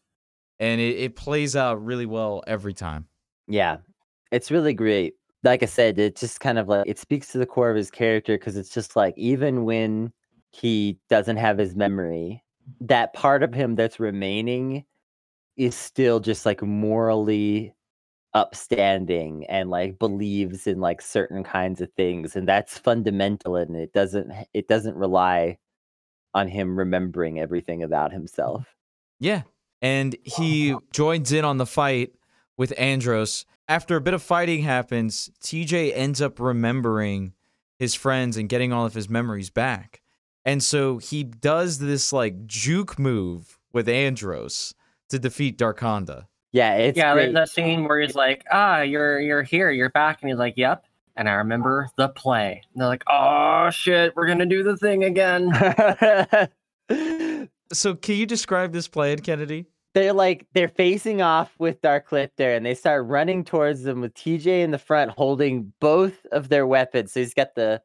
and 0.58 0.80
it, 0.80 0.98
it 0.98 1.16
plays 1.16 1.54
out 1.54 1.84
really 1.84 2.06
well 2.06 2.42
every 2.46 2.74
time 2.74 3.06
Yeah, 3.48 3.78
it's 4.32 4.50
really 4.50 4.74
great. 4.74 5.14
Like 5.42 5.62
I 5.62 5.66
said, 5.66 5.98
it 5.98 6.16
just 6.16 6.40
kind 6.40 6.58
of 6.58 6.68
like 6.68 6.86
it 6.88 6.98
speaks 6.98 7.28
to 7.32 7.38
the 7.38 7.46
core 7.46 7.70
of 7.70 7.76
his 7.76 7.90
character 7.90 8.36
because 8.36 8.56
it's 8.56 8.70
just 8.70 8.96
like 8.96 9.14
even 9.16 9.64
when 9.64 10.12
he 10.50 10.98
doesn't 11.08 11.36
have 11.36 11.58
his 11.58 11.76
memory, 11.76 12.42
that 12.80 13.12
part 13.12 13.42
of 13.42 13.54
him 13.54 13.74
that's 13.74 14.00
remaining 14.00 14.84
is 15.56 15.74
still 15.74 16.20
just 16.20 16.44
like 16.44 16.62
morally 16.62 17.74
upstanding 18.34 19.46
and 19.48 19.70
like 19.70 19.98
believes 19.98 20.66
in 20.66 20.78
like 20.78 21.00
certain 21.00 21.42
kinds 21.42 21.80
of 21.80 21.90
things 21.96 22.36
and 22.36 22.46
that's 22.46 22.76
fundamental 22.78 23.56
and 23.56 23.74
it 23.74 23.94
doesn't 23.94 24.30
it 24.52 24.68
doesn't 24.68 24.94
rely 24.94 25.56
on 26.34 26.46
him 26.46 26.78
remembering 26.78 27.40
everything 27.40 27.82
about 27.82 28.12
himself. 28.12 28.66
yeah 29.20 29.40
and 29.80 30.16
he 30.22 30.76
joins 30.92 31.32
in 31.32 31.46
on 31.46 31.56
the 31.56 31.64
fight 31.64 32.12
with 32.56 32.72
andros 32.78 33.44
after 33.68 33.96
a 33.96 34.00
bit 34.00 34.14
of 34.14 34.22
fighting 34.22 34.62
happens 34.62 35.30
tj 35.42 35.92
ends 35.94 36.20
up 36.20 36.38
remembering 36.40 37.32
his 37.78 37.94
friends 37.94 38.36
and 38.36 38.48
getting 38.48 38.72
all 38.72 38.86
of 38.86 38.94
his 38.94 39.08
memories 39.08 39.50
back 39.50 40.00
and 40.44 40.62
so 40.62 40.98
he 40.98 41.22
does 41.24 41.78
this 41.78 42.12
like 42.12 42.46
juke 42.46 42.98
move 42.98 43.58
with 43.72 43.88
andros 43.88 44.74
to 45.08 45.18
defeat 45.18 45.58
darkonda 45.58 46.26
Yeah, 46.52 46.74
it's 46.76 46.96
yeah, 46.96 47.12
great. 47.12 47.24
there's 47.24 47.34
that 47.34 47.48
scene 47.50 47.84
where 47.84 48.00
he's 48.00 48.14
like, 48.14 48.42
"Ah, 48.50 48.80
you're 48.80 49.20
you're 49.20 49.42
here, 49.42 49.70
you're 49.70 49.90
back," 49.90 50.22
and 50.22 50.30
he's 50.30 50.38
like, 50.38 50.54
"Yep." 50.56 50.84
And 51.16 51.28
I 51.28 51.32
remember 51.34 51.88
the 51.96 52.08
play. 52.08 52.62
And 52.72 52.80
they're 52.80 52.88
like, 52.88 53.04
"Oh 53.06 53.68
shit, 53.70 54.16
we're 54.16 54.26
gonna 54.26 54.46
do 54.46 54.62
the 54.62 54.76
thing 54.76 55.04
again." 55.04 55.50
So 57.72 57.94
can 57.96 58.14
you 58.14 58.26
describe 58.26 58.72
this 58.72 58.86
plan, 58.88 59.18
Kennedy? 59.18 59.66
They're 59.96 60.12
like 60.12 60.44
they're 60.52 60.68
facing 60.68 61.22
off 61.22 61.54
with 61.58 61.80
Dark 61.80 62.10
Cliptor 62.10 62.54
and 62.54 62.66
they 62.66 62.74
start 62.74 63.06
running 63.06 63.44
towards 63.44 63.84
them 63.84 64.02
with 64.02 64.12
TJ 64.12 64.62
in 64.62 64.70
the 64.70 64.78
front 64.78 65.12
holding 65.12 65.72
both 65.80 66.26
of 66.32 66.50
their 66.50 66.66
weapons. 66.66 67.12
So 67.12 67.20
he's 67.20 67.32
got 67.32 67.54
the 67.54 67.80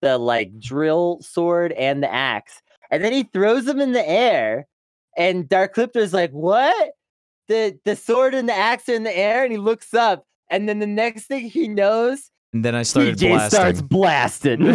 the 0.00 0.16
like 0.16 0.60
drill 0.60 1.18
sword 1.22 1.72
and 1.72 2.04
the 2.04 2.14
axe. 2.14 2.62
And 2.92 3.02
then 3.02 3.12
he 3.12 3.24
throws 3.24 3.64
them 3.64 3.80
in 3.80 3.90
the 3.90 4.08
air 4.08 4.68
and 5.16 5.48
Dark 5.48 5.74
Cliptor's 5.74 6.14
like, 6.14 6.30
"What?" 6.30 6.92
The 7.48 7.76
the 7.84 7.96
sword 7.96 8.32
and 8.32 8.48
the 8.48 8.54
axe 8.54 8.88
are 8.88 8.94
in 8.94 9.02
the 9.02 9.18
air 9.18 9.42
and 9.42 9.50
he 9.50 9.58
looks 9.58 9.92
up 9.92 10.24
and 10.48 10.68
then 10.68 10.78
the 10.78 10.86
next 10.86 11.26
thing 11.26 11.50
he 11.50 11.66
knows, 11.66 12.30
And 12.52 12.64
then 12.64 12.76
I 12.76 12.84
started 12.84 13.18
TJ 13.18 13.50
starts 13.50 13.82
blasting. 13.82 14.62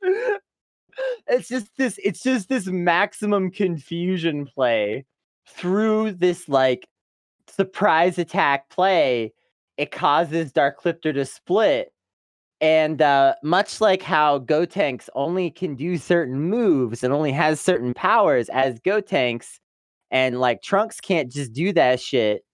it's 1.26 1.48
just 1.48 1.68
this 1.76 1.98
it's 2.02 2.22
just 2.22 2.48
this 2.48 2.66
maximum 2.66 3.50
confusion 3.50 4.46
play 4.46 5.04
through 5.46 6.12
this 6.12 6.48
like 6.48 6.88
surprise 7.48 8.18
attack 8.18 8.68
play, 8.70 9.32
it 9.76 9.90
causes 9.90 10.52
Dark 10.52 10.80
Cliptor 10.80 11.12
to 11.12 11.24
split. 11.24 11.92
And 12.62 13.00
uh, 13.00 13.34
much 13.42 13.80
like 13.80 14.02
how 14.02 14.40
Gotenks 14.40 15.08
only 15.14 15.50
can 15.50 15.74
do 15.74 15.96
certain 15.96 16.38
moves 16.40 17.02
and 17.02 17.12
only 17.12 17.32
has 17.32 17.58
certain 17.58 17.94
powers 17.94 18.50
as 18.50 18.78
Gotenks, 18.80 19.60
and 20.10 20.40
like 20.40 20.60
Trunks 20.62 21.00
can't 21.00 21.32
just 21.32 21.54
do 21.54 21.72
that 21.72 22.00
shit, 22.00 22.44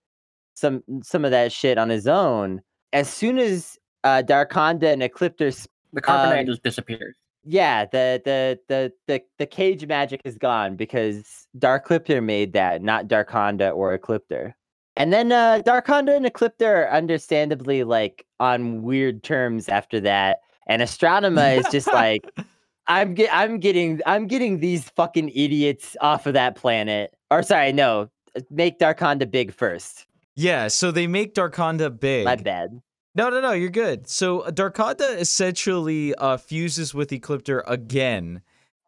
some 0.54 0.84
some 1.02 1.24
of 1.24 1.32
that 1.32 1.50
shit 1.50 1.76
on 1.76 1.88
his 1.88 2.06
own. 2.06 2.62
As 2.92 3.08
soon 3.08 3.38
as 3.38 3.78
uh, 4.04 4.22
Darkonda 4.24 4.92
and 4.92 5.02
Ecliptor, 5.02 5.66
The 5.92 6.02
carbonite 6.02 6.40
Um, 6.40 6.46
just 6.46 6.62
disappears. 6.62 7.16
Yeah, 7.48 7.84
the, 7.84 8.20
the 8.24 8.58
the 8.66 8.92
the 9.06 9.22
the 9.38 9.46
cage 9.46 9.86
magic 9.86 10.20
is 10.24 10.36
gone 10.36 10.74
because 10.74 11.46
Dark 11.56 11.86
Cliptor 11.86 12.20
made 12.20 12.52
that, 12.54 12.82
not 12.82 13.06
Darkonda 13.06 13.74
or 13.74 13.96
Ecliptor. 13.96 14.54
And 14.96 15.12
then 15.12 15.30
uh 15.30 15.62
Darkonda 15.64 16.16
and 16.16 16.26
Ecliptor 16.26 16.66
are 16.66 16.90
understandably 16.90 17.84
like 17.84 18.26
on 18.40 18.82
weird 18.82 19.22
terms 19.22 19.68
after 19.68 20.00
that. 20.00 20.38
And 20.66 20.82
Astronema 20.82 21.58
is 21.58 21.66
just 21.70 21.86
like 21.92 22.28
I'm 22.88 23.14
get 23.14 23.30
I'm 23.32 23.60
getting 23.60 24.00
I'm 24.06 24.26
getting 24.26 24.58
these 24.58 24.90
fucking 24.90 25.28
idiots 25.28 25.96
off 26.00 26.26
of 26.26 26.34
that 26.34 26.56
planet. 26.56 27.14
Or 27.30 27.44
sorry, 27.44 27.72
no, 27.72 28.10
make 28.50 28.80
Darkonda 28.80 29.30
big 29.30 29.52
first. 29.52 30.06
Yeah, 30.34 30.66
so 30.68 30.90
they 30.90 31.06
make 31.06 31.34
Darkonda 31.34 31.98
big. 31.98 32.24
My 32.24 32.36
bad. 32.36 32.80
No, 33.16 33.30
no, 33.30 33.40
no, 33.40 33.52
you're 33.52 33.70
good. 33.70 34.08
So 34.08 34.42
Darkonda 34.42 35.18
essentially 35.18 36.14
uh, 36.14 36.36
fuses 36.36 36.92
with 36.94 37.10
Ecliptor 37.10 37.62
again, 37.66 38.42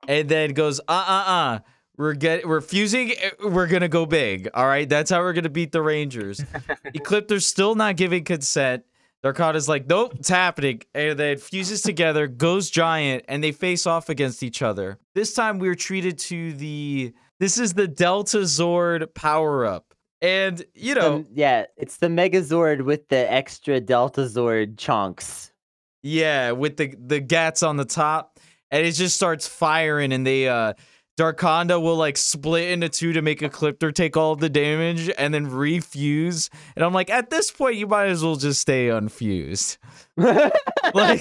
and 0.07 0.29
then 0.29 0.53
goes, 0.53 0.81
uh, 0.81 0.83
uh, 1.09 1.31
uh. 1.31 1.59
We're 1.97 2.15
get 2.15 2.47
we're 2.47 2.61
fusing. 2.61 3.11
uh, 3.11 3.49
We're 3.49 3.67
gonna 3.67 3.89
go 3.89 4.07
big. 4.07 4.49
All 4.55 4.67
right, 4.69 4.89
that's 4.89 5.11
how 5.11 5.19
we're 5.19 5.33
gonna 5.33 5.49
beat 5.49 5.73
the 5.73 5.83
Rangers. 5.83 6.41
Ecliptor's 6.95 7.45
still 7.45 7.75
not 7.75 7.97
giving 7.97 8.23
consent. 8.23 8.85
Darkonda's 9.25 9.69
like, 9.69 9.89
nope, 9.89 10.15
it's 10.15 10.29
happening, 10.29 10.83
and 10.95 11.19
then 11.19 11.39
fuses 11.39 11.83
together, 11.83 12.29
goes 12.29 12.71
giant, 12.71 13.25
and 13.27 13.43
they 13.43 13.51
face 13.51 13.85
off 13.85 14.09
against 14.09 14.45
each 14.45 14.63
other. 14.63 15.01
This 15.17 15.35
time 15.35 15.59
we're 15.59 15.75
treated 15.75 16.19
to 16.19 16.53
the. 16.53 17.15
This 17.41 17.59
is 17.59 17.75
the 17.75 17.89
Delta 17.89 18.39
Zord 18.43 19.13
power 19.15 19.67
up, 19.67 19.88
and 20.23 20.65
you 20.75 20.95
know. 20.95 21.19
The- 21.23 21.29
yeah, 21.35 21.67
it's 21.77 21.99
the 21.99 22.09
Megazord 22.09 22.83
with 22.83 23.09
the 23.09 23.31
extra 23.31 23.81
Delta 23.81 24.23
Zord 24.23 24.77
chunks. 24.79 25.53
Yeah, 26.03 26.53
with 26.53 26.77
the 26.77 26.95
the 26.99 27.21
gats 27.21 27.63
on 27.63 27.77
the 27.77 27.85
top, 27.85 28.39
and 28.71 28.87
it 28.87 28.93
just 28.93 29.17
starts 29.17 29.47
firing, 29.49 30.13
and 30.13 30.27
they 30.27 30.49
uh 30.49 30.75
Darkonda 31.19 31.83
will 31.83 31.97
like 31.97 32.17
split 32.17 32.71
into 32.71 32.89
two 32.89 33.13
to 33.13 33.23
make 33.23 33.43
a 33.43 33.49
Ecliptor 33.49 33.93
take 33.93 34.17
all 34.17 34.33
of 34.33 34.39
the 34.39 34.49
damage 34.49 35.11
and 35.19 35.35
then 35.35 35.49
refuse. 35.51 36.49
And 36.77 36.85
I'm 36.85 36.93
like, 36.93 37.11
at 37.11 37.31
this 37.31 37.51
point, 37.51 37.75
you 37.75 37.89
might 37.89 38.07
as 38.07 38.23
well 38.23 38.37
just 38.37 38.61
stay 38.61 38.89
unfused. 38.89 39.79
Like- 40.95 41.21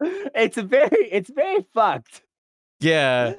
it's 0.00 0.56
very 0.58 1.08
it's 1.10 1.30
very 1.30 1.64
fucked. 1.74 2.22
Yeah. 2.80 3.34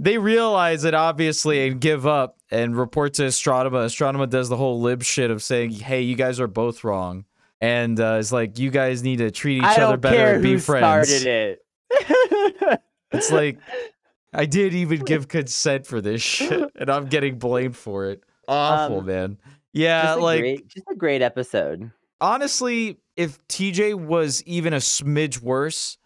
They 0.00 0.18
realize 0.18 0.84
it 0.84 0.94
obviously 0.94 1.66
and 1.68 1.80
give 1.80 2.06
up 2.06 2.36
and 2.50 2.76
report 2.76 3.14
to 3.14 3.22
Astronema. 3.22 3.86
Astronema 3.86 4.28
does 4.30 4.48
the 4.48 4.56
whole 4.56 4.80
lib 4.80 5.02
shit 5.02 5.30
of 5.30 5.42
saying, 5.42 5.70
"Hey, 5.70 6.02
you 6.02 6.14
guys 6.16 6.38
are 6.40 6.46
both 6.46 6.84
wrong," 6.84 7.24
and 7.60 7.98
uh, 7.98 8.16
it's 8.20 8.32
like 8.32 8.58
you 8.58 8.70
guys 8.70 9.02
need 9.02 9.18
to 9.18 9.30
treat 9.30 9.58
each 9.58 9.64
I 9.64 9.82
other 9.82 9.96
better 9.96 10.34
and 10.34 10.42
be 10.42 10.52
who 10.52 10.58
friends. 10.58 11.08
started 11.08 11.58
it. 11.90 12.80
It's 13.10 13.32
like 13.32 13.58
I 14.34 14.44
did 14.44 14.74
even 14.74 15.00
give 15.00 15.28
consent 15.36 15.86
for 15.86 16.00
this 16.02 16.20
shit, 16.20 16.70
and 16.76 16.90
I'm 16.90 17.06
getting 17.06 17.38
blamed 17.38 17.74
for 17.76 18.06
it. 18.10 18.22
Awful, 18.46 18.98
Um, 19.00 19.06
man. 19.06 19.38
Yeah, 19.72 20.14
like 20.14 20.40
great, 20.40 20.68
just 20.68 20.86
a 20.90 20.94
great 20.94 21.22
episode. 21.22 21.90
honestly, 22.20 22.98
if 23.16 23.38
TJ 23.48 23.94
was 23.94 24.42
even 24.44 24.72
a 24.74 24.78
smidge 24.78 25.40
worse, 25.40 25.96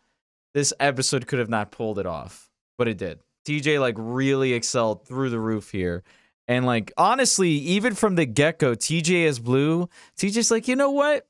this 0.55 0.73
episode 0.79 1.27
could 1.27 1.39
have 1.41 1.49
not 1.49 1.73
pulled 1.73 1.99
it 1.99 2.07
off, 2.07 2.49
but 2.79 2.87
it 2.89 2.99
did. 2.99 3.19
TJ 3.45 3.81
like 3.81 3.97
really 3.99 4.53
excelled 4.53 5.07
through 5.07 5.31
the 5.31 5.41
roof 5.41 5.71
here. 5.71 6.03
And 6.49 6.67
like 6.67 6.93
honestly, 6.97 7.51
even 7.51 7.95
from 7.95 8.17
the 8.17 8.27
get-go, 8.27 8.75
TJ 8.75 9.25
is 9.25 9.39
blue, 9.39 9.89
TJ's 10.17 10.51
like, 10.51 10.69
you 10.69 10.77
know 10.77 10.91
what? 10.91 11.27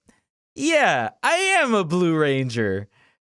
Yeah, 0.54 1.10
I 1.22 1.34
am 1.34 1.74
a 1.74 1.84
Blue 1.84 2.14
Ranger. 2.16 2.88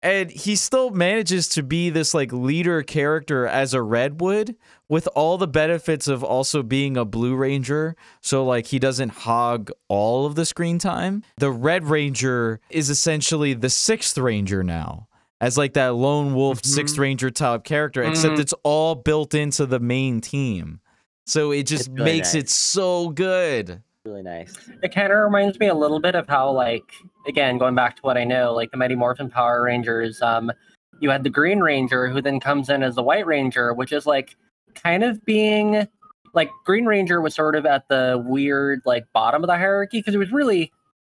And 0.03 0.31
he 0.31 0.55
still 0.55 0.91
manages 0.91 1.49
to 1.49 1.62
be 1.62 1.91
this 1.91 2.14
like 2.14 2.33
leader 2.33 2.83
character 2.83 3.47
as 3.47 3.74
a 3.74 3.83
Redwood 3.83 4.55
with 4.89 5.09
all 5.14 5.39
the 5.39 5.49
benefits 5.49 6.07
of 6.07 6.22
also 6.22 6.62
being 6.62 6.97
a 6.97 7.05
Blue 7.05 7.35
Ranger. 7.35 7.97
So 8.20 8.45
like 8.45 8.66
he 8.66 8.79
doesn't 8.79 9.09
hog 9.09 9.70
all 9.89 10.27
of 10.27 10.35
the 10.35 10.45
screen 10.45 10.79
time. 10.79 11.24
The 11.39 11.51
Red 11.51 11.85
Ranger 11.85 12.61
is 12.70 12.91
essentially 12.91 13.55
the 13.55 13.70
sixth 13.70 14.16
Ranger 14.18 14.62
now. 14.62 15.09
As 15.41 15.59
like 15.59 15.74
that 15.74 15.95
lone 15.95 16.34
wolf 16.34 16.62
Mhm. 16.62 16.66
sixth 16.66 16.99
ranger 16.99 17.30
type 17.30 17.64
character, 17.64 18.03
except 18.03 18.37
Mhm. 18.37 18.41
it's 18.41 18.55
all 18.62 18.95
built 18.95 19.34
into 19.34 19.66
the 19.66 19.78
main 19.78 20.20
team. 20.20 20.80
So 21.26 21.51
it 21.51 21.66
just 21.66 21.89
really 21.91 22.05
makes 22.05 22.34
it 22.34 22.49
so 22.49 23.11
good. 23.11 23.82
Really 24.07 24.22
nice. 24.22 24.55
It 24.82 24.95
kind 24.95 25.12
of 25.12 25.18
reminds 25.18 25.59
me 25.59 25.66
a 25.66 25.74
little 25.74 25.99
bit 26.01 26.14
of 26.14 26.28
how, 26.28 26.51
like, 26.53 26.84
again, 27.26 27.59
going 27.59 27.74
back 27.74 27.97
to 27.97 28.03
what 28.03 28.16
I 28.16 28.24
know, 28.24 28.55
like 28.55 28.70
the 28.70 28.76
Mighty 28.76 28.95
Morphin 28.95 29.28
Power 29.28 29.62
Rangers, 29.64 30.22
um, 30.22 30.53
you 31.01 31.11
had 31.11 31.24
the 31.24 31.30
Green 31.30 31.59
Ranger 31.61 32.09
who 32.09 32.22
then 32.22 32.39
comes 32.41 32.70
in 32.70 32.82
as 32.82 32.95
the 32.95 33.03
White 33.03 33.26
Ranger, 33.26 33.74
which 33.74 33.93
is 33.93 34.07
like 34.07 34.37
kind 34.74 35.03
of 35.05 35.22
being 35.24 35.87
like 36.32 36.51
Green 36.64 36.84
Ranger 36.87 37.20
was 37.20 37.34
sort 37.34 37.57
of 37.57 37.66
at 37.66 37.89
the 37.89 38.22
weird, 38.26 38.80
like, 38.87 39.05
bottom 39.12 39.43
of 39.43 39.49
the 39.49 39.57
hierarchy 39.57 39.99
because 39.99 40.14
he 40.14 40.18
was 40.18 40.30
really 40.32 40.70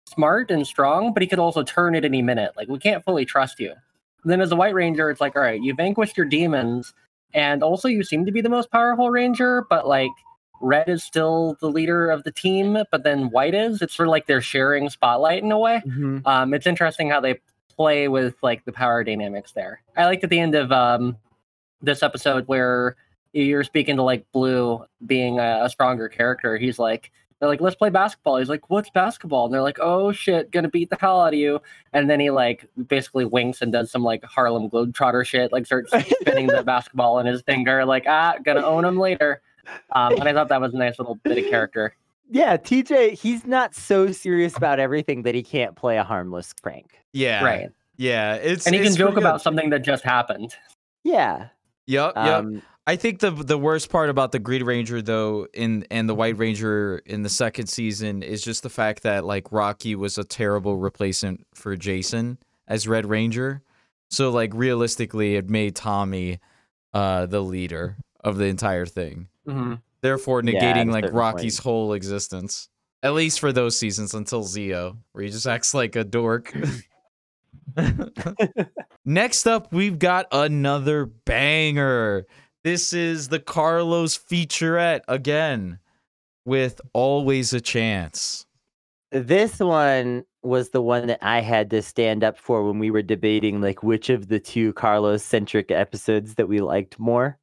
smart 0.08 0.50
and 0.50 0.66
strong, 0.66 1.14
but 1.14 1.22
he 1.22 1.28
could 1.28 1.40
also 1.40 1.62
turn 1.62 1.94
at 1.96 2.04
any 2.06 2.22
minute. 2.22 2.52
Like, 2.58 2.68
we 2.70 2.80
can't 2.80 3.04
fully 3.04 3.26
trust 3.26 3.60
you. 3.60 3.74
Then 4.24 4.42
as 4.42 4.52
a 4.52 4.56
White 4.56 4.74
Ranger, 4.74 5.10
it's 5.10 5.22
like, 5.22 5.36
all 5.36 5.42
right, 5.42 5.62
you 5.62 5.74
vanquished 5.74 6.18
your 6.18 6.26
demons, 6.26 6.94
and 7.34 7.64
also 7.64 7.88
you 7.88 8.04
seem 8.04 8.26
to 8.26 8.32
be 8.32 8.42
the 8.42 8.50
most 8.50 8.72
powerful 8.72 9.10
Ranger, 9.10 9.66
but 9.70 9.88
like, 9.88 10.12
Red 10.62 10.90
is 10.90 11.04
still 11.04 11.56
the 11.62 11.70
leader 11.70 12.10
of 12.10 12.24
the 12.26 12.32
team, 12.32 12.78
but 12.92 13.04
then 13.04 13.30
White 13.30 13.56
is. 13.56 13.82
It's 13.82 13.96
sort 13.96 14.10
of 14.10 14.12
like 14.12 14.28
they're 14.28 14.42
sharing 14.42 14.90
spotlight 14.90 15.42
in 15.42 15.52
a 15.54 15.58
way. 15.58 15.82
Mhm. 15.88 16.22
Um, 16.26 16.54
it's 16.54 16.68
interesting 16.68 17.10
how 17.10 17.22
they 17.22 17.40
play 17.78 18.10
with 18.10 18.36
like 18.44 18.66
the 18.66 18.74
power 18.74 19.04
dynamics 19.06 19.54
there. 19.54 19.82
I 19.96 20.04
liked 20.04 20.24
at 20.26 20.30
the 20.30 20.40
end 20.40 20.56
of 20.56 20.70
um, 20.74 21.16
this 21.82 22.04
episode 22.04 22.46
where 22.50 22.98
you're 23.32 23.64
speaking 23.64 23.96
to 23.96 24.04
like 24.04 24.26
Blue 24.34 24.84
being 25.06 25.40
a, 25.40 25.62
a 25.64 25.70
stronger 25.70 26.10
character. 26.10 26.58
He's 26.58 26.78
like, 26.78 27.12
they're 27.40 27.50
like, 27.50 27.62
let's 27.62 27.76
play 27.76 27.90
basketball. 27.90 28.38
He's 28.38 28.50
like, 28.50 28.70
what's 28.70 28.90
basketball? 28.90 29.46
And 29.46 29.54
they're 29.54 29.62
like, 29.62 29.80
oh 29.82 30.12
shit, 30.12 30.52
gonna 30.52 30.70
beat 30.70 30.90
the 30.90 30.98
hell 31.00 31.22
out 31.22 31.34
of 31.34 31.40
you. 31.40 31.62
And 31.94 32.10
then 32.10 32.20
he 32.20 32.30
like 32.30 32.66
basically 32.88 33.26
winks 33.26 33.62
and 33.62 33.72
does 33.72 33.92
some 33.92 34.04
like 34.04 34.24
Harlem 34.24 34.70
Globetrotter 34.70 35.26
shit, 35.26 35.52
like 35.52 35.66
starts 35.66 35.92
spinning 36.22 36.48
the 36.48 36.64
basketball 36.66 37.20
in 37.20 37.26
his 37.26 37.42
finger, 37.42 37.86
like, 37.86 38.06
ah, 38.08 38.36
gonna 38.44 38.66
own 38.66 38.84
him 38.86 38.98
later. 38.98 39.42
Um, 39.92 40.14
and 40.14 40.24
I 40.24 40.34
thought 40.34 40.50
that 40.50 40.62
was 40.62 40.74
a 40.74 40.78
nice 40.78 41.00
little 41.00 41.16
bit 41.16 41.38
of 41.38 41.50
character. 41.50 41.96
Yeah, 42.32 42.58
TJ, 42.58 43.14
he's 43.14 43.46
not 43.46 43.74
so 43.74 44.12
serious 44.12 44.56
about 44.56 44.80
everything 44.80 45.24
that 45.24 45.34
he 45.34 45.42
can't 45.42 45.76
play 45.76 45.98
a 45.98 46.04
harmless 46.04 46.54
prank. 46.62 47.00
Yeah. 47.14 47.44
Right. 47.44 47.70
Yeah. 47.98 48.36
It's 48.36 48.66
And 48.68 48.76
he 48.76 48.82
can 48.84 48.96
joke 48.96 49.08
pretty 49.08 49.16
good. 49.16 49.24
about 49.24 49.42
something 49.42 49.70
that 49.72 49.80
just 49.82 50.04
happened. 50.04 50.56
Yeah. 51.04 51.48
Yep. 51.88 52.14
Yep. 52.16 52.26
Um, 52.28 52.62
I 52.90 52.96
think 52.96 53.20
the 53.20 53.30
the 53.30 53.56
worst 53.56 53.92
part 53.92 54.10
about 54.10 54.32
the 54.32 54.40
Green 54.40 54.64
Ranger 54.64 55.00
though 55.00 55.46
in 55.54 55.86
and 55.92 56.10
the 56.10 56.16
White 56.16 56.40
Ranger 56.40 57.04
in 57.06 57.22
the 57.22 57.30
second 57.30 57.68
season 57.68 58.24
is 58.24 58.42
just 58.42 58.64
the 58.64 58.70
fact 58.72 59.04
that 59.04 59.26
like 59.26 59.52
Rocky 59.52 59.94
was 59.94 60.18
a 60.18 60.24
terrible 60.24 60.76
replacement 60.76 61.46
for 61.54 61.76
Jason 61.76 62.40
as 62.68 62.88
Red 62.88 63.06
Ranger. 63.06 63.62
So 64.10 64.32
like 64.32 64.54
realistically 64.56 65.36
it 65.36 65.52
made 65.52 65.76
Tommy 65.76 66.40
uh 66.92 67.28
the 67.28 67.42
leader 67.42 67.96
of 68.24 68.38
the 68.38 68.46
entire 68.46 68.88
thing. 68.88 69.28
hmm 69.46 69.76
Therefore 70.02 70.42
negating 70.42 70.90
a 70.90 70.92
like 70.92 71.14
Rocky's 71.14 71.60
point. 71.60 71.64
whole 71.66 71.94
existence. 71.94 72.70
At 73.04 73.14
least 73.14 73.40
for 73.40 73.52
those 73.52 73.78
seasons 73.78 74.16
until 74.16 74.44
Zeo, 74.44 74.98
where 75.12 75.24
he 75.24 75.30
just 75.30 75.46
acts 75.46 75.76
like 75.76 75.96
a 75.96 76.04
dork. 76.04 76.52
Next 79.06 79.46
up, 79.46 79.72
we've 79.72 80.00
got 80.00 80.26
another 80.32 81.06
banger. 81.06 82.26
This 82.64 82.92
is 82.92 83.30
the 83.30 83.40
Carlos 83.40 84.18
featurette 84.18 85.02
again 85.08 85.80
with 86.44 86.82
Always 86.92 87.54
a 87.54 87.62
Chance. 87.62 88.46
this 89.12 89.60
one 89.60 90.26
was 90.44 90.70
the 90.70 90.82
one 90.82 91.08
that 91.08 91.20
I 91.22 91.40
had 91.40 91.70
to 91.70 91.82
stand 91.82 92.22
up 92.24 92.38
for 92.38 92.66
when 92.66 92.78
we 92.78 92.92
were 92.92 93.02
debating 93.02 93.62
like 93.62 93.82
which 93.82 94.10
of 94.10 94.28
the 94.28 94.42
two 94.42 94.74
Carlos 94.74 95.24
centric 95.24 95.72
episodes 95.72 96.36
that 96.36 96.50
we 96.50 96.60
liked 96.60 97.00
more. 97.00 97.38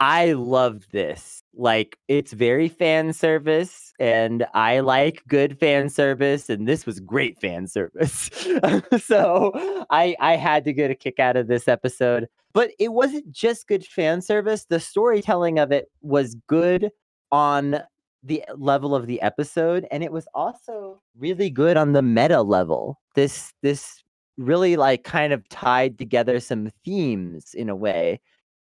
I 0.00 0.32
love 0.32 0.88
this. 0.90 1.44
Like 1.54 1.96
it's 2.08 2.32
very 2.32 2.68
fan 2.68 3.12
service 3.12 3.92
and 4.00 4.44
I 4.54 4.80
like 4.80 5.22
good 5.28 5.56
fan 5.56 5.88
service 5.88 6.50
and 6.50 6.66
this 6.66 6.84
was 6.84 6.98
great 6.98 7.40
fan 7.40 7.68
service. 7.68 8.28
so 9.04 9.52
I 9.90 10.16
I 10.18 10.34
had 10.34 10.64
to 10.64 10.72
get 10.72 10.90
a 10.90 10.96
kick 10.96 11.20
out 11.20 11.36
of 11.36 11.46
this 11.46 11.68
episode. 11.68 12.28
But 12.54 12.70
it 12.78 12.92
wasn't 12.92 13.30
just 13.30 13.66
good 13.66 13.84
fan 13.84 14.20
service. 14.20 14.66
The 14.68 14.80
storytelling 14.80 15.58
of 15.58 15.72
it 15.72 15.86
was 16.02 16.36
good 16.46 16.90
on 17.30 17.82
the 18.22 18.44
level 18.56 18.94
of 18.94 19.06
the 19.06 19.20
episode 19.20 19.86
and 19.90 20.04
it 20.04 20.12
was 20.12 20.28
also 20.34 21.00
really 21.18 21.50
good 21.50 21.76
on 21.76 21.92
the 21.92 22.02
meta 22.02 22.42
level. 22.42 23.00
This 23.14 23.52
this 23.62 24.02
really 24.38 24.76
like 24.76 25.04
kind 25.04 25.32
of 25.32 25.48
tied 25.48 25.98
together 25.98 26.40
some 26.40 26.70
themes 26.84 27.54
in 27.54 27.68
a 27.68 27.76
way. 27.76 28.20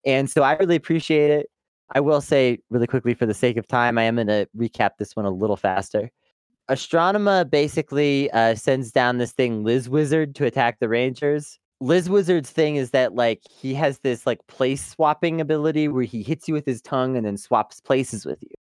And 0.04 0.30
so 0.30 0.42
I 0.42 0.54
really 0.54 0.76
appreciate 0.76 1.30
it. 1.30 1.48
I 1.94 2.00
will 2.00 2.20
say 2.20 2.58
really 2.70 2.86
quickly 2.86 3.14
for 3.14 3.26
the 3.26 3.34
sake 3.34 3.56
of 3.56 3.66
time, 3.66 3.98
I 3.98 4.02
am 4.04 4.16
going 4.16 4.26
to 4.26 4.48
recap 4.56 4.90
this 4.98 5.14
one 5.14 5.24
a 5.24 5.30
little 5.30 5.56
faster. 5.56 6.10
Astronema 6.68 7.48
basically 7.48 8.30
uh, 8.32 8.56
sends 8.56 8.90
down 8.90 9.18
this 9.18 9.32
thing, 9.32 9.62
Liz 9.62 9.88
Wizard, 9.88 10.34
to 10.36 10.46
attack 10.46 10.78
the 10.80 10.88
Rangers. 10.88 11.58
Liz 11.80 12.08
Wizard's 12.08 12.50
thing 12.50 12.76
is 12.76 12.90
that 12.90 13.14
like 13.14 13.42
he 13.50 13.74
has 13.74 13.98
this 13.98 14.26
like 14.26 14.46
place 14.46 14.84
swapping 14.84 15.40
ability 15.40 15.88
where 15.88 16.04
he 16.04 16.22
hits 16.22 16.48
you 16.48 16.54
with 16.54 16.64
his 16.64 16.80
tongue 16.80 17.16
and 17.16 17.26
then 17.26 17.36
swaps 17.36 17.80
places 17.80 18.24
with 18.24 18.42
you. 18.42 18.54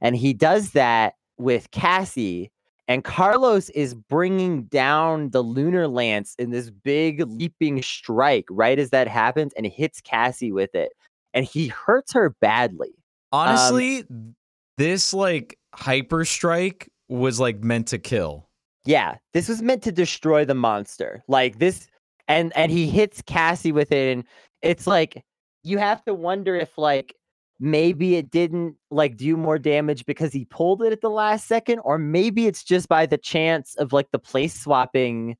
And 0.00 0.16
he 0.16 0.32
does 0.32 0.70
that 0.72 1.14
with 1.36 1.70
Cassie 1.70 2.50
and 2.88 3.04
Carlos 3.04 3.68
is 3.70 3.92
bringing 3.94 4.62
down 4.64 5.28
the 5.30 5.42
lunar 5.42 5.86
lance 5.86 6.34
in 6.38 6.50
this 6.50 6.70
big 6.70 7.22
leaping 7.28 7.82
strike 7.82 8.46
right 8.50 8.78
as 8.78 8.90
that 8.90 9.06
happens 9.06 9.52
and 9.56 9.66
hits 9.66 10.00
Cassie 10.00 10.52
with 10.52 10.74
it. 10.74 10.92
And 11.34 11.44
he 11.44 11.68
hurts 11.68 12.14
her 12.14 12.30
badly. 12.40 12.94
Honestly, 13.30 14.04
um, 14.10 14.34
this 14.78 15.12
like 15.12 15.58
hyper 15.74 16.24
strike 16.24 16.90
was 17.10 17.38
like 17.38 17.62
meant 17.62 17.88
to 17.88 17.98
kill. 17.98 18.48
Yeah, 18.86 19.16
this 19.34 19.50
was 19.50 19.60
meant 19.60 19.82
to 19.82 19.92
destroy 19.92 20.46
the 20.46 20.54
monster. 20.54 21.22
Like 21.28 21.58
this 21.58 21.88
and 22.28 22.52
and 22.56 22.70
he 22.70 22.88
hits 22.88 23.22
Cassie 23.22 23.72
with 23.72 23.90
it 23.90 24.12
and 24.12 24.24
it's 24.62 24.86
like 24.86 25.24
you 25.64 25.78
have 25.78 26.04
to 26.04 26.14
wonder 26.14 26.54
if 26.54 26.78
like 26.78 27.14
maybe 27.58 28.16
it 28.16 28.30
didn't 28.30 28.76
like 28.90 29.16
do 29.16 29.36
more 29.36 29.58
damage 29.58 30.06
because 30.06 30.32
he 30.32 30.44
pulled 30.44 30.82
it 30.82 30.92
at 30.92 31.00
the 31.00 31.10
last 31.10 31.48
second 31.48 31.80
or 31.80 31.98
maybe 31.98 32.46
it's 32.46 32.62
just 32.62 32.88
by 32.88 33.04
the 33.06 33.18
chance 33.18 33.74
of 33.76 33.92
like 33.92 34.10
the 34.12 34.18
place 34.18 34.58
swapping 34.58 35.36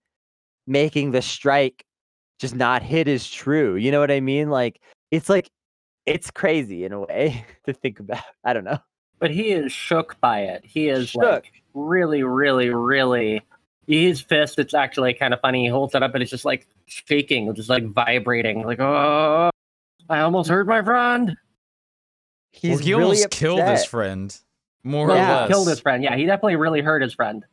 making 0.66 1.12
the 1.12 1.22
strike 1.22 1.84
just 2.40 2.56
not 2.56 2.82
hit 2.82 3.06
as 3.06 3.28
true 3.28 3.76
you 3.76 3.90
know 3.92 4.00
what 4.00 4.10
i 4.10 4.20
mean? 4.20 4.50
Like 4.50 4.80
it's 5.10 5.28
like 5.28 5.50
it's 6.06 6.30
crazy 6.30 6.84
in 6.84 6.92
a 6.92 7.00
way 7.00 7.44
to 7.66 7.72
think 7.72 8.00
about 8.00 8.22
i 8.44 8.52
don't 8.52 8.64
know. 8.64 8.78
But 9.20 9.32
he 9.32 9.50
is 9.50 9.72
shook 9.72 10.16
by 10.20 10.42
it. 10.42 10.64
He 10.64 10.88
is 10.88 11.10
shook. 11.10 11.22
like 11.22 11.52
really 11.74 12.22
really 12.22 12.70
really 12.70 13.42
his 13.88 14.20
fist 14.20 14.58
it's 14.58 14.74
actually 14.74 15.14
kind 15.14 15.32
of 15.34 15.40
funny 15.40 15.64
he 15.64 15.68
holds 15.68 15.94
it 15.94 16.02
up 16.02 16.14
and 16.14 16.22
it's 16.22 16.30
just 16.30 16.44
like 16.44 16.68
shaking 16.86 17.52
just 17.54 17.68
like 17.68 17.84
vibrating 17.86 18.62
like 18.64 18.78
oh 18.80 19.50
i 20.08 20.20
almost 20.20 20.48
hurt 20.48 20.66
my 20.66 20.82
friend 20.82 21.36
He's 22.50 22.70
well, 22.70 22.78
he 22.78 22.92
really 22.92 23.02
almost 23.04 23.24
upset. 23.26 23.38
killed 23.38 23.62
his 23.62 23.84
friend. 23.84 24.36
More 24.82 25.10
yeah, 25.10 25.14
or 25.14 25.40
less. 25.40 25.48
killed 25.48 25.68
his 25.68 25.80
friend. 25.80 26.02
Yeah, 26.02 26.16
he 26.16 26.24
definitely 26.24 26.56
really 26.56 26.80
hurt 26.80 27.02
his 27.02 27.14
friend. 27.14 27.44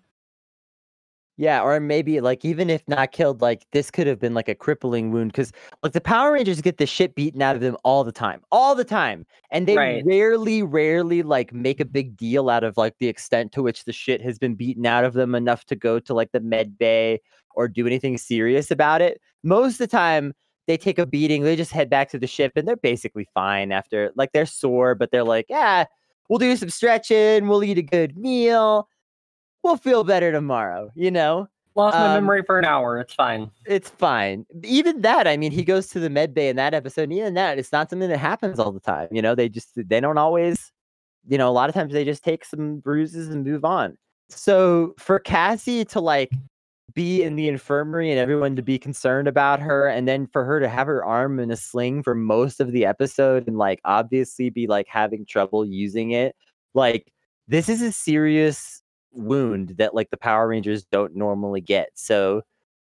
Yeah, 1.38 1.62
or 1.64 1.78
maybe 1.82 2.22
like 2.22 2.46
even 2.46 2.70
if 2.70 2.88
not 2.88 3.12
killed, 3.12 3.42
like 3.42 3.66
this 3.72 3.92
could 3.92 4.08
have 4.08 4.20
been 4.20 4.34
like 4.34 4.48
a 4.48 4.56
crippling 4.56 5.12
wound 5.12 5.34
because 5.34 5.52
like 5.84 5.92
the 5.92 6.00
Power 6.00 6.32
Rangers 6.32 6.62
get 6.62 6.78
the 6.78 6.86
shit 6.86 7.14
beaten 7.14 7.42
out 7.42 7.56
of 7.58 7.62
them 7.62 7.76
all 7.84 8.06
the 8.06 8.14
time, 8.14 8.42
all 8.54 8.74
the 8.74 8.86
time, 8.86 9.26
and 9.52 9.68
they 9.68 9.78
Right. 9.78 10.06
rarely, 10.06 10.64
rarely 10.64 11.24
like 11.24 11.52
make 11.54 11.82
a 11.82 11.86
big 11.86 12.16
deal 12.16 12.50
out 12.50 12.64
of 12.64 12.78
like 12.78 12.98
the 13.00 13.10
extent 13.10 13.52
to 13.52 13.62
which 13.62 13.84
the 13.84 13.92
shit 13.92 14.22
has 14.22 14.40
been 14.40 14.56
beaten 14.56 14.86
out 14.86 15.04
of 15.04 15.12
them 15.14 15.36
enough 15.36 15.66
to 15.66 15.76
go 15.76 16.00
to 16.00 16.14
like 16.14 16.32
the 16.32 16.40
med 16.40 16.78
bay 16.78 17.20
or 17.54 17.68
do 17.68 17.86
anything 17.86 18.18
serious 18.18 18.72
about 18.72 19.02
it. 19.02 19.20
Most 19.44 19.74
of 19.74 19.78
the 19.80 19.88
time, 19.88 20.34
they 20.68 20.78
take 20.78 20.98
a 20.98 21.06
beating, 21.06 21.44
they 21.44 21.58
just 21.58 21.72
head 21.72 21.90
back 21.90 22.10
to 22.12 22.18
the 22.20 22.28
ship, 22.28 22.54
and 22.56 22.66
they're 22.66 22.78
basically 22.78 23.28
fine 23.34 23.74
after. 23.74 24.12
Like 24.16 24.32
they're 24.32 24.46
sore, 24.46 24.96
but 24.96 25.12
they're 25.12 25.24
like, 25.26 25.48
yeah, 25.50 25.84
we'll 26.30 26.40
do 26.40 26.56
some 26.56 26.70
stretching, 26.70 27.48
we'll 27.48 27.64
eat 27.64 27.78
a 27.78 27.82
good 27.84 28.18
meal, 28.18 28.88
we'll 29.66 29.76
feel 29.78 30.06
better 30.06 30.32
tomorrow. 30.32 30.92
You 30.96 31.12
know. 31.12 31.50
Lost 31.78 31.98
my 31.98 32.06
Um, 32.06 32.24
memory 32.24 32.42
for 32.42 32.58
an 32.58 32.64
hour. 32.64 33.00
It's 33.00 33.14
fine. 33.14 33.52
It's 33.66 33.90
fine. 33.90 34.46
Even 34.64 35.02
that, 35.02 35.28
I 35.28 35.36
mean, 35.36 35.52
he 35.52 35.66
goes 35.66 35.88
to 35.88 36.00
the 36.00 36.10
med 36.10 36.34
bay 36.34 36.48
in 36.48 36.56
that 36.56 36.74
episode, 36.74 37.02
and 37.02 37.14
even 37.14 37.34
that, 37.34 37.60
it's 37.60 37.74
not 37.74 37.90
something 37.90 38.08
that 38.08 38.18
happens 38.18 38.60
all 38.60 38.72
the 38.72 38.80
time. 38.80 39.10
You 39.12 39.22
know, 39.22 39.36
they 39.36 39.50
just 39.50 39.72
they 39.76 40.00
don't 40.00 40.18
always, 40.18 40.72
you 41.28 41.38
know, 41.38 41.50
a 41.50 41.52
lot 41.52 41.68
of 41.68 41.76
times 41.76 41.92
they 41.92 42.06
just 42.06 42.24
take 42.24 42.46
some 42.46 42.78
bruises 42.80 43.28
and 43.28 43.44
move 43.44 43.66
on. 43.66 43.98
So 44.30 44.94
for 44.98 45.20
Cassie 45.20 45.84
to 45.86 46.00
like 46.00 46.32
be 46.94 47.24
in 47.24 47.36
the 47.36 47.50
infirmary 47.50 48.10
and 48.10 48.18
everyone 48.18 48.56
to 48.56 48.62
be 48.62 48.80
concerned 48.80 49.28
about 49.28 49.60
her, 49.60 49.86
and 49.86 50.08
then 50.08 50.28
for 50.28 50.46
her 50.46 50.62
to 50.62 50.70
have 50.70 50.88
her 50.88 51.04
arm 51.04 51.42
in 51.42 51.52
a 51.52 51.58
sling 51.58 52.04
for 52.04 52.16
most 52.16 52.62
of 52.62 52.72
the 52.72 52.86
episode 52.86 53.50
and 53.50 53.58
like 53.58 53.82
obviously 53.84 54.50
be 54.50 54.66
like 54.66 54.88
having 54.88 55.26
trouble 55.26 55.66
using 55.66 56.12
it, 56.12 56.38
like 56.74 57.12
this 57.50 57.68
is 57.68 57.82
a 57.82 57.92
serious 57.92 58.82
wound 59.16 59.76
that 59.78 59.96
like 59.96 60.10
the 60.10 60.18
Power 60.18 60.48
Rangers 60.48 60.86
don't 60.86 61.16
normally 61.16 61.62
get. 61.62 61.90
So 61.96 62.42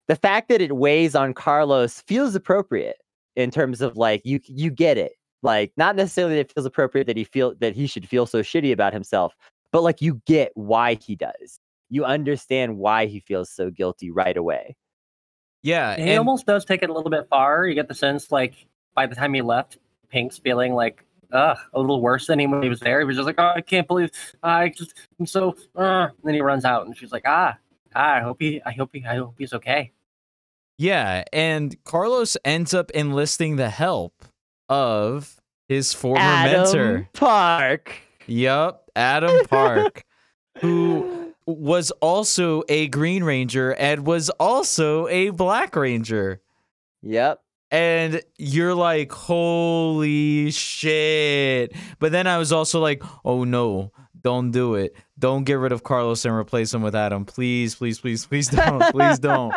the 0.09 0.17
fact 0.17 0.49
that 0.49 0.61
it 0.61 0.77
weighs 0.77 1.15
on 1.15 1.35
Carlos 1.35 2.01
feels 2.03 2.35
appropriate 2.35 2.97
in 3.37 3.51
terms 3.51 3.81
of 3.81 3.97
like 3.97 4.23
you 4.25 4.41
you 4.45 4.71
get 4.71 4.99
it. 4.99 5.13
Like 5.43 5.73
not 5.77 5.97
necessarily 5.97 6.35
that 6.35 6.41
it 6.41 6.53
feels 6.53 6.67
appropriate 6.67 7.07
that 7.07 7.17
he 7.17 7.25
feel 7.25 7.55
that 7.61 7.75
he 7.75 7.87
should 7.87 8.09
feel 8.09 8.27
so 8.27 8.41
shitty 8.41 8.73
about 8.73 8.93
himself, 8.93 9.35
but 9.73 9.83
like 9.83 10.01
you 10.01 10.21
get 10.27 10.53
why 10.55 10.95
he 10.95 11.17
does. 11.17 11.59
You 11.89 12.05
understand 12.05 12.79
why 12.79 13.07
he 13.07 13.21
feels 13.21 13.51
so 13.51 13.71
guilty 13.71 14.11
right 14.11 14.37
away. 14.37 14.77
Yeah, 15.63 15.95
He 15.97 16.03
and 16.03 16.19
almost 16.19 16.47
does 16.47 16.65
take 16.65 16.83
it 16.83 16.91
a 16.91 16.93
little 16.93 17.11
bit 17.11 17.29
far. 17.29 17.67
You 17.67 17.75
get 17.75 17.89
the 17.89 17.95
sense 17.95 18.33
like 18.33 18.67
by 18.95 19.07
the 19.07 19.15
time 19.15 19.33
he 19.35 19.43
left, 19.43 19.79
Pink's 20.09 20.39
feeling 20.39 20.75
like 20.75 21.05
ugh, 21.33 21.59
a 21.73 21.81
little 21.81 22.01
worse 22.01 22.27
than 22.27 22.39
he 22.39 22.47
when 22.47 22.63
he 22.63 22.69
was 22.69 22.81
there. 22.81 23.01
He 23.01 23.05
was 23.05 23.17
just 23.17 23.27
like, 23.27 23.37
oh, 23.39 23.53
I 23.57 23.61
can't 23.61 23.89
believe 23.89 24.11
I 24.43 24.69
just 24.69 24.95
I'm 25.19 25.27
so. 25.27 25.57
Uh. 25.77 26.05
And 26.05 26.13
then 26.25 26.35
he 26.35 26.41
runs 26.41 26.65
out, 26.65 26.87
and 26.87 26.97
she's 26.97 27.13
like, 27.13 27.25
ah, 27.27 27.57
ah, 27.95 28.15
I 28.15 28.21
hope 28.21 28.37
he, 28.41 28.61
I 28.65 28.73
hope 28.73 28.91
he, 28.93 29.05
I 29.05 29.17
hope 29.17 29.35
he's 29.39 29.53
okay. 29.53 29.93
yeah, 30.79 31.25
and 31.33 31.77
Carlos 31.85 32.37
ends 32.45 32.75
up 32.75 32.91
enlisting 32.93 33.57
the 33.57 33.71
help 33.71 34.25
of 34.69 35.41
his 35.69 35.93
former 35.93 36.21
Adam 36.21 36.63
mentor. 36.63 37.09
Park. 37.13 37.93
Yup, 38.27 38.91
Adam 38.95 39.45
Park, 39.47 40.05
who 40.59 41.35
was 41.47 41.91
also 42.01 42.63
a 42.69 42.89
Green 42.89 43.25
Ranger 43.25 43.73
and 43.75 44.07
was 44.07 44.31
also 44.31 45.09
a 45.09 45.31
Black 45.31 45.75
Ranger. 45.75 46.41
Yep. 47.03 47.42
And 47.73 48.21
you're 48.37 48.75
like, 48.75 49.11
holy 49.13 50.51
shit. 50.51 51.73
But 51.99 52.13
then 52.13 52.27
I 52.27 52.37
was 52.37 52.53
also 52.53 52.81
like, 52.81 53.03
oh 53.25 53.45
no, 53.45 53.93
don't 54.21 54.51
do 54.51 54.75
it. 54.75 54.95
Don't 55.19 55.45
get 55.45 55.55
rid 55.55 55.73
of 55.73 55.83
Carlos 55.83 56.25
and 56.27 56.35
replace 56.35 56.75
him 56.75 56.83
with 56.83 56.95
Adam. 56.95 57.25
Please, 57.25 57.75
please, 57.75 57.99
please, 57.99 58.27
please 58.27 58.49
don't. 58.51 58.83
Please 58.93 59.19
don't. 59.19 59.55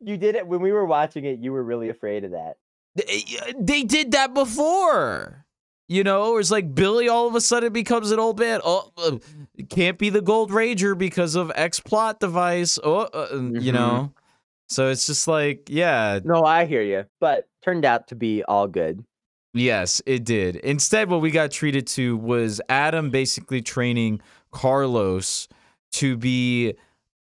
You 0.00 0.16
did 0.16 0.36
it 0.36 0.46
when 0.46 0.60
we 0.60 0.70
were 0.70 0.86
watching 0.86 1.24
it. 1.24 1.40
You 1.40 1.52
were 1.52 1.62
really 1.64 1.88
afraid 1.88 2.22
of 2.24 2.30
that. 2.30 2.56
They, 2.94 3.24
they 3.58 3.82
did 3.82 4.12
that 4.12 4.32
before. 4.32 5.44
You 5.88 6.04
know, 6.04 6.36
it's 6.36 6.52
like 6.52 6.72
Billy 6.72 7.08
all 7.08 7.26
of 7.26 7.34
a 7.34 7.40
sudden 7.40 7.72
becomes 7.72 8.12
an 8.12 8.20
old 8.20 8.38
man. 8.38 8.60
Oh, 8.64 8.92
uh, 8.96 9.18
can't 9.70 9.98
be 9.98 10.08
the 10.08 10.22
Gold 10.22 10.52
Ranger 10.52 10.94
because 10.94 11.34
of 11.34 11.50
X 11.56 11.80
plot 11.80 12.20
device. 12.20 12.78
Oh, 12.84 13.00
uh, 13.12 13.28
you 13.32 13.72
Mhm. 13.72 13.72
know. 13.72 14.12
So 14.70 14.88
it's 14.88 15.06
just 15.06 15.28
like, 15.28 15.68
yeah, 15.68 16.20
No, 16.24 16.44
I 16.44 16.64
hear 16.64 16.82
you, 16.82 17.04
but 17.20 17.48
turned 17.62 17.84
out 17.84 18.08
to 18.08 18.14
be 18.14 18.42
all 18.44 18.68
good. 18.68 19.04
Yes, 19.52 20.00
it 20.06 20.24
did. 20.24 20.56
Instead, 20.56 21.10
what 21.10 21.20
we 21.20 21.32
got 21.32 21.50
treated 21.50 21.86
to 21.88 22.16
was 22.16 22.60
Adam 22.68 23.10
basically 23.10 23.60
training 23.60 24.20
Carlos 24.52 25.48
to 25.92 26.16
be 26.16 26.74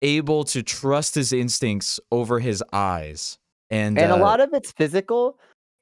able 0.04 0.44
to 0.46 0.62
trust 0.62 1.16
his 1.16 1.34
instincts 1.34 2.00
over 2.12 2.40
his 2.40 2.64
eyes. 2.72 3.40
And, 3.72 3.98
and 3.98 4.12
a 4.12 4.16
uh, 4.16 4.20
lot 4.20 4.40
of 4.40 4.54
it's 4.54 4.72
physical 4.72 5.38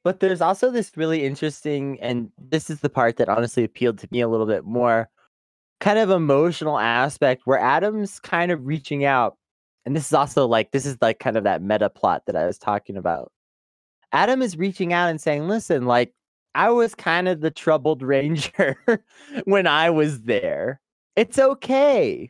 but 0.08 0.22
there's 0.22 0.40
also 0.40 0.72
this 0.72 0.96
really 0.96 1.26
interesting 1.26 2.00
and 2.00 2.32
this 2.38 2.70
is 2.70 2.80
the 2.80 2.90
part 2.90 3.18
that 3.18 3.28
honestly 3.28 3.66
appealed 3.66 3.98
to 4.00 4.08
me 4.10 4.22
a 4.22 4.28
little 4.30 4.46
bit 4.46 4.64
more 4.64 5.10
kind 5.82 6.00
of 6.00 6.10
emotional 6.10 6.80
aspect 6.80 7.42
where 7.44 7.60
adam's 7.60 8.18
kind 8.18 8.50
of 8.50 8.66
reaching 8.66 9.04
out 9.04 9.36
and 9.88 9.96
this 9.96 10.08
is 10.08 10.14
also 10.14 10.46
like 10.46 10.72
this 10.72 10.86
is 10.86 10.98
like 11.02 11.18
kind 11.18 11.38
of 11.38 11.46
that 11.46 11.62
meta 11.62 11.90
plot 11.90 12.24
that 12.28 12.36
i 12.36 12.46
was 12.46 12.58
talking 12.58 12.98
about. 12.98 13.32
Adam 14.12 14.42
is 14.42 14.58
reaching 14.58 14.92
out 14.92 15.10
and 15.10 15.22
saying 15.22 15.48
listen 15.48 15.86
like 15.86 16.14
i 16.56 16.70
was 16.70 16.94
kind 16.94 17.30
of 17.30 17.40
the 17.40 17.52
troubled 17.52 18.02
ranger 18.04 18.78
when 19.46 19.66
i 19.66 19.90
was 19.90 20.24
there. 20.24 20.82
It's 21.16 21.40
okay 21.40 22.30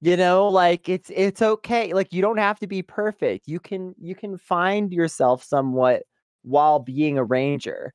you 0.00 0.16
know 0.16 0.48
like 0.48 0.88
it's 0.88 1.10
it's 1.14 1.42
okay 1.42 1.92
like 1.92 2.12
you 2.12 2.22
don't 2.22 2.38
have 2.38 2.60
to 2.60 2.68
be 2.68 2.82
perfect. 2.82 3.48
You 3.48 3.58
can 3.58 3.94
you 4.00 4.14
can 4.14 4.38
find 4.38 4.92
yourself 4.92 5.42
somewhat 5.42 6.04
while 6.42 6.78
being 6.78 7.18
a 7.18 7.24
ranger. 7.24 7.92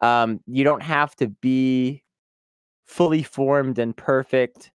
Um 0.00 0.40
you 0.46 0.62
don't 0.62 0.82
have 0.82 1.16
to 1.16 1.26
be 1.28 2.04
fully 2.86 3.24
formed 3.24 3.80
and 3.80 3.96
perfect 3.96 4.70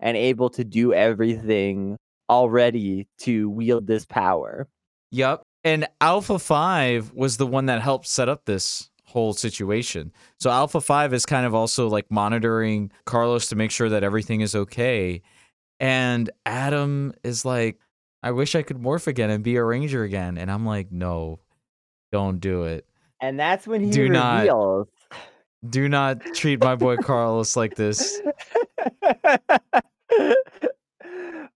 and 0.00 0.16
able 0.16 0.48
to 0.50 0.64
do 0.64 0.94
everything 0.94 1.98
already 2.30 3.06
to 3.18 3.48
wield 3.50 3.86
this 3.86 4.04
power 4.06 4.68
Yep. 5.14 5.42
And 5.64 5.86
Alpha 6.00 6.38
5 6.38 7.12
was 7.12 7.36
the 7.36 7.46
one 7.46 7.66
that 7.66 7.82
helped 7.82 8.06
set 8.08 8.28
up 8.30 8.46
this 8.46 8.88
whole 9.04 9.34
situation. 9.34 10.10
So 10.40 10.50
Alpha 10.50 10.80
5 10.80 11.12
is 11.12 11.26
kind 11.26 11.44
of 11.44 11.54
also 11.54 11.86
like 11.88 12.10
monitoring 12.10 12.90
Carlos 13.04 13.46
to 13.48 13.56
make 13.56 13.70
sure 13.70 13.90
that 13.90 14.02
everything 14.02 14.40
is 14.40 14.54
okay. 14.54 15.20
And 15.78 16.30
Adam 16.46 17.12
is 17.22 17.44
like, 17.44 17.78
I 18.22 18.30
wish 18.30 18.54
I 18.54 18.62
could 18.62 18.78
morph 18.78 19.06
again 19.06 19.28
and 19.28 19.44
be 19.44 19.56
a 19.56 19.62
ranger 19.64 20.02
again. 20.02 20.38
And 20.38 20.50
I'm 20.50 20.64
like, 20.64 20.90
no, 20.90 21.40
don't 22.10 22.40
do 22.40 22.62
it. 22.64 22.86
And 23.20 23.38
that's 23.38 23.66
when 23.66 23.82
he 23.84 23.90
Do 23.90 24.08
not- 24.08 24.40
reveals. 24.40 24.88
Do 25.68 25.88
not 25.88 26.22
treat 26.34 26.60
my 26.64 26.74
boy 26.74 26.96
Carlos 26.96 27.54
like 27.54 27.76
this. 27.76 28.20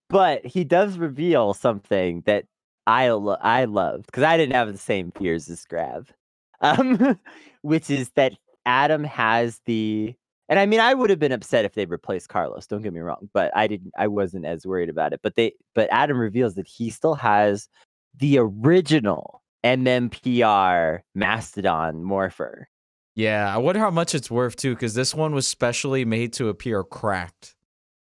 but 0.08 0.44
he 0.44 0.64
does 0.64 0.98
reveal 0.98 1.54
something 1.54 2.22
that 2.26 2.44
I 2.86 3.10
lo- 3.10 3.38
I 3.40 3.64
loved 3.64 4.06
because 4.06 4.22
I 4.22 4.36
didn't 4.36 4.54
have 4.54 4.72
the 4.72 4.78
same 4.78 5.10
fears 5.12 5.48
as 5.48 5.64
Grav, 5.64 6.12
um, 6.60 7.18
which 7.62 7.90
is 7.90 8.10
that 8.10 8.34
Adam 8.64 9.04
has 9.04 9.60
the. 9.66 10.14
And 10.48 10.60
I 10.60 10.66
mean, 10.66 10.78
I 10.78 10.94
would 10.94 11.10
have 11.10 11.18
been 11.18 11.32
upset 11.32 11.64
if 11.64 11.74
they 11.74 11.86
replaced 11.86 12.28
Carlos. 12.28 12.68
Don't 12.68 12.82
get 12.82 12.92
me 12.92 13.00
wrong, 13.00 13.28
but 13.34 13.50
I 13.56 13.66
didn't. 13.66 13.92
I 13.98 14.06
wasn't 14.06 14.46
as 14.46 14.64
worried 14.64 14.88
about 14.88 15.12
it. 15.12 15.20
But 15.22 15.34
they, 15.34 15.52
but 15.74 15.88
Adam 15.90 16.18
reveals 16.18 16.54
that 16.54 16.68
he 16.68 16.90
still 16.90 17.14
has 17.16 17.68
the 18.16 18.38
original 18.38 19.42
MMPR 19.64 21.00
Mastodon 21.16 22.04
Morpher. 22.04 22.68
Yeah, 23.16 23.52
I 23.52 23.58
wonder 23.58 23.80
how 23.80 23.90
much 23.90 24.14
it's 24.14 24.30
worth 24.30 24.54
too, 24.54 24.74
because 24.74 24.94
this 24.94 25.14
one 25.14 25.34
was 25.34 25.48
specially 25.48 26.04
made 26.04 26.32
to 26.34 26.48
appear 26.48 26.84
cracked 26.84 27.55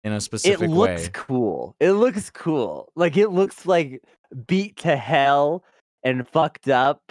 in 0.04 0.12
a 0.12 0.20
specific 0.20 0.60
way. 0.60 0.66
it 0.66 0.70
looks 0.70 1.02
way. 1.04 1.10
cool. 1.12 1.76
It 1.80 1.92
looks 1.92 2.30
cool. 2.30 2.90
Like 2.96 3.16
it 3.16 3.28
looks 3.28 3.66
like 3.66 4.02
beat 4.46 4.76
to 4.78 4.96
hell 4.96 5.64
and 6.02 6.26
fucked 6.28 6.68
up. 6.68 7.02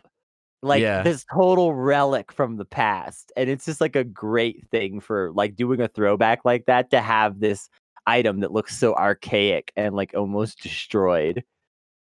Like 0.61 0.82
Yeah. 0.82 1.03
this 1.03 1.26
total 1.34 1.74
relic 1.74 2.32
from 2.32 2.57
the 2.57 2.66
past. 2.66 3.32
And 3.38 3.49
it's 3.49 3.66
just 3.66 3.80
like 3.80 3.95
a 3.95 4.03
great 4.03 4.68
thing 4.72 4.99
for 4.99 5.32
like 5.34 5.56
doing 5.56 5.80
a 5.82 5.88
throwback 5.88 6.44
like 6.44 6.66
that 6.66 6.90
to 6.91 6.99
have 7.02 7.40
this 7.40 7.70
item 8.07 8.40
that 8.41 8.52
looks 8.52 8.78
so 8.78 8.94
archaic 8.95 9.72
and 9.78 9.95
like 9.95 10.14
almost 10.16 10.61
destroyed. 10.61 11.44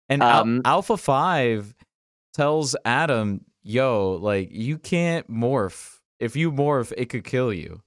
And 0.09 0.23
Al- 0.23 0.41
Um, 0.41 0.61
Alpha 0.65 0.95
5 0.97 1.75
tells 2.33 2.75
Adam, 2.85 3.41
yo, 3.61 4.13
like, 4.21 4.49
you 4.51 4.77
can't 4.77 5.29
morph. 5.29 5.99
If 6.19 6.35
you 6.35 6.51
morph, 6.51 6.93
it 6.97 7.07
could 7.09 7.25
kill 7.25 7.51
you. 7.53 7.81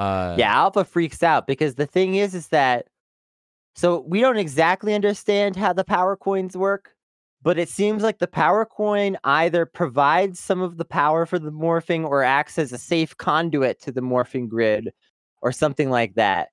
Uh, 0.00 0.34
yeah, 0.38 0.50
Alpha 0.50 0.82
freaks 0.82 1.22
out 1.22 1.46
because 1.46 1.74
the 1.74 1.84
thing 1.84 2.14
is 2.14 2.34
is 2.34 2.48
that 2.48 2.86
so 3.76 4.00
we 4.08 4.20
don't 4.22 4.38
exactly 4.38 4.94
understand 4.94 5.56
how 5.56 5.74
the 5.74 5.84
power 5.84 6.16
coins 6.16 6.56
work, 6.56 6.94
but 7.42 7.58
it 7.58 7.68
seems 7.68 8.02
like 8.02 8.18
the 8.18 8.26
power 8.26 8.64
coin 8.64 9.18
either 9.24 9.66
provides 9.66 10.40
some 10.40 10.62
of 10.62 10.78
the 10.78 10.86
power 10.86 11.26
for 11.26 11.38
the 11.38 11.52
morphing 11.52 12.06
or 12.06 12.22
acts 12.22 12.58
as 12.58 12.72
a 12.72 12.78
safe 12.78 13.14
conduit 13.18 13.78
to 13.82 13.92
the 13.92 14.00
morphing 14.00 14.48
grid 14.48 14.90
or 15.42 15.52
something 15.52 15.90
like 15.90 16.14
that. 16.14 16.48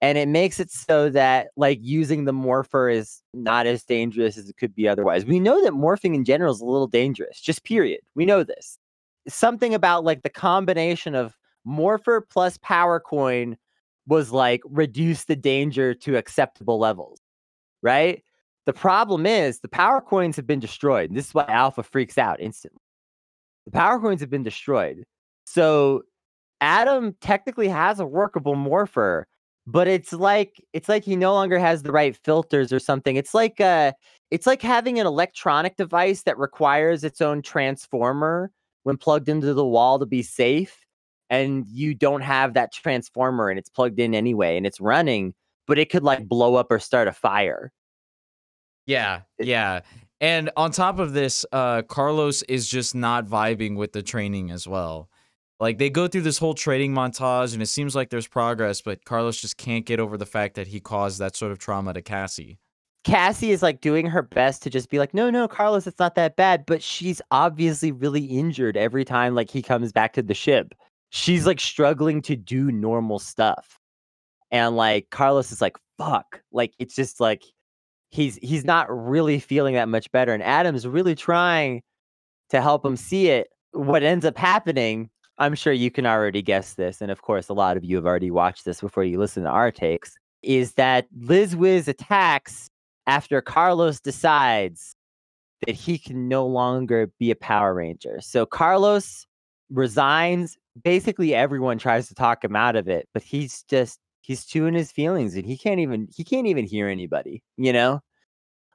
And 0.00 0.16
it 0.16 0.28
makes 0.28 0.60
it 0.60 0.70
so 0.70 1.10
that 1.10 1.48
like 1.56 1.78
using 1.82 2.24
the 2.24 2.32
morpher 2.32 2.88
is 2.88 3.20
not 3.34 3.66
as 3.66 3.82
dangerous 3.82 4.38
as 4.38 4.48
it 4.48 4.56
could 4.56 4.76
be 4.76 4.86
otherwise. 4.86 5.24
We 5.24 5.40
know 5.40 5.60
that 5.64 5.72
morphing 5.72 6.14
in 6.14 6.24
general 6.24 6.54
is 6.54 6.60
a 6.60 6.64
little 6.64 6.86
dangerous, 6.86 7.40
just 7.40 7.64
period. 7.64 8.00
We 8.14 8.26
know 8.26 8.44
this. 8.44 8.78
Something 9.26 9.74
about 9.74 10.04
like 10.04 10.22
the 10.22 10.30
combination 10.30 11.16
of 11.16 11.34
morpher 11.64 12.20
plus 12.20 12.58
power 12.58 13.00
coin 13.00 13.56
was 14.06 14.32
like 14.32 14.60
reduce 14.64 15.24
the 15.24 15.36
danger 15.36 15.94
to 15.94 16.16
acceptable 16.16 16.78
levels, 16.78 17.20
right? 17.82 18.22
The 18.66 18.72
problem 18.72 19.26
is 19.26 19.60
the 19.60 19.68
power 19.68 20.00
coins 20.00 20.36
have 20.36 20.46
been 20.46 20.60
destroyed. 20.60 21.14
This 21.14 21.28
is 21.28 21.34
why 21.34 21.44
Alpha 21.48 21.82
freaks 21.82 22.18
out 22.18 22.40
instantly. 22.40 22.80
The 23.66 23.72
power 23.72 24.00
coins 24.00 24.20
have 24.20 24.30
been 24.30 24.42
destroyed. 24.42 25.04
So 25.46 26.02
Adam 26.60 27.16
technically 27.20 27.68
has 27.68 28.00
a 28.00 28.06
workable 28.06 28.54
morpher, 28.54 29.26
but 29.66 29.88
it's 29.88 30.12
like 30.12 30.64
it's 30.72 30.88
like 30.88 31.04
he 31.04 31.16
no 31.16 31.32
longer 31.32 31.58
has 31.58 31.82
the 31.82 31.92
right 31.92 32.16
filters 32.16 32.72
or 32.72 32.78
something. 32.78 33.16
It's 33.16 33.34
like 33.34 33.60
uh 33.60 33.92
it's 34.30 34.46
like 34.46 34.62
having 34.62 34.98
an 34.98 35.06
electronic 35.06 35.76
device 35.76 36.22
that 36.22 36.38
requires 36.38 37.04
its 37.04 37.20
own 37.20 37.42
transformer 37.42 38.50
when 38.84 38.96
plugged 38.96 39.28
into 39.28 39.54
the 39.54 39.66
wall 39.66 39.98
to 39.98 40.06
be 40.06 40.22
safe 40.22 40.81
and 41.32 41.66
you 41.66 41.94
don't 41.94 42.20
have 42.20 42.52
that 42.52 42.74
transformer 42.74 43.48
and 43.48 43.58
it's 43.58 43.70
plugged 43.70 43.98
in 43.98 44.14
anyway 44.14 44.58
and 44.58 44.66
it's 44.66 44.82
running, 44.82 45.32
but 45.66 45.78
it 45.78 45.90
could 45.90 46.04
like 46.04 46.28
blow 46.28 46.56
up 46.56 46.70
or 46.70 46.78
start 46.78 47.08
a 47.08 47.12
fire. 47.12 47.72
Yeah, 48.84 49.22
yeah. 49.38 49.80
And 50.20 50.50
on 50.58 50.72
top 50.72 50.98
of 50.98 51.14
this, 51.14 51.46
uh, 51.50 51.82
Carlos 51.82 52.42
is 52.42 52.68
just 52.68 52.94
not 52.94 53.26
vibing 53.26 53.76
with 53.76 53.94
the 53.94 54.02
training 54.02 54.50
as 54.50 54.68
well. 54.68 55.08
Like 55.58 55.78
they 55.78 55.88
go 55.88 56.06
through 56.06 56.22
this 56.22 56.36
whole 56.36 56.54
training 56.54 56.92
montage, 56.92 57.54
and 57.54 57.62
it 57.62 57.66
seems 57.66 57.94
like 57.94 58.10
there's 58.10 58.28
progress, 58.28 58.82
but 58.82 59.04
Carlos 59.06 59.40
just 59.40 59.56
can't 59.56 59.86
get 59.86 60.00
over 60.00 60.18
the 60.18 60.26
fact 60.26 60.56
that 60.56 60.66
he 60.66 60.80
caused 60.80 61.18
that 61.20 61.34
sort 61.34 61.50
of 61.50 61.58
trauma 61.58 61.94
to 61.94 62.02
Cassie. 62.02 62.58
Cassie 63.04 63.52
is 63.52 63.62
like 63.62 63.80
doing 63.80 64.04
her 64.06 64.22
best 64.22 64.62
to 64.64 64.70
just 64.70 64.90
be 64.90 64.98
like, 64.98 65.14
no, 65.14 65.30
no, 65.30 65.48
Carlos, 65.48 65.86
it's 65.86 65.98
not 65.98 66.14
that 66.16 66.36
bad. 66.36 66.66
But 66.66 66.82
she's 66.82 67.22
obviously 67.30 67.90
really 67.90 68.24
injured 68.24 68.76
every 68.76 69.04
time 69.04 69.34
like 69.34 69.50
he 69.50 69.62
comes 69.62 69.92
back 69.92 70.12
to 70.12 70.22
the 70.22 70.34
ship. 70.34 70.74
She's 71.14 71.46
like 71.46 71.60
struggling 71.60 72.22
to 72.22 72.36
do 72.36 72.72
normal 72.72 73.18
stuff. 73.18 73.78
And 74.50 74.76
like 74.76 75.10
Carlos 75.10 75.52
is 75.52 75.60
like, 75.60 75.76
fuck. 75.98 76.40
Like 76.52 76.72
it's 76.78 76.94
just 76.94 77.20
like 77.20 77.44
he's 78.08 78.36
he's 78.36 78.64
not 78.64 78.86
really 78.90 79.38
feeling 79.38 79.74
that 79.74 79.90
much 79.90 80.10
better. 80.10 80.32
And 80.32 80.42
Adam's 80.42 80.86
really 80.86 81.14
trying 81.14 81.82
to 82.48 82.62
help 82.62 82.82
him 82.82 82.96
see 82.96 83.28
it. 83.28 83.48
What 83.72 84.02
ends 84.02 84.24
up 84.24 84.38
happening, 84.38 85.10
I'm 85.36 85.54
sure 85.54 85.74
you 85.74 85.90
can 85.90 86.06
already 86.06 86.40
guess 86.40 86.74
this, 86.74 87.02
and 87.02 87.10
of 87.10 87.20
course 87.20 87.50
a 87.50 87.54
lot 87.54 87.76
of 87.76 87.84
you 87.84 87.96
have 87.96 88.06
already 88.06 88.30
watched 88.30 88.64
this 88.64 88.80
before 88.80 89.04
you 89.04 89.18
listen 89.18 89.42
to 89.42 89.50
our 89.50 89.70
takes, 89.70 90.14
is 90.42 90.72
that 90.74 91.08
Liz 91.14 91.54
Wiz 91.54 91.88
attacks 91.88 92.70
after 93.06 93.42
Carlos 93.42 94.00
decides 94.00 94.94
that 95.66 95.74
he 95.74 95.98
can 95.98 96.26
no 96.26 96.46
longer 96.46 97.10
be 97.18 97.30
a 97.30 97.36
Power 97.36 97.74
Ranger. 97.74 98.18
So 98.22 98.46
Carlos 98.46 99.26
resigns. 99.68 100.56
Basically, 100.82 101.34
everyone 101.34 101.78
tries 101.78 102.08
to 102.08 102.14
talk 102.14 102.44
him 102.44 102.56
out 102.56 102.76
of 102.76 102.88
it, 102.88 103.08
but 103.12 103.22
he's 103.22 103.62
just 103.64 103.98
he's 104.22 104.44
chewing 104.46 104.74
his 104.74 104.90
feelings 104.92 105.34
and 105.34 105.44
he 105.44 105.56
can't 105.58 105.80
even 105.80 106.08
he 106.14 106.24
can't 106.24 106.46
even 106.46 106.64
hear 106.66 106.88
anybody, 106.88 107.42
you 107.56 107.72
know? 107.72 108.00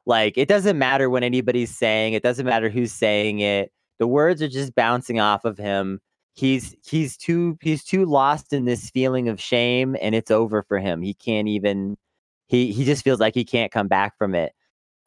Like 0.05 0.37
it 0.37 0.47
doesn't 0.49 0.77
matter 0.79 1.09
what 1.09 1.23
anybody's 1.23 1.75
saying, 1.77 2.13
it 2.13 2.23
doesn't 2.23 2.45
matter 2.45 2.69
who's 2.69 2.93
saying 2.93 3.39
it. 3.39 3.71
The 3.99 4.07
words 4.07 4.41
are 4.41 4.47
just 4.49 4.75
bouncing 4.75 5.19
off 5.19 5.45
of 5.45 5.57
him. 5.57 5.99
He's 6.35 6.75
he's 6.87 7.17
too 7.17 7.57
he's 7.61 7.83
too 7.83 8.05
lost 8.05 8.53
in 8.53 8.65
this 8.65 8.89
feeling 8.91 9.29
of 9.29 9.41
shame 9.41 9.95
and 10.01 10.15
it's 10.15 10.31
over 10.31 10.63
for 10.63 10.79
him. 10.79 11.01
He 11.01 11.13
can't 11.15 11.47
even 11.49 11.97
he 12.47 12.71
he 12.73 12.85
just 12.85 13.03
feels 13.03 13.19
like 13.19 13.35
he 13.35 13.45
can't 13.45 13.71
come 13.71 13.87
back 13.87 14.17
from 14.17 14.35
it. 14.35 14.53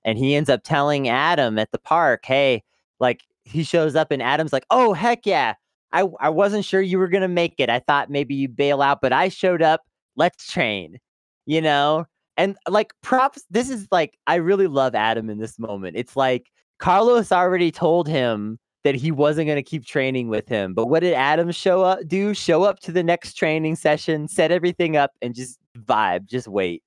And 0.04 0.18
he 0.18 0.34
ends 0.36 0.50
up 0.50 0.62
telling 0.64 1.08
Adam 1.08 1.58
at 1.58 1.70
the 1.72 1.78
park, 1.78 2.24
"Hey, 2.26 2.64
like 3.00 3.22
he 3.44 3.64
shows 3.64 3.96
up 3.96 4.10
and 4.12 4.22
Adam's 4.22 4.52
like, 4.52 4.66
"Oh, 4.70 4.92
heck 4.94 5.26
yeah. 5.26 5.54
I 5.92 6.04
I 6.20 6.28
wasn't 6.30 6.64
sure 6.64 6.80
you 6.80 6.98
were 6.98 7.08
going 7.08 7.22
to 7.22 7.28
make 7.28 7.54
it. 7.58 7.70
I 7.70 7.80
thought 7.80 8.10
maybe 8.10 8.34
you 8.34 8.48
bail 8.48 8.82
out, 8.82 9.00
but 9.00 9.12
I 9.12 9.28
showed 9.28 9.62
up. 9.62 9.82
Let's 10.16 10.50
train." 10.50 10.98
You 11.46 11.60
know? 11.62 12.06
And 12.36 12.56
like 12.68 12.94
props, 13.02 13.44
this 13.50 13.68
is 13.70 13.86
like 13.92 14.16
I 14.26 14.36
really 14.36 14.66
love 14.66 14.94
Adam 14.94 15.28
in 15.30 15.38
this 15.38 15.58
moment. 15.58 15.96
It's 15.96 16.16
like 16.16 16.50
Carlos 16.78 17.32
already 17.32 17.70
told 17.70 18.08
him 18.08 18.58
that 18.84 18.94
he 18.94 19.10
wasn't 19.10 19.46
going 19.46 19.56
to 19.56 19.62
keep 19.62 19.84
training 19.84 20.28
with 20.28 20.48
him. 20.48 20.72
But 20.74 20.86
what 20.86 21.00
did 21.00 21.12
Adam 21.14 21.50
show 21.50 21.82
up 21.82 22.06
do? 22.06 22.32
Show 22.34 22.62
up 22.62 22.80
to 22.80 22.92
the 22.92 23.02
next 23.02 23.34
training 23.34 23.76
session, 23.76 24.26
set 24.28 24.50
everything 24.50 24.96
up 24.96 25.12
and 25.20 25.34
just 25.34 25.58
vibe, 25.78 26.26
just 26.26 26.48
wait. 26.48 26.82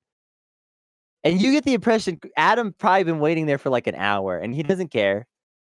And 1.24 1.42
you 1.42 1.52
get 1.52 1.66
the 1.66 1.74
impression 1.74 2.20
Adam 2.36 2.74
probably 2.78 3.04
been 3.04 3.20
waiting 3.20 3.46
there 3.46 3.58
for 3.60 3.70
like 3.70 3.88
an 3.88 3.96
hour 3.96 4.38
and 4.38 4.56
he 4.56 4.64
doesn't 4.64 4.90
care. 4.90 5.28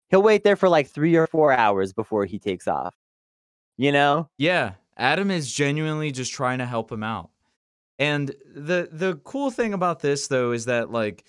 He'll 0.10 0.24
wait 0.24 0.44
there 0.44 0.56
for 0.56 0.70
like 0.70 0.88
3 0.90 1.16
or 1.16 1.28
4 1.28 1.54
hours 1.54 1.94
before 1.94 2.26
he 2.26 2.40
takes 2.40 2.68
off. 2.68 2.96
You 3.78 3.92
know? 3.92 4.30
Yeah, 4.38 4.74
Adam 4.98 5.32
is 5.32 5.52
genuinely 5.52 6.12
just 6.12 6.32
trying 6.34 6.60
to 6.60 6.66
help 6.66 6.92
him 6.92 7.04
out. 7.04 7.30
And 8.00 8.34
the 8.54 8.90
the 8.92 9.16
cool 9.24 9.52
thing 9.52 9.74
about 9.74 10.00
this 10.00 10.28
though 10.28 10.52
is 10.52 10.66
that 10.66 10.92
like 10.92 11.24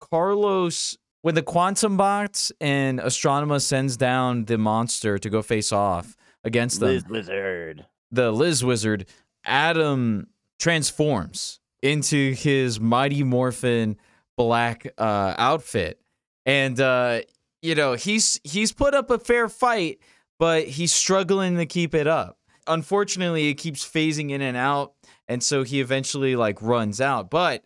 Carlos 0.00 0.96
when 1.22 1.34
the 1.34 1.42
quantum 1.42 1.96
box 1.96 2.52
and 2.60 3.00
Astronema 3.00 3.60
sends 3.60 3.96
down 3.96 4.44
the 4.44 4.58
monster 4.58 5.18
to 5.18 5.30
go 5.30 5.40
face 5.40 5.72
off 5.72 6.16
against 6.44 6.80
them, 6.80 7.02
Wizard. 7.08 7.86
the 8.10 8.30
Liz 8.30 8.62
Wizard, 8.62 9.06
Adam 9.44 10.28
transforms 10.58 11.60
into 11.82 12.32
his 12.34 12.78
Mighty 12.78 13.22
Morphin 13.22 13.96
black 14.36 14.86
uh, 14.98 15.34
outfit, 15.38 15.98
and 16.44 16.78
uh, 16.78 17.22
you 17.62 17.74
know 17.74 17.94
he's 17.94 18.38
he's 18.44 18.72
put 18.72 18.94
up 18.94 19.10
a 19.10 19.18
fair 19.18 19.48
fight, 19.48 20.00
but 20.38 20.66
he's 20.66 20.92
struggling 20.92 21.56
to 21.56 21.66
keep 21.66 21.94
it 21.94 22.06
up. 22.06 22.38
Unfortunately, 22.66 23.48
it 23.48 23.54
keeps 23.54 23.84
phasing 23.84 24.30
in 24.30 24.40
and 24.40 24.56
out, 24.56 24.94
and 25.28 25.42
so 25.42 25.62
he 25.62 25.80
eventually 25.80 26.36
like 26.36 26.60
runs 26.62 27.00
out. 27.00 27.30
But 27.30 27.64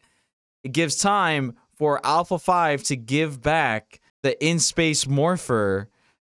it 0.64 0.72
gives 0.72 0.96
time 0.96 1.56
for 1.74 2.04
Alpha 2.04 2.38
Five 2.38 2.82
to 2.84 2.96
give 2.96 3.40
back 3.40 4.00
the 4.22 4.44
in 4.44 4.58
space 4.58 5.06
morpher 5.06 5.88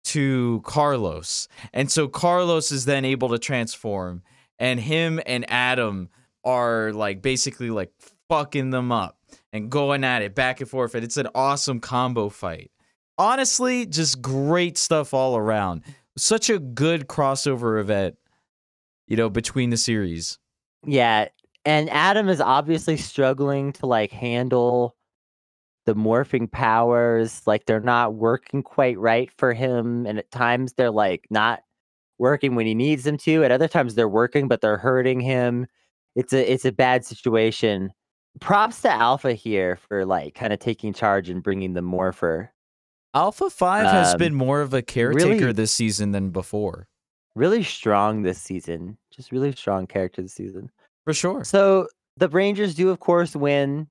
to 0.08 0.62
Carlos. 0.64 1.48
And 1.74 1.92
so 1.92 2.08
Carlos 2.08 2.72
is 2.72 2.86
then 2.86 3.04
able 3.04 3.30
to 3.30 3.40
transform 3.40 4.24
and 4.58 4.80
him 4.80 5.20
and 5.26 5.46
Adam 5.50 6.10
are 6.44 6.94
like 6.94 7.22
basically 7.22 7.70
like 7.70 7.92
fucking 8.30 8.70
them 8.70 8.92
up 8.92 9.18
and 9.52 9.70
going 9.70 10.04
at 10.06 10.22
it 10.22 10.34
back 10.34 10.62
and 10.62 10.70
forth 10.70 10.96
and 10.96 11.04
it's 11.04 11.18
an 11.18 11.28
awesome 11.36 11.82
combo 11.82 12.30
fight. 12.30 12.72
Honestly, 13.18 13.86
just 13.86 14.22
great 14.22 14.78
stuff 14.78 15.14
all 15.14 15.36
around. 15.36 15.84
Such 16.18 16.50
a 16.50 16.60
good 16.60 17.08
crossover 17.08 17.80
event, 17.80 18.16
you 19.08 19.16
know, 19.16 19.30
between 19.30 19.70
the 19.70 19.78
series. 19.78 20.40
Yeah, 20.86 21.28
and 21.66 21.90
Adam 21.90 22.30
is 22.30 22.42
obviously 22.42 22.98
struggling 22.98 23.74
to 23.74 23.86
like 23.86 24.12
handle 24.12 24.96
the 25.86 25.96
morphing 25.96 26.52
powers. 26.52 27.46
Like 27.46 27.66
they're 27.66 27.80
not 27.80 28.16
working 28.16 28.64
quite 28.64 28.98
right 28.98 29.32
for 29.38 29.54
him, 29.54 30.06
and 30.06 30.18
at 30.20 30.32
times 30.32 30.74
they're 30.74 30.92
like 30.92 31.26
not 31.30 31.62
working 32.20 32.56
when 32.56 32.66
he 32.66 32.74
needs 32.74 33.04
them 33.04 33.18
to. 33.20 33.44
At 33.44 33.52
other 33.52 33.68
times 33.68 33.96
they're 33.96 34.10
working, 34.10 34.48
but 34.48 34.62
they're 34.62 34.78
hurting 34.78 35.20
him. 35.20 35.68
It's 36.16 36.34
a 36.34 36.52
it's 36.52 36.66
a 36.66 36.72
bad 36.72 37.06
situation. 37.06 37.92
Props 38.40 38.82
to 38.84 38.92
Alpha 38.92 39.34
here 39.34 39.76
for 39.76 40.06
like 40.06 40.36
kind 40.36 40.54
of 40.54 40.60
taking 40.60 40.94
charge 40.94 41.30
and 41.30 41.44
bringing 41.44 41.74
the 41.74 41.82
morpher. 41.82 42.52
Alpha 43.14 43.50
5 43.50 43.86
has 43.86 44.14
Um, 44.14 44.18
been 44.20 44.34
more 44.36 44.62
of 44.62 44.74
a 44.74 44.82
caretaker 44.82 45.30
really- 45.30 45.54
this 45.54 45.72
season 45.72 46.12
than 46.12 46.30
before. 46.30 46.88
Really 47.36 47.64
strong 47.64 48.24
this 48.24 48.40
season. 48.42 48.98
Just 49.12 49.32
really 49.32 49.52
strong 49.54 49.88
character 49.88 50.22
this 50.22 50.34
season. 50.34 50.72
For 51.06 51.14
sure. 51.14 51.44
So 51.44 51.88
the 52.18 52.30
Rangers 52.30 52.76
do, 52.76 52.90
of 52.90 53.00
course, 53.00 53.36
win. 53.36 53.88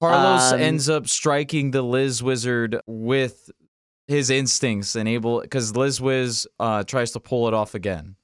Carlos 0.00 0.52
Um, 0.52 0.60
ends 0.60 0.88
up 0.88 1.06
striking 1.06 1.72
the 1.72 1.82
Liz 1.82 2.22
Wizard 2.22 2.80
with 2.86 3.50
his 4.08 4.30
instincts 4.30 4.96
and 4.96 5.06
able 5.08 5.40
because 5.42 5.76
Liz 5.76 6.00
Wiz 6.00 6.46
uh, 6.58 6.82
tries 6.84 7.12
to 7.12 7.20
pull 7.20 7.46
it 7.48 7.54
off 7.54 7.74
again 7.74 8.16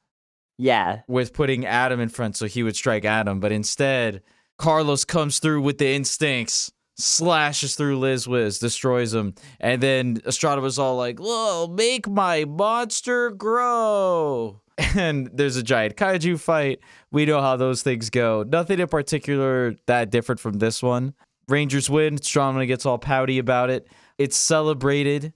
Yeah, 0.59 1.03
with 1.07 1.33
putting 1.35 1.67
Adam 1.67 2.01
in 2.01 2.09
front 2.09 2.35
so 2.37 2.47
he 2.47 2.63
would 2.63 2.77
strike 2.77 3.05
Adam, 3.05 3.41
but 3.41 3.53
instead 3.53 4.23
Carlos 4.59 5.05
comes 5.05 5.39
through 5.39 5.61
with 5.61 5.77
the 5.77 5.93
instincts, 5.95 6.73
slashes 6.97 7.77
through 7.77 7.99
Liz 7.99 8.27
Wiz, 8.27 8.59
destroys 8.59 9.15
him, 9.15 9.35
and 9.61 9.83
then 9.83 10.21
Estrada 10.27 10.61
was 10.61 10.79
all 10.79 10.97
like, 10.97 11.19
"Whoa, 11.19 11.69
make 11.69 12.09
my 12.09 12.45
monster 12.45 13.31
grow!" 13.31 14.61
And 14.95 15.31
there's 15.33 15.57
a 15.57 15.63
giant 15.63 15.97
kaiju 15.97 16.39
fight. 16.39 16.81
We 17.11 17.25
know 17.25 17.41
how 17.41 17.57
those 17.57 17.83
things 17.83 18.11
go. 18.11 18.45
Nothing 18.47 18.79
in 18.79 18.89
particular 18.89 19.75
that 19.87 20.11
different 20.11 20.41
from 20.41 20.55
this 20.55 20.83
one. 20.83 21.15
Rangers 21.49 21.89
win. 21.89 22.17
Strongman 22.17 22.67
gets 22.67 22.85
all 22.85 22.99
pouty 22.99 23.39
about 23.39 23.71
it. 23.71 23.89
It's 24.19 24.37
celebrated 24.37 25.33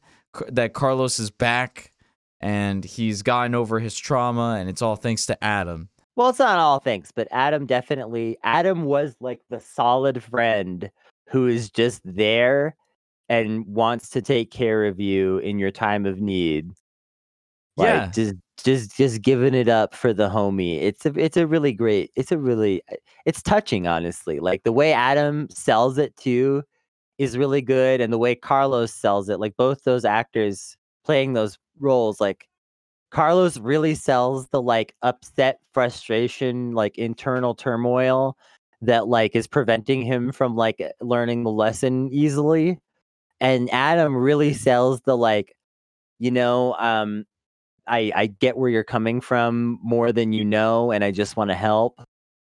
that 0.48 0.74
Carlos 0.74 1.18
is 1.18 1.30
back 1.30 1.92
and 2.40 2.84
he's 2.84 3.22
gotten 3.22 3.54
over 3.54 3.80
his 3.80 3.96
trauma, 3.96 4.56
and 4.58 4.68
it's 4.68 4.82
all 4.82 4.96
thanks 4.96 5.26
to 5.26 5.44
Adam. 5.44 5.88
Well, 6.16 6.30
it's 6.30 6.38
not 6.38 6.58
all 6.58 6.80
thanks, 6.80 7.12
but 7.12 7.28
Adam 7.30 7.66
definitely 7.66 8.38
Adam 8.42 8.84
was 8.84 9.14
like 9.20 9.40
the 9.48 9.60
solid 9.60 10.22
friend 10.22 10.90
who 11.30 11.46
is 11.46 11.70
just 11.70 12.02
there 12.04 12.76
and 13.28 13.66
wants 13.66 14.10
to 14.10 14.22
take 14.22 14.50
care 14.50 14.86
of 14.86 15.00
you 15.00 15.38
in 15.38 15.58
your 15.58 15.70
time 15.70 16.06
of 16.06 16.20
need. 16.20 16.70
Like 17.76 18.10
Yeah. 18.10 18.12
just 18.12 18.34
just 18.62 18.96
just 18.96 19.22
giving 19.22 19.54
it 19.54 19.68
up 19.68 19.94
for 19.94 20.12
the 20.12 20.28
homie. 20.28 20.80
It's 20.82 21.06
a 21.06 21.12
it's 21.18 21.36
a 21.36 21.46
really 21.46 21.72
great 21.72 22.10
it's 22.16 22.32
a 22.32 22.38
really 22.38 22.82
uh, 22.92 22.96
it's 23.26 23.42
touching 23.42 23.86
honestly. 23.86 24.40
Like 24.40 24.64
the 24.64 24.72
way 24.72 24.92
Adam 24.92 25.48
sells 25.50 25.96
it 25.98 26.16
too 26.16 26.62
is 27.18 27.38
really 27.38 27.62
good 27.62 28.00
and 28.00 28.12
the 28.12 28.18
way 28.18 28.34
Carlos 28.36 28.94
sells 28.94 29.28
it. 29.30 29.40
Like 29.40 29.56
both 29.56 29.84
those 29.84 30.04
actors 30.04 30.76
playing 31.04 31.34
those 31.34 31.58
roles 31.80 32.20
like 32.20 32.48
Carlos 33.10 33.58
really 33.58 33.94
sells 33.94 34.48
the 34.50 34.62
like 34.62 34.94
upset 35.02 35.60
frustration, 35.74 36.72
like 36.72 36.98
internal 36.98 37.54
turmoil 37.54 38.36
that 38.82 39.08
like 39.08 39.36
is 39.36 39.46
preventing 39.46 40.02
him 40.02 40.32
from 40.32 40.56
like 40.56 40.82
learning 41.00 41.44
the 41.44 41.50
lesson 41.50 42.08
easily. 42.12 42.78
And 43.40 43.70
Adam 43.72 44.14
really 44.16 44.52
sells 44.52 45.00
the 45.02 45.16
like, 45.16 45.54
you 46.18 46.30
know, 46.30 46.74
um, 46.74 47.24
I 47.86 48.12
I 48.14 48.26
get 48.26 48.56
where 48.56 48.70
you're 48.70 48.84
coming 48.84 49.20
from 49.20 49.78
more 49.82 50.12
than 50.12 50.32
you 50.32 50.44
know, 50.44 50.92
and 50.92 51.02
I 51.04 51.10
just 51.10 51.36
want 51.36 51.50
to 51.50 51.56
help. 51.56 52.00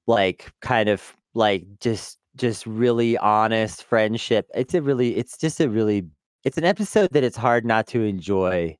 Like 0.06 0.52
kind 0.60 0.88
of 0.88 1.16
like 1.34 1.64
just 1.80 2.18
just 2.36 2.66
really 2.66 3.16
honest 3.18 3.84
friendship. 3.84 4.48
It's 4.54 4.74
a 4.74 4.82
really 4.82 5.16
it's 5.16 5.36
just 5.36 5.60
a 5.60 5.68
really 5.68 6.06
it's 6.44 6.58
an 6.58 6.64
episode 6.64 7.12
that 7.12 7.22
it's 7.22 7.36
hard 7.36 7.64
not 7.64 7.86
to 7.88 8.02
enjoy. 8.02 8.76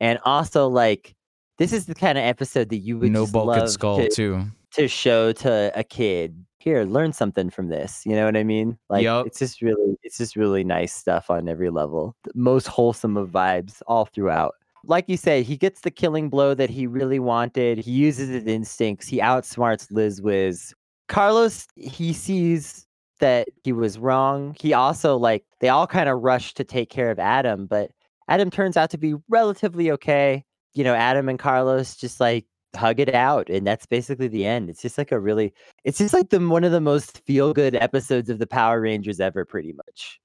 And 0.00 0.18
also 0.24 0.68
like 0.68 1.14
this 1.58 1.72
is 1.72 1.86
the 1.86 1.94
kind 1.94 2.18
of 2.18 2.24
episode 2.24 2.70
that 2.70 2.78
you 2.78 2.98
would 2.98 3.12
no 3.12 3.24
just 3.24 3.34
love 3.34 3.70
skull 3.70 3.98
to, 3.98 4.08
too. 4.08 4.44
to 4.72 4.88
show 4.88 5.32
to 5.32 5.72
a 5.74 5.84
kid. 5.84 6.44
Here, 6.62 6.84
learn 6.84 7.12
something 7.12 7.50
from 7.50 7.68
this. 7.68 8.02
You 8.06 8.14
know 8.14 8.24
what 8.24 8.36
I 8.36 8.44
mean? 8.44 8.78
Like 8.88 9.02
Yup. 9.02 9.26
it's 9.26 9.40
just 9.40 9.60
really 9.62 9.98
it's 10.04 10.16
just 10.16 10.36
really 10.36 10.62
nice 10.62 10.94
stuff 10.94 11.28
on 11.28 11.48
every 11.48 11.70
level. 11.70 12.14
The 12.22 12.30
most 12.36 12.68
wholesome 12.68 13.16
of 13.16 13.30
vibes 13.30 13.82
all 13.88 14.04
throughout. 14.04 14.54
Like 14.84 15.08
you 15.08 15.16
say, 15.16 15.42
he 15.42 15.56
gets 15.56 15.80
the 15.80 15.90
killing 15.90 16.28
blow 16.28 16.54
that 16.54 16.70
he 16.70 16.86
really 16.86 17.18
wanted. 17.18 17.78
He 17.78 17.90
uses 17.90 18.28
his 18.28 18.46
instincts. 18.46 19.08
He 19.08 19.18
outsmarts 19.18 19.90
Liz 19.90 20.22
Wiz. 20.22 20.72
Carlos, 21.08 21.66
he 21.74 22.12
sees 22.12 22.86
that 23.18 23.48
he 23.64 23.72
was 23.72 23.98
wrong. 23.98 24.54
He 24.60 24.72
also 24.72 25.16
like 25.16 25.44
they 25.60 25.68
all 25.68 25.88
kind 25.88 26.08
of 26.08 26.22
rush 26.22 26.54
to 26.54 26.64
take 26.64 26.90
care 26.90 27.10
of 27.10 27.18
Adam, 27.18 27.66
but 27.66 27.90
Adam 28.28 28.50
turns 28.50 28.76
out 28.76 28.90
to 28.90 28.98
be 28.98 29.14
relatively 29.28 29.90
okay. 29.90 30.44
You 30.74 30.84
know, 30.84 30.94
Adam 30.94 31.28
and 31.28 31.40
Carlos 31.40 31.96
just 31.96 32.20
like 32.20 32.46
hug 32.74 33.00
it 33.00 33.14
out 33.14 33.48
and 33.48 33.66
that's 33.66 33.86
basically 33.86 34.28
the 34.28 34.44
end. 34.44 34.70
It's 34.70 34.82
just 34.82 34.98
like 34.98 35.12
a 35.12 35.18
really 35.18 35.52
it's 35.84 35.98
just 35.98 36.14
like 36.14 36.30
the 36.30 36.40
one 36.40 36.64
of 36.64 36.72
the 36.72 36.80
most 36.80 37.18
feel 37.24 37.52
good 37.52 37.74
episodes 37.74 38.30
of 38.30 38.38
the 38.38 38.46
Power 38.46 38.80
Rangers 38.80 39.20
ever 39.20 39.44
pretty 39.44 39.72
much. 39.72 40.20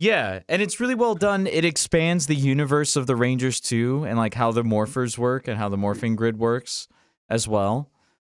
Yeah, 0.00 0.40
and 0.48 0.62
it's 0.62 0.80
really 0.80 0.94
well 0.94 1.14
done. 1.14 1.46
It 1.46 1.66
expands 1.66 2.26
the 2.26 2.34
universe 2.34 2.96
of 2.96 3.06
the 3.06 3.14
Rangers 3.14 3.60
too, 3.60 4.04
and 4.04 4.16
like 4.16 4.32
how 4.32 4.50
the 4.50 4.62
mm-hmm. 4.62 4.72
morphers 4.72 5.18
work 5.18 5.46
and 5.46 5.58
how 5.58 5.68
the 5.68 5.76
mm-hmm. 5.76 5.84
morphing 5.84 6.16
grid 6.16 6.38
works 6.38 6.88
as 7.28 7.46
well. 7.46 7.90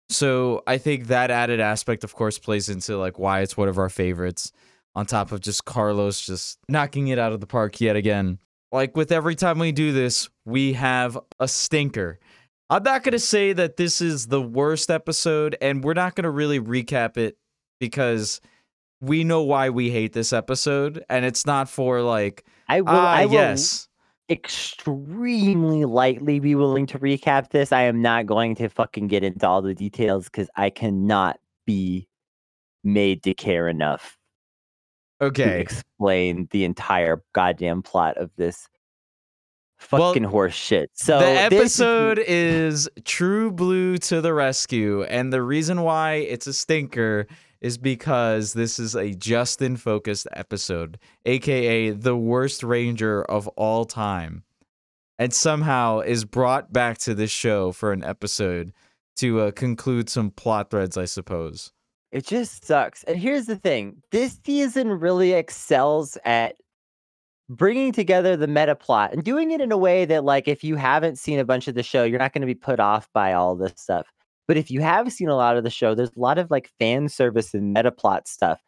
So 0.09 0.63
I 0.67 0.79
think 0.79 1.09
that 1.09 1.31
added 1.31 1.61
aspect, 1.61 2.05
of 2.05 2.15
course, 2.15 2.39
plays 2.39 2.71
into 2.71 2.97
like 2.97 3.19
why 3.19 3.41
it's 3.43 3.57
one 3.57 3.69
of 3.69 3.79
our 3.79 3.91
favorites. 3.91 4.51
On 4.95 5.07
top 5.07 5.31
of 5.31 5.41
just 5.41 5.65
Carlos 5.65 6.27
just 6.27 6.59
knocking 6.69 7.09
it 7.09 7.19
out 7.21 7.33
of 7.33 7.41
the 7.41 7.47
park 7.47 7.81
yet 7.81 7.95
again. 7.95 8.39
Like 8.73 8.97
with 8.97 9.13
every 9.13 9.37
time 9.37 9.59
we 9.59 9.71
do 9.71 9.93
this, 9.93 10.29
we 10.45 10.73
have 10.73 11.17
a 11.39 11.47
stinker. 11.47 12.19
I'm 12.71 12.83
not 12.83 13.03
gonna 13.03 13.19
say 13.19 13.53
that 13.55 13.77
this 13.77 14.01
is 14.01 14.27
the 14.27 14.43
worst 14.43 14.91
episode, 14.91 15.57
and 15.61 15.83
we're 15.83 15.95
not 15.95 16.15
gonna 16.15 16.31
really 16.31 16.61
recap 16.61 17.17
it 17.17 17.39
because 17.81 18.41
we 19.01 19.25
know 19.25 19.43
why 19.43 19.71
we 19.71 19.91
hate 19.91 20.13
this 20.13 20.33
episode, 20.33 21.05
and 21.09 21.25
it's 21.25 21.47
not 21.47 21.69
for 21.69 22.03
like 22.03 22.45
I 22.69 22.81
will 22.83 22.91
ah 22.91 23.13
I 23.13 23.27
will 23.27 23.33
yes, 23.35 23.89
extremely 24.29 25.85
lightly 25.85 26.41
be 26.41 26.55
willing 26.55 26.87
to 26.87 26.99
recap 26.99 27.51
this. 27.51 27.73
I 27.73 27.83
am 27.83 28.03
not 28.03 28.27
going 28.27 28.55
to 28.57 28.69
fucking 28.69 29.09
get 29.09 29.25
into 29.25 29.47
all 29.47 29.63
the 29.63 29.75
details 29.75 30.27
because 30.27 30.49
I 30.57 30.71
cannot 30.71 31.39
be 31.67 32.09
made 32.85 33.23
to 33.23 33.35
care 33.35 33.69
enough 33.69 34.17
to 35.21 35.27
okay. 35.27 35.61
explain 35.61 36.49
the 36.51 36.65
entire 36.65 37.23
goddamn 37.35 37.83
plot 37.83 38.17
of 38.19 38.31
this 38.37 38.69
Well, 39.93 40.11
fucking 40.11 40.25
horse 40.25 40.55
shit. 40.55 40.91
So 40.95 41.19
the 41.19 41.27
this 41.27 41.53
episode 41.53 42.19
is 42.19 42.89
True 43.05 43.51
Blue 43.51 43.97
to 43.99 44.21
the 44.21 44.35
rescue, 44.35 45.05
and 45.05 45.33
the 45.33 45.43
reason 45.43 45.83
why 45.83 46.15
it's 46.15 46.47
a 46.47 46.53
stinker 46.53 47.27
is 47.61 47.79
because 47.79 48.53
this 48.53 48.79
is 48.79 48.95
a 48.95 49.15
Justin 49.15 49.77
focused 49.77 50.29
episode, 50.33 50.99
aka 51.25 51.91
the 51.91 52.17
worst 52.17 52.63
ranger 52.63 53.23
of 53.23 53.49
all 53.49 53.85
time, 53.85 54.45
and 55.19 55.33
somehow 55.33 56.01
is 56.01 56.25
brought 56.25 56.73
back 56.73 56.99
to 56.99 57.15
this 57.15 57.31
show 57.31 57.73
for 57.73 57.93
an 57.93 58.05
episode 58.05 58.73
to 59.17 59.41
uh, 59.41 59.51
conclude 59.51 60.09
some 60.09 60.31
plot 60.31 60.71
threads, 60.71 60.97
I 60.97 61.05
suppose. 61.05 61.73
It 62.11 62.27
just 62.27 62.65
sucks. 62.65 63.05
And 63.05 63.19
here's 63.19 63.47
the 63.47 63.57
thing 63.57 64.03
this 64.11 64.39
season 64.45 64.89
really 64.89 65.33
excels 65.33 66.17
at 66.25 66.57
bringing 67.49 67.93
together 67.93 68.37
the 68.37 68.47
meta 68.47 68.75
plot 68.75 69.13
and 69.13 69.25
doing 69.25 69.51
it 69.51 69.61
in 69.61 69.73
a 69.73 69.77
way 69.77 70.05
that, 70.05 70.25
like, 70.25 70.49
if 70.49 70.63
you 70.63 70.77
haven't 70.77 71.19
seen 71.19 71.39
a 71.39 71.45
bunch 71.45 71.69
of 71.69 71.75
the 71.75 71.83
show, 71.83 72.05
you're 72.05 72.19
not 72.19 72.33
going 72.33 72.43
to 72.43 72.47
be 72.47 72.55
put 72.55 72.81
off 72.81 73.09
by 73.13 73.33
all 73.33 73.55
this 73.55 73.73
stuff. 73.77 74.07
But 74.47 74.57
if 74.57 74.71
you 74.71 74.81
have 74.81 75.13
seen 75.13 75.29
a 75.29 75.37
lot 75.37 75.57
of 75.57 75.65
the 75.65 75.71
show, 75.71 75.95
there's 75.95 76.15
a 76.17 76.21
lot 76.21 76.39
of 76.39 76.51
like 76.51 76.71
fan 76.79 77.09
service 77.09 77.55
and 77.55 77.73
meta 77.73 77.91
plot 77.91 78.29
stuff. 78.29 78.61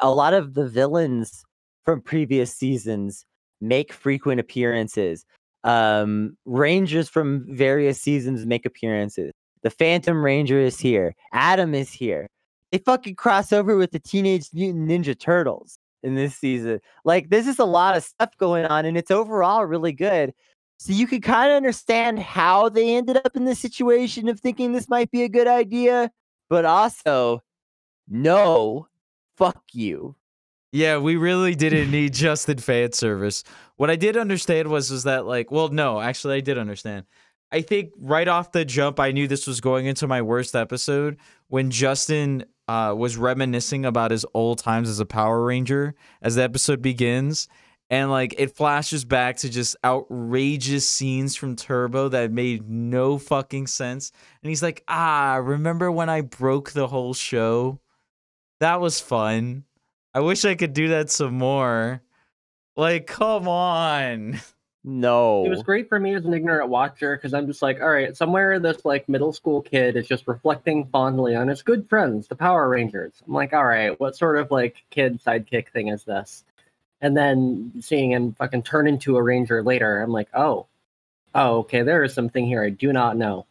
A 0.00 0.10
lot 0.10 0.34
of 0.34 0.54
the 0.54 0.68
villains 0.68 1.44
from 1.84 2.00
previous 2.00 2.54
seasons 2.54 3.24
make 3.60 3.92
frequent 3.92 4.40
appearances. 4.40 5.24
Um, 5.64 6.36
Rangers 6.46 7.08
from 7.08 7.44
various 7.54 8.00
seasons 8.00 8.46
make 8.46 8.66
appearances. 8.66 9.32
The 9.62 9.70
Phantom 9.70 10.24
Ranger 10.24 10.58
is 10.58 10.78
here. 10.78 11.14
Adam 11.32 11.74
is 11.74 11.92
here 11.92 12.28
they 12.70 12.78
fucking 12.78 13.16
cross 13.16 13.52
over 13.52 13.76
with 13.76 13.90
the 13.90 13.98
Teenage 13.98 14.48
Mutant 14.52 14.88
Ninja 14.88 15.18
Turtles 15.18 15.78
in 16.02 16.14
this 16.14 16.36
season. 16.36 16.80
Like, 17.04 17.30
this 17.30 17.46
is 17.46 17.58
a 17.58 17.64
lot 17.64 17.96
of 17.96 18.04
stuff 18.04 18.36
going 18.38 18.66
on, 18.66 18.84
and 18.84 18.96
it's 18.96 19.10
overall 19.10 19.64
really 19.64 19.92
good. 19.92 20.32
So 20.78 20.92
you 20.92 21.06
could 21.06 21.22
kind 21.22 21.50
of 21.50 21.56
understand 21.56 22.18
how 22.18 22.70
they 22.70 22.96
ended 22.96 23.18
up 23.18 23.36
in 23.36 23.44
this 23.44 23.58
situation 23.58 24.28
of 24.28 24.40
thinking 24.40 24.72
this 24.72 24.88
might 24.88 25.10
be 25.10 25.22
a 25.22 25.28
good 25.28 25.46
idea, 25.46 26.10
but 26.48 26.64
also, 26.64 27.42
no, 28.08 28.88
fuck 29.36 29.62
you. 29.72 30.16
Yeah, 30.72 30.98
we 30.98 31.16
really 31.16 31.54
didn't 31.54 31.90
need 31.92 32.14
Justin 32.14 32.58
fan 32.58 32.92
service. 32.92 33.44
What 33.76 33.90
I 33.90 33.96
did 33.96 34.16
understand 34.16 34.68
was 34.68 34.90
was 34.90 35.04
that 35.04 35.26
like, 35.26 35.50
well, 35.50 35.68
no, 35.68 36.00
actually 36.00 36.36
I 36.36 36.40
did 36.40 36.58
understand. 36.58 37.04
I 37.52 37.62
think 37.62 37.90
right 37.98 38.28
off 38.28 38.52
the 38.52 38.64
jump 38.64 39.00
I 39.00 39.10
knew 39.10 39.26
this 39.26 39.46
was 39.46 39.60
going 39.60 39.86
into 39.86 40.06
my 40.06 40.22
worst 40.22 40.54
episode 40.54 41.18
when 41.48 41.70
Justin 41.70 42.44
uh, 42.70 42.94
was 42.94 43.16
reminiscing 43.16 43.84
about 43.84 44.12
his 44.12 44.24
old 44.32 44.58
times 44.58 44.88
as 44.88 45.00
a 45.00 45.04
Power 45.04 45.44
Ranger 45.44 45.96
as 46.22 46.36
the 46.36 46.44
episode 46.44 46.80
begins. 46.80 47.48
And 47.90 48.12
like 48.12 48.32
it 48.38 48.54
flashes 48.54 49.04
back 49.04 49.38
to 49.38 49.48
just 49.48 49.74
outrageous 49.84 50.88
scenes 50.88 51.34
from 51.34 51.56
Turbo 51.56 52.08
that 52.10 52.30
made 52.30 52.70
no 52.70 53.18
fucking 53.18 53.66
sense. 53.66 54.12
And 54.40 54.50
he's 54.50 54.62
like, 54.62 54.84
ah, 54.86 55.40
remember 55.42 55.90
when 55.90 56.08
I 56.08 56.20
broke 56.20 56.70
the 56.70 56.86
whole 56.86 57.12
show? 57.12 57.80
That 58.60 58.80
was 58.80 59.00
fun. 59.00 59.64
I 60.14 60.20
wish 60.20 60.44
I 60.44 60.54
could 60.54 60.72
do 60.72 60.88
that 60.90 61.10
some 61.10 61.34
more. 61.34 62.02
Like, 62.76 63.08
come 63.08 63.48
on. 63.48 64.40
No. 64.82 65.44
It 65.44 65.50
was 65.50 65.62
great 65.62 65.88
for 65.88 66.00
me 66.00 66.14
as 66.14 66.24
an 66.24 66.32
ignorant 66.32 66.70
watcher 66.70 67.16
because 67.16 67.34
I'm 67.34 67.46
just 67.46 67.60
like, 67.60 67.80
all 67.82 67.90
right, 67.90 68.16
somewhere 68.16 68.58
this 68.58 68.84
like 68.84 69.08
middle 69.08 69.32
school 69.32 69.60
kid 69.60 69.96
is 69.96 70.08
just 70.08 70.26
reflecting 70.26 70.86
fondly 70.86 71.34
on 71.34 71.48
his 71.48 71.62
good 71.62 71.88
friends, 71.88 72.28
the 72.28 72.34
Power 72.34 72.68
Rangers. 72.68 73.12
I'm 73.26 73.34
like, 73.34 73.52
all 73.52 73.66
right, 73.66 73.98
what 74.00 74.16
sort 74.16 74.38
of 74.38 74.50
like 74.50 74.76
kid 74.90 75.22
sidekick 75.22 75.68
thing 75.68 75.88
is 75.88 76.04
this? 76.04 76.44
And 77.02 77.16
then 77.16 77.72
seeing 77.80 78.12
him 78.12 78.32
fucking 78.34 78.62
turn 78.62 78.86
into 78.86 79.16
a 79.16 79.22
ranger 79.22 79.62
later, 79.62 80.02
I'm 80.02 80.12
like, 80.12 80.28
oh, 80.34 80.66
oh, 81.34 81.58
okay, 81.58 81.82
there 81.82 82.02
is 82.02 82.14
something 82.14 82.46
here 82.46 82.64
I 82.64 82.70
do 82.70 82.92
not 82.92 83.16
know. 83.16 83.46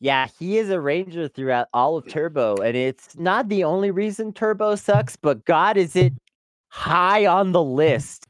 Yeah, 0.00 0.28
he 0.38 0.58
is 0.58 0.70
a 0.70 0.80
ranger 0.80 1.26
throughout 1.26 1.68
all 1.74 1.96
of 1.96 2.06
Turbo, 2.06 2.56
and 2.56 2.76
it's 2.76 3.16
not 3.18 3.48
the 3.48 3.64
only 3.64 3.90
reason 3.90 4.32
Turbo 4.32 4.76
sucks, 4.76 5.16
but 5.16 5.44
God, 5.44 5.76
is 5.76 5.96
it 5.96 6.12
high 6.68 7.26
on 7.26 7.50
the 7.50 7.62
list. 7.62 8.26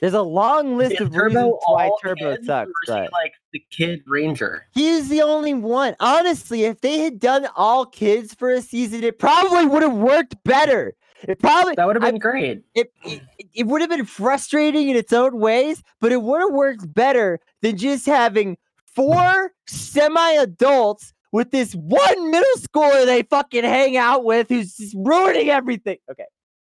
There's 0.00 0.12
a 0.14 0.22
long 0.22 0.76
list 0.76 0.94
Is 0.94 1.00
of 1.02 1.12
Turbo 1.12 1.26
reasons 1.44 1.54
why 1.66 1.90
Turbo 2.02 2.36
sucks, 2.42 2.68
or 2.68 2.72
is 2.86 2.88
he, 2.88 2.92
but 2.92 3.12
like 3.12 3.32
the 3.52 3.62
kid 3.70 4.00
ranger. 4.06 4.66
he's 4.74 5.08
the 5.08 5.22
only 5.22 5.54
one. 5.54 5.94
Honestly, 6.00 6.64
if 6.64 6.80
they 6.80 6.98
had 6.98 7.18
done 7.20 7.46
all 7.56 7.86
kids 7.86 8.34
for 8.34 8.50
a 8.50 8.60
season, 8.60 9.02
it 9.04 9.18
probably 9.18 9.64
would 9.66 9.82
have 9.82 9.94
worked 9.94 10.36
better. 10.44 10.94
It 11.22 11.38
probably 11.38 11.74
That 11.76 11.86
would 11.86 11.96
have 11.96 12.04
I- 12.04 12.10
been 12.10 12.20
great. 12.20 12.62
it, 12.74 12.92
it, 13.04 13.22
it 13.54 13.66
would 13.66 13.80
have 13.80 13.88
been 13.88 14.04
frustrating 14.04 14.88
in 14.90 14.96
its 14.96 15.12
own 15.12 15.38
ways, 15.38 15.82
but 16.00 16.12
it 16.12 16.20
would 16.20 16.40
have 16.40 16.52
worked 16.52 16.92
better 16.92 17.40
than 17.62 17.78
just 17.78 18.04
having 18.04 18.58
four 18.94 19.52
semi-adults 19.66 21.12
with 21.32 21.50
this 21.50 21.72
one 21.74 22.30
middle 22.30 22.46
schooler 22.58 23.06
they 23.06 23.22
fucking 23.22 23.64
hang 23.64 23.96
out 23.96 24.24
with 24.24 24.48
who's 24.48 24.76
just 24.76 24.94
ruining 24.98 25.48
everything. 25.50 25.96
Okay. 26.10 26.24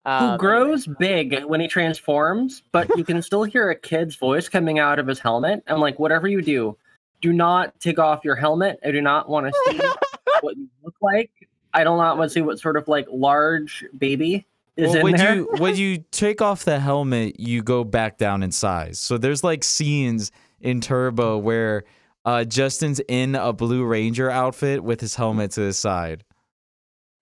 Who 0.07 0.11
Um, 0.13 0.23
anyway. 0.23 0.39
grows 0.39 0.87
big 0.87 1.45
when 1.45 1.61
he 1.61 1.69
transforms, 1.69 2.63
but 2.73 2.89
you 2.97 3.05
can 3.05 3.21
still 3.23 3.43
hear 3.43 3.71
a 3.71 3.75
kid's 3.75 4.15
voice 4.17 4.49
coming 4.49 4.79
out 4.79 4.99
of 4.99 5.07
his 5.07 5.19
helmet. 5.19 5.63
I'm 5.67 5.81
like, 5.81 5.99
whatever 5.99 6.29
you 6.29 6.43
do, 6.43 6.77
do 7.21 7.33
not 7.33 7.79
take 7.81 7.99
off 7.99 8.25
your 8.25 8.37
helmet. 8.37 8.79
I 8.85 8.93
do 8.93 9.01
not 9.03 9.29
want 9.29 9.47
to 9.47 9.53
see 9.73 9.79
what 10.43 10.57
you 10.57 10.69
look 10.85 10.95
like. 11.03 11.31
I 11.75 11.81
do 11.85 11.97
not 11.97 12.17
want 12.19 12.31
to 12.31 12.33
see 12.35 12.41
what 12.41 12.59
sort 12.61 12.77
of 12.77 12.87
like 12.89 13.07
large 13.11 13.85
baby 13.99 14.47
is 14.77 14.89
well, 14.89 14.97
in 14.99 15.03
when 15.03 15.17
there. 15.17 15.35
you 15.35 15.49
when 15.59 15.77
you 15.77 16.05
take 16.13 16.41
off 16.41 16.65
the 16.65 16.79
helmet, 16.79 17.41
you 17.41 17.63
go 17.63 17.83
back 17.85 18.17
down 18.19 18.43
in 18.43 18.53
size. 18.53 18.99
So 18.99 19.19
there's 19.19 19.43
like 19.43 19.65
scenes 19.65 20.31
in 20.61 20.81
Turbo 20.81 21.37
where 21.39 21.85
uh, 22.25 22.45
Justin's 22.45 23.01
in 23.09 23.35
a 23.35 23.53
Blue 23.53 23.85
Ranger 23.85 24.31
outfit 24.31 24.83
with 24.85 25.01
his 25.01 25.15
helmet 25.17 25.51
to 25.53 25.63
his 25.63 25.79
side, 25.79 26.25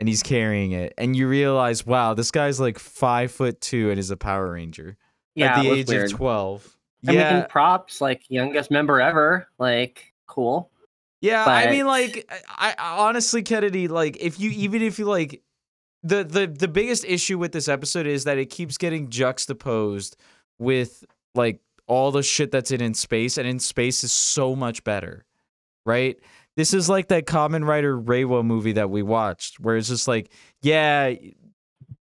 and 0.01 0.09
he's 0.09 0.23
carrying 0.23 0.73
it, 0.73 0.95
and 0.99 1.15
you 1.17 1.29
realize, 1.29 1.87
wow, 1.87 2.15
this 2.15 2.31
guy's 2.31 2.61
like 2.61 2.79
five 2.79 3.31
foot 3.31 3.61
two 3.61 3.91
and 3.91 3.99
is 3.99 4.11
a 4.11 4.17
Power 4.17 4.53
Ranger 4.53 4.97
yeah, 5.35 5.57
at 5.57 5.63
the 5.63 5.71
age 5.71 5.89
weird. 5.89 6.13
of 6.13 6.19
twelve. 6.19 6.77
I'm 7.07 7.15
yeah, 7.15 7.35
making 7.35 7.51
props, 7.51 8.01
like 8.01 8.23
youngest 8.29 8.71
member 8.71 9.01
ever. 9.01 9.49
Like, 9.59 10.13
cool. 10.27 10.71
Yeah, 11.21 11.45
I 11.47 11.71
mean, 11.71 11.87
like, 11.87 12.31
I, 12.49 12.75
I 12.79 12.99
honestly, 12.99 13.43
Kennedy, 13.43 13.89
like, 13.89 14.19
if 14.21 14.39
you 14.39 14.51
even 14.51 14.83
if 14.83 14.99
you 14.99 15.07
like, 15.07 15.43
the 16.03 16.23
the 16.23 16.47
the 16.47 16.69
biggest 16.69 17.05
issue 17.07 17.39
with 17.39 17.53
this 17.53 17.69
episode 17.69 18.07
is 18.07 18.25
that 18.25 18.37
it 18.37 18.51
keeps 18.51 18.77
getting 18.77 19.09
juxtaposed 19.09 20.17
with 20.59 21.05
like 21.35 21.61
all 21.87 22.11
the 22.11 22.23
shit 22.23 22.51
that's 22.51 22.71
in 22.71 22.83
in 22.83 22.93
space, 22.93 23.39
and 23.39 23.49
in 23.49 23.59
space 23.59 24.05
is 24.05 24.13
so 24.13 24.55
much 24.55 24.85
better, 24.85 25.25
right? 25.87 26.19
This 26.57 26.73
is 26.73 26.89
like 26.89 27.09
that 27.09 27.27
Kamen 27.27 27.67
Rider 27.67 28.01
Reiwa 28.01 28.45
movie 28.45 28.73
that 28.73 28.91
we 28.91 29.03
watched, 29.03 29.61
where 29.61 29.77
it's 29.77 29.89
just 29.89 30.07
like, 30.07 30.31
yeah, 30.63 31.15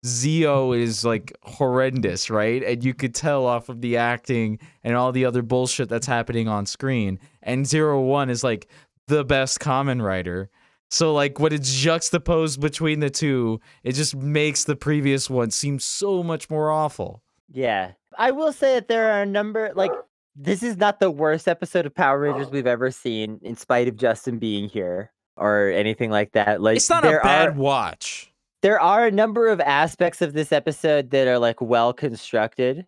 Zi-O 0.05 0.73
is 0.73 1.05
like 1.05 1.37
horrendous, 1.43 2.31
right? 2.31 2.63
And 2.63 2.83
you 2.83 2.95
could 2.95 3.15
tell 3.15 3.47
off 3.47 3.69
of 3.69 3.81
the 3.81 3.97
acting 3.97 4.59
and 4.83 4.97
all 4.97 5.13
the 5.13 5.25
other 5.25 5.43
bullshit 5.43 5.89
that's 5.89 6.07
happening 6.07 6.49
on 6.49 6.67
screen. 6.67 7.21
And 7.43 7.67
Zero 7.67 8.01
One 8.01 8.31
is 8.31 8.43
like 8.43 8.69
the 9.07 9.25
best 9.25 9.61
Kamen 9.61 10.03
Rider. 10.03 10.51
So 10.91 11.13
like 11.13 11.39
when 11.39 11.53
it's 11.53 11.73
juxtaposed 11.73 12.61
between 12.61 13.01
the 13.01 13.11
two, 13.11 13.61
it 13.85 13.93
just 13.93 14.17
makes 14.17 14.65
the 14.65 14.75
previous 14.75 15.31
one 15.31 15.51
seem 15.51 15.79
so 15.79 16.23
much 16.23 16.51
more 16.51 16.71
awful. 16.71 17.23
Yeah. 17.53 17.93
I 18.19 18.33
will 18.33 18.53
say 18.53 18.75
that 18.75 18.89
there 18.89 19.13
are 19.13 19.23
a 19.23 19.27
number 19.27 19.71
like 19.75 19.93
this 20.37 20.63
is 20.63 20.77
not 20.77 21.01
the 21.01 21.11
worst 21.11 21.49
episode 21.49 21.87
of 21.87 21.95
Power 21.95 22.21
Rangers 22.21 22.51
we've 22.51 22.67
ever 22.67 22.91
seen, 22.91 23.39
in 23.43 23.57
spite 23.57 23.89
of 23.89 23.97
Justin 23.97 24.39
being 24.39 24.69
here 24.69 25.13
or 25.37 25.71
anything 25.71 26.11
like 26.11 26.33
that. 26.33 26.61
Like 26.61 26.77
It's 26.77 26.91
not 26.91 27.05
a 27.05 27.19
bad 27.23 27.49
are 27.49 27.53
watch. 27.53 28.33
there 28.63 28.81
are 28.81 29.07
a 29.07 29.11
number 29.11 29.49
of 29.49 29.61
aspects 29.61 30.21
of 30.23 30.33
this 30.33 30.53
episode 30.53 31.11
that 31.11 31.27
are 31.29 31.39
like 31.39 31.61
well 31.61 31.93
constructed. 31.93 32.87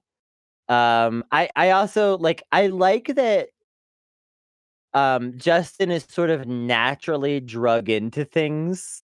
Um 0.69 1.25
I 1.33 1.49
I 1.57 1.71
also 1.71 2.19
like 2.19 2.43
I 2.53 2.69
like 2.69 3.15
that 3.17 3.49
um 4.95 5.39
Justin 5.39 5.91
is 5.91 6.05
sort 6.09 6.31
of 6.31 6.47
naturally 6.47 7.41
drug 7.41 7.89
into 7.89 8.25
things 8.25 9.03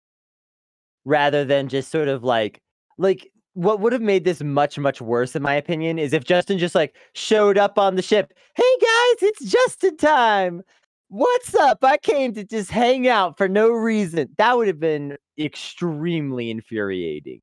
rather 1.05 1.45
than 1.45 1.69
just 1.69 1.91
sort 1.91 2.09
of 2.09 2.23
like 2.23 2.63
like 2.99 3.32
what 3.55 3.81
would 3.81 3.93
have 3.93 4.03
made 4.03 4.25
this 4.25 4.43
much 4.43 4.79
much 4.79 5.01
worse 5.01 5.37
in 5.37 5.43
my 5.43 5.55
opinion 5.55 5.99
is 5.99 6.13
if 6.13 6.25
Justin 6.25 6.59
just 6.59 6.75
like 6.75 6.97
showed 7.15 7.59
up 7.59 7.79
on 7.79 7.97
the 7.97 8.03
ship. 8.03 8.33
Hey 8.55 8.77
guys, 8.81 9.23
it's 9.23 9.45
Justin 9.45 9.97
time. 9.97 10.63
What's 11.09 11.55
up? 11.55 11.85
I 11.85 11.99
came 11.99 12.33
to 12.35 12.45
just 12.45 12.71
hang 12.71 13.07
out 13.09 13.37
for 13.37 13.49
no 13.49 13.71
reason. 13.71 14.29
That 14.39 14.57
would 14.57 14.69
have 14.69 14.81
been 14.81 15.19
extremely 15.39 16.51
infuriating. 16.51 17.43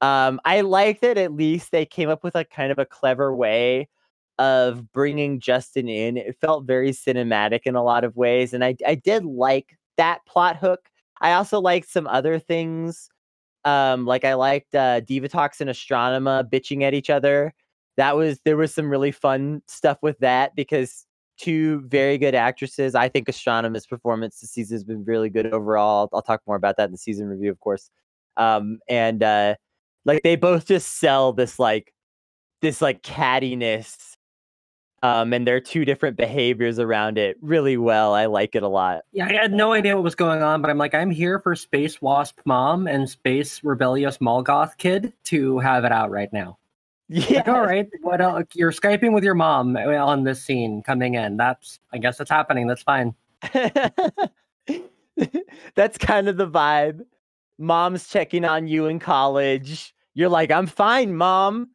Um, 0.00 0.40
I 0.44 0.60
like 0.60 1.00
that 1.00 1.18
at 1.18 1.32
least 1.32 1.72
they 1.72 1.86
came 1.86 2.08
up 2.08 2.22
with 2.22 2.36
a 2.36 2.44
kind 2.44 2.70
of 2.70 2.78
a 2.78 2.86
clever 2.86 3.34
way 3.34 3.88
of 4.38 4.92
bringing 4.92 5.40
Justin 5.40 5.88
in. 5.88 6.16
It 6.16 6.36
felt 6.40 6.66
very 6.66 6.90
cinematic 6.90 7.60
in 7.64 7.74
a 7.74 7.82
lot 7.82 8.04
of 8.04 8.16
ways, 8.16 8.54
and 8.54 8.64
I 8.64 8.76
I 8.86 8.94
did 8.94 9.24
like 9.24 9.76
that 9.96 10.20
plot 10.26 10.56
hook. 10.56 10.88
I 11.20 11.32
also 11.32 11.60
liked 11.60 11.88
some 11.90 12.06
other 12.06 12.38
things. 12.38 13.08
Um, 13.64 14.04
like 14.06 14.24
I 14.24 14.34
liked 14.34 14.74
uh, 14.74 15.00
Divatox 15.00 15.60
and 15.60 15.70
Astronema 15.70 16.48
bitching 16.50 16.82
at 16.82 16.94
each 16.94 17.10
other. 17.10 17.54
That 17.96 18.16
was 18.16 18.40
there 18.44 18.56
was 18.56 18.74
some 18.74 18.90
really 18.90 19.12
fun 19.12 19.62
stuff 19.68 19.98
with 20.02 20.18
that 20.18 20.54
because 20.54 21.06
two 21.38 21.80
very 21.86 22.18
good 22.18 22.34
actresses. 22.34 22.94
I 22.94 23.08
think 23.08 23.26
Astronema's 23.26 23.86
performance 23.86 24.40
this 24.40 24.50
season 24.50 24.74
has 24.74 24.84
been 24.84 25.04
really 25.04 25.30
good 25.30 25.46
overall. 25.46 26.08
I'll, 26.12 26.18
I'll 26.18 26.22
talk 26.22 26.42
more 26.46 26.56
about 26.56 26.76
that 26.76 26.86
in 26.86 26.92
the 26.92 26.98
season 26.98 27.26
review, 27.26 27.50
of 27.50 27.60
course. 27.60 27.90
Um, 28.36 28.80
and 28.88 29.22
uh, 29.22 29.54
like 30.04 30.22
they 30.22 30.36
both 30.36 30.66
just 30.66 30.98
sell 30.98 31.32
this 31.32 31.58
like 31.58 31.92
this 32.60 32.80
like 32.82 33.02
cattiness 33.02 34.16
um 35.04 35.32
and 35.32 35.46
there 35.46 35.54
are 35.54 35.60
two 35.60 35.84
different 35.84 36.16
behaviors 36.16 36.78
around 36.78 37.18
it 37.18 37.36
really 37.42 37.76
well 37.76 38.14
i 38.14 38.24
like 38.26 38.54
it 38.54 38.62
a 38.62 38.68
lot 38.68 39.02
Yeah, 39.12 39.26
I 39.26 39.32
had 39.32 39.52
no 39.52 39.72
idea 39.72 39.94
what 39.94 40.02
was 40.02 40.14
going 40.14 40.42
on, 40.42 40.62
but 40.62 40.70
I'm 40.70 40.78
like, 40.78 40.94
I'm 40.94 41.10
here 41.10 41.38
for 41.38 41.54
Space 41.54 42.00
Wasp 42.00 42.38
Mom 42.44 42.86
and 42.88 43.08
Space 43.08 43.62
Rebellious 43.62 44.18
Molgoth 44.18 44.76
Kid 44.78 45.12
to 45.24 45.58
have 45.58 45.84
it 45.84 45.92
out 45.92 46.10
right 46.10 46.32
now. 46.32 46.58
yeah 47.08 47.38
Like, 47.46 47.48
all 47.48 47.60
right, 47.62 47.88
what 48.00 48.20
else? 48.20 48.44
You're 48.54 48.72
Skyping 48.72 49.12
with 49.12 49.22
your 49.24 49.34
mom 49.34 49.76
on 49.76 50.24
this 50.24 50.42
scene 50.42 50.82
coming 50.82 51.14
in. 51.14 51.36
That's, 51.36 51.78
I 51.92 51.98
guess 51.98 52.16
that's 52.18 52.30
happening. 52.30 52.66
That's 52.66 52.82
fine. 52.82 53.14
that's 55.74 55.98
kind 55.98 56.28
of 56.28 56.36
the 56.36 56.48
vibe 56.48 57.04
mom's 57.58 58.08
checking 58.08 58.44
on 58.44 58.66
you 58.66 58.86
in 58.86 58.98
college 58.98 59.94
you're 60.14 60.28
like 60.30 60.50
i'm 60.50 60.66
fine 60.66 61.14
mom 61.14 61.68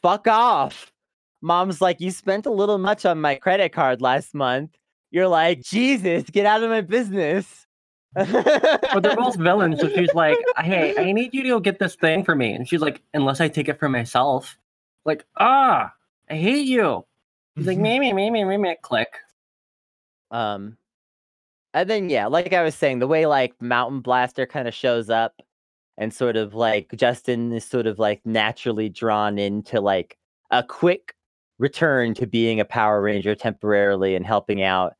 fuck 0.00 0.26
off 0.26 0.92
mom's 1.40 1.80
like 1.80 2.00
you 2.00 2.10
spent 2.10 2.46
a 2.46 2.50
little 2.50 2.78
much 2.78 3.06
on 3.06 3.20
my 3.20 3.34
credit 3.34 3.72
card 3.72 4.00
last 4.00 4.34
month 4.34 4.76
you're 5.10 5.28
like 5.28 5.60
jesus 5.62 6.24
get 6.24 6.46
out 6.46 6.62
of 6.62 6.70
my 6.70 6.80
business 6.80 7.66
But 8.14 9.02
they're 9.02 9.16
both 9.16 9.36
villains, 9.36 9.80
so 9.80 9.88
she's 9.88 10.12
like, 10.14 10.38
hey, 10.58 10.94
I 10.98 11.12
need 11.12 11.34
you 11.34 11.42
to 11.42 11.48
go 11.50 11.60
get 11.60 11.78
this 11.78 11.94
thing 11.94 12.24
for 12.24 12.34
me. 12.34 12.52
And 12.52 12.68
she's 12.68 12.80
like, 12.80 13.02
unless 13.14 13.40
I 13.40 13.48
take 13.48 13.68
it 13.68 13.78
for 13.78 13.88
myself. 13.88 14.58
Like, 15.04 15.24
ah, 15.38 15.92
I 16.28 16.34
hate 16.34 16.66
you. 16.66 17.04
He's 17.54 17.66
like, 17.66 17.78
me, 17.86 17.98
me, 18.00 18.12
me, 18.12 18.30
me, 18.30 18.44
me, 18.44 18.56
me, 18.56 18.76
click. 18.82 19.08
Um, 20.30 20.76
and 21.74 21.88
then 21.88 22.08
yeah, 22.08 22.26
like 22.26 22.52
I 22.52 22.62
was 22.62 22.74
saying, 22.74 22.98
the 22.98 23.06
way 23.06 23.26
like 23.26 23.60
Mountain 23.60 24.00
Blaster 24.00 24.46
kind 24.46 24.66
of 24.66 24.74
shows 24.74 25.10
up, 25.10 25.40
and 25.96 26.12
sort 26.12 26.36
of 26.36 26.54
like 26.54 26.90
Justin 26.96 27.52
is 27.52 27.64
sort 27.64 27.86
of 27.86 27.98
like 27.98 28.20
naturally 28.24 28.88
drawn 28.88 29.38
into 29.38 29.80
like 29.80 30.16
a 30.50 30.62
quick 30.62 31.14
return 31.58 32.14
to 32.14 32.26
being 32.26 32.60
a 32.60 32.64
Power 32.64 33.02
Ranger 33.02 33.34
temporarily 33.34 34.14
and 34.14 34.24
helping 34.24 34.62
out. 34.62 34.94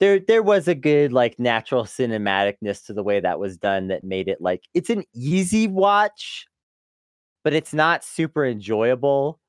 There, 0.00 0.20
there 0.20 0.42
was 0.42 0.68
a 0.68 0.74
good 0.74 1.12
like 1.12 1.38
natural 1.38 1.84
cinematicness 1.84 2.86
to 2.86 2.92
the 2.92 3.02
way 3.02 3.20
that 3.20 3.40
was 3.40 3.56
done 3.56 3.88
that 3.88 4.04
made 4.04 4.28
it 4.28 4.40
like 4.40 4.62
it's 4.72 4.90
an 4.90 5.04
easy 5.12 5.66
watch, 5.66 6.46
but 7.42 7.52
it's 7.52 7.74
not 7.74 8.04
super 8.04 8.46
enjoyable. 8.46 9.40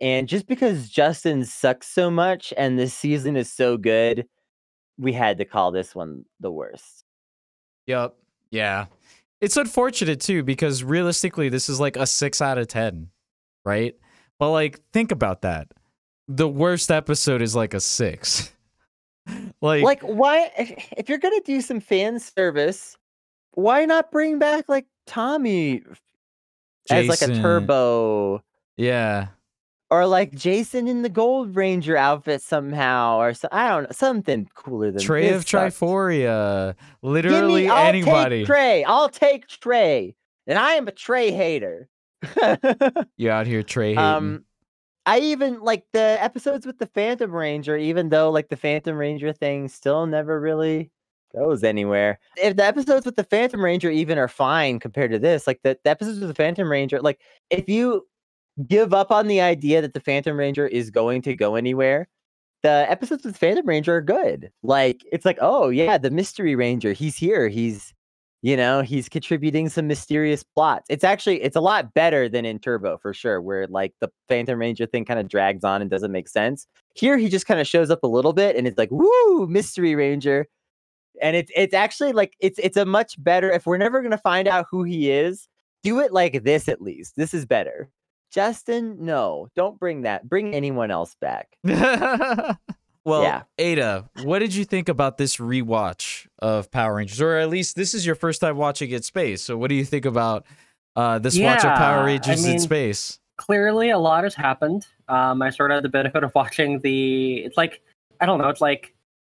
And 0.00 0.28
just 0.28 0.46
because 0.46 0.88
Justin 0.88 1.44
sucks 1.44 1.88
so 1.88 2.10
much 2.10 2.52
and 2.56 2.78
this 2.78 2.94
season 2.94 3.36
is 3.36 3.52
so 3.52 3.76
good, 3.76 4.26
we 4.98 5.12
had 5.12 5.38
to 5.38 5.44
call 5.44 5.72
this 5.72 5.94
one 5.94 6.24
the 6.38 6.52
worst. 6.52 7.04
Yep. 7.86 8.14
Yeah. 8.50 8.86
It's 9.40 9.56
unfortunate 9.56 10.20
too 10.20 10.42
because 10.42 10.84
realistically 10.84 11.48
this 11.48 11.68
is 11.68 11.80
like 11.80 11.96
a 11.96 12.06
6 12.06 12.42
out 12.42 12.58
of 12.58 12.68
10, 12.68 13.08
right? 13.64 13.94
But 14.38 14.50
like 14.50 14.80
think 14.92 15.12
about 15.12 15.42
that. 15.42 15.68
The 16.28 16.48
worst 16.48 16.90
episode 16.90 17.40
is 17.42 17.56
like 17.56 17.72
a 17.74 17.80
6. 17.80 18.52
like 19.60 19.82
Like, 19.82 20.02
why, 20.02 20.50
if, 20.58 20.92
if 20.96 21.08
you're 21.08 21.18
gonna 21.18 21.40
do 21.44 21.60
some 21.60 21.80
fan 21.80 22.18
service, 22.20 22.96
why 23.52 23.84
not 23.86 24.10
bring 24.12 24.38
back 24.38 24.68
like 24.68 24.86
Tommy 25.06 25.82
as 26.90 27.08
like 27.08 27.22
a 27.22 27.34
turbo, 27.34 28.42
Yeah. 28.76 29.28
or 29.90 30.06
like 30.06 30.32
Jason 30.34 30.86
in 30.88 31.02
the 31.02 31.08
Gold 31.08 31.56
Ranger 31.56 31.96
outfit 31.96 32.40
somehow, 32.42 33.18
or 33.20 33.34
so, 33.34 33.48
I 33.52 33.68
don't 33.68 33.82
know, 33.84 33.88
something 33.92 34.48
cooler 34.54 34.90
than 34.90 35.00
Trey 35.02 35.28
of. 35.30 35.44
Give 37.02 37.02
Literally 37.02 37.64
me, 37.64 37.68
I'll 37.70 37.86
anybody. 37.88 38.38
Take 38.40 38.46
Trey. 38.46 38.84
I'll 38.84 39.08
take 39.08 39.46
Trey, 39.48 40.14
and 40.46 40.58
I 40.58 40.72
am 40.74 40.88
a 40.88 40.92
Trey 40.92 41.30
hater. 41.30 41.88
You 43.16 43.30
out 43.30 43.46
here 43.46 43.62
Trey 43.62 43.90
hating. 43.90 43.98
um, 43.98 44.44
I 45.06 45.20
even 45.20 45.60
like 45.60 45.84
the 45.92 46.16
episodes 46.20 46.66
with 46.66 46.78
the 46.78 46.86
Phantom 46.86 47.34
Ranger, 47.34 47.76
even 47.76 48.10
though 48.10 48.30
like 48.30 48.48
the 48.48 48.56
Phantom 48.56 48.96
Ranger 48.96 49.32
thing 49.32 49.68
still 49.68 50.06
never 50.06 50.40
really 50.40 50.90
goes 51.34 51.64
anywhere. 51.64 52.18
If 52.36 52.56
the 52.56 52.64
episodes 52.64 53.06
with 53.06 53.16
the 53.16 53.24
Phantom 53.24 53.64
Ranger 53.64 53.90
even 53.90 54.18
are 54.18 54.28
fine 54.28 54.78
compared 54.78 55.10
to 55.12 55.18
this, 55.18 55.46
like 55.46 55.60
the, 55.62 55.78
the 55.84 55.90
episodes 55.90 56.20
with 56.20 56.28
the 56.28 56.34
Phantom 56.34 56.70
Ranger, 56.70 57.00
like 57.00 57.20
if 57.50 57.68
you 57.68 58.06
give 58.66 58.92
up 58.92 59.10
on 59.10 59.28
the 59.28 59.40
idea 59.40 59.80
that 59.80 59.94
the 59.94 60.00
Phantom 60.00 60.36
Ranger 60.38 60.66
is 60.66 60.90
going 60.90 61.22
to 61.22 61.34
go 61.34 61.54
anywhere, 61.54 62.08
the 62.62 62.86
episodes 62.90 63.24
with 63.24 63.36
Phantom 63.36 63.66
Ranger 63.66 63.96
are 63.96 64.02
good. 64.02 64.50
Like 64.62 65.02
it's 65.12 65.24
like, 65.24 65.38
oh 65.40 65.68
yeah, 65.68 65.98
the 65.98 66.10
Mystery 66.10 66.56
Ranger, 66.56 66.92
he's 66.92 67.16
here. 67.16 67.48
He's 67.48 67.94
you 68.42 68.56
know, 68.56 68.82
he's 68.82 69.08
contributing 69.08 69.68
some 69.68 69.86
mysterious 69.88 70.44
plots. 70.44 70.86
It's 70.88 71.04
actually 71.04 71.42
it's 71.42 71.56
a 71.56 71.60
lot 71.60 71.92
better 71.94 72.28
than 72.28 72.44
in 72.44 72.58
Turbo 72.58 72.96
for 72.98 73.12
sure, 73.12 73.40
where 73.40 73.66
like 73.66 73.94
the 74.00 74.10
Phantom 74.28 74.58
Ranger 74.58 74.86
thing 74.86 75.04
kind 75.04 75.18
of 75.18 75.28
drags 75.28 75.64
on 75.64 75.82
and 75.82 75.90
doesn't 75.90 76.12
make 76.12 76.28
sense. 76.28 76.66
Here 76.94 77.18
he 77.18 77.28
just 77.28 77.46
kind 77.46 77.60
of 77.60 77.66
shows 77.66 77.90
up 77.90 78.02
a 78.04 78.08
little 78.08 78.32
bit 78.32 78.56
and 78.56 78.66
it's 78.66 78.78
like, 78.78 78.90
woo, 78.92 79.46
Mystery 79.48 79.94
Ranger. 79.94 80.46
And 81.20 81.34
it's 81.34 81.50
it's 81.56 81.74
actually 81.74 82.12
like 82.12 82.34
it's 82.38 82.60
it's 82.60 82.76
a 82.76 82.84
much 82.84 83.22
better 83.22 83.50
if 83.50 83.66
we're 83.66 83.78
never 83.78 84.02
gonna 84.02 84.18
find 84.18 84.46
out 84.46 84.66
who 84.70 84.84
he 84.84 85.10
is, 85.10 85.48
do 85.82 85.98
it 85.98 86.12
like 86.12 86.44
this 86.44 86.68
at 86.68 86.80
least. 86.80 87.16
This 87.16 87.34
is 87.34 87.44
better. 87.44 87.90
Justin, 88.30 88.96
no, 89.00 89.48
don't 89.56 89.80
bring 89.80 90.02
that. 90.02 90.28
Bring 90.28 90.54
anyone 90.54 90.90
else 90.92 91.16
back. 91.20 91.56
well, 93.04 93.22
Yeah. 93.22 93.42
Ada, 93.58 94.08
what 94.24 94.40
did 94.40 94.54
you 94.54 94.64
think 94.64 94.88
about 94.88 95.16
this 95.18 95.36
rewatch 95.38 96.26
of 96.40 96.70
Power 96.70 96.96
Rangers? 96.96 97.20
Or 97.20 97.36
at 97.36 97.48
least 97.48 97.76
this 97.76 97.94
is 97.94 98.04
your 98.04 98.14
first 98.14 98.40
time 98.40 98.56
watching 98.56 98.90
it 98.90 99.04
space. 99.04 99.42
So 99.42 99.56
what 99.56 99.68
do 99.68 99.74
you 99.74 99.84
think 99.84 100.04
about 100.04 100.44
uh, 100.96 101.18
this 101.18 101.38
watch 101.38 101.58
of 101.60 101.64
Yeah, 101.64 101.78
Power 101.78 102.00
I 102.00 102.06
Rangers 102.06 102.44
in 102.44 102.58
space? 102.58 103.18
Clearly, 103.36 103.90
a 103.90 103.98
lot 103.98 104.24
has 104.24 104.34
happened. 104.34 104.86
Um, 105.08 105.42
I 105.42 105.50
sort 105.50 105.70
of 105.70 105.76
had 105.76 105.84
the 105.84 105.88
benefit 105.88 106.24
of 106.24 106.32
watching 106.34 106.80
the. 106.80 107.38
It's 107.38 107.56
like 107.56 107.80
I 108.20 108.26
don't 108.26 108.38
know. 108.38 108.48
It's 108.48 108.60
like 108.60 108.94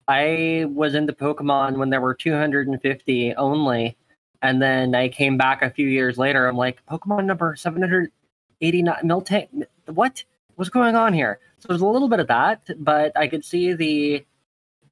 I 0.09 0.67
was 0.69 0.95
into 0.97 1.13
Pokemon 1.13 1.77
when 1.77 1.91
there 1.91 2.01
were 2.01 2.15
250 2.15 3.35
only, 3.37 3.97
and 4.43 4.61
then 4.61 4.95
I 4.97 5.09
came 5.09 5.39
back 5.39 5.63
a 5.63 5.71
few 5.71 5.87
years 5.87 6.19
later. 6.19 6.49
I'm 6.49 6.57
like 6.57 6.85
Pokemon 6.87 7.27
number 7.27 7.55
789 7.55 8.97
Miltank. 9.05 9.49
What? 9.87 10.25
What's 10.63 10.71
going 10.71 10.95
on 10.95 11.13
here? 11.13 11.41
So 11.59 11.67
there's 11.67 11.81
a 11.81 11.87
little 11.87 12.09
bit 12.09 12.21
of 12.21 12.29
that, 12.29 12.71
but 12.79 13.11
I 13.17 13.27
could 13.27 13.45
see 13.45 13.73
the. 13.73 14.25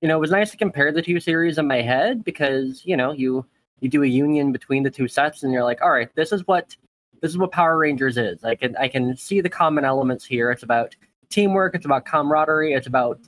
You 0.00 0.08
know, 0.08 0.16
it 0.16 0.20
was 0.20 0.32
nice 0.32 0.50
to 0.50 0.56
compare 0.56 0.90
the 0.90 1.00
two 1.00 1.20
series 1.20 1.58
in 1.58 1.68
my 1.68 1.80
head 1.80 2.24
because 2.24 2.84
you 2.84 2.96
know 2.96 3.12
you 3.12 3.46
you 3.78 3.88
do 3.88 4.02
a 4.02 4.06
union 4.08 4.50
between 4.50 4.82
the 4.82 4.90
two 4.90 5.06
sets, 5.06 5.44
and 5.44 5.52
you're 5.52 5.62
like, 5.62 5.80
all 5.80 5.92
right, 5.92 6.12
this 6.16 6.32
is 6.32 6.44
what 6.48 6.74
this 7.20 7.30
is 7.30 7.38
what 7.38 7.52
Power 7.52 7.78
Rangers 7.78 8.18
is. 8.18 8.42
I 8.42 8.56
can 8.56 8.76
I 8.78 8.88
can 8.88 9.16
see 9.16 9.40
the 9.40 9.48
common 9.48 9.84
elements 9.84 10.24
here. 10.24 10.50
It's 10.50 10.64
about 10.64 10.96
teamwork. 11.28 11.76
It's 11.76 11.86
about 11.86 12.04
camaraderie. 12.04 12.72
It's 12.72 12.88
about 12.88 13.20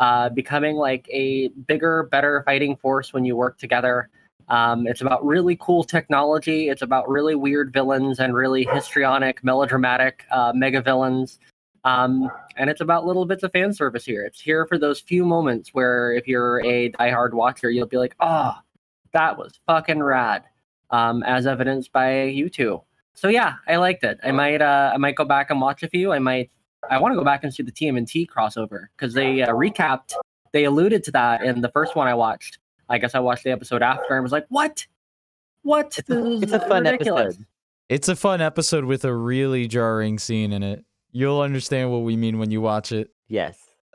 uh, 0.00 0.30
becoming 0.30 0.74
like 0.74 1.08
a 1.12 1.46
bigger, 1.68 2.08
better 2.10 2.42
fighting 2.44 2.74
force 2.74 3.12
when 3.12 3.24
you 3.24 3.36
work 3.36 3.56
together. 3.56 4.08
Um, 4.48 4.88
it's 4.88 5.00
about 5.00 5.24
really 5.24 5.56
cool 5.60 5.84
technology. 5.84 6.70
It's 6.70 6.82
about 6.82 7.08
really 7.08 7.36
weird 7.36 7.72
villains 7.72 8.18
and 8.18 8.34
really 8.34 8.64
histrionic, 8.72 9.44
melodramatic 9.44 10.24
uh, 10.32 10.52
mega 10.56 10.82
villains. 10.82 11.38
Um, 11.84 12.30
and 12.56 12.70
it's 12.70 12.80
about 12.80 13.04
little 13.04 13.26
bits 13.26 13.42
of 13.42 13.52
fan 13.52 13.72
service 13.72 14.04
here. 14.04 14.24
It's 14.24 14.40
here 14.40 14.66
for 14.66 14.78
those 14.78 15.00
few 15.00 15.24
moments 15.24 15.70
where 15.74 16.12
if 16.12 16.26
you're 16.26 16.64
a 16.64 16.90
diehard 16.92 17.32
watcher, 17.32 17.70
you'll 17.70 17.86
be 17.86 17.98
like, 17.98 18.14
oh, 18.20 18.54
that 19.12 19.36
was 19.36 19.60
fucking 19.66 20.02
rad. 20.02 20.44
Um, 20.90 21.22
as 21.24 21.46
evidenced 21.46 21.92
by 21.92 22.24
you 22.24 22.48
two. 22.48 22.82
So 23.14 23.28
yeah, 23.28 23.54
I 23.66 23.76
liked 23.76 24.04
it. 24.04 24.18
I 24.22 24.32
might 24.32 24.60
uh, 24.60 24.92
I 24.94 24.96
might 24.96 25.16
go 25.16 25.24
back 25.24 25.50
and 25.50 25.60
watch 25.60 25.82
a 25.82 25.88
few. 25.88 26.12
I 26.12 26.18
might 26.18 26.50
I 26.90 26.98
want 26.98 27.12
to 27.12 27.16
go 27.16 27.24
back 27.24 27.42
and 27.42 27.52
see 27.52 27.62
the 27.62 27.72
TMNT 27.72 28.28
crossover 28.28 28.86
because 28.96 29.14
they 29.14 29.42
uh, 29.42 29.48
recapped. 29.48 30.14
They 30.52 30.64
alluded 30.64 31.02
to 31.04 31.10
that 31.12 31.42
in 31.42 31.60
the 31.60 31.70
first 31.70 31.96
one 31.96 32.06
I 32.06 32.14
watched. 32.14 32.58
I 32.88 32.98
guess 32.98 33.14
I 33.14 33.20
watched 33.20 33.44
the 33.44 33.50
episode 33.50 33.82
after 33.82 34.14
and 34.14 34.22
was 34.22 34.32
like, 34.32 34.46
"What? 34.50 34.86
What? 35.62 35.98
It's 35.98 36.10
a, 36.10 36.42
it's 36.42 36.52
a 36.52 36.60
fun 36.60 36.84
ridiculous." 36.84 37.34
episode. 37.34 37.46
It's 37.88 38.08
a 38.08 38.16
fun 38.16 38.40
episode 38.40 38.84
with 38.84 39.04
a 39.04 39.14
really 39.14 39.68
jarring 39.68 40.18
scene 40.18 40.52
in 40.52 40.62
it. 40.62 40.84
You'll 41.14 41.40
understand 41.40 41.90
what 41.90 42.02
we 42.02 42.16
mean 42.16 42.38
when 42.38 42.50
you 42.50 42.60
watch 42.60 42.92
it. 42.92 43.10
Yes. 43.28 43.56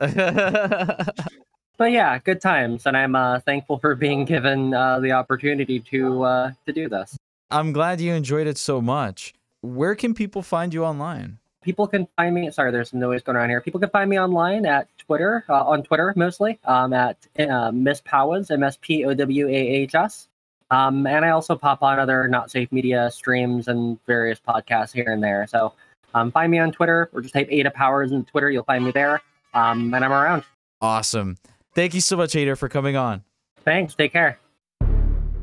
But 1.78 1.92
yeah, 1.92 2.18
good 2.18 2.42
times, 2.42 2.84
and 2.84 2.94
I'm 2.94 3.16
uh, 3.16 3.40
thankful 3.40 3.78
for 3.78 3.94
being 3.94 4.26
given 4.26 4.74
uh, 4.74 5.00
the 5.00 5.12
opportunity 5.12 5.80
to 5.80 6.22
uh, 6.24 6.52
to 6.66 6.74
do 6.74 6.90
this. 6.90 7.16
I'm 7.50 7.72
glad 7.72 8.02
you 8.02 8.12
enjoyed 8.12 8.46
it 8.46 8.58
so 8.58 8.82
much. 8.82 9.32
Where 9.62 9.94
can 9.94 10.12
people 10.12 10.42
find 10.42 10.74
you 10.74 10.84
online? 10.84 11.38
people 11.62 11.86
can 11.86 12.06
find 12.16 12.34
me. 12.34 12.50
Sorry, 12.50 12.70
there's 12.70 12.90
some 12.90 13.00
noise 13.00 13.22
going 13.22 13.36
on 13.36 13.48
here. 13.48 13.60
People 13.60 13.80
can 13.80 13.90
find 13.90 14.08
me 14.08 14.18
online 14.18 14.66
at 14.66 14.88
Twitter, 14.98 15.44
uh, 15.48 15.64
on 15.64 15.82
Twitter 15.82 16.12
mostly, 16.16 16.58
um, 16.64 16.92
at 16.92 17.16
uh, 17.38 17.70
Miss 17.72 18.00
Powahs, 18.00 18.50
M 18.50 18.62
S 18.62 18.78
P 18.80 19.04
O 19.04 19.14
W 19.14 19.48
A 19.48 19.50
H 19.50 19.94
S. 19.94 20.28
Um, 20.70 21.06
and 21.06 21.24
I 21.24 21.30
also 21.30 21.56
pop 21.56 21.82
on 21.82 21.98
other 21.98 22.28
not 22.28 22.50
safe 22.50 22.70
media 22.70 23.10
streams 23.10 23.66
and 23.68 23.98
various 24.06 24.38
podcasts 24.38 24.92
here 24.92 25.12
and 25.12 25.22
there. 25.22 25.46
So 25.48 25.72
um, 26.14 26.30
find 26.32 26.50
me 26.50 26.58
on 26.58 26.72
Twitter 26.72 27.10
or 27.12 27.20
just 27.20 27.34
type 27.34 27.48
Ada 27.50 27.70
Powers 27.70 28.12
in 28.12 28.24
Twitter. 28.24 28.50
You'll 28.50 28.64
find 28.64 28.84
me 28.84 28.90
there. 28.90 29.20
Um, 29.54 29.92
and 29.94 30.04
I'm 30.04 30.12
around. 30.12 30.44
Awesome. 30.80 31.36
Thank 31.74 31.94
you 31.94 32.00
so 32.00 32.16
much, 32.16 32.34
Ada, 32.34 32.56
for 32.56 32.68
coming 32.68 32.96
on. 32.96 33.22
Thanks. 33.64 33.94
Take 33.94 34.12
care. 34.12 34.38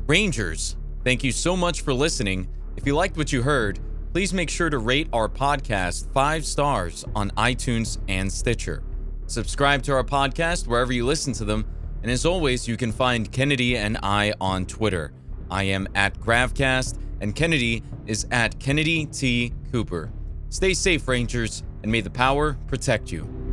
Rangers, 0.06 0.76
thank 1.04 1.22
you 1.22 1.32
so 1.32 1.56
much 1.56 1.82
for 1.82 1.92
listening. 1.92 2.48
If 2.76 2.86
you 2.86 2.94
liked 2.94 3.16
what 3.16 3.32
you 3.32 3.42
heard, 3.42 3.78
please 4.12 4.32
make 4.32 4.48
sure 4.48 4.70
to 4.70 4.78
rate 4.78 5.08
our 5.12 5.28
podcast 5.28 6.10
five 6.12 6.44
stars 6.44 7.04
on 7.14 7.30
iTunes 7.32 7.98
and 8.08 8.32
Stitcher. 8.32 8.82
Subscribe 9.26 9.82
to 9.82 9.92
our 9.92 10.04
podcast 10.04 10.66
wherever 10.66 10.92
you 10.92 11.04
listen 11.04 11.34
to 11.34 11.44
them. 11.44 11.66
And 12.02 12.10
as 12.10 12.24
always, 12.24 12.66
you 12.66 12.76
can 12.76 12.92
find 12.92 13.30
Kennedy 13.30 13.76
and 13.76 13.98
I 14.02 14.32
on 14.40 14.64
Twitter. 14.64 15.12
I 15.50 15.64
am 15.64 15.88
at 15.94 16.18
Gravcast, 16.18 16.98
and 17.20 17.34
Kennedy 17.34 17.82
is 18.06 18.26
at 18.30 18.58
Kennedy 18.58 19.06
T. 19.06 19.52
Cooper. 19.70 20.10
Stay 20.50 20.72
safe, 20.72 21.06
Rangers, 21.06 21.62
and 21.82 21.92
may 21.92 22.00
the 22.00 22.10
power 22.10 22.54
protect 22.68 23.12
you. 23.12 23.47